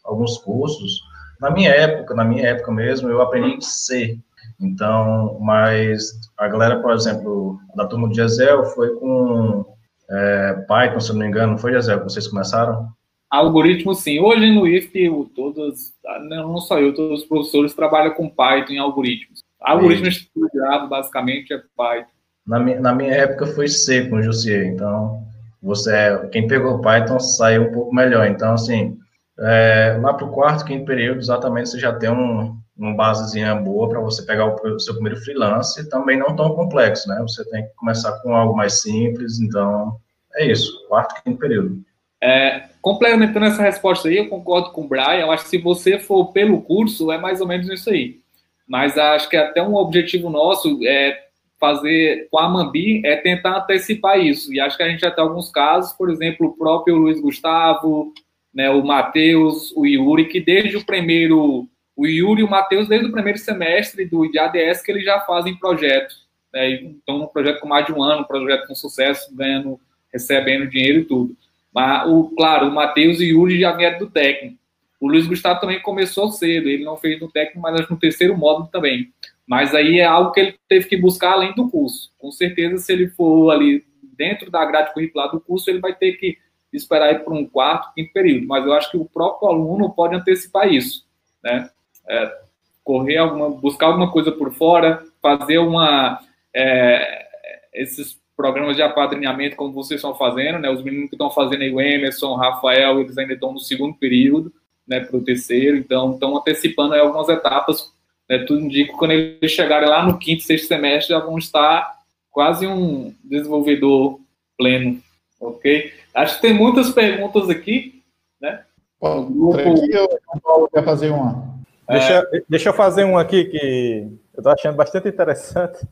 alguns 0.05 0.39
cursos, 0.39 1.01
na 1.41 1.51
minha 1.51 1.71
época, 1.71 2.15
na 2.15 2.25
minha 2.25 2.49
época 2.49 2.73
mesmo, 2.73 3.09
eu 3.09 3.21
aprendi 3.21 3.65
C. 3.65 4.19
Então, 4.59 5.39
mas 5.41 6.19
a 6.37 6.49
galera, 6.49 6.81
por 6.81 6.93
exemplo, 6.93 7.61
da 7.77 7.87
turma 7.87 8.09
de 8.09 8.17
Gesel 8.17 8.65
foi 8.65 8.95
com 8.97 9.65
é, 10.11 10.65
Python, 10.67 10.99
se 10.99 11.13
não 11.13 11.21
me 11.21 11.27
engano, 11.27 11.59
foi 11.59 11.73
Gesel 11.73 11.99
que 11.99 12.05
vocês 12.05 12.27
começaram? 12.27 12.89
Algoritmo, 13.31 13.95
sim. 13.95 14.19
Hoje 14.19 14.51
no 14.51 14.67
IFP, 14.67 15.11
todos, 15.37 15.93
não 16.27 16.57
só 16.57 16.81
eu, 16.81 16.95
todos 16.95 17.21
os 17.21 17.29
professores 17.29 17.75
trabalham 17.75 18.15
com 18.15 18.31
Python 18.31 18.73
em 18.73 18.79
algoritmos. 18.79 19.47
Algoritmo 19.61 20.09
estruturado, 20.09 20.89
basicamente, 20.89 21.53
é 21.53 21.59
Python. 21.77 22.11
Na 22.47 22.59
minha, 22.59 22.81
na 22.81 22.95
minha 22.95 23.13
época 23.13 23.47
foi 23.47 23.69
C 23.69 24.09
com 24.09 24.17
o 24.17 24.23
Jussier, 24.23 24.67
então 24.67 25.23
você, 25.63 25.93
é, 25.93 26.27
quem 26.29 26.47
pegou 26.47 26.81
Python 26.81 27.19
saiu 27.19 27.65
um 27.65 27.73
pouco 27.73 27.95
melhor. 27.95 28.27
Então, 28.27 28.55
assim, 28.55 28.97
é, 29.39 29.99
lá 30.01 30.15
para 30.15 30.27
o 30.27 30.33
quarto, 30.33 30.65
quinto 30.65 30.87
período, 30.87 31.19
exatamente, 31.19 31.71
você 31.71 31.79
já 31.79 31.93
tem 31.93 32.11
um, 32.11 32.57
uma 32.77 32.95
basezinha 32.95 33.55
boa 33.57 33.89
para 33.89 34.01
você 34.01 34.25
pegar 34.25 34.47
o, 34.47 34.55
o, 34.55 34.81
seu 34.81 34.95
primeiro 34.95 35.21
freelance, 35.21 35.89
também 35.91 36.19
não 36.19 36.35
tão 36.35 36.55
complexo, 36.55 37.09
né? 37.09 37.19
Você 37.23 37.45
tem 37.51 37.65
que 37.65 37.75
começar 37.75 38.13
com 38.23 38.35
algo 38.35 38.57
mais 38.57 38.81
simples, 38.81 39.41
então 39.41 39.99
é 40.37 40.47
isso, 40.51 40.87
quarto, 40.89 41.21
quinto 41.23 41.39
período. 41.39 41.83
É, 42.21 42.69
complementando 42.81 43.47
essa 43.47 43.63
resposta 43.63 44.09
aí, 44.09 44.17
eu 44.17 44.29
concordo 44.29 44.71
com 44.71 44.83
o 44.83 44.89
Brian, 44.89 45.21
eu 45.21 45.31
acho 45.31 45.45
que 45.45 45.51
se 45.51 45.59
você 45.59 45.99
for 45.99 46.33
pelo 46.33 46.63
curso, 46.63 47.13
é 47.13 47.19
mais 47.19 47.41
ou 47.41 47.47
menos 47.47 47.69
isso 47.69 47.91
aí 47.91 48.21
mas 48.69 48.99
acho 48.99 49.29
que 49.29 49.37
até 49.37 49.63
um 49.63 49.75
objetivo 49.75 50.29
nosso 50.29 50.79
é 50.87 51.29
fazer 51.59 52.29
com 52.31 52.39
a 52.39 52.49
Mambi 52.49 53.05
é 53.05 53.17
tentar 53.17 53.59
antecipar 53.59 54.21
isso. 54.21 54.53
E 54.53 54.61
acho 54.61 54.77
que 54.77 54.83
a 54.83 54.89
gente 54.89 55.01
já 55.01 55.11
tem 55.11 55.25
alguns 55.25 55.51
casos, 55.51 55.93
por 55.93 56.11
exemplo, 56.11 56.47
o 56.47 56.57
próprio 56.57 56.97
Luiz 56.97 57.21
Gustavo, 57.21 58.13
né, 58.55 58.71
o 58.71 58.85
Matheus, 58.85 59.73
o 59.77 59.85
Yuri, 59.85 60.27
que 60.27 60.41
desde 60.41 60.77
o 60.77 60.85
primeiro, 60.85 61.69
o 61.97 62.07
Yuri 62.07 62.43
e 62.43 62.45
o 62.45 62.51
Matheus, 62.51 62.89
desde 62.89 63.09
o 63.09 63.13
primeiro 63.13 63.39
semestre 63.39 64.05
do 64.05 64.31
de 64.31 64.39
ADS, 64.39 64.83
que 64.83 64.93
eles 64.93 65.05
já 65.05 65.21
fazem 65.21 65.57
projetos. 65.57 66.27
Né, 66.53 66.73
então, 66.75 67.23
um 67.23 67.27
projeto 67.27 67.61
com 67.61 67.69
mais 67.69 67.87
de 67.87 67.93
um 67.93 68.03
ano, 68.03 68.23
um 68.23 68.25
projeto 68.25 68.67
com 68.67 68.75
sucesso, 68.75 69.35
ganhando, 69.35 69.81
recebendo 70.13 70.69
dinheiro 70.69 71.01
e 71.01 71.05
tudo. 71.05 71.37
Mas, 71.75 72.09
o, 72.09 72.31
claro, 72.37 72.69
o 72.69 72.75
Matheus 72.75 73.21
e 73.21 73.33
o 73.33 73.41
Yuri 73.41 73.61
já 73.61 73.73
vieram 73.73 73.99
do 73.99 74.11
técnico. 74.11 74.59
O 75.01 75.09
Luiz 75.09 75.27
Gustavo 75.27 75.61
também 75.61 75.81
começou 75.81 76.31
cedo, 76.31 76.69
ele 76.69 76.85
não 76.85 76.97
fez 76.97 77.21
no 77.21 77.31
técnico, 77.31 77.61
mas 77.61 77.89
no 77.89 77.99
terceiro 77.99 78.37
módulo 78.37 78.69
também. 78.69 79.13
Mas 79.47 79.75
aí 79.75 80.01
é 80.01 80.05
algo 80.05 80.33
que 80.33 80.41
ele 80.41 80.59
teve 80.69 80.87
que 80.87 80.97
buscar 80.97 81.33
além 81.33 81.55
do 81.55 81.71
curso. 81.71 82.13
Com 82.19 82.31
certeza, 82.31 82.79
se 82.79 82.93
ele 82.93 83.09
for 83.09 83.51
ali 83.51 83.85
dentro 84.17 84.51
da 84.51 84.65
grade 84.65 84.93
curricular 84.93 85.31
do 85.31 85.41
curso, 85.41 85.71
ele 85.71 85.79
vai 85.79 85.95
ter 85.95 86.13
que 86.13 86.37
esperar 86.73 87.13
ir 87.13 87.25
para 87.25 87.33
um 87.33 87.47
quarto, 87.47 87.95
quinto 87.95 88.13
período. 88.13 88.47
Mas 88.47 88.67
eu 88.67 88.73
acho 88.73 88.91
que 88.91 88.97
o 88.97 89.05
próprio 89.05 89.49
aluno 89.49 89.91
pode 89.91 90.15
antecipar 90.15 90.71
isso, 90.71 91.07
né? 91.43 91.71
É, 92.09 92.39
correr 92.85 93.19
alguma, 93.19 93.51
buscar 93.51 93.87
alguma 93.87 94.11
coisa 94.11 94.33
por 94.33 94.53
fora, 94.53 95.05
fazer 95.23 95.59
uma 95.59 96.21
é, 96.55 97.27
esses 97.73 98.19
programas 98.37 98.77
de 98.77 98.83
apadrinhamento 98.83 99.57
como 99.57 99.73
vocês 99.73 99.99
estão 99.99 100.15
fazendo, 100.15 100.59
né? 100.59 100.71
Os 100.71 100.83
meninos 100.83 101.09
que 101.09 101.15
estão 101.15 101.31
fazendo 101.31 101.63
aí, 101.63 101.73
o 101.73 101.81
Emerson, 101.81 102.29
o 102.29 102.37
Rafael, 102.37 103.01
eles 103.01 103.17
ainda 103.17 103.35
estão 103.35 103.53
no 103.53 103.59
segundo 103.59 103.95
período, 103.95 104.53
né? 104.89 105.01
Para 105.01 105.17
o 105.17 105.25
terceiro, 105.25 105.77
então 105.77 106.13
estão 106.13 106.37
antecipando 106.37 106.95
aí 106.95 107.01
algumas 107.01 107.29
etapas. 107.29 107.93
Né, 108.29 108.45
tudo 108.47 108.61
indica 108.61 108.93
que 108.93 108.99
quando 108.99 109.13
eles 109.13 109.51
chegarem 109.53 109.89
lá 109.89 110.05
no 110.05 110.19
quinto, 110.19 110.43
sexto 110.43 110.69
semestre 110.69 111.15
já 111.15 111.21
vão 111.21 111.39
estar 111.39 111.99
quase 112.31 112.67
um 112.67 113.15
desenvolvedor 113.25 114.21
pleno, 114.57 115.01
ok? 115.41 115.93
Acho 116.15 116.37
que 116.37 116.43
tem 116.43 116.55
muitas 116.55 116.91
perguntas 116.91 117.49
aqui, 117.49 118.03
né? 118.41 118.65
O 119.01 119.23
grupo... 119.23 119.59
aqui, 119.59 119.93
eu, 119.93 120.09
o 120.35 120.41
Paulo 120.41 120.69
quer 120.73 120.85
fazer 120.85 121.11
uma. 121.11 121.57
Deixa, 121.89 122.29
é... 122.33 122.43
deixa 122.49 122.69
eu 122.69 122.75
fazer 122.75 123.05
um 123.05 123.17
aqui 123.17 123.45
que 123.47 124.09
eu 124.35 124.39
estou 124.39 124.53
achando 124.53 124.77
bastante 124.77 125.09
interessante. 125.09 125.87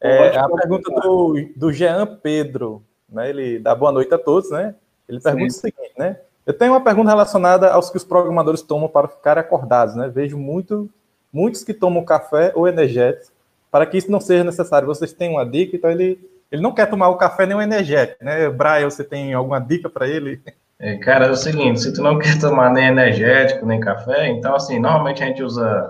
É, 0.00 0.36
a 0.36 0.48
pergunta 0.48 0.90
do, 1.00 1.34
do 1.56 1.72
Jean 1.72 2.06
Pedro, 2.06 2.84
né? 3.08 3.30
Ele 3.30 3.58
dá 3.58 3.74
boa 3.74 3.92
noite 3.92 4.12
a 4.12 4.18
todos, 4.18 4.50
né? 4.50 4.74
Ele 5.08 5.20
pergunta 5.20 5.50
Sim. 5.50 5.58
o 5.58 5.60
seguinte, 5.60 5.94
né? 5.96 6.18
Eu 6.46 6.54
tenho 6.54 6.72
uma 6.72 6.80
pergunta 6.80 7.10
relacionada 7.10 7.72
aos 7.72 7.90
que 7.90 7.96
os 7.96 8.04
programadores 8.04 8.62
tomam 8.62 8.88
para 8.88 9.08
ficar 9.08 9.36
acordados, 9.36 9.96
né? 9.96 10.08
Vejo 10.08 10.38
muito, 10.38 10.88
muitos 11.32 11.64
que 11.64 11.74
tomam 11.74 12.04
café 12.04 12.52
ou 12.54 12.68
energético 12.68 13.32
para 13.70 13.84
que 13.84 13.98
isso 13.98 14.10
não 14.10 14.20
seja 14.20 14.44
necessário. 14.44 14.86
Vocês 14.86 15.12
têm 15.12 15.30
uma 15.30 15.44
dica? 15.44 15.76
Então 15.76 15.90
ele, 15.90 16.18
ele 16.50 16.62
não 16.62 16.72
quer 16.72 16.86
tomar 16.86 17.08
o 17.08 17.16
café 17.16 17.46
nem 17.46 17.56
o 17.56 17.60
energético, 17.60 18.24
né? 18.24 18.48
Brian, 18.48 18.88
você 18.88 19.02
tem 19.02 19.34
alguma 19.34 19.58
dica 19.58 19.90
para 19.90 20.06
ele? 20.06 20.40
É, 20.78 20.96
cara, 20.98 21.26
é 21.26 21.30
o 21.30 21.36
seguinte, 21.36 21.80
se 21.80 21.92
tu 21.92 22.00
não 22.00 22.18
quer 22.18 22.38
tomar 22.38 22.70
nem 22.70 22.86
energético 22.86 23.66
nem 23.66 23.80
café, 23.80 24.28
então 24.28 24.54
assim, 24.54 24.78
normalmente 24.78 25.22
a 25.22 25.26
gente 25.26 25.42
usa 25.42 25.88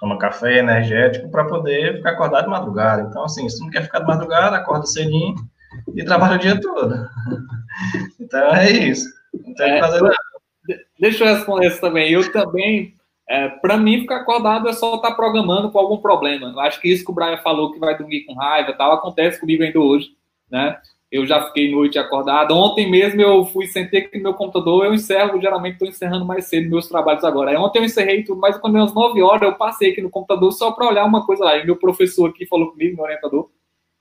toma 0.00 0.18
café 0.18 0.58
energético 0.58 1.30
para 1.30 1.44
poder 1.44 1.96
ficar 1.96 2.10
acordado 2.10 2.44
de 2.44 2.50
madrugada. 2.50 3.02
Então, 3.02 3.24
assim, 3.24 3.48
se 3.48 3.58
tu 3.58 3.64
não 3.64 3.70
quer 3.70 3.82
ficar 3.82 4.00
de 4.00 4.06
madrugada, 4.06 4.56
acorda 4.56 4.86
cedinho 4.86 5.34
e 5.94 6.04
trabalha 6.04 6.36
o 6.36 6.38
dia 6.38 6.60
todo. 6.60 7.08
então 8.20 8.54
é 8.54 8.70
isso. 8.70 9.08
Não 9.46 9.54
tem 9.54 9.70
é, 9.70 9.80
fazer 9.80 10.02
nada. 10.02 10.16
Deixa 10.98 11.24
eu 11.24 11.34
responder 11.34 11.66
isso 11.66 11.80
também. 11.80 12.10
Eu 12.10 12.32
também, 12.32 12.94
é, 13.28 13.48
para 13.48 13.76
mim, 13.76 14.00
ficar 14.00 14.16
acordado 14.16 14.68
é 14.68 14.72
só 14.72 14.96
estar 14.96 15.10
tá 15.10 15.14
programando 15.14 15.70
com 15.70 15.78
algum 15.78 15.96
problema. 15.98 16.48
Eu 16.48 16.60
acho 16.60 16.80
que 16.80 16.88
isso 16.88 17.04
que 17.04 17.10
o 17.10 17.14
Brian 17.14 17.36
falou 17.38 17.72
que 17.72 17.78
vai 17.78 17.96
dormir 17.96 18.24
com 18.24 18.34
raiva 18.34 18.72
tal, 18.72 18.92
acontece 18.92 19.40
comigo 19.40 19.62
ainda 19.62 19.78
hoje, 19.78 20.10
né? 20.50 20.78
eu 21.14 21.24
já 21.24 21.40
fiquei 21.46 21.70
noite 21.70 21.96
acordado. 21.96 22.52
Ontem 22.56 22.90
mesmo 22.90 23.22
eu 23.22 23.44
fui, 23.44 23.68
sentei 23.68 24.00
aqui 24.00 24.16
no 24.16 24.24
meu 24.24 24.34
computador, 24.34 24.84
eu 24.84 24.92
encerro, 24.92 25.40
geralmente 25.40 25.74
estou 25.74 25.86
encerrando 25.86 26.24
mais 26.24 26.46
cedo 26.46 26.68
meus 26.68 26.88
trabalhos 26.88 27.22
agora. 27.22 27.52
Aí 27.52 27.56
ontem 27.56 27.78
eu 27.78 27.84
encerrei 27.84 28.24
tudo, 28.24 28.40
mas 28.40 28.58
quando 28.58 28.72
deu 28.72 28.82
umas 28.82 28.92
9 28.92 29.22
horas 29.22 29.42
eu 29.42 29.54
passei 29.54 29.92
aqui 29.92 30.02
no 30.02 30.10
computador 30.10 30.50
só 30.50 30.72
para 30.72 30.88
olhar 30.88 31.04
uma 31.04 31.24
coisa 31.24 31.44
lá. 31.44 31.56
E 31.56 31.64
meu 31.64 31.76
professor 31.76 32.30
aqui 32.30 32.44
falou 32.46 32.72
comigo, 32.72 32.96
meu 32.96 33.04
orientador. 33.04 33.48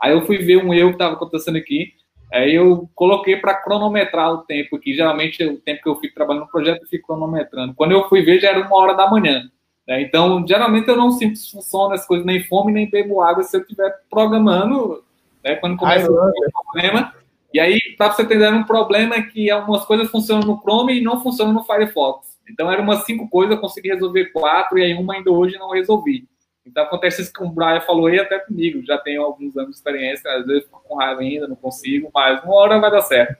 Aí 0.01 0.11
eu 0.11 0.25
fui 0.25 0.39
ver 0.39 0.57
um 0.57 0.73
erro 0.73 0.89
que 0.89 0.95
estava 0.95 1.13
acontecendo 1.13 1.55
aqui. 1.55 1.93
Aí 2.33 2.55
eu 2.55 2.89
coloquei 2.95 3.37
para 3.37 3.53
cronometrar 3.53 4.33
o 4.33 4.39
tempo 4.39 4.75
aqui. 4.75 4.93
Geralmente 4.93 5.45
o 5.45 5.59
tempo 5.59 5.83
que 5.83 5.89
eu 5.89 5.99
fico 5.99 6.15
trabalhando 6.15 6.43
no 6.43 6.51
projeto 6.51 6.81
eu 6.81 6.87
fico 6.87 7.07
cronometrando. 7.07 7.73
Quando 7.75 7.91
eu 7.91 8.09
fui 8.09 8.23
ver 8.23 8.39
já 8.39 8.49
era 8.49 8.59
uma 8.59 8.75
hora 8.75 8.93
da 8.93 9.09
manhã. 9.09 9.49
Né? 9.87 10.01
Então, 10.01 10.45
geralmente 10.47 10.87
eu 10.87 10.97
não 10.97 11.11
sinto 11.11 11.39
função 11.51 11.89
nessas 11.89 12.07
coisas, 12.07 12.25
nem 12.25 12.43
fome, 12.43 12.71
nem 12.71 12.89
bebo 12.89 13.21
água 13.21 13.43
se 13.43 13.55
eu 13.55 13.61
estiver 13.61 13.93
programando 14.09 15.03
né? 15.43 15.55
Quando 15.55 15.77
começa 15.77 16.09
um 16.09 16.31
problema. 16.63 17.13
E 17.53 17.59
aí, 17.59 17.79
para 17.97 18.11
você 18.11 18.23
entender, 18.23 18.51
um 18.51 18.63
problema 18.63 19.15
é 19.15 19.21
que 19.21 19.51
algumas 19.51 19.85
coisas 19.85 20.09
funcionam 20.09 20.47
no 20.47 20.59
Chrome 20.59 20.97
e 20.97 21.03
não 21.03 21.21
funcionam 21.21 21.53
no 21.53 21.63
Firefox. 21.63 22.39
Então, 22.49 22.71
eram 22.71 22.83
umas 22.83 23.05
cinco 23.05 23.29
coisas, 23.29 23.55
eu 23.55 23.61
consegui 23.61 23.89
resolver 23.89 24.31
quatro, 24.31 24.77
e 24.79 24.83
aí 24.83 24.93
uma 24.93 25.13
ainda 25.13 25.31
hoje 25.31 25.57
não 25.57 25.69
resolvi. 25.69 26.27
Então, 26.65 26.83
acontece 26.83 27.21
isso 27.21 27.33
que 27.33 27.43
o 27.43 27.49
Brian 27.49 27.81
falou 27.81 28.07
aí 28.07 28.19
até 28.19 28.39
comigo. 28.39 28.85
Já 28.85 28.97
tenho 28.97 29.21
alguns 29.21 29.55
anos 29.57 29.71
de 29.71 29.75
experiência, 29.75 30.31
às 30.31 30.45
vezes 30.45 30.63
fico 30.63 30.81
com 30.87 30.95
raiva 30.95 31.21
ainda, 31.21 31.47
não 31.47 31.55
consigo, 31.55 32.09
mas 32.13 32.43
uma 32.43 32.55
hora 32.55 32.79
vai 32.79 32.89
dar 32.89 33.01
certo. 33.01 33.37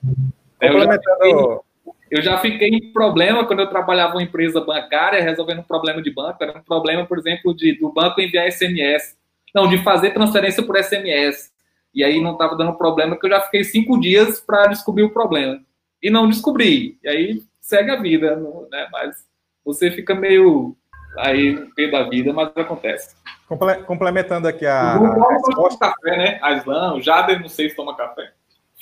Eu 0.60 0.80
já, 0.80 0.92
fiquei, 0.94 1.34
eu 2.12 2.22
já 2.22 2.38
fiquei 2.38 2.70
em 2.70 2.94
problema 2.94 3.46
quando 3.46 3.60
eu 3.60 3.70
trabalhava 3.70 4.22
em 4.22 4.26
empresa 4.26 4.62
bancária, 4.62 5.22
resolvendo 5.22 5.60
um 5.60 5.64
problema 5.64 6.02
de 6.02 6.12
banco. 6.12 6.44
Era 6.44 6.58
um 6.58 6.64
problema, 6.64 7.06
por 7.06 7.18
exemplo, 7.18 7.54
de, 7.56 7.78
do 7.80 7.92
banco 7.92 8.22
enviar 8.22 8.50
SMS. 8.52 9.18
Não, 9.54 9.68
de 9.68 9.78
fazer 9.84 10.12
transferência 10.12 10.64
por 10.64 10.82
SMS. 10.82 11.52
E 11.94 12.04
aí 12.04 12.22
não 12.22 12.34
estava 12.34 12.56
dando 12.58 12.78
problema, 12.78 13.18
que 13.18 13.26
eu 13.26 13.30
já 13.30 13.42
fiquei 13.42 13.64
cinco 13.64 14.00
dias 14.00 14.40
para 14.42 14.68
descobrir 14.68 15.04
o 15.04 15.14
problema. 15.14 15.62
E 16.02 16.10
não 16.10 16.28
descobri. 16.28 16.98
E 17.04 17.08
aí 17.08 17.44
segue 17.62 17.92
a 17.92 18.02
vida, 18.02 18.36
né? 18.72 18.88
Mas 18.92 19.26
você 19.64 19.92
fica 19.92 20.16
meio 20.16 20.76
aí 21.18 21.54
no 21.56 21.74
pé 21.74 21.90
da 21.90 22.04
vida, 22.10 22.32
mas 22.34 22.52
acontece. 22.56 23.16
Complementando 23.86 24.48
aqui 24.48 24.66
a. 24.66 24.98
O 25.00 25.28
resposta... 25.30 25.88
café, 25.88 26.18
né? 26.18 26.40
A 26.42 26.54
Islam, 26.54 26.96
o 26.96 27.02
Jader, 27.02 27.42
não 27.42 27.50
sei 27.50 27.70
se 27.70 27.76
toma 27.76 27.96
café. 27.96 28.32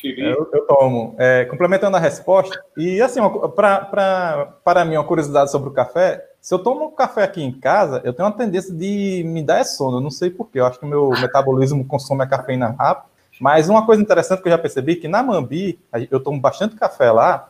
Eu, 0.03 0.49
eu, 0.51 0.65
tomo. 0.65 1.15
É, 1.19 1.45
complementando 1.45 1.95
a 1.95 1.99
resposta, 1.99 2.59
e 2.75 3.01
assim, 3.01 3.19
para 3.55 4.85
mim, 4.85 4.95
uma 4.95 5.03
curiosidade 5.03 5.51
sobre 5.51 5.69
o 5.69 5.73
café, 5.73 6.25
se 6.39 6.53
eu 6.53 6.59
tomo 6.59 6.91
café 6.93 7.23
aqui 7.23 7.43
em 7.43 7.51
casa, 7.51 8.01
eu 8.03 8.11
tenho 8.11 8.27
uma 8.27 8.35
tendência 8.35 8.73
de 8.73 9.23
me 9.25 9.43
dar 9.43 9.63
sono, 9.63 9.97
eu 9.97 10.01
não 10.01 10.09
sei 10.09 10.31
porquê, 10.31 10.59
eu 10.59 10.65
acho 10.65 10.79
que 10.79 10.85
o 10.85 10.89
meu 10.89 11.09
metabolismo 11.09 11.85
consome 11.85 12.23
a 12.23 12.27
cafeína 12.27 12.75
rápido, 12.77 13.11
mas 13.39 13.69
uma 13.69 13.85
coisa 13.85 14.01
interessante 14.01 14.41
que 14.41 14.47
eu 14.47 14.51
já 14.51 14.57
percebi, 14.57 14.95
que 14.95 15.07
na 15.07 15.21
Mambi, 15.21 15.79
eu 16.09 16.19
tomo 16.19 16.39
bastante 16.39 16.75
café 16.75 17.11
lá, 17.11 17.47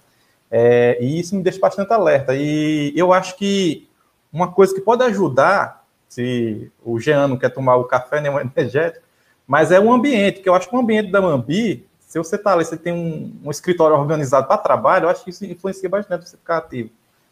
é, 0.49 0.97
e 0.99 1.19
isso 1.21 1.33
me 1.35 1.41
deixa 1.41 1.59
bastante 1.59 1.93
alerta, 1.93 2.35
e 2.35 2.91
eu 2.97 3.13
acho 3.13 3.37
que 3.37 3.87
uma 4.31 4.51
coisa 4.51 4.73
que 4.73 4.81
pode 4.81 5.03
ajudar, 5.03 5.85
se 6.07 6.71
o 6.83 6.99
Jean 6.99 7.27
não 7.27 7.37
quer 7.37 7.49
tomar 7.49 7.75
o 7.75 7.85
café 7.85 8.19
nem 8.21 8.31
o 8.31 8.39
energético, 8.39 9.05
mas 9.47 9.71
é 9.71 9.79
o 9.79 9.91
ambiente, 9.91 10.41
que 10.41 10.47
eu 10.47 10.53
acho 10.53 10.69
que 10.69 10.75
o 10.75 10.79
ambiente 10.79 11.11
da 11.11 11.21
Mambi, 11.21 11.85
se 11.99 12.17
você 12.17 12.35
está 12.35 12.53
ali, 12.53 12.63
você 12.63 12.77
tem 12.77 12.93
um, 12.93 13.33
um 13.43 13.51
escritório 13.51 13.97
organizado 13.97 14.47
para 14.47 14.57
trabalho, 14.57 15.05
eu 15.05 15.09
acho 15.09 15.23
que 15.23 15.29
isso 15.29 15.45
influencia 15.45 15.89
bastante 15.89 16.27
você 16.27 16.37
ficar 16.37 16.57
ativo. 16.57 16.89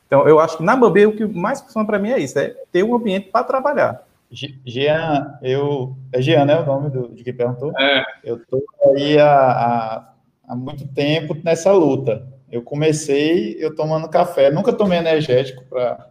Então, 0.08 0.28
eu 0.28 0.40
acho 0.40 0.58
que 0.58 0.64
na 0.64 0.76
Bambi 0.76 1.06
o 1.06 1.16
que 1.16 1.26
mais 1.26 1.62
funciona 1.62 1.86
para 1.86 2.00
mim 2.00 2.12
é 2.12 2.20
isso, 2.20 2.38
é 2.40 2.56
ter 2.72 2.84
um 2.84 2.96
ambiente 2.96 3.30
para 3.30 3.44
trabalhar. 3.44 4.04
Jean, 4.32 5.38
eu. 5.42 5.96
É 6.12 6.22
Jean, 6.22 6.46
né? 6.46 6.60
O 6.60 6.66
nome 6.66 6.90
do, 6.90 7.10
de 7.10 7.24
quem 7.24 7.34
perguntou? 7.34 7.72
É. 7.80 8.04
Eu 8.24 8.38
estou 8.38 8.64
aí 8.96 9.18
há, 9.20 9.28
há, 9.28 10.14
há, 10.48 10.56
muito 10.56 10.88
tempo 10.88 11.36
nessa 11.44 11.72
luta. 11.72 12.28
Eu 12.52 12.62
comecei 12.62 13.58
eu 13.60 13.76
tomando 13.76 14.08
café. 14.08 14.52
Nunca 14.52 14.72
tomei 14.72 15.00
energético 15.00 15.64
para 15.66 16.09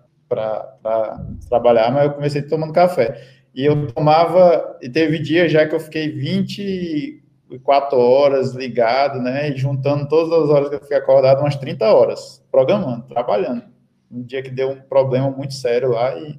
trabalhar, 1.48 1.90
mas 1.92 2.04
eu 2.04 2.12
comecei 2.12 2.42
tomando 2.42 2.72
café. 2.72 3.22
E 3.54 3.64
eu 3.64 3.86
tomava. 3.88 4.78
E 4.80 4.88
teve 4.88 5.18
dia 5.18 5.48
já 5.48 5.66
que 5.66 5.74
eu 5.74 5.80
fiquei 5.80 6.10
24 6.10 7.98
horas 7.98 8.54
ligado, 8.54 9.20
né? 9.20 9.50
E 9.50 9.56
juntando 9.56 10.08
todas 10.08 10.32
as 10.32 10.50
horas 10.50 10.68
que 10.68 10.76
eu 10.76 10.80
fiquei 10.80 10.96
acordado, 10.96 11.40
umas 11.40 11.56
30 11.56 11.84
horas, 11.86 12.44
programando, 12.50 13.06
trabalhando 13.06 13.78
um 14.10 14.22
dia 14.22 14.42
que 14.42 14.50
deu 14.50 14.70
um 14.70 14.80
problema 14.80 15.30
muito 15.30 15.54
sério 15.54 15.90
lá 15.90 16.16
e 16.18 16.38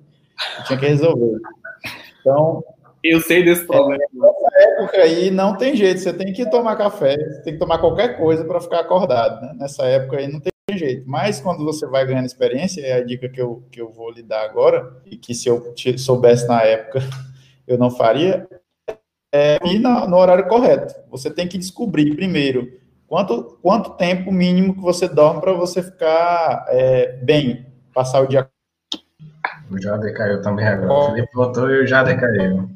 tinha 0.65 0.79
que 0.79 0.87
resolver. 0.87 1.39
Então. 2.19 2.63
Eu 3.01 3.21
sei 3.21 3.45
desse 3.45 3.65
problema. 3.65 4.03
Nessa 4.11 4.81
época 4.81 4.97
aí 4.97 5.31
não 5.31 5.55
tem 5.55 5.73
jeito, 5.73 6.01
você 6.01 6.11
tem 6.11 6.33
que 6.33 6.49
tomar 6.49 6.75
café, 6.75 7.15
você 7.15 7.43
tem 7.43 7.53
que 7.53 7.59
tomar 7.59 7.77
qualquer 7.77 8.17
coisa 8.17 8.43
para 8.43 8.59
ficar 8.59 8.81
acordado. 8.81 9.41
Né? 9.41 9.55
Nessa 9.57 9.85
época 9.85 10.17
aí 10.17 10.27
não 10.27 10.41
tem 10.41 10.51
jeito. 10.77 11.03
Mas 11.07 11.39
quando 11.39 11.63
você 11.63 11.85
vai 11.85 12.05
ganhando 12.05 12.25
experiência, 12.25 12.81
é 12.81 12.93
a 12.93 13.03
dica 13.03 13.29
que 13.29 13.41
eu, 13.41 13.63
que 13.71 13.81
eu 13.81 13.91
vou 13.91 14.11
lhe 14.11 14.23
dar 14.23 14.43
agora, 14.43 15.01
e 15.05 15.17
que 15.17 15.33
se 15.33 15.49
eu 15.49 15.73
soubesse 15.97 16.47
na 16.47 16.61
época 16.61 16.99
eu 17.67 17.77
não 17.77 17.91
faria, 17.91 18.47
é 19.33 19.57
ir 19.65 19.79
no, 19.79 20.07
no 20.07 20.17
horário 20.17 20.47
correto. 20.47 20.93
Você 21.09 21.29
tem 21.29 21.47
que 21.47 21.57
descobrir 21.57 22.15
primeiro 22.15 22.79
Quanto, 23.09 23.57
quanto 23.63 23.95
tempo 23.95 24.31
mínimo 24.31 24.75
que 24.75 24.81
você 24.81 25.07
dorme 25.07 25.41
para 25.41 25.51
você 25.51 25.81
ficar 25.81 26.63
é, 26.69 27.13
bem, 27.23 27.65
passar 27.91 28.21
o 28.21 28.27
dia? 28.27 28.47
O 29.71 29.81
Jader 29.81 30.15
caiu 30.15 30.43
também 30.43 30.67
agora. 30.67 30.93
O 30.93 31.05
Felipe 31.07 31.29
voltou 31.33 31.71
e 31.71 31.83
o 31.83 31.87
Jader 31.87 32.19
caiu. 32.19 32.69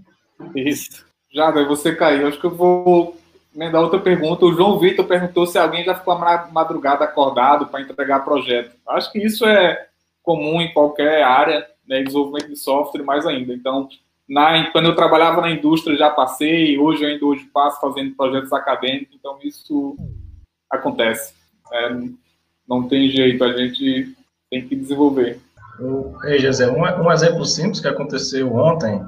Isso. 0.55 1.05
Jader, 1.31 1.67
você 1.67 1.95
caiu. 1.95 2.27
Acho 2.27 2.39
que 2.39 2.47
eu 2.47 2.55
vou 2.55 3.15
emendar 3.55 3.81
outra 3.81 3.99
pergunta. 3.99 4.45
O 4.45 4.53
João 4.53 4.79
Vitor 4.79 5.05
perguntou 5.05 5.45
se 5.45 5.57
alguém 5.57 5.83
já 5.83 5.95
ficou 5.95 6.17
madrugada 6.51 7.05
acordado 7.05 7.67
para 7.67 7.81
entregar 7.81 8.25
projeto. 8.25 8.75
Acho 8.87 9.11
que 9.11 9.19
isso 9.19 9.45
é 9.45 9.87
comum 10.21 10.61
em 10.61 10.73
qualquer 10.73 11.23
área, 11.23 11.67
né, 11.87 12.01
desenvolvimento 12.01 12.47
de 12.47 12.55
software, 12.55 13.03
mais 13.03 13.25
ainda. 13.25 13.53
Então, 13.53 13.87
na, 14.27 14.71
quando 14.71 14.85
eu 14.85 14.95
trabalhava 14.95 15.41
na 15.41 15.51
indústria 15.51 15.97
já 15.97 16.09
passei, 16.09 16.77
hoje 16.77 17.03
eu 17.03 17.09
ainda 17.09 17.25
hoje 17.25 17.43
passo 17.53 17.79
fazendo 17.81 18.15
projetos 18.15 18.53
acadêmicos, 18.53 19.15
então 19.19 19.37
isso 19.43 19.95
acontece. 20.69 21.33
É, 21.71 21.95
não 22.67 22.87
tem 22.87 23.09
jeito, 23.09 23.43
a 23.43 23.51
gente 23.51 24.15
tem 24.49 24.65
que 24.67 24.75
desenvolver. 24.75 25.39
Ei, 26.25 26.39
José, 26.39 26.69
um, 26.69 26.81
um 26.81 27.11
exemplo 27.11 27.43
simples 27.45 27.81
que 27.81 27.87
aconteceu 27.87 28.55
ontem, 28.55 29.03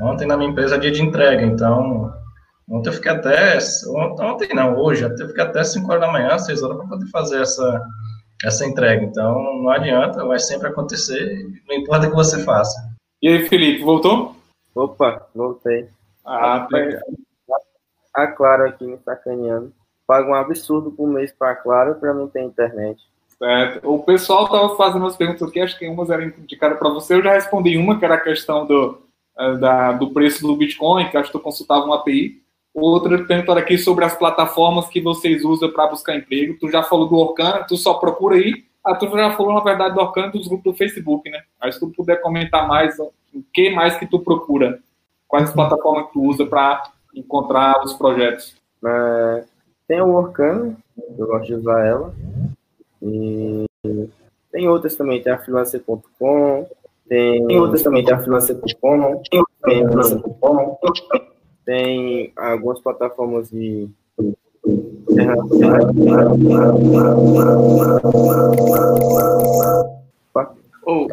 ontem 0.00 0.26
na 0.26 0.36
minha 0.36 0.50
empresa 0.50 0.74
é 0.74 0.78
dia 0.78 0.90
de 0.90 1.02
entrega, 1.02 1.44
então 1.44 2.12
ontem 2.68 2.88
eu 2.90 2.92
fiquei 2.94 3.12
até, 3.12 3.58
ontem, 4.20 4.54
não, 4.54 4.76
hoje, 4.76 5.02
eu 5.02 5.28
fiquei 5.28 5.44
até 5.44 5.62
5 5.62 5.88
horas 5.88 6.00
da 6.00 6.12
manhã, 6.12 6.38
6 6.38 6.62
horas 6.62 6.76
para 6.78 6.88
poder 6.88 7.10
fazer 7.10 7.42
essa, 7.42 7.82
essa 8.44 8.66
entrega, 8.66 9.04
então 9.04 9.34
não 9.62 9.70
adianta, 9.70 10.24
vai 10.24 10.38
sempre 10.38 10.68
acontecer, 10.68 11.46
não 11.68 11.76
importa 11.76 12.06
o 12.06 12.10
que 12.10 12.16
você 12.16 12.44
faça. 12.44 12.76
E 13.22 13.28
aí, 13.28 13.48
Felipe, 13.48 13.82
voltou? 13.82 14.36
Opa, 14.74 15.26
voltei. 15.34 15.88
Ah, 16.24 16.66
tá. 16.70 16.78
A 18.12 18.26
Claro 18.26 18.66
aqui 18.66 18.84
me 18.84 18.98
sacaneando. 19.04 19.72
Paga 20.06 20.30
um 20.30 20.34
absurdo 20.34 20.90
por 20.90 21.06
mês 21.06 21.32
para 21.32 21.54
Claro 21.54 21.96
para 21.96 22.14
não 22.14 22.28
ter 22.28 22.42
internet. 22.42 23.02
Certo. 23.38 23.88
O 23.88 24.02
pessoal 24.02 24.44
estava 24.44 24.76
fazendo 24.76 25.06
as 25.06 25.16
perguntas 25.16 25.46
aqui, 25.46 25.60
acho 25.60 25.78
que 25.78 25.86
umas 25.88 26.08
eram 26.08 26.24
indicadas 26.24 26.78
para 26.78 26.88
você. 26.88 27.14
Eu 27.14 27.22
já 27.22 27.32
respondi 27.32 27.76
uma, 27.76 27.98
que 27.98 28.04
era 28.04 28.14
a 28.14 28.20
questão 28.20 28.66
do, 28.66 29.02
eh, 29.38 29.56
da, 29.56 29.92
do 29.92 30.10
preço 30.12 30.46
do 30.46 30.56
Bitcoin, 30.56 31.10
que 31.10 31.16
acho 31.16 31.30
que 31.30 31.38
tu 31.38 31.42
consultava 31.42 31.84
uma 31.84 31.96
API. 31.96 32.42
Outra 32.76 33.24
pergunta 33.24 33.58
aqui 33.58 33.78
sobre 33.78 34.04
as 34.04 34.14
plataformas 34.14 34.86
que 34.86 35.00
vocês 35.00 35.42
usam 35.42 35.72
para 35.72 35.86
buscar 35.86 36.14
emprego. 36.14 36.58
Tu 36.60 36.70
já 36.70 36.82
falou 36.82 37.08
do 37.08 37.16
Orkana, 37.16 37.64
tu 37.64 37.74
só 37.74 37.94
procura 37.94 38.36
aí. 38.36 38.66
Ah, 38.84 38.94
tu 38.94 39.08
já 39.08 39.34
falou, 39.34 39.54
na 39.54 39.60
verdade, 39.60 39.94
do 39.94 40.00
Orkana 40.02 40.30
dos 40.30 40.46
grupos 40.46 40.72
do 40.72 40.76
Facebook, 40.76 41.30
né? 41.30 41.40
Mas 41.58 41.76
se 41.76 41.80
tu 41.80 41.88
puder 41.88 42.20
comentar 42.20 42.68
mais, 42.68 42.98
o 42.98 43.10
que 43.50 43.70
mais 43.70 43.96
que 43.96 44.06
tu 44.06 44.18
procura? 44.18 44.78
Quais 45.26 45.50
plataformas 45.52 46.08
que 46.08 46.12
tu 46.12 46.22
usa 46.22 46.44
para 46.44 46.82
encontrar 47.14 47.82
os 47.82 47.94
projetos? 47.94 48.54
É, 48.84 49.44
tem 49.88 50.02
o 50.02 50.14
Orkana, 50.14 50.76
eu 51.18 51.26
gosto 51.26 51.46
de 51.46 51.54
usar 51.54 51.82
ela. 51.82 52.14
E 53.02 53.64
tem 54.52 54.68
outras 54.68 54.94
também, 54.96 55.22
tem 55.22 55.32
a 55.32 55.38
freelancer.com, 55.38 56.68
tem, 57.08 57.46
tem 57.46 57.58
outras 57.58 57.82
também, 57.82 58.04
tem 58.04 58.12
a 58.12 58.18
freelancer.com, 58.18 59.22
tem 59.30 59.40
a 59.40 59.88
freelancer.com, 59.88 60.78
tem 61.66 62.32
algumas 62.36 62.80
plataformas 62.80 63.50
de 63.50 63.90
Oh, 70.88 71.08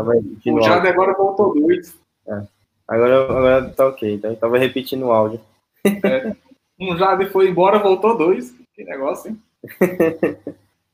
o 0.45 0.61
Jade 0.61 0.87
agora 0.87 1.13
voltou 1.13 1.53
dois. 1.53 1.97
É. 2.27 2.43
Agora, 2.87 3.23
agora 3.23 3.69
tá 3.69 3.87
ok, 3.87 4.13
então 4.13 4.35
tava 4.35 4.57
repetindo 4.57 5.07
o 5.07 5.11
áudio. 5.11 5.41
É. 5.85 6.35
Um 6.79 6.95
Jade 6.95 7.25
foi 7.27 7.49
embora, 7.49 7.79
voltou 7.79 8.17
dois. 8.17 8.53
Que 8.75 8.83
negócio, 8.83 9.31
hein? 9.31 9.41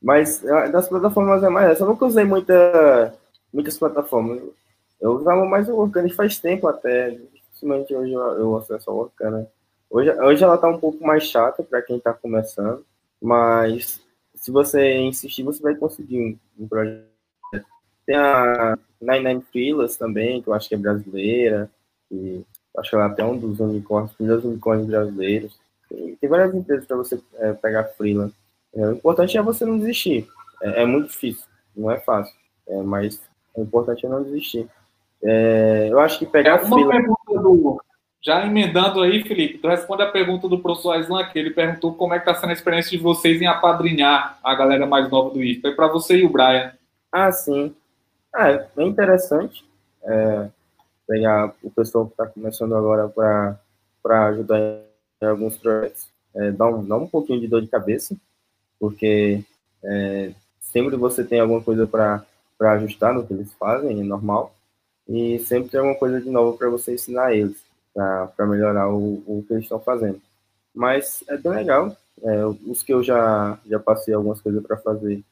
Mas 0.02 0.42
das 0.72 0.88
plataformas 0.88 1.42
é 1.42 1.50
mais 1.50 1.70
essa. 1.70 1.84
Eu 1.84 1.88
nunca 1.88 2.06
usei 2.06 2.24
muita, 2.24 3.14
muitas 3.52 3.78
plataformas. 3.78 4.40
Eu 5.00 5.12
usava 5.12 5.44
mais 5.44 5.68
o 5.68 5.76
Organic 5.76 6.14
faz 6.14 6.38
tempo 6.38 6.66
até. 6.68 7.18
Dificilmente 7.60 7.94
hoje 7.94 8.12
eu, 8.12 8.56
acesso 8.56 8.90
ao 8.90 8.96
Orkana. 8.96 9.46
Hoje, 9.90 10.10
hoje 10.10 10.42
ela 10.42 10.56
tá 10.56 10.66
um 10.66 10.78
pouco 10.78 11.04
mais 11.04 11.24
chata 11.24 11.62
para 11.62 11.82
quem 11.82 12.00
tá 12.00 12.14
começando, 12.14 12.84
mas 13.20 14.00
se 14.34 14.50
você 14.50 14.96
insistir, 14.96 15.42
você 15.42 15.62
vai 15.62 15.74
conseguir 15.74 16.38
um, 16.58 16.66
projeto. 16.66 17.04
Tem 18.06 18.16
a 18.16 18.78
Nine 18.98 19.24
Nine 19.24 19.42
Freelas 19.42 19.96
também, 19.96 20.40
que 20.40 20.48
eu 20.48 20.54
acho 20.54 20.68
que 20.68 20.74
é 20.74 20.78
brasileira, 20.78 21.70
e 22.10 22.42
acho 22.78 22.88
que 22.88 22.96
ela 22.96 23.04
é 23.04 23.08
até 23.08 23.24
um 23.24 23.36
dos 23.36 23.60
unicórnios, 23.60 24.14
primeiros 24.14 24.44
unicórnios 24.44 24.86
brasileiros. 24.86 25.60
Tem 26.18 26.30
várias 26.30 26.54
empresas 26.54 26.86
para 26.86 26.96
você 26.96 27.20
é, 27.34 27.52
pegar 27.52 27.84
freela. 27.84 28.32
É, 28.72 28.86
o 28.86 28.92
importante 28.92 29.36
é 29.36 29.42
você 29.42 29.66
não 29.66 29.78
desistir. 29.78 30.26
É, 30.62 30.82
é 30.82 30.86
muito 30.86 31.08
difícil, 31.08 31.44
não 31.76 31.90
é 31.90 32.00
fácil, 32.00 32.34
é, 32.66 32.80
mas 32.80 33.20
o 33.54 33.62
importante 33.62 34.06
é 34.06 34.08
não 34.08 34.22
desistir. 34.22 34.66
É, 35.22 35.88
eu 35.90 36.00
acho 36.00 36.18
que 36.18 36.26
pegar 36.26 36.58
é 36.58 36.62
uma 36.62 36.76
freela... 36.76 36.92
pergunta 36.92 37.42
do 37.42 37.80
já 38.22 38.44
emendando 38.44 39.00
aí, 39.00 39.22
Felipe, 39.22 39.58
tu 39.58 39.68
responde 39.68 40.02
a 40.02 40.10
pergunta 40.10 40.46
do 40.46 40.58
professor 40.58 40.92
Aislan, 40.92 41.24
que 41.24 41.38
ele 41.38 41.50
perguntou 41.50 41.94
como 41.94 42.12
é 42.12 42.18
que 42.18 42.28
está 42.28 42.38
sendo 42.38 42.50
a 42.50 42.52
experiência 42.52 42.90
de 42.90 43.02
vocês 43.02 43.40
em 43.40 43.46
apadrinhar 43.46 44.38
a 44.44 44.54
galera 44.54 44.86
mais 44.86 45.10
nova 45.10 45.30
do 45.30 45.42
IFPA. 45.42 45.68
É 45.68 45.74
para 45.74 45.88
você 45.88 46.18
e 46.18 46.26
o 46.26 46.28
Brian. 46.28 46.70
Ah, 47.10 47.32
sim. 47.32 47.74
Ah, 48.32 48.50
é 48.50 48.68
bem 48.76 48.88
interessante 48.88 49.64
é, 50.04 50.48
pegar 51.08 51.54
o 51.62 51.70
pessoal 51.70 52.06
que 52.06 52.12
está 52.12 52.26
começando 52.26 52.74
agora 52.76 53.08
para 53.08 54.26
ajudar 54.28 54.58
em 54.58 55.26
alguns 55.26 55.56
projetos. 55.56 56.08
É, 56.34 56.50
dá, 56.52 56.66
um, 56.66 56.84
dá 56.84 56.96
um 56.96 57.06
pouquinho 57.06 57.40
de 57.40 57.48
dor 57.48 57.62
de 57.62 57.68
cabeça, 57.68 58.14
porque 58.78 59.42
é, 59.82 60.32
sempre 60.60 60.94
você 60.96 61.24
tem 61.24 61.40
alguma 61.40 61.62
coisa 61.62 61.86
para 61.86 62.22
ajustar 62.74 63.14
no 63.14 63.26
que 63.26 63.32
eles 63.32 63.52
fazem, 63.54 63.98
é 63.98 64.04
normal, 64.04 64.54
e 65.10 65.40
sempre 65.40 65.70
tem 65.70 65.80
alguma 65.80 65.98
coisa 65.98 66.20
de 66.20 66.30
novo 66.30 66.56
para 66.56 66.70
você 66.70 66.94
ensinar 66.94 67.34
eles 67.34 67.56
para 67.92 68.46
melhorar 68.46 68.88
o, 68.88 69.22
o, 69.26 69.44
que 69.46 69.52
eles 69.52 69.64
estão 69.64 69.80
fazendo. 69.80 70.20
Mas 70.72 71.24
é 71.28 71.36
bem 71.36 71.52
legal. 71.52 71.96
É, 72.22 72.46
os 72.46 72.82
que 72.82 72.92
eu 72.92 73.02
já, 73.02 73.58
já 73.66 73.80
passei 73.80 74.14
algumas 74.14 74.40
coisas 74.40 74.64
para 74.64 74.76
fazer 74.76 75.22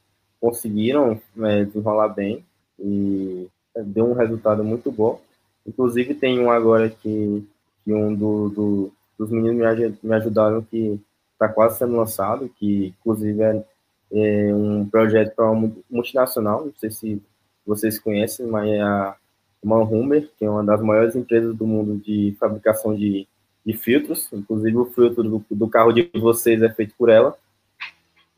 conseguiram 0.41 1.21
é, 1.41 1.63
desenrolar 1.63 2.09
bem 2.09 2.43
e 2.77 3.47
é, 3.75 3.81
deu 3.81 4.05
um 4.09 4.13
resultado 4.13 4.63
muito 4.63 4.91
bom. 4.91 5.21
Inclusive 5.65 6.13
tem 6.13 6.39
um 6.39 6.51
agora 6.51 6.89
que, 6.89 7.47
que 7.85 7.93
um 7.93 8.13
do, 8.13 8.49
do, 8.49 8.93
dos 9.17 9.29
meninos 9.29 9.77
me, 9.77 9.97
me 10.03 10.15
ajudaram 10.15 10.61
que 10.61 10.99
está 11.33 11.47
quase 11.47 11.77
sendo 11.77 11.95
lançado, 11.95 12.49
que 12.57 12.93
inclusive 12.99 13.41
é, 13.41 13.63
é 14.11 14.53
um 14.53 14.85
projeto 14.89 15.33
para 15.35 15.49
uma 15.49 15.71
multinacional, 15.89 16.65
não 16.65 16.73
sei 16.77 16.91
se 16.91 17.21
vocês 17.65 17.97
conhecem, 17.99 18.47
mas 18.47 18.67
é 18.69 18.81
a 18.81 19.15
uma 19.61 19.83
Hummer, 19.83 20.29
que 20.37 20.45
é 20.45 20.49
uma 20.49 20.63
das 20.63 20.81
maiores 20.81 21.15
empresas 21.15 21.55
do 21.55 21.67
mundo 21.67 21.97
de 21.97 22.35
fabricação 22.39 22.95
de, 22.95 23.27
de 23.65 23.73
filtros. 23.73 24.29
Inclusive, 24.31 24.77
o 24.77 24.85
filtro 24.85 25.23
do, 25.23 25.45
do, 25.51 25.67
carro 25.67 25.91
de 25.91 26.09
vocês 26.15 26.61
é 26.61 26.69
feito 26.69 26.93
por 26.97 27.09
ela. 27.09 27.35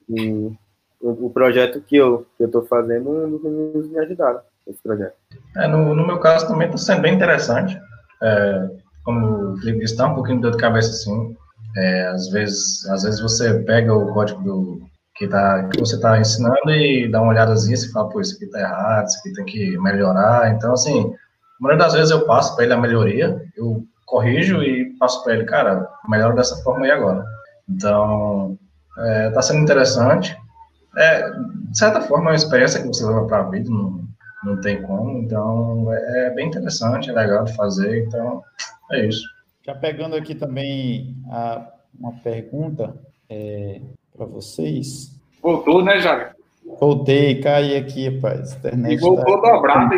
E 0.09 0.51
o, 0.99 1.27
o 1.27 1.29
projeto 1.29 1.81
que 1.81 1.95
eu 1.95 2.25
estou 2.39 2.65
fazendo, 2.65 3.39
meninos 3.43 3.87
me 3.87 3.99
ajudaram 3.99 4.41
esse 4.67 4.81
projeto. 4.81 5.15
É, 5.57 5.67
no, 5.67 5.95
no 5.95 6.05
meu 6.05 6.19
caso 6.19 6.47
também 6.47 6.67
está 6.67 6.77
sendo 6.77 7.01
bem 7.01 7.13
interessante. 7.13 7.79
É, 8.21 8.69
como 9.03 9.53
o 9.53 9.57
Felipe 9.57 9.83
está 9.83 10.07
um 10.07 10.15
pouquinho 10.15 10.37
de 10.37 10.43
dor 10.43 10.51
de 10.51 10.57
cabeça 10.57 10.89
assim. 10.89 11.35
É, 11.75 12.07
às, 12.07 12.29
vezes, 12.29 12.85
às 12.89 13.03
vezes 13.03 13.21
você 13.21 13.59
pega 13.63 13.93
o 13.93 14.13
código 14.13 14.41
do, 14.41 14.81
que, 15.21 15.27
tá, 15.27 15.67
que 15.67 15.79
você 15.79 15.95
está 15.95 16.19
ensinando 16.19 16.71
e 16.71 17.07
dá 17.07 17.21
uma 17.21 17.31
olhadazinha 17.31 17.75
e 17.75 17.91
fala, 17.91 18.09
pô, 18.09 18.19
isso 18.19 18.35
aqui 18.35 18.45
está 18.45 18.59
errado, 18.59 19.05
isso 19.05 19.19
aqui 19.19 19.33
tem 19.33 19.45
que 19.45 19.77
melhorar. 19.77 20.51
Então, 20.51 20.73
assim, 20.73 21.13
a 21.13 21.63
maioria 21.63 21.85
das 21.85 21.93
vezes 21.93 22.09
eu 22.09 22.25
passo 22.25 22.55
para 22.55 22.65
ele 22.65 22.73
a 22.73 22.77
melhoria, 22.77 23.39
eu 23.55 23.85
corrijo 24.07 24.63
e 24.63 24.97
passo 24.97 25.23
para 25.23 25.35
ele, 25.35 25.43
cara, 25.43 25.87
melhora 26.09 26.33
dessa 26.33 26.55
forma 26.63 26.85
aí 26.85 26.91
agora. 26.91 27.23
Então, 27.69 28.57
está 28.97 29.07
é, 29.07 29.29
tá 29.29 29.41
sendo 29.43 29.59
interessante. 29.59 30.35
É, 30.97 31.29
de 31.29 31.77
certa 31.77 32.01
forma, 32.01 32.29
é 32.29 32.31
uma 32.31 32.35
experiência 32.35 32.81
que 32.81 32.87
você 32.87 33.05
leva 33.05 33.27
para 33.27 33.41
a 33.41 33.49
vida, 33.51 33.69
não, 33.69 34.03
não 34.43 34.59
tem 34.59 34.81
como. 34.81 35.19
Então, 35.19 35.93
é, 35.93 36.27
é 36.27 36.29
bem 36.31 36.47
interessante, 36.47 37.11
é 37.11 37.13
legal 37.13 37.43
de 37.43 37.55
fazer. 37.55 38.07
Então, 38.07 38.41
é 38.91 39.05
isso. 39.05 39.23
Já 39.63 39.75
pegando 39.75 40.15
aqui 40.15 40.33
também 40.33 41.15
a, 41.29 41.71
uma 41.93 42.13
pergunta, 42.23 42.95
é, 43.29 43.81
para 44.21 44.27
vocês. 44.27 45.19
Voltou, 45.41 45.83
né, 45.83 45.99
Jair? 45.99 46.35
Voltei, 46.79 47.41
caí 47.41 47.75
aqui, 47.75 48.07
rapaz. 48.07 48.53
Internet 48.53 48.93
e 48.93 48.97
voltou 48.97 49.41
tá... 49.41 49.51
dobrado. 49.51 49.95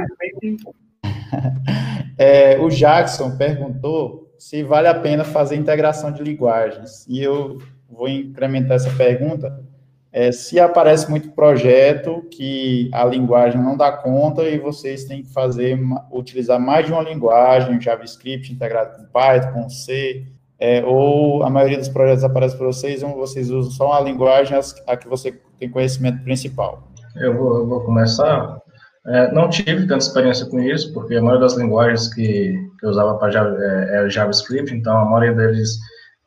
é, 2.17 2.57
o 2.57 2.69
Jackson 2.69 3.35
perguntou 3.35 4.31
se 4.37 4.63
vale 4.63 4.87
a 4.87 4.95
pena 4.95 5.25
fazer 5.25 5.57
integração 5.57 6.11
de 6.11 6.23
linguagens. 6.23 7.05
E 7.07 7.21
eu 7.21 7.57
vou 7.89 8.07
incrementar 8.07 8.77
essa 8.77 8.89
pergunta. 8.91 9.61
É, 10.09 10.31
se 10.31 10.59
aparece 10.59 11.09
muito 11.09 11.31
projeto 11.31 12.25
que 12.31 12.89
a 12.93 13.03
linguagem 13.03 13.61
não 13.61 13.75
dá 13.75 13.91
conta 13.91 14.43
e 14.43 14.57
vocês 14.57 15.03
têm 15.05 15.23
que 15.23 15.33
fazer, 15.33 15.77
utilizar 16.11 16.59
mais 16.59 16.85
de 16.85 16.93
uma 16.93 17.01
linguagem, 17.01 17.81
JavaScript 17.81 18.53
integrado 18.53 18.95
com 18.95 19.05
Python, 19.05 19.51
com 19.53 19.69
C, 19.69 20.27
é, 20.63 20.81
ou 20.85 21.43
a 21.43 21.49
maioria 21.49 21.77
dos 21.77 21.89
projetos 21.89 22.23
aparece 22.23 22.55
para 22.55 22.67
vocês, 22.67 23.03
ou 23.03 23.13
vocês 23.15 23.51
usam 23.51 23.69
só 23.69 23.91
a 23.91 23.99
linguagem 23.99 24.57
a 24.87 24.95
que 24.95 25.09
você 25.09 25.37
tem 25.59 25.69
conhecimento 25.69 26.23
principal? 26.23 26.87
Eu 27.17 27.37
vou, 27.37 27.57
eu 27.57 27.67
vou 27.67 27.81
começar. 27.81 28.61
É, 29.05 29.29
não 29.33 29.49
tive 29.49 29.81
tanta 29.81 30.05
experiência 30.05 30.45
com 30.45 30.61
isso, 30.61 30.93
porque 30.93 31.15
a 31.15 31.21
maioria 31.21 31.41
das 31.41 31.57
linguagens 31.57 32.07
que, 32.13 32.53
que 32.79 32.85
eu 32.85 32.91
usava 32.91 33.15
para 33.15 33.29
Java, 33.29 33.57
é, 33.59 34.05
é, 34.05 34.09
JavaScript, 34.09 34.73
então 34.73 34.97
a 34.97 35.03
maioria 35.03 35.33
deles, 35.33 35.77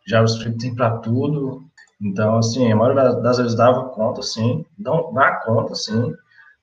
JavaScript 0.06 0.58
tem 0.58 0.74
para 0.74 0.98
tudo. 0.98 1.62
Então, 2.02 2.36
assim, 2.36 2.70
a 2.70 2.76
maioria 2.76 3.14
das 3.14 3.38
vezes 3.38 3.54
dava 3.54 3.88
conta, 3.88 4.20
sim, 4.20 4.66
não 4.78 5.14
dá 5.14 5.40
conta, 5.46 5.74
sim, 5.74 6.12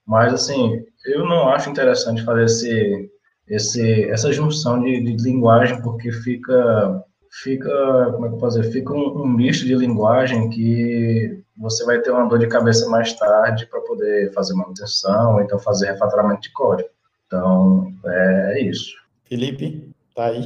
mas, 0.05 0.31
assim, 0.31 0.79
eu 1.07 1.25
não 1.25 1.49
acho 1.49 1.71
interessante 1.71 2.23
fazer 2.23 2.43
esse, 2.43 3.09
esse, 3.47 4.03
essa 4.11 4.31
junção 4.31 4.79
de, 4.79 5.01
de 5.01 5.23
linguagem, 5.23 5.81
porque 5.81 6.11
fica 6.11 7.03
fica, 7.41 8.11
como 8.11 8.25
é 8.25 8.29
que 8.29 8.35
eu 8.35 8.39
posso 8.39 8.59
dizer, 8.59 8.71
fica 8.71 8.93
um, 8.93 9.23
um 9.23 9.27
misto 9.27 9.65
de 9.65 9.75
linguagem 9.75 10.49
que 10.49 11.43
você 11.57 11.83
vai 11.83 11.99
ter 11.99 12.11
uma 12.11 12.27
dor 12.27 12.37
de 12.37 12.47
cabeça 12.47 12.87
mais 12.89 13.13
tarde 13.13 13.65
para 13.65 13.81
poder 13.81 14.31
fazer 14.33 14.53
manutenção, 14.53 15.33
ou 15.33 15.41
então 15.41 15.57
fazer 15.57 15.87
refatoramento 15.87 16.41
de 16.41 16.51
código. 16.51 16.89
Então, 17.25 17.91
é, 18.05 18.53
é 18.53 18.61
isso. 18.61 18.95
Felipe, 19.25 19.89
tá 20.15 20.25
aí. 20.25 20.43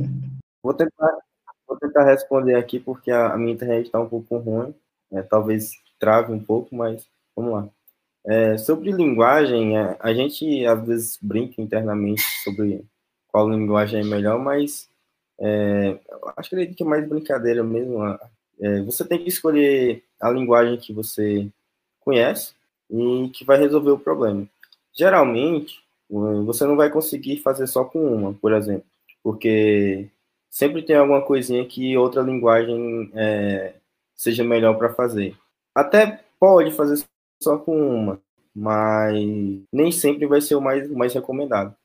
vou, 0.62 0.74
tentar, 0.74 1.18
vou 1.66 1.78
tentar 1.78 2.04
responder 2.04 2.56
aqui, 2.56 2.78
porque 2.78 3.10
a, 3.10 3.32
a 3.32 3.38
minha 3.38 3.54
internet 3.54 3.86
está 3.86 3.98
um 3.98 4.08
pouco 4.08 4.36
ruim. 4.36 4.74
É, 5.10 5.22
talvez 5.22 5.70
trave 5.98 6.32
um 6.32 6.40
pouco, 6.40 6.74
mas 6.76 7.06
vamos 7.34 7.52
lá. 7.52 7.68
É, 8.26 8.58
sobre 8.58 8.92
linguagem, 8.92 9.78
é, 9.78 9.96
a 9.98 10.12
gente 10.12 10.66
às 10.66 10.86
vezes 10.86 11.18
brinca 11.22 11.62
internamente 11.62 12.22
sobre 12.44 12.84
qual 13.28 13.48
linguagem 13.48 14.00
é 14.00 14.04
melhor, 14.04 14.38
mas 14.38 14.90
é, 15.40 15.98
acho 16.36 16.50
que 16.50 16.82
é 16.82 16.86
mais 16.86 17.08
brincadeira 17.08 17.62
mesmo. 17.62 18.02
É, 18.60 18.82
você 18.82 19.04
tem 19.04 19.18
que 19.22 19.28
escolher 19.28 20.02
a 20.20 20.30
linguagem 20.30 20.78
que 20.78 20.92
você 20.92 21.48
conhece 22.00 22.54
e 22.90 23.28
que 23.30 23.44
vai 23.44 23.58
resolver 23.58 23.90
o 23.90 23.98
problema. 23.98 24.48
Geralmente, 24.92 25.80
você 26.10 26.64
não 26.64 26.76
vai 26.76 26.90
conseguir 26.90 27.38
fazer 27.38 27.66
só 27.66 27.84
com 27.84 28.00
uma, 28.00 28.34
por 28.34 28.52
exemplo, 28.52 28.86
porque 29.22 30.08
sempre 30.48 30.82
tem 30.82 30.96
alguma 30.96 31.22
coisinha 31.22 31.64
que 31.66 31.96
outra 31.96 32.22
linguagem 32.22 33.10
é, 33.14 33.74
seja 34.16 34.42
melhor 34.42 34.76
para 34.76 34.94
fazer. 34.94 35.36
Até 35.74 36.24
pode 36.40 36.72
fazer 36.72 37.04
só 37.40 37.58
com 37.58 37.94
uma, 37.94 38.20
mas 38.54 39.14
nem 39.72 39.92
sempre 39.92 40.26
vai 40.26 40.40
ser 40.40 40.56
o 40.56 40.60
mais, 40.60 40.90
mais 40.90 41.14
recomendado. 41.14 41.76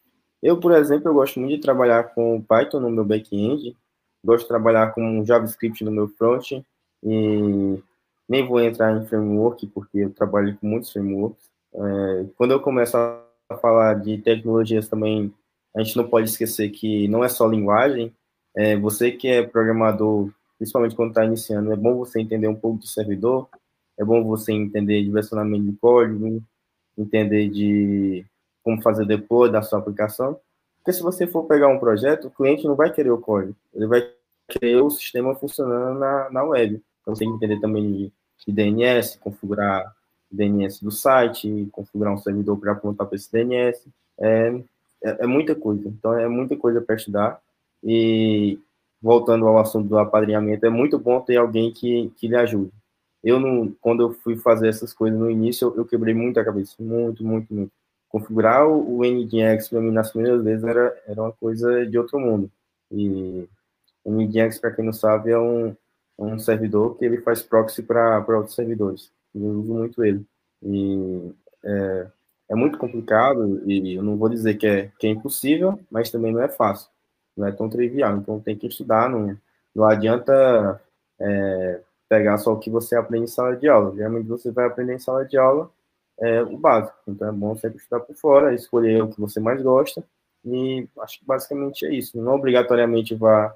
Eu, 0.44 0.60
por 0.60 0.74
exemplo, 0.74 1.08
eu 1.08 1.14
gosto 1.14 1.40
muito 1.40 1.56
de 1.56 1.62
trabalhar 1.62 2.14
com 2.14 2.42
Python 2.42 2.82
no 2.82 2.92
meu 2.92 3.06
back-end, 3.06 3.78
gosto 4.22 4.44
de 4.44 4.50
trabalhar 4.50 4.94
com 4.94 5.24
JavaScript 5.24 5.86
no 5.86 5.92
meu 5.92 6.10
front, 6.10 6.52
e 7.02 7.80
nem 8.28 8.46
vou 8.46 8.60
entrar 8.60 8.92
em 8.92 9.06
framework, 9.06 9.66
porque 9.68 10.00
eu 10.00 10.10
trabalho 10.10 10.58
com 10.58 10.68
muitos 10.68 10.92
frameworks. 10.92 11.50
É, 11.74 12.26
quando 12.36 12.52
eu 12.52 12.60
começo 12.60 12.98
a 12.98 13.24
falar 13.62 13.94
de 13.94 14.18
tecnologias 14.18 14.90
também, 14.90 15.34
a 15.74 15.82
gente 15.82 15.96
não 15.96 16.10
pode 16.10 16.30
esquecer 16.30 16.70
que 16.72 17.08
não 17.08 17.24
é 17.24 17.30
só 17.30 17.48
linguagem, 17.48 18.14
é, 18.54 18.76
você 18.76 19.12
que 19.12 19.30
é 19.30 19.44
programador, 19.44 20.30
principalmente 20.58 20.94
quando 20.94 21.12
está 21.12 21.24
iniciando, 21.24 21.72
é 21.72 21.76
bom 21.78 21.96
você 21.96 22.20
entender 22.20 22.50
um 22.50 22.56
pouco 22.56 22.80
de 22.80 22.90
servidor, 22.90 23.48
é 23.98 24.04
bom 24.04 24.22
você 24.26 24.52
entender 24.52 25.04
de 25.04 25.10
versionamento 25.10 25.64
de 25.64 25.78
código, 25.78 26.44
entender 26.98 27.48
de 27.48 28.26
como 28.64 28.82
fazer 28.82 29.06
depois 29.06 29.52
da 29.52 29.62
sua 29.62 29.80
aplicação. 29.80 30.40
Porque 30.78 30.94
se 30.94 31.04
você 31.04 31.28
for 31.28 31.44
pegar 31.44 31.68
um 31.68 31.80
projeto, 31.80 32.28
o 32.28 32.32
cliente 32.32 32.66
não 32.66 32.76
vai 32.76 32.92
querer 32.92 33.12
o 33.12 33.18
código, 33.18 33.56
ele 33.74 33.88
vai 33.88 34.10
querer 34.48 34.82
o 34.82 34.90
sistema 34.90 35.36
funcionando 35.36 35.98
na, 36.00 36.30
na 36.30 36.44
web. 36.44 36.82
Então, 37.02 37.14
tem 37.14 37.30
que 37.30 37.36
entender 37.36 37.60
também 37.60 37.92
de, 37.92 38.12
de 38.46 38.52
DNS, 38.52 39.18
configurar 39.20 39.94
DNS 40.32 40.84
do 40.84 40.92
site, 40.92 41.70
configurar 41.72 42.14
um 42.14 42.18
servidor 42.18 42.58
para 42.58 42.72
apontar 42.72 43.08
para 43.08 43.16
esse 43.16 43.32
DNS. 43.32 43.88
É, 44.20 44.62
é, 45.04 45.24
é, 45.24 45.28
muita 45.28 45.56
coisa. 45.56 45.88
Então, 45.88 46.14
é 46.18 46.28
muita 46.28 46.56
coisa 46.58 46.82
para 46.82 46.96
estudar. 46.96 47.42
E, 47.84 48.60
voltando 49.02 49.46
ao 49.48 49.60
assunto 49.60 49.88
do 49.90 49.98
apadrinhamento, 49.98 50.66
é 50.66 50.70
muito 50.70 50.98
bom 50.98 51.20
ter 51.22 51.38
alguém 51.38 51.72
que, 51.72 52.12
que 52.18 52.28
lhe 52.28 52.36
ajude. 52.36 52.72
Eu, 53.24 53.40
não, 53.40 53.74
quando 53.80 54.04
eu 54.04 54.14
fui 54.14 54.36
fazer 54.36 54.68
essas 54.68 54.94
coisas 54.94 55.18
no 55.18 55.30
início, 55.30 55.70
eu, 55.70 55.78
eu 55.78 55.86
quebrei 55.86 56.14
muito 56.14 56.40
a 56.40 56.46
cabeça. 56.46 56.76
Muito, 56.80 57.24
muito, 57.24 57.54
muito. 57.54 57.72
Configurar 58.14 58.68
o, 58.68 59.04
NGX 59.04 59.70
para 59.70 59.82
mim 59.82 59.92
nas 59.92 60.12
primeiras 60.12 60.44
vezes 60.44 60.64
era, 60.64 60.96
era 61.08 61.20
uma 61.20 61.32
coisa 61.32 61.84
de 61.84 61.98
outro 61.98 62.20
mundo. 62.20 62.50
E 62.92 63.50
o 64.06 64.12
NGX, 64.12 64.60
para 64.60 64.72
quem 64.72 64.86
não 64.86 64.94
sabe, 64.94 65.32
é 65.32 65.40
um, 65.40 65.70
é 65.70 65.76
um 66.24 66.38
servidor 66.38 66.96
que 66.96 67.06
ele 67.06 67.22
faz 67.22 67.42
proxy 67.42 67.82
para 67.82 68.24
outros 68.30 68.54
servidores. 68.54 69.12
Eu 69.34 69.42
uso 69.42 69.74
muito 69.74 70.04
ele. 70.06 70.24
E 70.62 71.32
é, 71.64 72.08
é, 72.50 72.56
muito 72.56 72.78
complicado, 72.78 73.64
e 73.66 73.96
eu 73.96 74.04
não 74.04 74.16
vou 74.16 74.30
dizer 74.30 74.56
que 74.56 74.68
é, 74.68 74.92
que 75.00 75.08
é 75.08 75.10
impossível, 75.10 75.80
mas 75.90 76.12
também 76.12 76.32
não 76.32 76.42
é 76.42 76.48
fácil. 76.48 76.90
Não 77.36 77.48
é 77.48 77.52
tão 77.52 77.68
trivial. 77.68 78.18
Então 78.18 78.40
tem 78.40 78.56
que 78.56 78.68
estudar, 78.68 79.10
não, 79.10 79.36
não 79.74 79.86
adianta 79.86 80.80
é, 81.20 81.82
pegar 82.08 82.38
só 82.38 82.54
o 82.54 82.60
que 82.60 82.70
você 82.70 82.96
aprende 82.96 83.26
em 83.26 83.28
sala 83.28 83.56
de 83.56 83.68
aula. 83.68 83.96
Geralmente 83.96 84.28
você 84.28 84.52
vai 84.52 84.68
aprender 84.68 84.94
em 84.94 85.00
sala 85.00 85.26
de 85.26 85.36
aula 85.36 85.72
é, 86.20 86.42
o 86.42 86.58
básico. 86.58 86.98
Então 87.08 87.28
é 87.28 87.32
bom 87.32 87.56
sempre 87.56 87.78
estudar 87.78 88.02
por 88.02 88.16
fora, 88.16 88.54
escolher 88.54 89.04
o 89.04 89.10
que 89.10 89.20
você 89.20 89.40
mais 89.40 89.62
gosta. 89.62 90.04
E 90.46 90.88
acho 91.00 91.20
que 91.20 91.26
basicamente 91.26 91.86
é 91.86 91.94
isso. 91.94 92.22
Não 92.22 92.36
obrigatoriamente 92.36 93.16
vá 93.16 93.56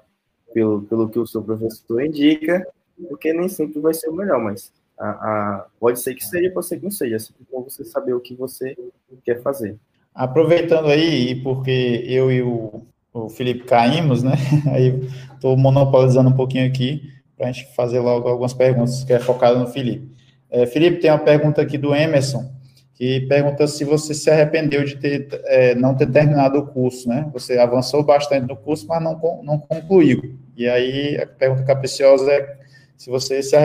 pelo, 0.52 0.82
pelo 0.82 1.08
que 1.08 1.18
o 1.18 1.26
seu 1.26 1.42
professor 1.42 2.02
indica, 2.02 2.66
porque 3.08 3.32
nem 3.32 3.48
sempre 3.48 3.80
vai 3.80 3.92
ser 3.92 4.08
o 4.08 4.14
melhor, 4.14 4.40
mas 4.40 4.72
a, 4.98 5.10
a, 5.10 5.66
pode 5.78 6.00
ser 6.00 6.14
que 6.14 6.24
seja, 6.24 6.50
pode 6.50 6.66
ser 6.66 6.78
que 6.78 6.84
não 6.84 6.90
seja. 6.90 7.16
É 7.16 7.18
sempre 7.18 7.46
bom 7.50 7.62
você 7.62 7.84
saber 7.84 8.14
o 8.14 8.20
que 8.20 8.34
você 8.34 8.76
quer 9.24 9.42
fazer. 9.42 9.76
Aproveitando 10.14 10.88
aí, 10.88 11.40
porque 11.42 12.04
eu 12.08 12.32
e 12.32 12.42
o, 12.42 12.82
o 13.12 13.28
Felipe 13.28 13.64
caímos, 13.64 14.22
né? 14.22 14.32
Aí 14.72 15.00
estou 15.32 15.56
monopolizando 15.56 16.28
um 16.28 16.34
pouquinho 16.34 16.66
aqui 16.66 17.12
para 17.36 17.48
a 17.48 17.52
gente 17.52 17.72
fazer 17.76 18.00
logo 18.00 18.28
algumas 18.28 18.52
perguntas 18.52 19.04
que 19.04 19.12
é 19.12 19.20
focado 19.20 19.60
no 19.60 19.68
Felipe. 19.68 20.17
É, 20.50 20.66
Felipe, 20.66 21.00
tem 21.00 21.10
uma 21.10 21.18
pergunta 21.18 21.60
aqui 21.60 21.76
do 21.76 21.94
Emerson, 21.94 22.50
que 22.94 23.20
pergunta 23.28 23.66
se 23.66 23.84
você 23.84 24.14
se 24.14 24.30
arrependeu 24.30 24.84
de 24.84 24.96
ter, 24.96 25.28
é, 25.44 25.74
não 25.74 25.94
ter 25.94 26.10
terminado 26.10 26.58
o 26.58 26.66
curso, 26.66 27.08
né? 27.08 27.30
Você 27.32 27.58
avançou 27.58 28.02
bastante 28.02 28.48
no 28.48 28.56
curso, 28.56 28.86
mas 28.86 29.02
não, 29.02 29.20
não 29.42 29.58
concluiu. 29.58 30.36
E 30.56 30.68
aí, 30.68 31.16
a 31.16 31.26
pergunta 31.26 31.62
capiciosa 31.64 32.32
é 32.32 32.58
se 32.96 33.08
você 33.08 33.42
se, 33.42 33.56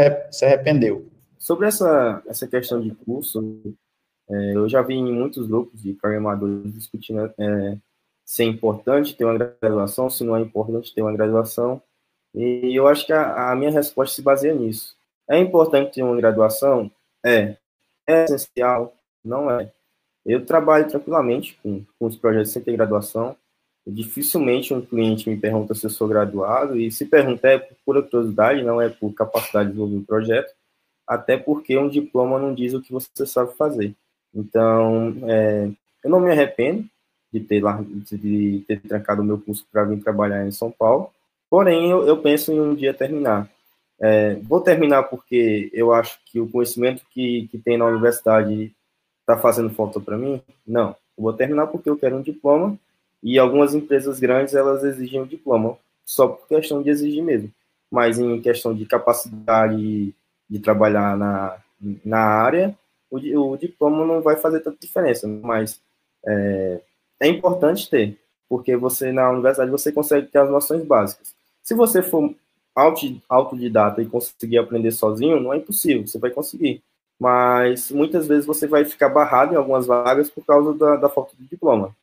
arrependeu. 0.45 1.07
Sobre 1.39 1.67
essa, 1.67 2.21
essa 2.27 2.47
questão 2.47 2.79
de 2.79 2.93
curso, 2.93 3.61
é, 4.29 4.55
eu 4.55 4.69
já 4.69 4.81
vi 4.81 4.93
em 4.93 5.11
muitos 5.11 5.47
grupos 5.47 5.81
de 5.81 5.93
programadores 5.93 6.71
discutindo 6.73 7.33
se 8.23 8.43
é 8.43 8.45
importante 8.45 9.15
ter 9.15 9.25
uma 9.25 9.37
graduação, 9.37 10.09
se 10.09 10.23
não 10.23 10.35
é 10.35 10.41
importante 10.41 10.93
ter 10.93 11.01
uma 11.01 11.11
graduação. 11.11 11.81
E 12.33 12.77
eu 12.77 12.87
acho 12.87 13.05
que 13.05 13.13
a, 13.13 13.51
a 13.51 13.55
minha 13.55 13.71
resposta 13.71 14.15
se 14.15 14.21
baseia 14.21 14.53
nisso. 14.53 14.95
É 15.29 15.39
importante 15.39 15.93
ter 15.93 16.03
uma 16.03 16.15
graduação? 16.15 16.91
É. 17.25 17.57
É 18.07 18.25
essencial? 18.25 18.93
Não 19.23 19.49
é. 19.49 19.71
Eu 20.25 20.45
trabalho 20.45 20.87
tranquilamente 20.87 21.57
com, 21.61 21.83
com 21.99 22.05
os 22.05 22.15
projetos 22.15 22.51
sem 22.51 22.61
ter 22.61 22.75
graduação. 22.75 23.35
Dificilmente 23.85 24.73
um 24.73 24.81
cliente 24.81 25.29
me 25.29 25.37
pergunta 25.37 25.75
se 25.75 25.85
eu 25.85 25.89
sou 25.89 26.07
graduado, 26.07 26.79
e 26.79 26.89
se 26.89 27.05
perguntar 27.05 27.49
é 27.49 27.57
por 27.59 27.75
pura 27.85 28.01
curiosidade, 28.01 28.63
não 28.63 28.81
é 28.81 28.87
por 28.87 29.13
capacidade 29.13 29.69
de 29.69 29.71
desenvolver 29.73 29.97
um 29.97 30.03
projeto, 30.05 30.53
até 31.05 31.37
porque 31.37 31.77
um 31.77 31.89
diploma 31.89 32.39
não 32.39 32.53
diz 32.53 32.73
o 32.73 32.81
que 32.81 32.93
você 32.93 33.25
sabe 33.25 33.53
fazer. 33.55 33.93
Então, 34.33 35.13
é, 35.27 35.69
eu 36.01 36.09
não 36.09 36.21
me 36.21 36.31
arrependo 36.31 36.85
de 37.31 37.41
ter, 37.41 37.61
de 38.11 38.63
ter 38.65 38.79
trancado 38.79 39.21
o 39.21 39.25
meu 39.25 39.37
curso 39.37 39.65
para 39.69 39.83
vir 39.83 40.01
trabalhar 40.01 40.47
em 40.47 40.51
São 40.51 40.71
Paulo, 40.71 41.11
porém, 41.49 41.89
eu, 41.89 42.07
eu 42.07 42.21
penso 42.21 42.53
em 42.53 42.61
um 42.61 42.73
dia 42.73 42.93
terminar. 42.93 43.49
É, 44.05 44.35
vou 44.43 44.59
terminar 44.59 45.03
porque 45.03 45.69
eu 45.71 45.93
acho 45.93 46.19
que 46.25 46.37
o 46.37 46.49
conhecimento 46.49 47.05
que, 47.09 47.47
que 47.49 47.57
tem 47.57 47.77
na 47.77 47.85
universidade 47.85 48.75
está 49.21 49.37
fazendo 49.37 49.69
falta 49.69 49.97
para 49.97 50.17
mim? 50.17 50.41
Não. 50.67 50.93
Vou 51.17 51.31
terminar 51.31 51.67
porque 51.67 51.89
eu 51.89 51.95
quero 51.95 52.17
um 52.17 52.21
diploma 52.21 52.77
e 53.23 53.39
algumas 53.39 53.73
empresas 53.73 54.19
grandes 54.19 54.55
elas 54.55 54.83
exigem 54.83 55.21
um 55.21 55.25
diploma 55.25 55.77
só 56.03 56.27
por 56.27 56.45
questão 56.49 56.83
de 56.83 56.89
exigir 56.89 57.23
mesmo. 57.23 57.49
Mas 57.89 58.19
em 58.19 58.41
questão 58.41 58.75
de 58.75 58.85
capacidade 58.85 60.13
de 60.49 60.59
trabalhar 60.59 61.15
na, 61.17 61.55
na 62.03 62.19
área, 62.19 62.77
o, 63.09 63.51
o 63.51 63.57
diploma 63.57 64.05
não 64.05 64.21
vai 64.21 64.35
fazer 64.35 64.59
tanta 64.59 64.79
diferença. 64.81 65.29
Mas 65.29 65.79
é, 66.25 66.81
é 67.21 67.27
importante 67.29 67.89
ter, 67.89 68.19
porque 68.49 68.75
você 68.75 69.13
na 69.13 69.29
universidade 69.31 69.71
você 69.71 69.93
consegue 69.93 70.27
ter 70.27 70.39
as 70.39 70.49
noções 70.49 70.83
básicas. 70.83 71.33
Se 71.63 71.73
você 71.73 72.01
for 72.01 72.35
autodidata 72.75 74.01
e 74.01 74.05
conseguir 74.05 74.57
aprender 74.57 74.91
sozinho, 74.91 75.39
não 75.39 75.53
é 75.53 75.57
impossível, 75.57 76.07
você 76.07 76.17
vai 76.17 76.31
conseguir 76.31 76.81
mas 77.23 77.89
muitas 77.89 78.27
vezes 78.27 78.45
você 78.45 78.67
vai 78.67 78.83
ficar 78.83 79.07
barrado 79.07 79.53
em 79.53 79.55
algumas 79.55 79.85
vagas 79.85 80.29
por 80.29 80.45
causa 80.45 80.73
da, 80.73 80.97
da 80.97 81.09
falta 81.09 81.33
de 81.37 81.47
diploma. 81.47 81.95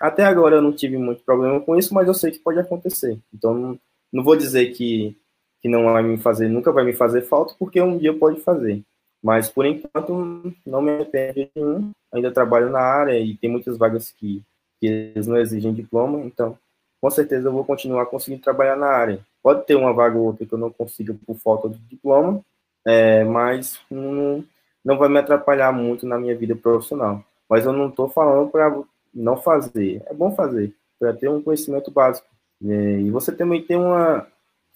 Até 0.00 0.24
agora 0.24 0.56
eu 0.56 0.62
não 0.62 0.72
tive 0.72 0.96
muito 0.96 1.22
problema 1.24 1.60
com 1.60 1.76
isso, 1.76 1.92
mas 1.92 2.06
eu 2.06 2.14
sei 2.14 2.30
que 2.30 2.38
pode 2.38 2.60
acontecer. 2.60 3.18
Então 3.34 3.52
não, 3.54 3.80
não 4.12 4.22
vou 4.22 4.36
dizer 4.36 4.72
que, 4.72 5.16
que 5.60 5.68
não 5.68 5.82
vai 5.84 6.04
me 6.04 6.16
fazer, 6.16 6.48
nunca 6.48 6.70
vai 6.70 6.84
me 6.84 6.92
fazer 6.92 7.22
falta, 7.22 7.56
porque 7.58 7.82
um 7.82 7.98
dia 7.98 8.16
pode 8.16 8.40
fazer. 8.40 8.80
Mas 9.20 9.50
por 9.50 9.66
enquanto 9.66 10.54
não 10.64 10.80
me 10.80 10.92
arrependo 10.92 11.50
nenhum. 11.56 11.90
Ainda 12.12 12.30
trabalho 12.30 12.70
na 12.70 12.80
área 12.80 13.18
e 13.18 13.36
tem 13.36 13.50
muitas 13.50 13.76
vagas 13.76 14.12
que, 14.12 14.44
que 14.80 14.86
eles 14.86 15.26
não 15.26 15.36
exigem 15.36 15.74
diploma, 15.74 16.20
então 16.20 16.56
com 17.00 17.10
certeza 17.10 17.48
eu 17.48 17.52
vou 17.52 17.64
continuar 17.64 18.06
conseguindo 18.06 18.42
trabalhar 18.42 18.76
na 18.76 18.88
área. 18.88 19.20
Pode 19.42 19.64
ter 19.66 19.76
uma 19.76 19.92
vaga 19.92 20.16
ou 20.18 20.26
outra 20.26 20.44
que 20.44 20.52
eu 20.52 20.58
não 20.58 20.70
consiga 20.70 21.14
por 21.26 21.36
falta 21.36 21.68
de 21.68 21.78
diploma, 21.78 22.40
é, 22.84 23.24
mas 23.24 23.80
não, 23.90 24.44
não 24.84 24.98
vai 24.98 25.08
me 25.08 25.18
atrapalhar 25.18 25.72
muito 25.72 26.06
na 26.06 26.18
minha 26.18 26.36
vida 26.36 26.56
profissional. 26.56 27.22
Mas 27.48 27.64
eu 27.64 27.72
não 27.72 27.88
estou 27.88 28.08
falando 28.08 28.50
para 28.50 28.82
não 29.14 29.36
fazer. 29.36 30.02
É 30.06 30.14
bom 30.14 30.34
fazer, 30.34 30.74
para 30.98 31.14
ter 31.14 31.28
um 31.28 31.42
conhecimento 31.42 31.90
básico. 31.90 32.26
É, 32.64 33.00
e 33.00 33.10
você 33.10 33.32
também 33.32 33.62
tem 33.62 33.76
uma. 33.76 34.26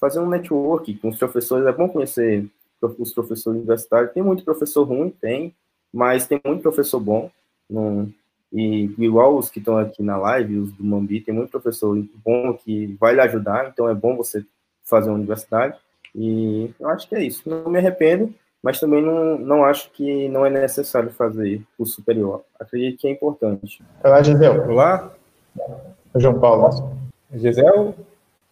Fazer 0.01 0.19
um 0.19 0.29
network 0.29 0.97
com 0.97 1.11
os 1.11 1.19
professores, 1.19 1.65
é 1.65 1.71
bom 1.71 1.89
conhecer 1.89 2.45
os 2.99 3.13
professores 3.13 3.59
universitários. 3.59 4.13
Tem 4.13 4.23
muito 4.23 4.45
professor 4.45 4.83
ruim, 4.83 5.11
tem, 5.11 5.55
mas 5.93 6.27
tem 6.27 6.41
muito 6.45 6.63
professor 6.63 6.99
bom. 6.99 7.31
No, 7.71 8.13
e 8.53 8.95
igual 8.99 9.37
os 9.37 9.49
que 9.49 9.59
estão 9.59 9.79
aqui 9.79 10.03
na 10.03 10.17
live, 10.17 10.59
os 10.59 10.73
do 10.73 10.85
Mambi, 10.85 11.21
tem 11.21 11.35
muito 11.35 11.51
professor 11.51 11.97
bom 12.25 12.53
que 12.55 12.97
vai 13.01 13.15
lhe 13.15 13.21
ajudar, 13.21 13.69
então 13.69 13.89
é 13.89 13.95
bom 13.95 14.17
você 14.17 14.45
fazer 14.85 15.09
uma 15.09 15.17
universidade. 15.17 15.77
E 16.15 16.71
eu 16.79 16.89
acho 16.91 17.09
que 17.09 17.15
é 17.15 17.25
isso. 17.25 17.49
Não 17.49 17.71
me 17.71 17.79
arrependo, 17.79 18.35
mas 18.63 18.79
também 18.79 19.03
não, 19.03 19.39
não 19.39 19.65
acho 19.65 19.91
que 19.91 20.29
não 20.29 20.45
é 20.45 20.51
necessário 20.51 21.11
fazer 21.11 21.63
o 21.79 21.87
superior. 21.87 22.43
Acredito 22.61 23.01
que 23.01 23.09
é 23.09 23.11
importante. 23.11 23.83
Olá, 24.05 24.23
Gisel. 24.23 24.71
Olá. 24.71 25.11
João 26.17 26.39
Paulo. 26.39 26.95
Gisel? 27.33 27.95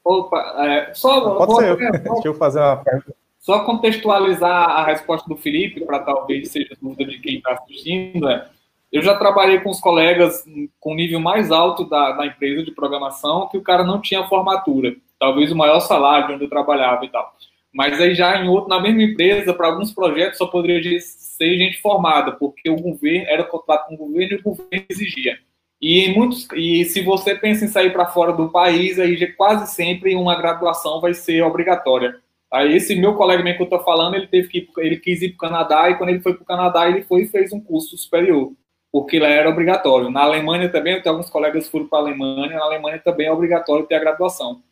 Opa, 0.03 0.67
é, 0.67 0.95
só... 0.95 1.37
Pode 1.37 1.57
ser 1.57 1.69
eu. 1.69 1.77
Deixa 1.77 2.29
eu 2.29 2.35
fazer 2.35 2.61
uma 2.61 2.79
pergunta. 2.79 3.15
Só 3.39 3.65
contextualizar 3.65 4.69
a 4.71 4.85
resposta 4.85 5.29
do 5.29 5.37
Felipe, 5.37 5.85
para 5.85 6.01
talvez 6.01 6.51
seja 6.51 6.77
dúvida 6.81 7.11
de 7.11 7.19
quem 7.21 7.37
está 7.37 7.53
assistindo, 7.53 8.29
é, 8.29 8.47
eu 8.93 9.03
já 9.03 9.17
trabalhei 9.17 9.61
com 9.61 9.71
os 9.71 9.81
colegas 9.81 10.45
com 10.81 10.95
nível 10.95 11.21
mais 11.21 11.51
alto 11.51 11.85
da, 11.85 12.13
da 12.13 12.27
empresa 12.27 12.65
de 12.65 12.73
programação 12.73 13.49
que 13.49 13.57
o 13.57 13.63
cara 13.63 13.85
não 13.85 14.01
tinha 14.01 14.27
formatura. 14.27 14.97
Talvez 15.19 15.53
o 15.53 15.57
maior 15.57 15.81
salário 15.81 16.35
onde 16.35 16.45
eu 16.45 16.51
trabalhava 16.51 17.05
e 17.05 17.09
tal. 17.09 17.33
Mas 17.73 18.01
aí 18.01 18.15
já 18.15 18.37
em 18.43 18.49
outro, 18.49 18.69
na 18.69 18.81
mesma 18.81 19.03
empresa, 19.03 19.55
para 19.55 19.69
alguns 19.69 19.93
projetos 19.93 20.39
só 20.39 20.47
poderia 20.47 21.01
ser 21.01 21.57
gente 21.57 21.81
formada, 21.81 22.33
porque 22.33 22.69
o 22.69 22.77
governo 22.77 23.27
era 23.29 23.45
contrato 23.45 23.87
com 23.87 23.95
o 23.95 23.99
governo 24.09 24.33
e 24.33 24.41
o 24.41 24.43
governo 24.43 24.87
exigia. 24.89 25.39
E 25.81 26.01
em 26.01 26.15
muitos, 26.15 26.49
e 26.53 26.85
se 26.85 27.01
você 27.01 27.35
pensa 27.35 27.65
em 27.65 27.69
sair 27.69 27.93
para 27.93 28.07
fora 28.07 28.33
do 28.33 28.51
país, 28.51 28.99
aí 28.99 29.33
quase 29.35 29.73
sempre 29.73 30.15
uma 30.15 30.37
graduação 30.37 31.01
vai 31.01 31.15
ser 31.15 31.43
obrigatória. 31.43 32.17
Aí 32.53 32.75
esse 32.75 32.97
meu 32.97 33.15
colega 33.15 33.43
que 33.55 33.63
eu 33.63 33.65
estou 33.65 33.79
falando, 33.85 34.17
ele 34.17 34.27
teve 34.27 34.49
que 34.49 34.69
ele 34.79 34.97
quis 34.97 35.23
ir 35.23 35.31
para 35.31 35.47
o 35.47 35.51
Canadá 35.51 35.89
e 35.89 35.95
quando 35.95 36.11
ele 36.11 36.21
foi 36.21 36.35
para 36.35 36.43
o 36.43 36.47
Canadá 36.47 36.89
ele 36.89 37.03
foi 37.03 37.23
e 37.23 37.29
fez 37.29 37.53
um 37.53 37.61
curso 37.61 37.97
superior, 37.97 38.53
porque 38.93 39.19
lá 39.19 39.29
era 39.29 39.49
obrigatório. 39.49 40.11
Na 40.11 40.23
Alemanha 40.23 40.69
também, 40.69 40.95
eu 40.95 41.03
tenho 41.03 41.15
alguns 41.15 41.31
colegas 41.31 41.65
que 41.65 41.71
foram 41.71 41.87
para 41.87 41.99
a 41.99 42.03
Alemanha, 42.03 42.57
na 42.57 42.65
Alemanha 42.65 42.99
também 42.99 43.27
é 43.27 43.33
obrigatório 43.33 43.87
ter 43.87 43.95
a 43.95 44.01
graduação. 44.01 44.63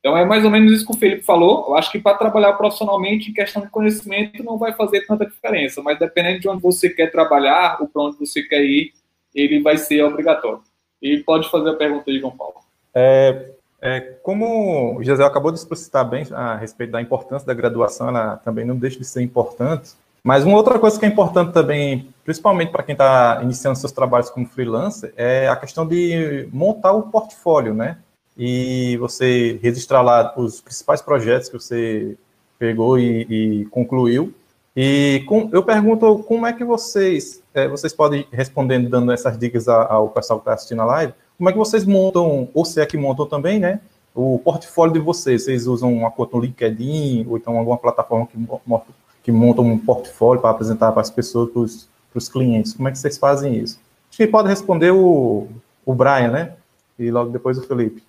Então 0.00 0.16
é 0.16 0.24
mais 0.24 0.44
ou 0.44 0.50
menos 0.50 0.72
isso 0.72 0.86
que 0.86 0.92
o 0.92 0.98
Felipe 0.98 1.22
falou. 1.22 1.66
Eu 1.68 1.74
acho 1.74 1.90
que 1.90 1.98
para 1.98 2.16
trabalhar 2.16 2.52
profissionalmente 2.54 3.30
em 3.30 3.34
questão 3.34 3.62
de 3.62 3.68
conhecimento 3.68 4.44
não 4.44 4.56
vai 4.56 4.72
fazer 4.72 5.04
tanta 5.06 5.26
diferença, 5.26 5.82
mas 5.82 5.98
dependendo 5.98 6.40
de 6.40 6.48
onde 6.48 6.62
você 6.62 6.88
quer 6.88 7.10
trabalhar 7.10 7.78
ou 7.80 7.88
para 7.88 8.02
onde 8.02 8.18
você 8.18 8.42
quer 8.42 8.62
ir, 8.62 8.92
ele 9.34 9.60
vai 9.60 9.76
ser 9.76 10.02
obrigatório. 10.02 10.62
E 11.02 11.18
pode 11.18 11.50
fazer 11.50 11.70
a 11.70 11.74
pergunta 11.74 12.10
aí, 12.10 12.18
João 12.18 12.36
Paulo. 12.36 12.54
É, 12.94 13.50
é, 13.80 14.00
como 14.22 14.96
o 14.96 15.02
Gisele 15.02 15.24
acabou 15.24 15.52
de 15.52 15.58
explicitar 15.58 16.08
bem 16.08 16.24
a 16.32 16.56
respeito 16.56 16.90
da 16.90 17.02
importância 17.02 17.46
da 17.46 17.54
graduação, 17.54 18.08
ela 18.08 18.36
também 18.36 18.64
não 18.64 18.76
deixa 18.76 18.98
de 18.98 19.04
ser 19.04 19.22
importante. 19.22 19.90
Mas 20.22 20.44
uma 20.44 20.56
outra 20.56 20.78
coisa 20.78 20.98
que 20.98 21.06
é 21.06 21.08
importante 21.08 21.52
também, 21.52 22.08
principalmente 22.24 22.70
para 22.70 22.82
quem 22.82 22.92
está 22.92 23.40
iniciando 23.42 23.78
seus 23.78 23.92
trabalhos 23.92 24.30
como 24.30 24.46
freelancer, 24.46 25.12
é 25.16 25.48
a 25.48 25.56
questão 25.56 25.86
de 25.86 26.48
montar 26.52 26.92
o 26.92 27.02
portfólio, 27.04 27.74
né? 27.74 27.98
e 28.38 28.96
você 28.98 29.58
registrar 29.60 30.00
lá 30.00 30.32
os 30.36 30.60
principais 30.60 31.02
projetos 31.02 31.48
que 31.48 31.58
você 31.58 32.16
pegou 32.56 32.96
e, 32.96 33.26
e 33.28 33.64
concluiu. 33.66 34.32
E 34.76 35.24
com, 35.26 35.50
eu 35.52 35.60
pergunto 35.64 36.20
como 36.20 36.46
é 36.46 36.52
que 36.52 36.62
vocês, 36.62 37.42
é, 37.52 37.66
vocês 37.66 37.92
podem 37.92 38.28
respondendo, 38.30 38.88
dando 38.88 39.10
essas 39.10 39.36
dicas 39.36 39.66
ao 39.66 40.08
pessoal 40.10 40.38
que 40.38 40.42
está 40.42 40.54
assistindo 40.54 40.82
a 40.82 40.84
live, 40.84 41.14
como 41.36 41.48
é 41.48 41.52
que 41.52 41.58
vocês 41.58 41.84
montam, 41.84 42.48
ou 42.54 42.64
se 42.64 42.80
é 42.80 42.86
que 42.86 42.96
montam 42.96 43.26
também, 43.26 43.58
né, 43.58 43.80
o 44.14 44.38
portfólio 44.38 44.92
de 44.92 45.00
vocês? 45.00 45.44
Vocês 45.44 45.66
usam 45.66 45.92
uma 45.92 46.10
conta 46.12 46.36
no 46.36 46.42
LinkedIn, 46.44 47.26
ou 47.28 47.36
então 47.36 47.58
alguma 47.58 47.76
plataforma 47.76 48.28
que, 48.28 48.38
que 49.28 49.32
monta 49.32 49.60
um 49.60 49.76
portfólio 49.76 50.40
para 50.40 50.48
apresentar 50.48 50.90
para 50.90 51.02
as 51.02 51.10
pessoas, 51.10 51.50
para 51.52 52.16
os 52.16 52.30
clientes? 52.30 52.72
Como 52.72 52.88
é 52.88 52.90
que 52.90 52.96
vocês 52.96 53.18
fazem 53.18 53.58
isso? 53.58 53.78
Acho 54.08 54.16
que 54.16 54.26
pode 54.26 54.48
responder 54.48 54.90
o, 54.90 55.46
o 55.84 55.94
Brian, 55.94 56.30
né? 56.30 56.52
E 56.98 57.10
logo 57.10 57.30
depois 57.30 57.58
o 57.58 57.62
Felipe. 57.62 58.02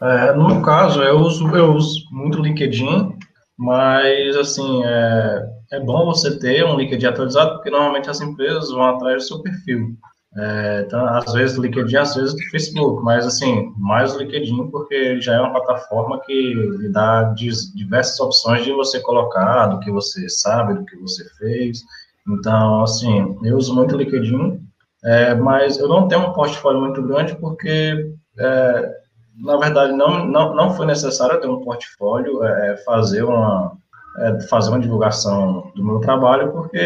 É, 0.00 0.32
no 0.32 0.48
meu 0.48 0.62
caso, 0.62 1.00
eu 1.00 1.18
uso, 1.18 1.48
eu 1.56 1.74
uso 1.74 2.08
muito 2.10 2.42
LinkedIn, 2.42 3.16
mas, 3.56 4.36
assim, 4.36 4.82
é, 4.84 5.48
é 5.72 5.80
bom 5.80 6.06
você 6.06 6.36
ter 6.38 6.64
um 6.64 6.76
LinkedIn 6.76 7.06
atualizado, 7.06 7.54
porque 7.54 7.70
normalmente 7.70 8.10
as 8.10 8.20
empresas 8.20 8.70
vão 8.70 8.82
atrás 8.82 9.22
do 9.22 9.28
seu 9.28 9.42
perfil. 9.42 9.96
É, 10.36 10.84
então, 10.86 11.06
às 11.06 11.32
vezes 11.32 11.58
o 11.58 11.62
LinkedIn, 11.62 11.96
às 11.96 12.14
vezes 12.14 12.34
o 12.34 12.50
Facebook, 12.50 13.02
mas, 13.02 13.26
assim, 13.26 13.72
mais 13.76 14.14
o 14.14 14.18
LinkedIn, 14.18 14.70
porque 14.70 15.20
já 15.20 15.34
é 15.36 15.40
uma 15.40 15.52
plataforma 15.52 16.20
que 16.20 16.54
lhe 16.54 16.88
dá 16.90 17.32
diversas 17.74 18.20
opções 18.20 18.64
de 18.64 18.72
você 18.72 19.00
colocar, 19.00 19.66
do 19.66 19.80
que 19.80 19.90
você 19.90 20.28
sabe, 20.28 20.74
do 20.74 20.84
que 20.84 20.96
você 20.96 21.24
fez. 21.38 21.80
Então, 22.28 22.82
assim, 22.82 23.36
eu 23.42 23.56
uso 23.56 23.74
muito 23.74 23.94
o 23.94 23.98
LinkedIn, 23.98 24.60
é, 25.04 25.34
mas 25.34 25.78
eu 25.78 25.88
não 25.88 26.06
tenho 26.08 26.28
um 26.28 26.32
portfólio 26.32 26.80
muito 26.80 27.02
grande, 27.02 27.34
porque 27.36 28.12
é, 28.38 28.98
na 29.38 29.56
verdade, 29.56 29.92
não, 29.92 30.26
não, 30.26 30.54
não 30.54 30.74
foi 30.74 30.86
necessário 30.86 31.40
ter 31.40 31.48
um 31.48 31.60
portfólio, 31.60 32.42
é, 32.42 32.76
fazer, 32.78 33.22
uma, 33.22 33.72
é, 34.18 34.40
fazer 34.42 34.70
uma 34.70 34.80
divulgação 34.80 35.70
do 35.74 35.84
meu 35.84 36.00
trabalho, 36.00 36.52
porque 36.52 36.78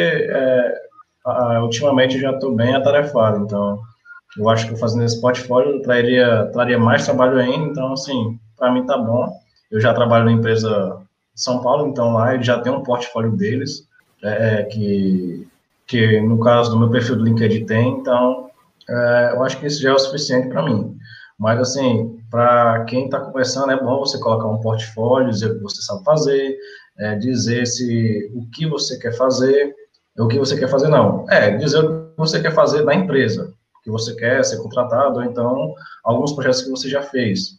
é, 1.26 1.56
a, 1.56 1.62
ultimamente 1.62 2.18
já 2.18 2.30
estou 2.32 2.54
bem 2.54 2.74
atarefado, 2.74 3.44
então 3.44 3.80
eu 4.36 4.48
acho 4.48 4.68
que 4.68 4.76
fazendo 4.76 5.04
esse 5.04 5.20
portfólio 5.20 5.82
traria, 5.82 6.46
traria 6.52 6.78
mais 6.78 7.04
trabalho 7.04 7.38
ainda, 7.38 7.70
então, 7.70 7.92
assim, 7.92 8.38
para 8.56 8.72
mim 8.72 8.86
tá 8.86 8.96
bom. 8.96 9.30
Eu 9.70 9.80
já 9.80 9.92
trabalho 9.92 10.24
na 10.24 10.32
empresa 10.32 10.98
São 11.34 11.62
Paulo, 11.62 11.88
então 11.88 12.12
lá 12.14 12.34
ele 12.34 12.42
já 12.42 12.60
tem 12.60 12.72
um 12.72 12.82
portfólio 12.82 13.32
deles, 13.32 13.86
é, 14.22 14.60
é, 14.60 14.62
que, 14.64 15.46
que 15.86 16.20
no 16.20 16.40
caso 16.40 16.70
do 16.70 16.78
meu 16.78 16.90
perfil 16.90 17.16
do 17.16 17.24
LinkedIn 17.24 17.66
tem, 17.66 17.90
então 17.90 18.50
é, 18.88 19.32
eu 19.34 19.42
acho 19.42 19.58
que 19.58 19.66
isso 19.66 19.82
já 19.82 19.90
é 19.90 19.94
o 19.94 19.98
suficiente 19.98 20.48
para 20.48 20.62
mim. 20.62 20.96
Mas, 21.38 21.58
assim, 21.60 22.20
para 22.30 22.84
quem 22.84 23.06
está 23.06 23.20
começando, 23.20 23.70
é 23.70 23.82
bom 23.82 23.98
você 23.98 24.18
colocar 24.18 24.46
um 24.46 24.60
portfólio, 24.60 25.30
dizer 25.30 25.50
o 25.50 25.56
que 25.56 25.62
você 25.62 25.82
sabe 25.82 26.04
fazer, 26.04 26.56
é, 26.98 27.16
dizer 27.16 27.66
se 27.66 28.30
o 28.34 28.48
que 28.50 28.66
você 28.66 28.98
quer 28.98 29.12
fazer, 29.12 29.74
o 30.18 30.28
que 30.28 30.38
você 30.38 30.58
quer 30.58 30.68
fazer 30.68 30.88
não. 30.88 31.26
É, 31.30 31.56
dizer 31.56 31.84
o 31.84 32.08
que 32.10 32.16
você 32.16 32.40
quer 32.40 32.54
fazer 32.54 32.84
da 32.84 32.94
empresa, 32.94 33.52
que 33.82 33.90
você 33.90 34.14
quer 34.14 34.44
ser 34.44 34.58
contratado, 34.58 35.18
ou 35.18 35.24
então 35.24 35.74
alguns 36.04 36.32
projetos 36.32 36.62
que 36.62 36.70
você 36.70 36.88
já 36.88 37.02
fez, 37.02 37.58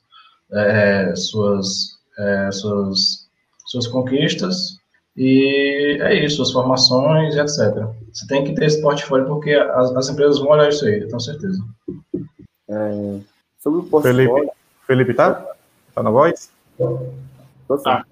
é, 0.51 1.15
suas, 1.15 1.97
é, 2.17 2.51
suas, 2.51 3.27
suas 3.67 3.87
conquistas, 3.87 4.77
e 5.15 5.97
é 6.01 6.25
isso, 6.25 6.37
suas 6.37 6.51
formações, 6.51 7.35
etc. 7.35 7.87
Você 8.11 8.27
tem 8.27 8.43
que 8.43 8.53
ter 8.53 8.65
esse 8.65 8.81
portfólio 8.81 9.27
porque 9.27 9.51
as, 9.53 9.95
as 9.95 10.09
empresas 10.09 10.39
vão 10.39 10.49
olhar 10.49 10.69
isso 10.69 10.85
aí, 10.85 11.01
eu 11.01 11.07
tenho 11.07 11.19
certeza. 11.19 11.63
É, 12.69 13.19
Sobre 13.63 13.79
o 13.79 13.83
portfólio. 13.83 14.35
Felipe, 14.35 14.51
Felipe 14.85 15.13
tá? 15.13 15.45
Tá 15.95 16.03
na 16.03 16.09
voz? 16.09 16.51
Tô 16.77 17.77
sim. 17.77 17.83
Ah. 17.85 18.03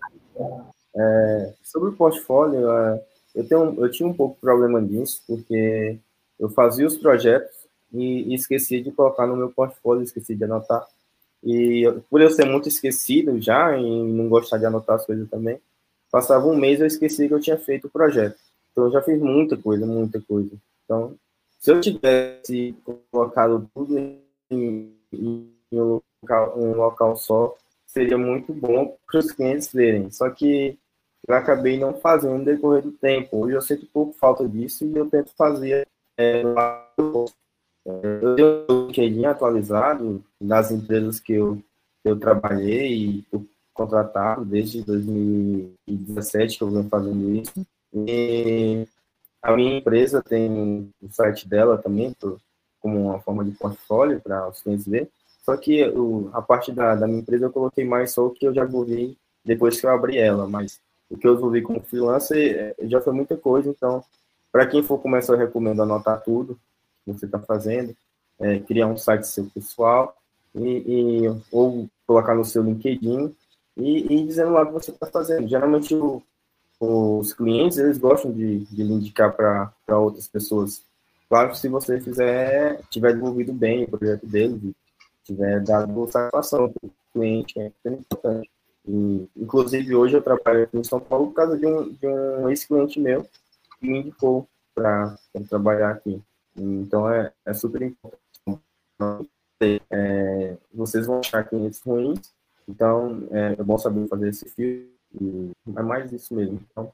É, 0.96 1.54
sobre 1.64 1.90
o 1.90 1.94
portfólio, 1.94 2.72
é, 2.72 3.02
eu, 3.36 3.48
tenho, 3.48 3.84
eu 3.84 3.91
tinha 3.91 4.08
um 4.08 4.14
pouco 4.14 4.36
de 4.36 4.41
problema 4.41 4.82
disso, 4.82 5.22
porque 5.28 5.98
eu 6.40 6.49
fazia 6.49 6.88
os 6.88 6.98
projetos 6.98 7.56
e, 7.94 8.32
e 8.32 8.34
esquecia 8.34 8.82
de 8.82 8.91
colocar 8.91 9.28
no 9.28 9.36
meu 9.36 9.49
portfólio, 9.52 10.03
esqueci 10.03 10.36
de 10.36 10.44
anotar. 10.44 10.86
E 11.44 11.84
por 12.10 12.22
eu 12.22 12.30
ser 12.30 12.45
muito 12.45 12.68
esquecido 12.68 13.40
já 13.41 13.78
e 13.78 13.84
não 13.84 14.30
gostar 14.30 14.58
de 14.58 14.66
anotar 14.66 14.98
as 14.98 15.06
coisas 15.06 15.30
também, 15.30 15.60
passava 16.12 16.45
um 16.48 16.56
mês 16.56 16.80
eu 16.80 16.88
esqueci 16.88 17.28
que 17.28 17.34
eu 17.34 17.40
tinha 17.40 17.58
feito 17.58 17.88
o 17.88 17.90
projeto. 17.90 18.38
Então 18.72 18.86
eu 18.86 18.91
já 18.91 19.02
fiz 19.02 19.20
muita 19.20 19.58
coisa, 19.58 19.86
muita 19.86 20.22
coisa. 20.22 20.52
Então, 20.86 21.16
se 21.60 21.72
eu 21.72 21.82
tivesse 21.82 22.76
colocado 23.12 23.70
tudo 23.74 23.98
em, 23.98 24.22
em 24.52 24.94
um 25.72 25.99
local, 26.22 26.60
um 26.60 26.74
local 26.74 27.18
só 27.18 27.56
seria 27.88 28.18
muito 28.18 28.53
bom 28.53 28.98
para 29.06 29.20
os 29.20 29.32
clientes 29.32 29.72
verem. 29.72 30.10
Só 30.12 30.30
que 30.30 30.78
eu 31.27 31.35
acabei 31.35 31.77
não 31.77 31.93
fazendo 31.93 32.38
no 32.38 32.45
decorrer 32.45 32.84
do 32.84 32.91
tempo. 32.91 33.38
Hoje 33.38 33.56
eu 33.56 33.61
sinto 33.61 33.85
um 33.85 33.89
pouco 33.93 34.14
falta 34.14 34.48
disso 34.48 34.85
e 34.85 34.95
eu 34.95 35.10
tento 35.10 35.31
fazer 35.35 35.88
é, 36.18 36.43
eu 37.85 38.35
tenho 38.35 38.65
o 38.69 38.88
LinkedIn 38.88 39.26
atualizado 39.26 40.23
nas 40.39 40.72
empresas 40.72 41.19
que 41.19 41.34
eu, 41.34 41.61
eu 42.03 42.19
trabalhei 42.19 42.93
e 42.93 43.26
eu 43.31 43.45
contratado 43.73 44.45
desde 44.45 44.84
2017 44.84 46.57
que 46.57 46.64
eu 46.64 46.69
venho 46.69 46.89
fazendo 46.89 47.35
isso. 47.35 47.65
E 47.93 48.85
a 49.41 49.56
minha 49.56 49.77
empresa 49.77 50.22
tem 50.22 50.91
o 51.02 51.10
site 51.10 51.48
dela 51.48 51.77
também, 51.77 52.15
como 52.80 53.02
uma 53.10 53.19
forma 53.19 53.43
de 53.43 53.52
portfólio 53.52 54.22
para 54.22 54.48
os 54.48 54.61
clientes 54.61 54.88
ver. 54.88 55.10
Só 55.43 55.57
que 55.57 55.84
a 56.34 56.41
parte 56.41 56.72
da, 56.72 56.93
da 56.95 57.07
minha 57.07 57.22
empresa 57.22 57.45
eu 57.45 57.52
coloquei 57.52 57.84
mais 57.84 58.11
só 58.11 58.27
o 58.27 58.31
que 58.31 58.45
eu 58.45 58.53
já 58.53 58.64
desenvolvi 58.64 59.18
depois 59.43 59.80
que 59.80 59.88
eu 59.88 59.89
abri 59.89 60.18
ela, 60.18 60.48
mas 60.48 60.80
o 61.12 61.18
que 61.18 61.28
eu 61.28 61.34
desenvolvi 61.34 61.62
como 61.62 61.82
freelancer 61.82 62.76
é, 62.80 62.88
já 62.88 63.02
foi 63.02 63.14
muita 63.14 63.38
coisa, 63.38 63.70
então, 63.70 64.04
para 64.52 64.66
quem 64.66 64.82
for 64.82 64.98
começar, 64.98 65.34
eu 65.34 65.38
recomendo 65.38 65.84
anotar 65.84 66.22
tudo 66.22 66.60
que 67.06 67.14
você 67.14 67.26
está 67.26 67.40
fazendo, 67.40 67.96
é, 68.40 68.60
criar 68.60 68.88
um 68.88 68.98
site 68.98 69.28
seu 69.28 69.46
pessoal, 69.46 70.16
e, 70.56 71.24
e, 71.26 71.42
ou 71.52 71.90
colocar 72.06 72.36
no 72.36 72.44
seu 72.44 72.64
LinkedIn 72.64 73.34
e, 73.78 74.14
e 74.14 74.26
dizendo 74.26 74.52
lá 74.52 74.64
o 74.64 74.68
que 74.68 74.74
você 74.74 74.92
está 74.92 75.08
fazendo. 75.08 75.48
Geralmente 75.48 75.96
o, 75.96 76.22
os 76.80 77.34
clientes, 77.34 77.78
eles 77.78 77.98
gostam 77.98 78.32
de, 78.32 78.60
de 78.66 78.82
indicar 78.82 79.34
para 79.34 80.00
outras 80.00 80.28
pessoas. 80.28 80.84
Claro 81.30 81.52
que 81.52 81.60
se 81.60 81.70
você 81.70 82.00
fizer, 82.00 82.82
tiver 82.90 83.14
desenvolvido 83.14 83.54
bem 83.54 83.84
o 83.84 83.88
projeto 83.90 84.26
deles, 84.26 84.60
tiver 85.24 85.62
dado 85.62 86.08
satisfação 86.12 86.70
para 86.70 86.88
o 86.88 86.92
cliente, 87.14 87.60
é 87.60 87.72
importante. 87.86 88.50
E, 88.88 89.30
inclusive, 89.36 89.95
hoje 89.95 90.18
eu 90.18 90.22
trabalho 90.22 90.64
aqui 90.64 90.78
em 90.78 90.84
São 90.84 90.99
Paulo 90.99 91.28
por 91.28 91.34
causa 91.34 91.58
de 91.58 91.66
um, 91.66 91.90
de 91.90 92.08
um 92.08 92.49
ex-cliente 92.49 92.99
meu 92.99 93.24
que 93.80 93.88
me 93.88 93.99
indicou 93.99 94.48
para 94.74 95.18
trabalhar 95.49 95.91
aqui. 95.91 96.22
Então, 96.56 97.10
é, 97.10 97.32
é 97.45 97.53
super 97.53 97.82
importante. 97.82 99.30
É, 99.90 100.58
vocês 100.74 101.06
vão 101.06 101.20
achar 101.20 101.48
clientes 101.48 101.82
ruins, 101.82 102.34
então 102.68 103.28
é, 103.32 103.56
é 103.60 103.64
bom 103.64 103.78
saber 103.78 104.08
fazer 104.08 104.30
esse 104.30 104.49
filtro, 104.49 104.90
e 105.20 105.52
é 105.76 105.82
mais 105.82 106.12
isso 106.12 106.34
mesmo. 106.34 106.60
Então, 106.72 106.91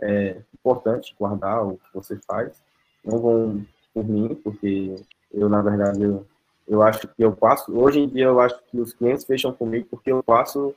é 0.00 0.40
importante 0.52 1.14
guardar 1.18 1.64
o 1.66 1.76
que 1.76 1.94
você 1.94 2.18
faz. 2.26 2.60
Não 3.04 3.18
vão 3.18 3.66
por 3.94 4.04
mim, 4.04 4.34
porque 4.34 4.96
eu, 5.32 5.48
na 5.48 5.62
verdade, 5.62 6.02
eu, 6.02 6.26
eu 6.66 6.82
acho 6.82 7.06
que 7.08 7.22
eu 7.22 7.34
passo, 7.34 7.72
hoje 7.76 8.00
em 8.00 8.08
dia 8.08 8.24
eu 8.24 8.40
acho 8.40 8.60
que 8.64 8.80
os 8.80 8.92
clientes 8.92 9.24
fecham 9.24 9.52
comigo 9.52 9.86
porque 9.90 10.10
eu 10.10 10.22
passo 10.22 10.74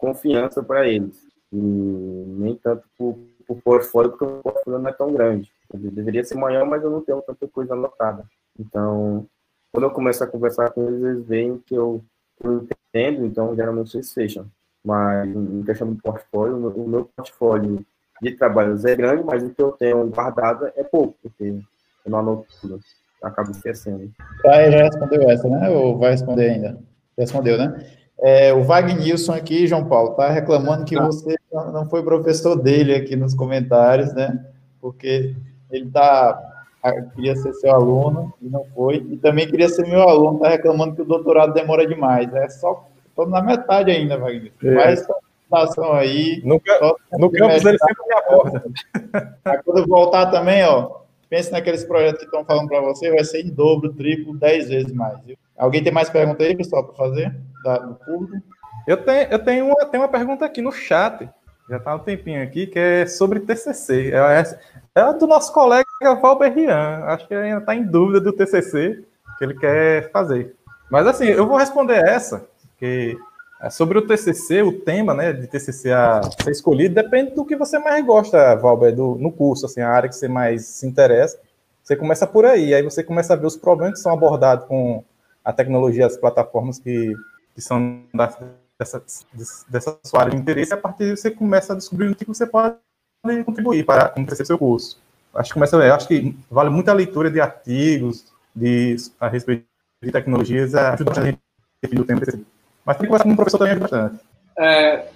confiança 0.00 0.62
para 0.62 0.88
eles. 0.88 1.22
E 1.52 1.56
nem 1.56 2.56
tanto 2.56 2.84
por, 2.96 3.18
por 3.46 3.60
portfólio, 3.62 4.10
porque 4.10 4.24
o 4.24 4.42
portfólio 4.42 4.80
não 4.80 4.88
é 4.88 4.92
tão 4.92 5.12
grande. 5.12 5.52
Ele 5.72 5.90
deveria 5.90 6.24
ser 6.24 6.36
maior, 6.36 6.66
mas 6.66 6.82
eu 6.82 6.90
não 6.90 7.02
tenho 7.02 7.20
tanta 7.22 7.46
coisa 7.46 7.74
anotada. 7.74 8.24
Então, 8.58 9.26
quando 9.70 9.84
eu 9.84 9.90
começo 9.90 10.24
a 10.24 10.26
conversar 10.26 10.70
com 10.70 10.88
eles, 10.88 11.02
eles 11.02 11.26
veem 11.26 11.58
que 11.58 11.74
eu, 11.74 12.02
eu 12.42 12.66
entendo, 12.92 13.26
então 13.26 13.54
geralmente 13.54 13.96
eles 13.96 14.12
fecham. 14.12 14.46
Mas 14.84 15.28
em 15.28 15.62
questão 15.62 15.92
do 15.92 16.00
portfólio, 16.00 16.56
o 16.56 16.88
meu 16.88 17.04
portfólio 17.14 17.84
de 18.22 18.32
trabalhos 18.32 18.84
é 18.84 18.96
grande, 18.96 19.22
mas 19.22 19.42
o 19.42 19.50
que 19.50 19.62
eu 19.62 19.72
tenho 19.72 20.06
guardado 20.08 20.70
é 20.74 20.82
pouco, 20.82 21.14
porque 21.22 21.44
eu 21.44 22.10
não 22.10 22.18
anoto 22.18 22.46
tudo. 22.60 22.80
acabo 23.22 23.50
esquecendo. 23.50 24.10
Ah, 24.46 24.70
já 24.70 24.84
respondeu 24.84 25.30
essa, 25.30 25.48
né? 25.48 25.68
Ou 25.70 25.98
vai 25.98 26.12
responder 26.12 26.50
ainda? 26.50 26.78
Respondeu, 27.18 27.58
né? 27.58 27.99
É, 28.22 28.52
o 28.52 28.62
Wagnilson 28.62 29.32
aqui, 29.32 29.66
João 29.66 29.84
Paulo, 29.84 30.10
tá 30.10 30.30
reclamando 30.30 30.84
que 30.84 30.98
ah. 30.98 31.06
você 31.06 31.36
não 31.52 31.88
foi 31.88 32.02
professor 32.02 32.54
dele 32.54 32.94
aqui 32.94 33.16
nos 33.16 33.34
comentários, 33.34 34.12
né? 34.12 34.44
Porque 34.80 35.34
ele 35.70 35.90
tá 35.90 36.46
queria 37.14 37.36
ser 37.36 37.52
seu 37.54 37.74
aluno 37.74 38.32
e 38.40 38.48
não 38.48 38.64
foi, 38.74 39.06
e 39.10 39.16
também 39.18 39.46
queria 39.46 39.68
ser 39.68 39.86
meu 39.86 40.00
aluno, 40.00 40.38
tá 40.38 40.48
reclamando 40.48 40.96
que 40.96 41.02
o 41.02 41.06
doutorado 41.06 41.52
demora 41.52 41.86
demais. 41.86 42.32
É 42.34 42.48
só 42.48 42.86
tô 43.14 43.26
na 43.26 43.42
metade 43.42 43.90
ainda, 43.90 44.16
Wagner. 44.16 44.52
É. 44.62 44.74
Mais 44.74 45.06
participação 45.06 45.92
aí. 45.92 46.40
No, 46.44 46.60
no 47.18 47.30
campus 47.30 47.64
ele 47.64 47.78
sempre 47.78 48.06
me 48.06 48.14
aborda. 48.14 48.64
Quando 49.64 49.86
voltar 49.86 50.26
também, 50.30 50.64
ó, 50.64 51.00
pense 51.30 51.50
naqueles 51.52 51.84
projetos 51.84 52.18
que 52.18 52.24
estão 52.26 52.44
falando 52.44 52.68
para 52.68 52.80
você, 52.80 53.10
vai 53.10 53.24
ser 53.24 53.46
em 53.46 53.50
dobro, 53.50 53.94
triplo, 53.94 54.36
dez 54.36 54.68
vezes 54.68 54.92
mais. 54.92 55.18
Viu? 55.24 55.38
Alguém 55.56 55.82
tem 55.82 55.92
mais 55.92 56.10
pergunta 56.10 56.42
aí, 56.42 56.56
pessoal, 56.56 56.84
para 56.84 56.96
fazer? 56.96 57.34
Da, 57.64 57.78
do 57.78 57.94
público? 57.94 58.44
Eu 58.86 58.96
tenho, 58.96 59.28
eu 59.30 59.38
tenho 59.38 59.66
uma, 59.66 59.86
tenho 59.86 60.02
uma 60.02 60.08
pergunta 60.08 60.44
aqui 60.44 60.60
no 60.60 60.72
chat, 60.72 61.28
já 61.68 61.76
está 61.76 61.94
um 61.94 62.00
tempinho 62.00 62.42
aqui, 62.42 62.66
que 62.66 62.78
é 62.78 63.06
sobre 63.06 63.40
TCC. 63.40 64.10
É, 64.12 65.00
é 65.00 65.12
do 65.12 65.26
nosso 65.26 65.52
colega 65.52 65.86
Valber 66.20 66.52
Rian. 66.52 67.04
Acho 67.04 67.28
que 67.28 67.34
ainda 67.34 67.58
está 67.58 67.74
em 67.76 67.84
dúvida 67.84 68.20
do 68.20 68.32
TCC 68.32 69.04
que 69.38 69.44
ele 69.44 69.54
quer 69.54 70.10
fazer. 70.10 70.56
Mas 70.90 71.06
assim, 71.06 71.26
eu 71.26 71.46
vou 71.46 71.56
responder 71.56 72.02
essa, 72.08 72.48
porque 72.70 73.16
é 73.16 73.29
sobre 73.68 73.98
o 73.98 74.06
TCC, 74.06 74.62
o 74.62 74.80
tema, 74.80 75.12
né, 75.12 75.34
de 75.34 75.46
TCC 75.46 75.92
a 75.92 76.22
ser 76.22 76.50
escolhido, 76.50 76.94
depende 76.94 77.34
do 77.34 77.44
que 77.44 77.54
você 77.54 77.78
mais 77.78 78.04
gosta, 78.06 78.56
Valber, 78.56 78.94
do, 78.94 79.16
no 79.16 79.30
curso, 79.30 79.66
assim, 79.66 79.82
a 79.82 79.90
área 79.90 80.08
que 80.08 80.16
você 80.16 80.28
mais 80.28 80.64
se 80.64 80.86
interessa. 80.86 81.38
Você 81.82 81.94
começa 81.94 82.26
por 82.26 82.46
aí, 82.46 82.72
aí 82.72 82.82
você 82.82 83.02
começa 83.02 83.34
a 83.34 83.36
ver 83.36 83.46
os 83.46 83.56
problemas 83.56 83.98
que 83.98 84.02
são 84.02 84.12
abordados 84.12 84.66
com 84.66 85.04
a 85.44 85.52
tecnologia, 85.52 86.06
as 86.06 86.16
plataformas 86.16 86.78
que, 86.78 87.14
que 87.54 87.60
são 87.60 88.02
da, 88.14 88.34
dessa, 88.78 89.02
dessa 89.68 89.98
sua 90.04 90.20
área 90.20 90.30
de 90.32 90.38
interesse, 90.38 90.72
e 90.72 90.74
a 90.74 90.78
partir 90.78 91.04
daí 91.04 91.16
você 91.16 91.30
começa 91.30 91.74
a 91.74 91.76
descobrir 91.76 92.08
o 92.08 92.14
que 92.14 92.24
você 92.24 92.46
pode 92.46 92.76
contribuir 93.44 93.84
para 93.84 94.14
enriquecer 94.16 94.46
seu 94.46 94.56
curso. 94.56 94.98
Acho 95.34 95.50
que 95.50 95.54
começa, 95.54 95.94
acho 95.94 96.08
que 96.08 96.34
vale 96.50 96.70
muito 96.70 96.88
a 96.88 96.94
leitura 96.94 97.30
de 97.30 97.40
artigos 97.40 98.32
de, 98.56 98.96
a 99.20 99.28
respeito 99.28 99.66
de 100.02 100.10
tecnologias, 100.10 100.74
ajuda 100.74 101.20
a 101.20 101.24
gente 101.24 101.36
a 101.36 101.86
definir 101.86 102.00
o 102.00 102.04
tempo. 102.04 102.24
Mas 102.84 102.96
tem 102.96 103.06
que 103.06 103.08
conversar 103.08 103.24
com 103.24 103.30
um 103.30 103.36
professor 103.36 103.58
também 103.58 103.78
bastante. 103.78 104.20
É, 104.58 105.06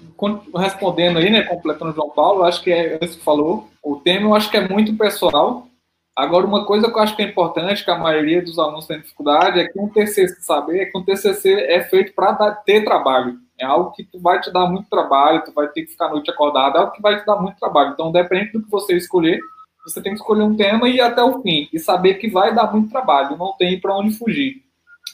respondendo 0.57 1.19
aí, 1.19 1.31
né, 1.31 1.43
completando 1.43 1.93
o 1.93 1.95
João 1.95 2.11
Paulo, 2.11 2.45
acho 2.45 2.63
que 2.63 2.73
é 2.73 2.99
isso 3.03 3.19
que 3.19 3.25
falou, 3.25 3.69
o 3.83 3.97
tema 3.97 4.29
eu 4.29 4.35
acho 4.35 4.51
que 4.51 4.57
é 4.57 4.67
muito 4.69 4.97
pessoal, 4.97 5.69
Agora, 6.17 6.47
uma 6.47 6.65
coisa 6.65 6.89
que 6.89 6.97
eu 6.97 7.03
acho 7.03 7.17
que 7.17 7.23
é 7.23 7.27
importante, 7.27 7.85
que 7.85 7.91
a 7.91 7.99
maioria 7.99 8.41
dos 8.41 8.57
alunos 8.57 8.87
tem 8.87 9.01
dificuldade, 9.01 9.59
é 9.59 9.67
que 9.67 9.81
um 9.81 9.89
TCC, 9.89 10.29
saber 10.43 10.83
é 10.83 10.85
que 10.87 10.97
um 10.97 11.03
TCC 11.03 11.53
é 11.53 11.83
feito 11.83 12.15
para 12.15 12.53
ter 12.53 12.85
trabalho. 12.85 13.37
É 13.59 13.65
algo 13.65 13.91
que 13.91 14.05
tu 14.05 14.21
vai 14.21 14.41
te 14.41 14.53
dar 14.53 14.67
muito 14.67 14.89
trabalho, 14.89 15.43
tu 15.45 15.53
vai 15.53 15.67
ter 15.69 15.83
que 15.83 15.91
ficar 15.91 16.07
a 16.07 16.11
noite 16.11 16.31
acordado, 16.31 16.77
é 16.77 16.81
algo 16.81 16.93
que 16.93 17.03
vai 17.03 17.19
te 17.19 17.27
dar 17.27 17.37
muito 17.37 17.59
trabalho. 17.59 17.91
Então, 17.93 18.13
depende 18.13 18.53
do 18.53 18.63
que 18.63 18.71
você 18.71 18.95
escolher, 18.95 19.41
você 19.85 20.01
tem 20.01 20.13
que 20.13 20.21
escolher 20.21 20.45
um 20.45 20.57
tema 20.57 20.89
e 20.89 20.97
ir 20.97 21.01
até 21.01 21.23
o 21.23 21.43
fim, 21.43 21.69
e 21.73 21.81
saber 21.81 22.15
que 22.15 22.31
vai 22.31 22.55
dar 22.55 22.73
muito 22.73 22.91
trabalho, 22.91 23.37
não 23.37 23.53
tem 23.59 23.81
para 23.81 23.97
onde 23.97 24.17
fugir. 24.17 24.63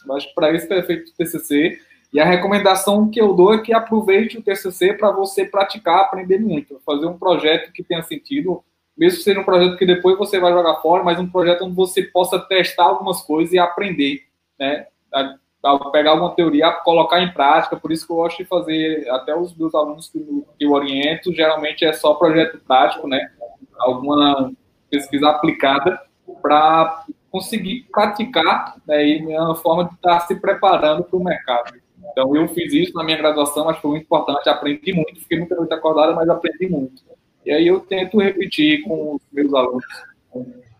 Eu 0.06 0.14
acho 0.14 0.28
que 0.28 0.34
para 0.34 0.52
isso 0.52 0.70
é 0.70 0.82
feito 0.82 1.10
o 1.10 1.14
TCC, 1.16 1.78
e 2.12 2.18
a 2.18 2.24
recomendação 2.24 3.08
que 3.08 3.20
eu 3.20 3.34
dou 3.34 3.54
é 3.54 3.58
que 3.62 3.72
aproveite 3.72 4.36
o 4.36 4.42
TCC 4.42 4.94
para 4.94 5.12
você 5.12 5.44
praticar, 5.44 6.00
aprender 6.00 6.38
muito, 6.38 6.80
fazer 6.84 7.06
um 7.06 7.16
projeto 7.16 7.72
que 7.72 7.84
tenha 7.84 8.02
sentido, 8.02 8.64
mesmo 8.98 9.18
que 9.18 9.24
seja 9.24 9.40
um 9.40 9.44
projeto 9.44 9.76
que 9.76 9.86
depois 9.86 10.18
você 10.18 10.40
vai 10.40 10.52
jogar 10.52 10.76
fora, 10.76 11.04
mas 11.04 11.20
um 11.20 11.30
projeto 11.30 11.64
onde 11.64 11.76
você 11.76 12.02
possa 12.02 12.38
testar 12.38 12.84
algumas 12.84 13.22
coisas 13.22 13.52
e 13.52 13.58
aprender, 13.58 14.22
né? 14.58 14.86
A, 15.14 15.36
a 15.62 15.90
pegar 15.90 16.12
alguma 16.12 16.34
teoria, 16.34 16.72
colocar 16.72 17.22
em 17.22 17.32
prática, 17.32 17.76
por 17.76 17.92
isso 17.92 18.06
que 18.06 18.12
eu 18.12 18.16
gosto 18.16 18.38
de 18.38 18.44
fazer, 18.44 19.08
até 19.10 19.34
os 19.34 19.56
meus 19.56 19.74
alunos 19.74 20.08
que, 20.08 20.18
que 20.58 20.64
eu 20.64 20.72
oriento, 20.72 21.32
geralmente 21.32 21.84
é 21.84 21.92
só 21.92 22.14
projeto 22.14 22.58
prático, 22.66 23.06
né? 23.06 23.30
Alguma 23.78 24.52
pesquisa 24.90 25.28
aplicada 25.28 26.00
para 26.42 27.04
conseguir 27.30 27.86
praticar, 27.92 28.74
né, 28.86 29.06
e 29.06 29.32
é 29.32 29.40
uma 29.40 29.54
forma 29.54 29.84
de 29.84 29.94
estar 29.94 30.20
se 30.20 30.34
preparando 30.34 31.04
para 31.04 31.16
o 31.16 31.22
mercado. 31.22 31.72
Então, 32.10 32.34
eu 32.34 32.48
fiz 32.48 32.72
isso 32.72 32.94
na 32.94 33.04
minha 33.04 33.16
graduação, 33.16 33.68
acho 33.68 33.78
que 33.78 33.82
foi 33.82 33.90
muito 33.92 34.04
importante, 34.04 34.48
aprendi 34.48 34.92
muito, 34.92 35.20
fiquei 35.20 35.38
muito 35.38 35.54
acordado, 35.72 36.14
mas 36.14 36.28
aprendi 36.28 36.68
muito. 36.68 37.02
E 37.44 37.50
aí 37.50 37.66
eu 37.66 37.80
tento 37.80 38.20
repetir 38.20 38.82
com 38.82 39.14
os 39.14 39.22
meus 39.32 39.52
alunos. 39.54 39.84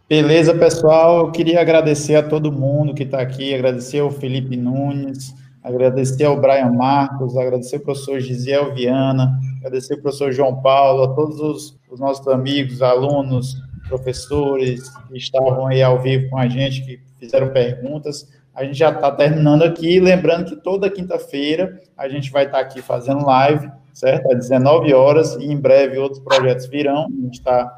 Beleza, 0.08 0.54
pessoal. 0.54 1.26
Eu 1.26 1.30
queria 1.30 1.60
agradecer 1.60 2.16
a 2.16 2.22
todo 2.22 2.52
mundo 2.52 2.94
que 2.94 3.04
está 3.04 3.20
aqui, 3.20 3.54
agradecer 3.54 4.00
ao 4.00 4.10
Felipe 4.10 4.56
Nunes, 4.56 5.34
agradecer 5.62 6.24
ao 6.24 6.40
Brian 6.40 6.72
Marcos, 6.72 7.36
agradecer 7.36 7.76
ao 7.76 7.82
professor 7.82 8.20
Gisel 8.20 8.74
Viana, 8.74 9.38
agradecer 9.58 9.94
ao 9.94 10.00
professor 10.00 10.32
João 10.32 10.60
Paulo, 10.60 11.04
a 11.04 11.14
todos 11.14 11.40
os, 11.40 11.78
os 11.88 12.00
nossos 12.00 12.26
amigos, 12.28 12.82
alunos, 12.82 13.54
professores 13.88 14.88
que 15.08 15.16
estavam 15.16 15.66
aí 15.66 15.82
ao 15.82 16.00
vivo 16.00 16.28
com 16.28 16.38
a 16.38 16.48
gente, 16.48 16.82
que 16.82 17.00
fizeram 17.18 17.52
perguntas. 17.52 18.28
A 18.54 18.64
gente 18.64 18.78
já 18.78 18.90
está 18.90 19.10
terminando 19.10 19.62
aqui, 19.62 20.00
lembrando 20.00 20.44
que 20.44 20.56
toda 20.56 20.90
quinta-feira 20.90 21.80
a 21.96 22.08
gente 22.08 22.30
vai 22.30 22.44
estar 22.44 22.58
tá 22.58 22.64
aqui 22.64 22.82
fazendo 22.82 23.24
live 23.24 23.70
certo? 23.92 24.32
Às 24.32 24.48
19 24.48 24.92
horas, 24.94 25.34
e 25.36 25.44
em 25.44 25.56
breve 25.56 25.98
outros 25.98 26.20
projetos 26.20 26.66
virão. 26.66 27.06
A 27.06 27.22
gente 27.24 27.38
está 27.38 27.72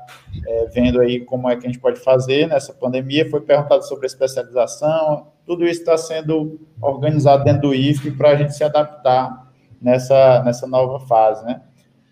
é, 0.47 0.67
vendo 0.67 1.01
aí 1.01 1.21
como 1.21 1.51
é 1.51 1.57
que 1.57 1.67
a 1.67 1.71
gente 1.71 1.81
pode 1.81 2.01
fazer 2.01 2.47
nessa 2.47 2.73
pandemia. 2.73 3.29
Foi 3.29 3.41
perguntado 3.41 3.87
sobre 3.87 4.07
especialização, 4.07 5.29
tudo 5.45 5.65
isso 5.65 5.81
está 5.81 5.97
sendo 5.97 6.61
organizado 6.81 7.45
dentro 7.45 7.63
do 7.63 7.75
IFE 7.75 8.13
para 8.13 8.31
a 8.31 8.37
gente 8.37 8.55
se 8.55 8.63
adaptar 8.63 9.51
nessa, 9.81 10.43
nessa 10.45 10.67
nova 10.67 11.01
fase, 11.07 11.45
né? 11.45 11.61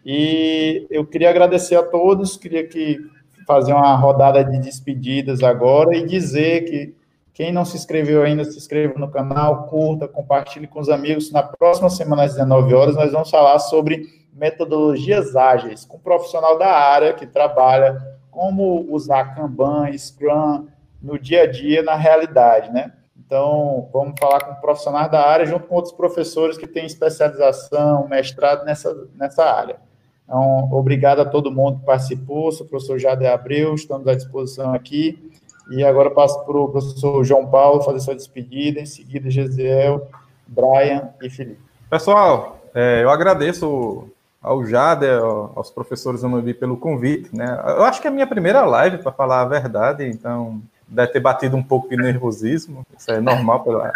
E 0.04 0.86
eu 0.90 1.06
queria 1.06 1.30
agradecer 1.30 1.76
a 1.76 1.82
todos, 1.82 2.36
queria 2.36 2.66
que 2.66 2.98
fazer 3.46 3.72
uma 3.72 3.94
rodada 3.96 4.42
de 4.42 4.58
despedidas 4.58 5.42
agora 5.42 5.94
e 5.94 6.06
dizer 6.06 6.64
que 6.64 6.94
quem 7.40 7.54
não 7.54 7.64
se 7.64 7.74
inscreveu 7.74 8.22
ainda, 8.22 8.44
se 8.44 8.58
inscreva 8.58 8.98
no 8.98 9.10
canal, 9.10 9.66
curta, 9.66 10.06
compartilhe 10.06 10.66
com 10.66 10.78
os 10.78 10.90
amigos. 10.90 11.32
Na 11.32 11.42
próxima 11.42 11.88
semana, 11.88 12.24
às 12.24 12.34
19 12.34 12.74
horas, 12.74 12.96
nós 12.96 13.12
vamos 13.12 13.30
falar 13.30 13.58
sobre 13.60 14.06
metodologias 14.30 15.34
ágeis, 15.34 15.86
com 15.86 15.96
um 15.96 16.00
profissional 16.00 16.58
da 16.58 16.70
área 16.70 17.14
que 17.14 17.26
trabalha 17.26 17.96
como 18.30 18.86
usar 18.92 19.34
Kanban, 19.34 19.90
Scrum 19.96 20.66
no 21.00 21.18
dia 21.18 21.44
a 21.44 21.46
dia, 21.46 21.82
na 21.82 21.94
realidade, 21.94 22.70
né? 22.74 22.92
Então, 23.16 23.88
vamos 23.90 24.20
falar 24.20 24.44
com 24.44 24.60
profissionais 24.60 25.10
da 25.10 25.26
área, 25.26 25.46
junto 25.46 25.66
com 25.66 25.76
outros 25.76 25.94
professores 25.94 26.58
que 26.58 26.66
têm 26.66 26.84
especialização, 26.84 28.06
mestrado 28.06 28.66
nessa, 28.66 28.94
nessa 29.14 29.46
área. 29.46 29.76
Então, 30.24 30.68
obrigado 30.72 31.20
a 31.20 31.24
todo 31.24 31.50
mundo 31.50 31.78
que 31.78 31.86
participou, 31.86 32.52
sou 32.52 32.66
o 32.66 32.68
professor 32.68 32.98
Jade 32.98 33.26
Abreu, 33.26 33.74
estamos 33.74 34.06
à 34.06 34.14
disposição 34.14 34.74
aqui. 34.74 35.30
E 35.70 35.84
agora 35.84 36.10
passo 36.10 36.44
para 36.44 36.58
o 36.58 36.68
professor 36.68 37.22
João 37.24 37.46
Paulo 37.46 37.82
fazer 37.82 38.00
sua 38.00 38.16
despedida, 38.16 38.80
em 38.80 38.86
seguida 38.86 39.30
Gesiel, 39.30 40.08
Brian 40.46 41.10
e 41.22 41.30
Felipe. 41.30 41.60
Pessoal, 41.88 42.58
é, 42.74 43.04
eu 43.04 43.10
agradeço 43.10 44.08
ao 44.42 44.64
Jader, 44.64 45.20
aos 45.22 45.70
professores 45.70 46.24
Amambi 46.24 46.54
pelo 46.54 46.76
convite, 46.76 47.34
né? 47.36 47.60
Eu 47.76 47.84
acho 47.84 48.00
que 48.00 48.08
é 48.08 48.10
a 48.10 48.12
minha 48.12 48.26
primeira 48.26 48.62
live, 48.62 48.98
para 48.98 49.12
falar 49.12 49.42
a 49.42 49.44
verdade, 49.44 50.04
então 50.04 50.60
deve 50.88 51.12
ter 51.12 51.20
batido 51.20 51.56
um 51.56 51.62
pouco 51.62 51.88
de 51.88 51.96
nervosismo, 51.96 52.84
isso 52.98 53.10
é 53.10 53.20
normal 53.20 53.62
pela 53.62 53.92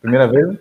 primeira 0.00 0.28
vez. 0.28 0.56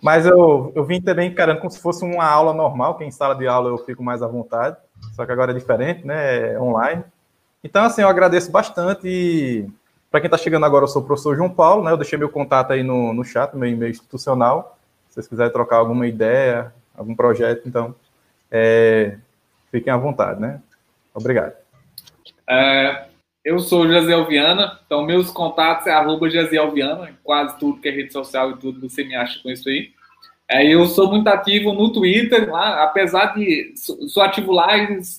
Mas 0.00 0.24
eu, 0.24 0.72
eu 0.74 0.84
vim 0.84 1.00
também 1.00 1.30
encarando 1.30 1.60
como 1.60 1.70
se 1.70 1.80
fosse 1.80 2.04
uma 2.04 2.24
aula 2.24 2.52
normal, 2.52 2.96
que 2.96 3.04
em 3.04 3.10
sala 3.10 3.34
de 3.34 3.46
aula 3.46 3.70
eu 3.70 3.78
fico 3.78 4.02
mais 4.02 4.22
à 4.22 4.26
vontade, 4.26 4.76
só 5.14 5.26
que 5.26 5.32
agora 5.32 5.50
é 5.50 5.54
diferente, 5.54 6.06
né? 6.06 6.52
É 6.52 6.60
online. 6.60 7.04
Então, 7.64 7.82
assim, 7.82 8.02
eu 8.02 8.08
agradeço 8.08 8.52
bastante 8.52 9.08
e 9.08 9.66
para 10.10 10.20
quem 10.20 10.28
está 10.28 10.36
chegando 10.36 10.64
agora, 10.64 10.84
eu 10.84 10.88
sou 10.88 11.02
o 11.02 11.04
professor 11.04 11.34
João 11.34 11.50
Paulo, 11.50 11.82
né? 11.82 11.90
Eu 11.90 11.96
deixei 11.96 12.16
meu 12.16 12.28
contato 12.28 12.72
aí 12.72 12.82
no, 12.82 13.12
no 13.14 13.24
chat, 13.24 13.56
meu 13.56 13.68
e-mail 13.68 13.90
institucional. 13.90 14.78
Se 15.08 15.14
vocês 15.14 15.26
quiserem 15.26 15.52
trocar 15.52 15.78
alguma 15.78 16.06
ideia, 16.06 16.72
algum 16.96 17.16
projeto, 17.16 17.66
então, 17.66 17.94
é, 18.50 19.16
fiquem 19.72 19.92
à 19.92 19.96
vontade, 19.96 20.40
né? 20.40 20.60
Obrigado. 21.12 21.54
É, 22.48 23.06
eu 23.44 23.58
sou 23.58 23.82
o 23.82 23.88
Josiel 23.88 24.26
Viana, 24.26 24.78
então 24.86 25.04
meus 25.04 25.30
contatos 25.30 25.86
é 25.86 25.92
arroba 25.92 26.30
Josiel 26.30 26.70
Viana, 26.70 27.18
quase 27.24 27.58
tudo 27.58 27.80
que 27.80 27.88
é 27.88 27.92
rede 27.92 28.12
social 28.12 28.52
e 28.52 28.56
tudo 28.58 28.88
você 28.88 29.02
me 29.02 29.16
acha 29.16 29.42
com 29.42 29.50
isso 29.50 29.68
aí. 29.68 29.90
É, 30.48 30.66
eu 30.66 30.86
sou 30.86 31.08
muito 31.08 31.26
ativo 31.28 31.72
no 31.72 31.90
Twitter, 31.90 32.50
lá, 32.50 32.84
apesar 32.84 33.34
de 33.34 33.72
sou 34.08 34.22
ativo 34.22 34.52
lá, 34.52 34.68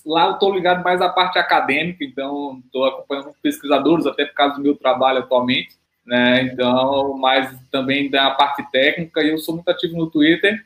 lá 0.05 0.27
eu 0.27 0.33
estou 0.33 0.53
ligado 0.53 0.83
mais 0.83 1.01
à 1.01 1.09
parte 1.09 1.39
acadêmica, 1.39 2.03
então 2.03 2.61
estou 2.63 2.85
acompanhando 2.85 3.33
pesquisadores, 3.41 4.05
até 4.05 4.25
por 4.25 4.35
causa 4.35 4.55
do 4.55 4.61
meu 4.61 4.75
trabalho 4.75 5.17
atualmente, 5.19 5.75
né? 6.05 6.43
Então, 6.43 7.17
mas 7.17 7.57
também 7.71 8.07
da 8.09 8.29
parte 8.31 8.63
técnica, 8.71 9.21
eu 9.21 9.37
sou 9.39 9.55
muito 9.55 9.69
ativo 9.69 9.97
no 9.97 10.11
Twitter. 10.11 10.63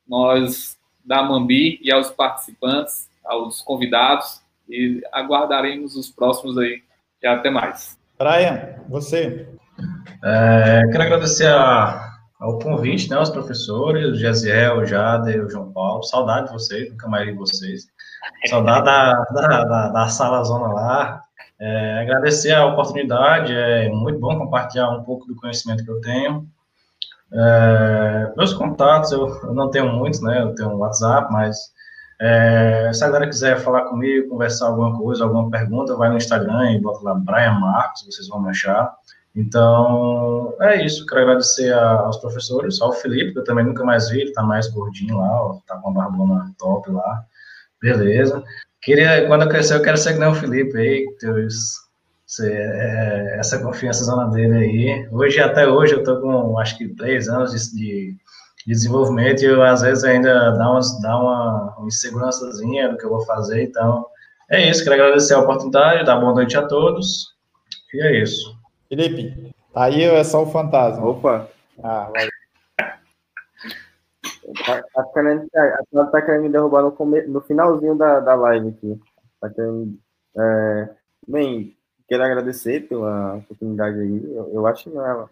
Nós 0.08 0.79
da 1.10 1.24
Mambi 1.24 1.80
e 1.82 1.90
aos 1.90 2.08
participantes, 2.08 3.08
aos 3.24 3.60
convidados 3.62 4.40
e 4.68 5.02
aguardaremos 5.12 5.96
os 5.96 6.08
próximos 6.08 6.56
aí. 6.56 6.84
E 7.20 7.26
até 7.26 7.50
mais. 7.50 7.98
Brian, 8.16 8.76
você. 8.88 9.48
É, 10.22 10.82
quero 10.92 11.02
agradecer 11.02 11.48
a, 11.48 12.12
ao 12.38 12.60
convite, 12.60 13.10
né, 13.10 13.16
aos 13.16 13.28
professores, 13.28 14.06
o 14.06 14.14
Gesiel, 14.14 14.78
o 14.78 14.86
Jader, 14.86 15.44
o 15.44 15.50
João 15.50 15.72
Paulo. 15.72 16.04
Saudade 16.04 16.46
de 16.46 16.52
vocês, 16.52 16.88
nunca 16.92 17.08
mais 17.08 17.26
vi 17.26 17.32
vocês. 17.32 17.88
Saudade 18.46 18.84
da, 18.84 19.12
da, 19.32 19.64
da, 19.64 19.88
da 19.88 20.08
sala 20.08 20.44
zona 20.44 20.68
lá. 20.72 21.24
É, 21.58 22.02
agradecer 22.02 22.52
a 22.52 22.66
oportunidade, 22.66 23.52
é 23.52 23.88
muito 23.88 24.20
bom 24.20 24.38
compartilhar 24.38 24.88
um 24.90 25.02
pouco 25.02 25.26
do 25.26 25.34
conhecimento 25.34 25.84
que 25.84 25.90
eu 25.90 26.00
tenho. 26.00 26.48
É, 27.32 28.32
meus 28.36 28.52
contatos, 28.52 29.12
eu, 29.12 29.28
eu, 29.44 29.54
não 29.54 29.70
tenho 29.70 29.92
muitos, 29.92 30.20
né? 30.20 30.42
Eu 30.42 30.54
tenho 30.54 30.70
um 30.70 30.78
WhatsApp, 30.78 31.32
mas 31.32 31.56
é, 32.20 32.90
se 32.92 33.04
a 33.04 33.06
galera 33.06 33.28
quiser 33.28 33.60
falar 33.60 33.82
comigo, 33.84 34.28
conversar 34.28 34.66
alguma 34.66 34.96
coisa, 34.96 35.24
alguma 35.24 35.48
pergunta, 35.50 35.96
vai 35.96 36.08
no 36.10 36.16
Instagram 36.16 36.72
e 36.72 36.80
bota 36.80 37.02
lá 37.04 37.14
Brian 37.14 37.58
Marcos, 37.58 38.04
vocês 38.04 38.28
vão 38.28 38.42
me 38.42 38.50
achar. 38.50 38.92
Então, 39.34 40.54
é 40.60 40.84
isso. 40.84 41.06
Quero 41.06 41.22
agradecer 41.22 41.72
a, 41.72 42.00
aos 42.00 42.16
professores, 42.18 42.80
ao 42.80 42.92
Felipe, 42.92 43.32
que 43.32 43.38
eu 43.38 43.44
também 43.44 43.64
nunca 43.64 43.84
mais 43.84 44.10
vi, 44.10 44.22
ele 44.22 44.32
tá 44.32 44.42
mais 44.42 44.68
gordinho 44.68 45.18
lá, 45.18 45.42
ó, 45.42 45.58
tá 45.66 45.76
com 45.76 45.90
a 45.90 45.92
barbona 45.92 46.52
top 46.58 46.90
lá. 46.90 47.24
Beleza. 47.80 48.42
Queria, 48.82 49.26
quando 49.26 49.42
eu 49.42 49.48
crescer, 49.48 49.76
eu 49.76 49.82
quero 49.82 49.96
ser 49.96 50.14
que 50.14 50.18
nem 50.18 50.28
o 50.28 50.34
Felipe 50.34 50.76
aí, 50.76 51.06
teus 52.36 52.40
é, 52.40 53.36
essa 53.38 53.58
confiança 53.58 54.04
zona 54.04 54.30
dele 54.30 54.56
aí. 54.56 55.08
Hoje, 55.10 55.40
até 55.40 55.66
hoje, 55.66 55.94
eu 55.94 56.04
tô 56.04 56.20
com, 56.20 56.58
acho 56.58 56.78
que, 56.78 56.88
três 56.94 57.28
anos 57.28 57.52
de, 57.52 57.76
de, 57.76 58.16
desenvolvimento 58.66 59.42
e 59.42 59.46
eu, 59.46 59.62
às 59.62 59.82
vezes, 59.82 60.04
ainda 60.04 60.52
dá, 60.52 60.70
umas, 60.70 61.00
dá 61.00 61.18
uma, 61.18 61.76
uma 61.76 61.86
insegurançazinha 61.86 62.88
do 62.88 62.96
que 62.96 63.04
eu 63.04 63.10
vou 63.10 63.24
fazer. 63.24 63.62
Então, 63.62 64.06
é 64.48 64.70
isso. 64.70 64.84
Quero 64.84 64.94
agradecer 64.94 65.34
a 65.34 65.40
oportunidade, 65.40 66.04
dar 66.04 66.20
boa 66.20 66.34
noite 66.34 66.56
a 66.56 66.66
todos. 66.66 67.34
E 67.92 68.02
é 68.02 68.22
isso. 68.22 68.56
Felipe, 68.88 69.52
tá 69.72 69.84
aí 69.84 70.08
ou 70.08 70.16
é 70.16 70.24
só 70.24 70.42
o 70.42 70.50
fantasma? 70.50 71.04
Opa! 71.06 71.48
Ah, 71.82 72.10
valeu. 72.12 72.30
Tá, 74.66 74.82
tá, 74.94 75.04
querendo, 75.14 75.48
tá, 75.48 76.06
tá 76.06 76.22
querendo 76.22 76.42
me 76.42 76.48
derrubar 76.48 76.82
no, 76.82 76.90
come, 76.90 77.22
no 77.22 77.40
finalzinho 77.40 77.96
da, 77.96 78.18
da 78.18 78.34
live 78.34 78.68
aqui. 78.70 79.00
Tá 79.40 79.48
querendo, 79.48 79.96
é, 80.36 80.88
bem, 81.28 81.76
quero 82.10 82.24
agradecer 82.24 82.88
pela 82.88 83.36
oportunidade 83.36 84.00
aí. 84.00 84.34
Eu, 84.34 84.50
eu 84.52 84.66
acho 84.66 84.84
que 84.84 84.90
não 84.90 85.06
é, 85.06 85.28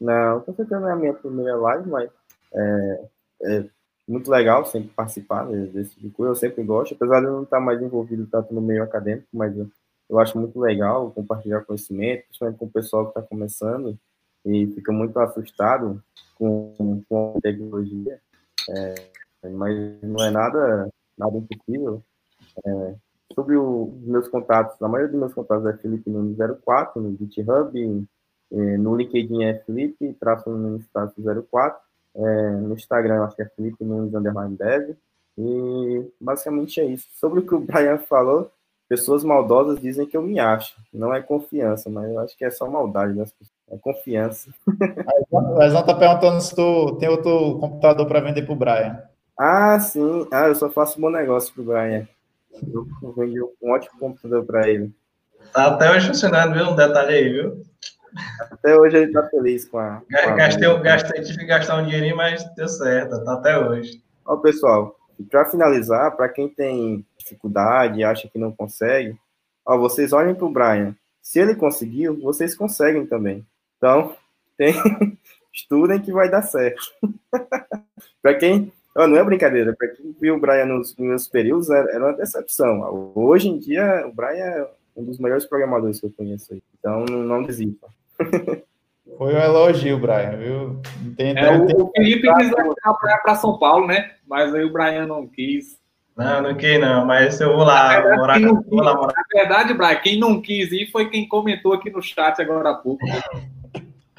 não, 0.00 0.40
com 0.40 0.54
certeza 0.54 0.78
não 0.78 0.88
é 0.88 0.92
a 0.92 0.96
minha 0.96 1.12
primeira 1.12 1.56
live, 1.56 1.90
mas 1.90 2.08
é, 2.54 3.04
é 3.42 3.64
muito 4.06 4.30
legal 4.30 4.64
sempre 4.64 4.90
participar 4.90 5.44
desse 5.46 5.96
tipo. 5.96 6.24
Eu 6.24 6.36
sempre 6.36 6.62
gosto, 6.62 6.94
apesar 6.94 7.18
de 7.18 7.26
eu 7.26 7.32
não 7.32 7.42
estar 7.42 7.58
mais 7.58 7.82
envolvido 7.82 8.28
tanto 8.28 8.54
no 8.54 8.60
meio 8.60 8.84
acadêmico, 8.84 9.26
mas 9.32 9.56
eu, 9.58 9.68
eu 10.08 10.20
acho 10.20 10.38
muito 10.38 10.58
legal 10.60 11.10
compartilhar 11.10 11.64
conhecimento, 11.64 12.24
principalmente 12.26 12.58
com 12.58 12.66
o 12.66 12.70
pessoal 12.70 13.04
que 13.06 13.18
está 13.18 13.22
começando 13.22 13.98
e 14.46 14.68
fica 14.68 14.92
muito 14.92 15.18
assustado 15.18 16.00
com, 16.36 17.02
com 17.08 17.34
a 17.36 17.40
tecnologia. 17.40 18.20
É, 18.70 18.94
mas 19.48 19.76
não 20.00 20.24
é 20.24 20.30
nada, 20.30 20.88
nada 21.18 21.36
impossível. 21.36 22.04
É, 22.64 22.94
sobre 23.34 23.56
os 23.56 23.92
meus 24.02 24.28
contatos, 24.28 24.80
a 24.82 24.88
maioria 24.88 25.10
dos 25.10 25.20
meus 25.20 25.34
contatos 25.34 25.66
é 25.66 25.76
Felipe 25.78 26.10
Nunes 26.10 26.36
04 26.64 27.00
no 27.00 27.16
GitHub, 27.16 28.06
é, 28.52 28.56
no 28.76 28.96
LinkedIn 28.96 29.44
é 29.44 29.54
Felipe, 29.60 30.12
traço 30.14 30.50
Nunes 30.50 30.86
traço 30.92 31.14
04, 31.50 31.80
é, 32.16 32.50
no 32.56 32.74
Instagram 32.74 33.24
acho 33.24 33.36
que 33.36 33.42
é 33.42 33.48
Felipe 33.56 33.84
Nunes 33.84 34.14
underline 34.14 34.56
dev, 34.56 34.96
e 35.38 36.10
basicamente 36.20 36.80
é 36.80 36.84
isso. 36.84 37.06
Sobre 37.14 37.40
o 37.40 37.46
que 37.46 37.54
o 37.54 37.60
Brian 37.64 37.98
falou, 37.98 38.50
pessoas 38.88 39.22
maldosas 39.22 39.80
dizem 39.80 40.06
que 40.06 40.16
eu 40.16 40.22
me 40.22 40.40
acho, 40.40 40.76
não 40.92 41.14
é 41.14 41.22
confiança, 41.22 41.88
mas 41.88 42.10
eu 42.10 42.18
acho 42.18 42.36
que 42.36 42.44
é 42.44 42.50
só 42.50 42.68
maldade 42.68 43.14
das 43.14 43.32
pessoas, 43.32 43.56
é 43.70 43.78
confiança. 43.78 44.52
O 45.32 45.62
Ezão 45.62 45.86
tá 45.86 45.94
perguntando 45.94 46.40
se 46.40 46.54
tu 46.54 46.96
tem 46.96 47.08
outro 47.08 47.58
computador 47.60 48.04
para 48.06 48.20
vender 48.20 48.42
pro 48.42 48.56
Brian. 48.56 49.00
Ah, 49.38 49.78
sim, 49.78 50.26
ah, 50.32 50.48
eu 50.48 50.54
só 50.56 50.68
faço 50.68 51.00
bom 51.00 51.08
negócio 51.08 51.54
pro 51.54 51.62
Brian. 51.62 52.08
Eu 52.52 53.12
vendi 53.16 53.40
um 53.40 53.70
ótimo 53.70 53.98
computador 53.98 54.44
para 54.44 54.68
ele. 54.68 54.92
Tá 55.52 55.68
até 55.68 55.90
hoje 55.90 56.08
funcionando, 56.08 56.54
viu? 56.54 56.70
Um 56.70 56.76
detalhe 56.76 57.14
aí, 57.14 57.28
viu? 57.32 57.62
Até 58.40 58.76
hoje 58.76 58.96
ele 58.96 59.12
tá 59.12 59.28
feliz 59.28 59.64
com 59.64 59.78
a. 59.78 60.02
Com 60.10 60.30
a 60.30 60.34
gastei, 60.34 60.68
a... 60.68 60.78
gastei, 60.78 61.22
tive 61.22 61.38
que 61.38 61.46
gastar 61.46 61.76
um 61.76 61.84
dinheirinho, 61.84 62.16
mas 62.16 62.44
deu 62.54 62.68
certo, 62.68 63.24
tá 63.24 63.34
até 63.34 63.58
hoje. 63.58 64.02
Ó, 64.24 64.36
pessoal, 64.36 64.96
para 65.30 65.46
finalizar, 65.46 66.16
para 66.16 66.28
quem 66.28 66.48
tem 66.48 67.06
dificuldade 67.16 68.04
acha 68.04 68.28
que 68.28 68.38
não 68.38 68.52
consegue, 68.52 69.16
ó, 69.64 69.78
vocês 69.78 70.12
olhem 70.12 70.34
para 70.34 70.46
o 70.46 70.52
Brian. 70.52 70.94
Se 71.22 71.38
ele 71.38 71.54
conseguiu, 71.54 72.20
vocês 72.20 72.54
conseguem 72.54 73.06
também. 73.06 73.46
Então, 73.76 74.14
tem... 74.56 74.74
estudem 75.52 76.00
que 76.00 76.12
vai 76.12 76.30
dar 76.30 76.42
certo. 76.42 76.82
para 78.22 78.34
quem 78.34 78.72
Oh, 78.96 79.06
não 79.06 79.16
é 79.16 79.24
brincadeira, 79.24 79.74
para 79.76 79.88
quem 79.88 80.14
viu 80.20 80.34
o 80.34 80.40
Brian 80.40 80.66
nos 80.66 80.96
meus 80.96 81.28
períodos, 81.28 81.70
era, 81.70 81.88
era, 81.92 82.04
uma 82.06 82.16
decepção. 82.16 83.12
Hoje 83.14 83.48
em 83.48 83.58
dia, 83.58 84.04
o 84.06 84.12
Brian 84.12 84.44
é 84.44 84.68
um 84.96 85.04
dos 85.04 85.18
melhores 85.18 85.44
programadores 85.44 86.00
que 86.00 86.06
eu 86.06 86.12
conheço. 86.16 86.52
Aí. 86.52 86.62
Então, 86.78 87.04
não, 87.04 87.42
desista. 87.42 87.86
Foi 89.16 89.34
um 89.34 89.38
elogio, 89.38 89.98
Brian, 89.98 90.36
viu? 90.36 90.82
Entendo, 91.04 91.38
é, 91.38 91.56
o, 91.56 91.84
o 91.84 91.90
Felipe 91.94 92.32
quis 92.34 92.50
levar 92.50 93.18
para 93.22 93.34
São 93.34 93.58
Paulo, 93.58 93.86
né? 93.86 94.12
Mas 94.26 94.54
aí 94.54 94.64
o 94.64 94.72
Brian 94.72 95.06
não 95.06 95.26
quis. 95.26 95.78
Não, 96.16 96.42
não 96.42 96.54
quis 96.54 96.80
não, 96.80 97.06
mas 97.06 97.40
eu 97.40 97.54
vou 97.54 97.64
lá, 97.64 98.00
verdade, 98.00 98.16
morar, 98.18 98.62
vou 98.68 98.82
lá 98.82 98.94
morar. 98.94 99.14
Na 99.14 99.40
verdade, 99.40 99.74
Brian, 99.74 99.96
quem 99.96 100.18
não 100.18 100.40
quis 100.40 100.70
ir 100.72 100.90
foi 100.90 101.08
quem 101.08 101.28
comentou 101.28 101.72
aqui 101.72 101.90
no 101.90 102.02
chat 102.02 102.40
agora 102.40 102.70
há 102.70 102.74
pouco. 102.74 103.04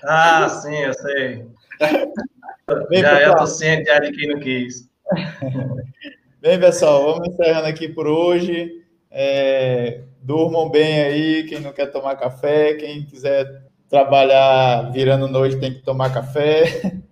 ah, 0.04 0.50
sim, 0.50 0.78
eu 0.78 0.94
sei. 0.94 1.46
Bem, 2.90 3.02
já 3.02 3.18
pessoal. 3.18 3.48
ciente 3.48 3.86
já 3.86 4.00
de 4.00 4.12
quem 4.12 4.30
não 4.30 4.40
quis. 4.40 4.90
Bem, 6.42 6.60
pessoal, 6.60 7.04
vamos 7.04 7.28
encerrando 7.30 7.68
aqui 7.68 7.88
por 7.88 8.08
hoje. 8.08 8.84
É, 9.12 10.02
Durmam 10.22 10.70
bem 10.70 11.02
aí, 11.02 11.44
quem 11.44 11.60
não 11.60 11.74
quer 11.74 11.88
tomar 11.88 12.16
café, 12.16 12.76
quem 12.76 13.04
quiser 13.04 13.64
trabalhar 13.90 14.92
virando 14.92 15.28
noite 15.28 15.60
tem 15.60 15.74
que 15.74 15.82
tomar 15.82 16.14
café. 16.14 17.00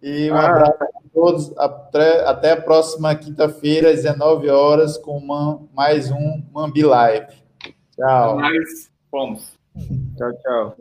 E 0.00 0.30
um 0.30 0.36
ah. 0.36 0.46
abraço 0.46 0.84
a 0.84 1.08
todos. 1.12 1.58
Até, 1.58 2.24
até 2.24 2.52
a 2.52 2.60
próxima 2.60 3.12
quinta-feira, 3.16 3.90
às 3.90 4.04
19 4.04 4.48
horas, 4.48 4.96
com 4.96 5.18
uma, 5.18 5.60
mais 5.74 6.12
um 6.12 6.40
Mambi 6.52 6.84
Live. 6.84 7.26
Tchau. 7.96 8.36
Mais, 8.36 8.88
vamos. 9.10 9.58
Tchau, 10.16 10.32
tchau. 10.40 10.76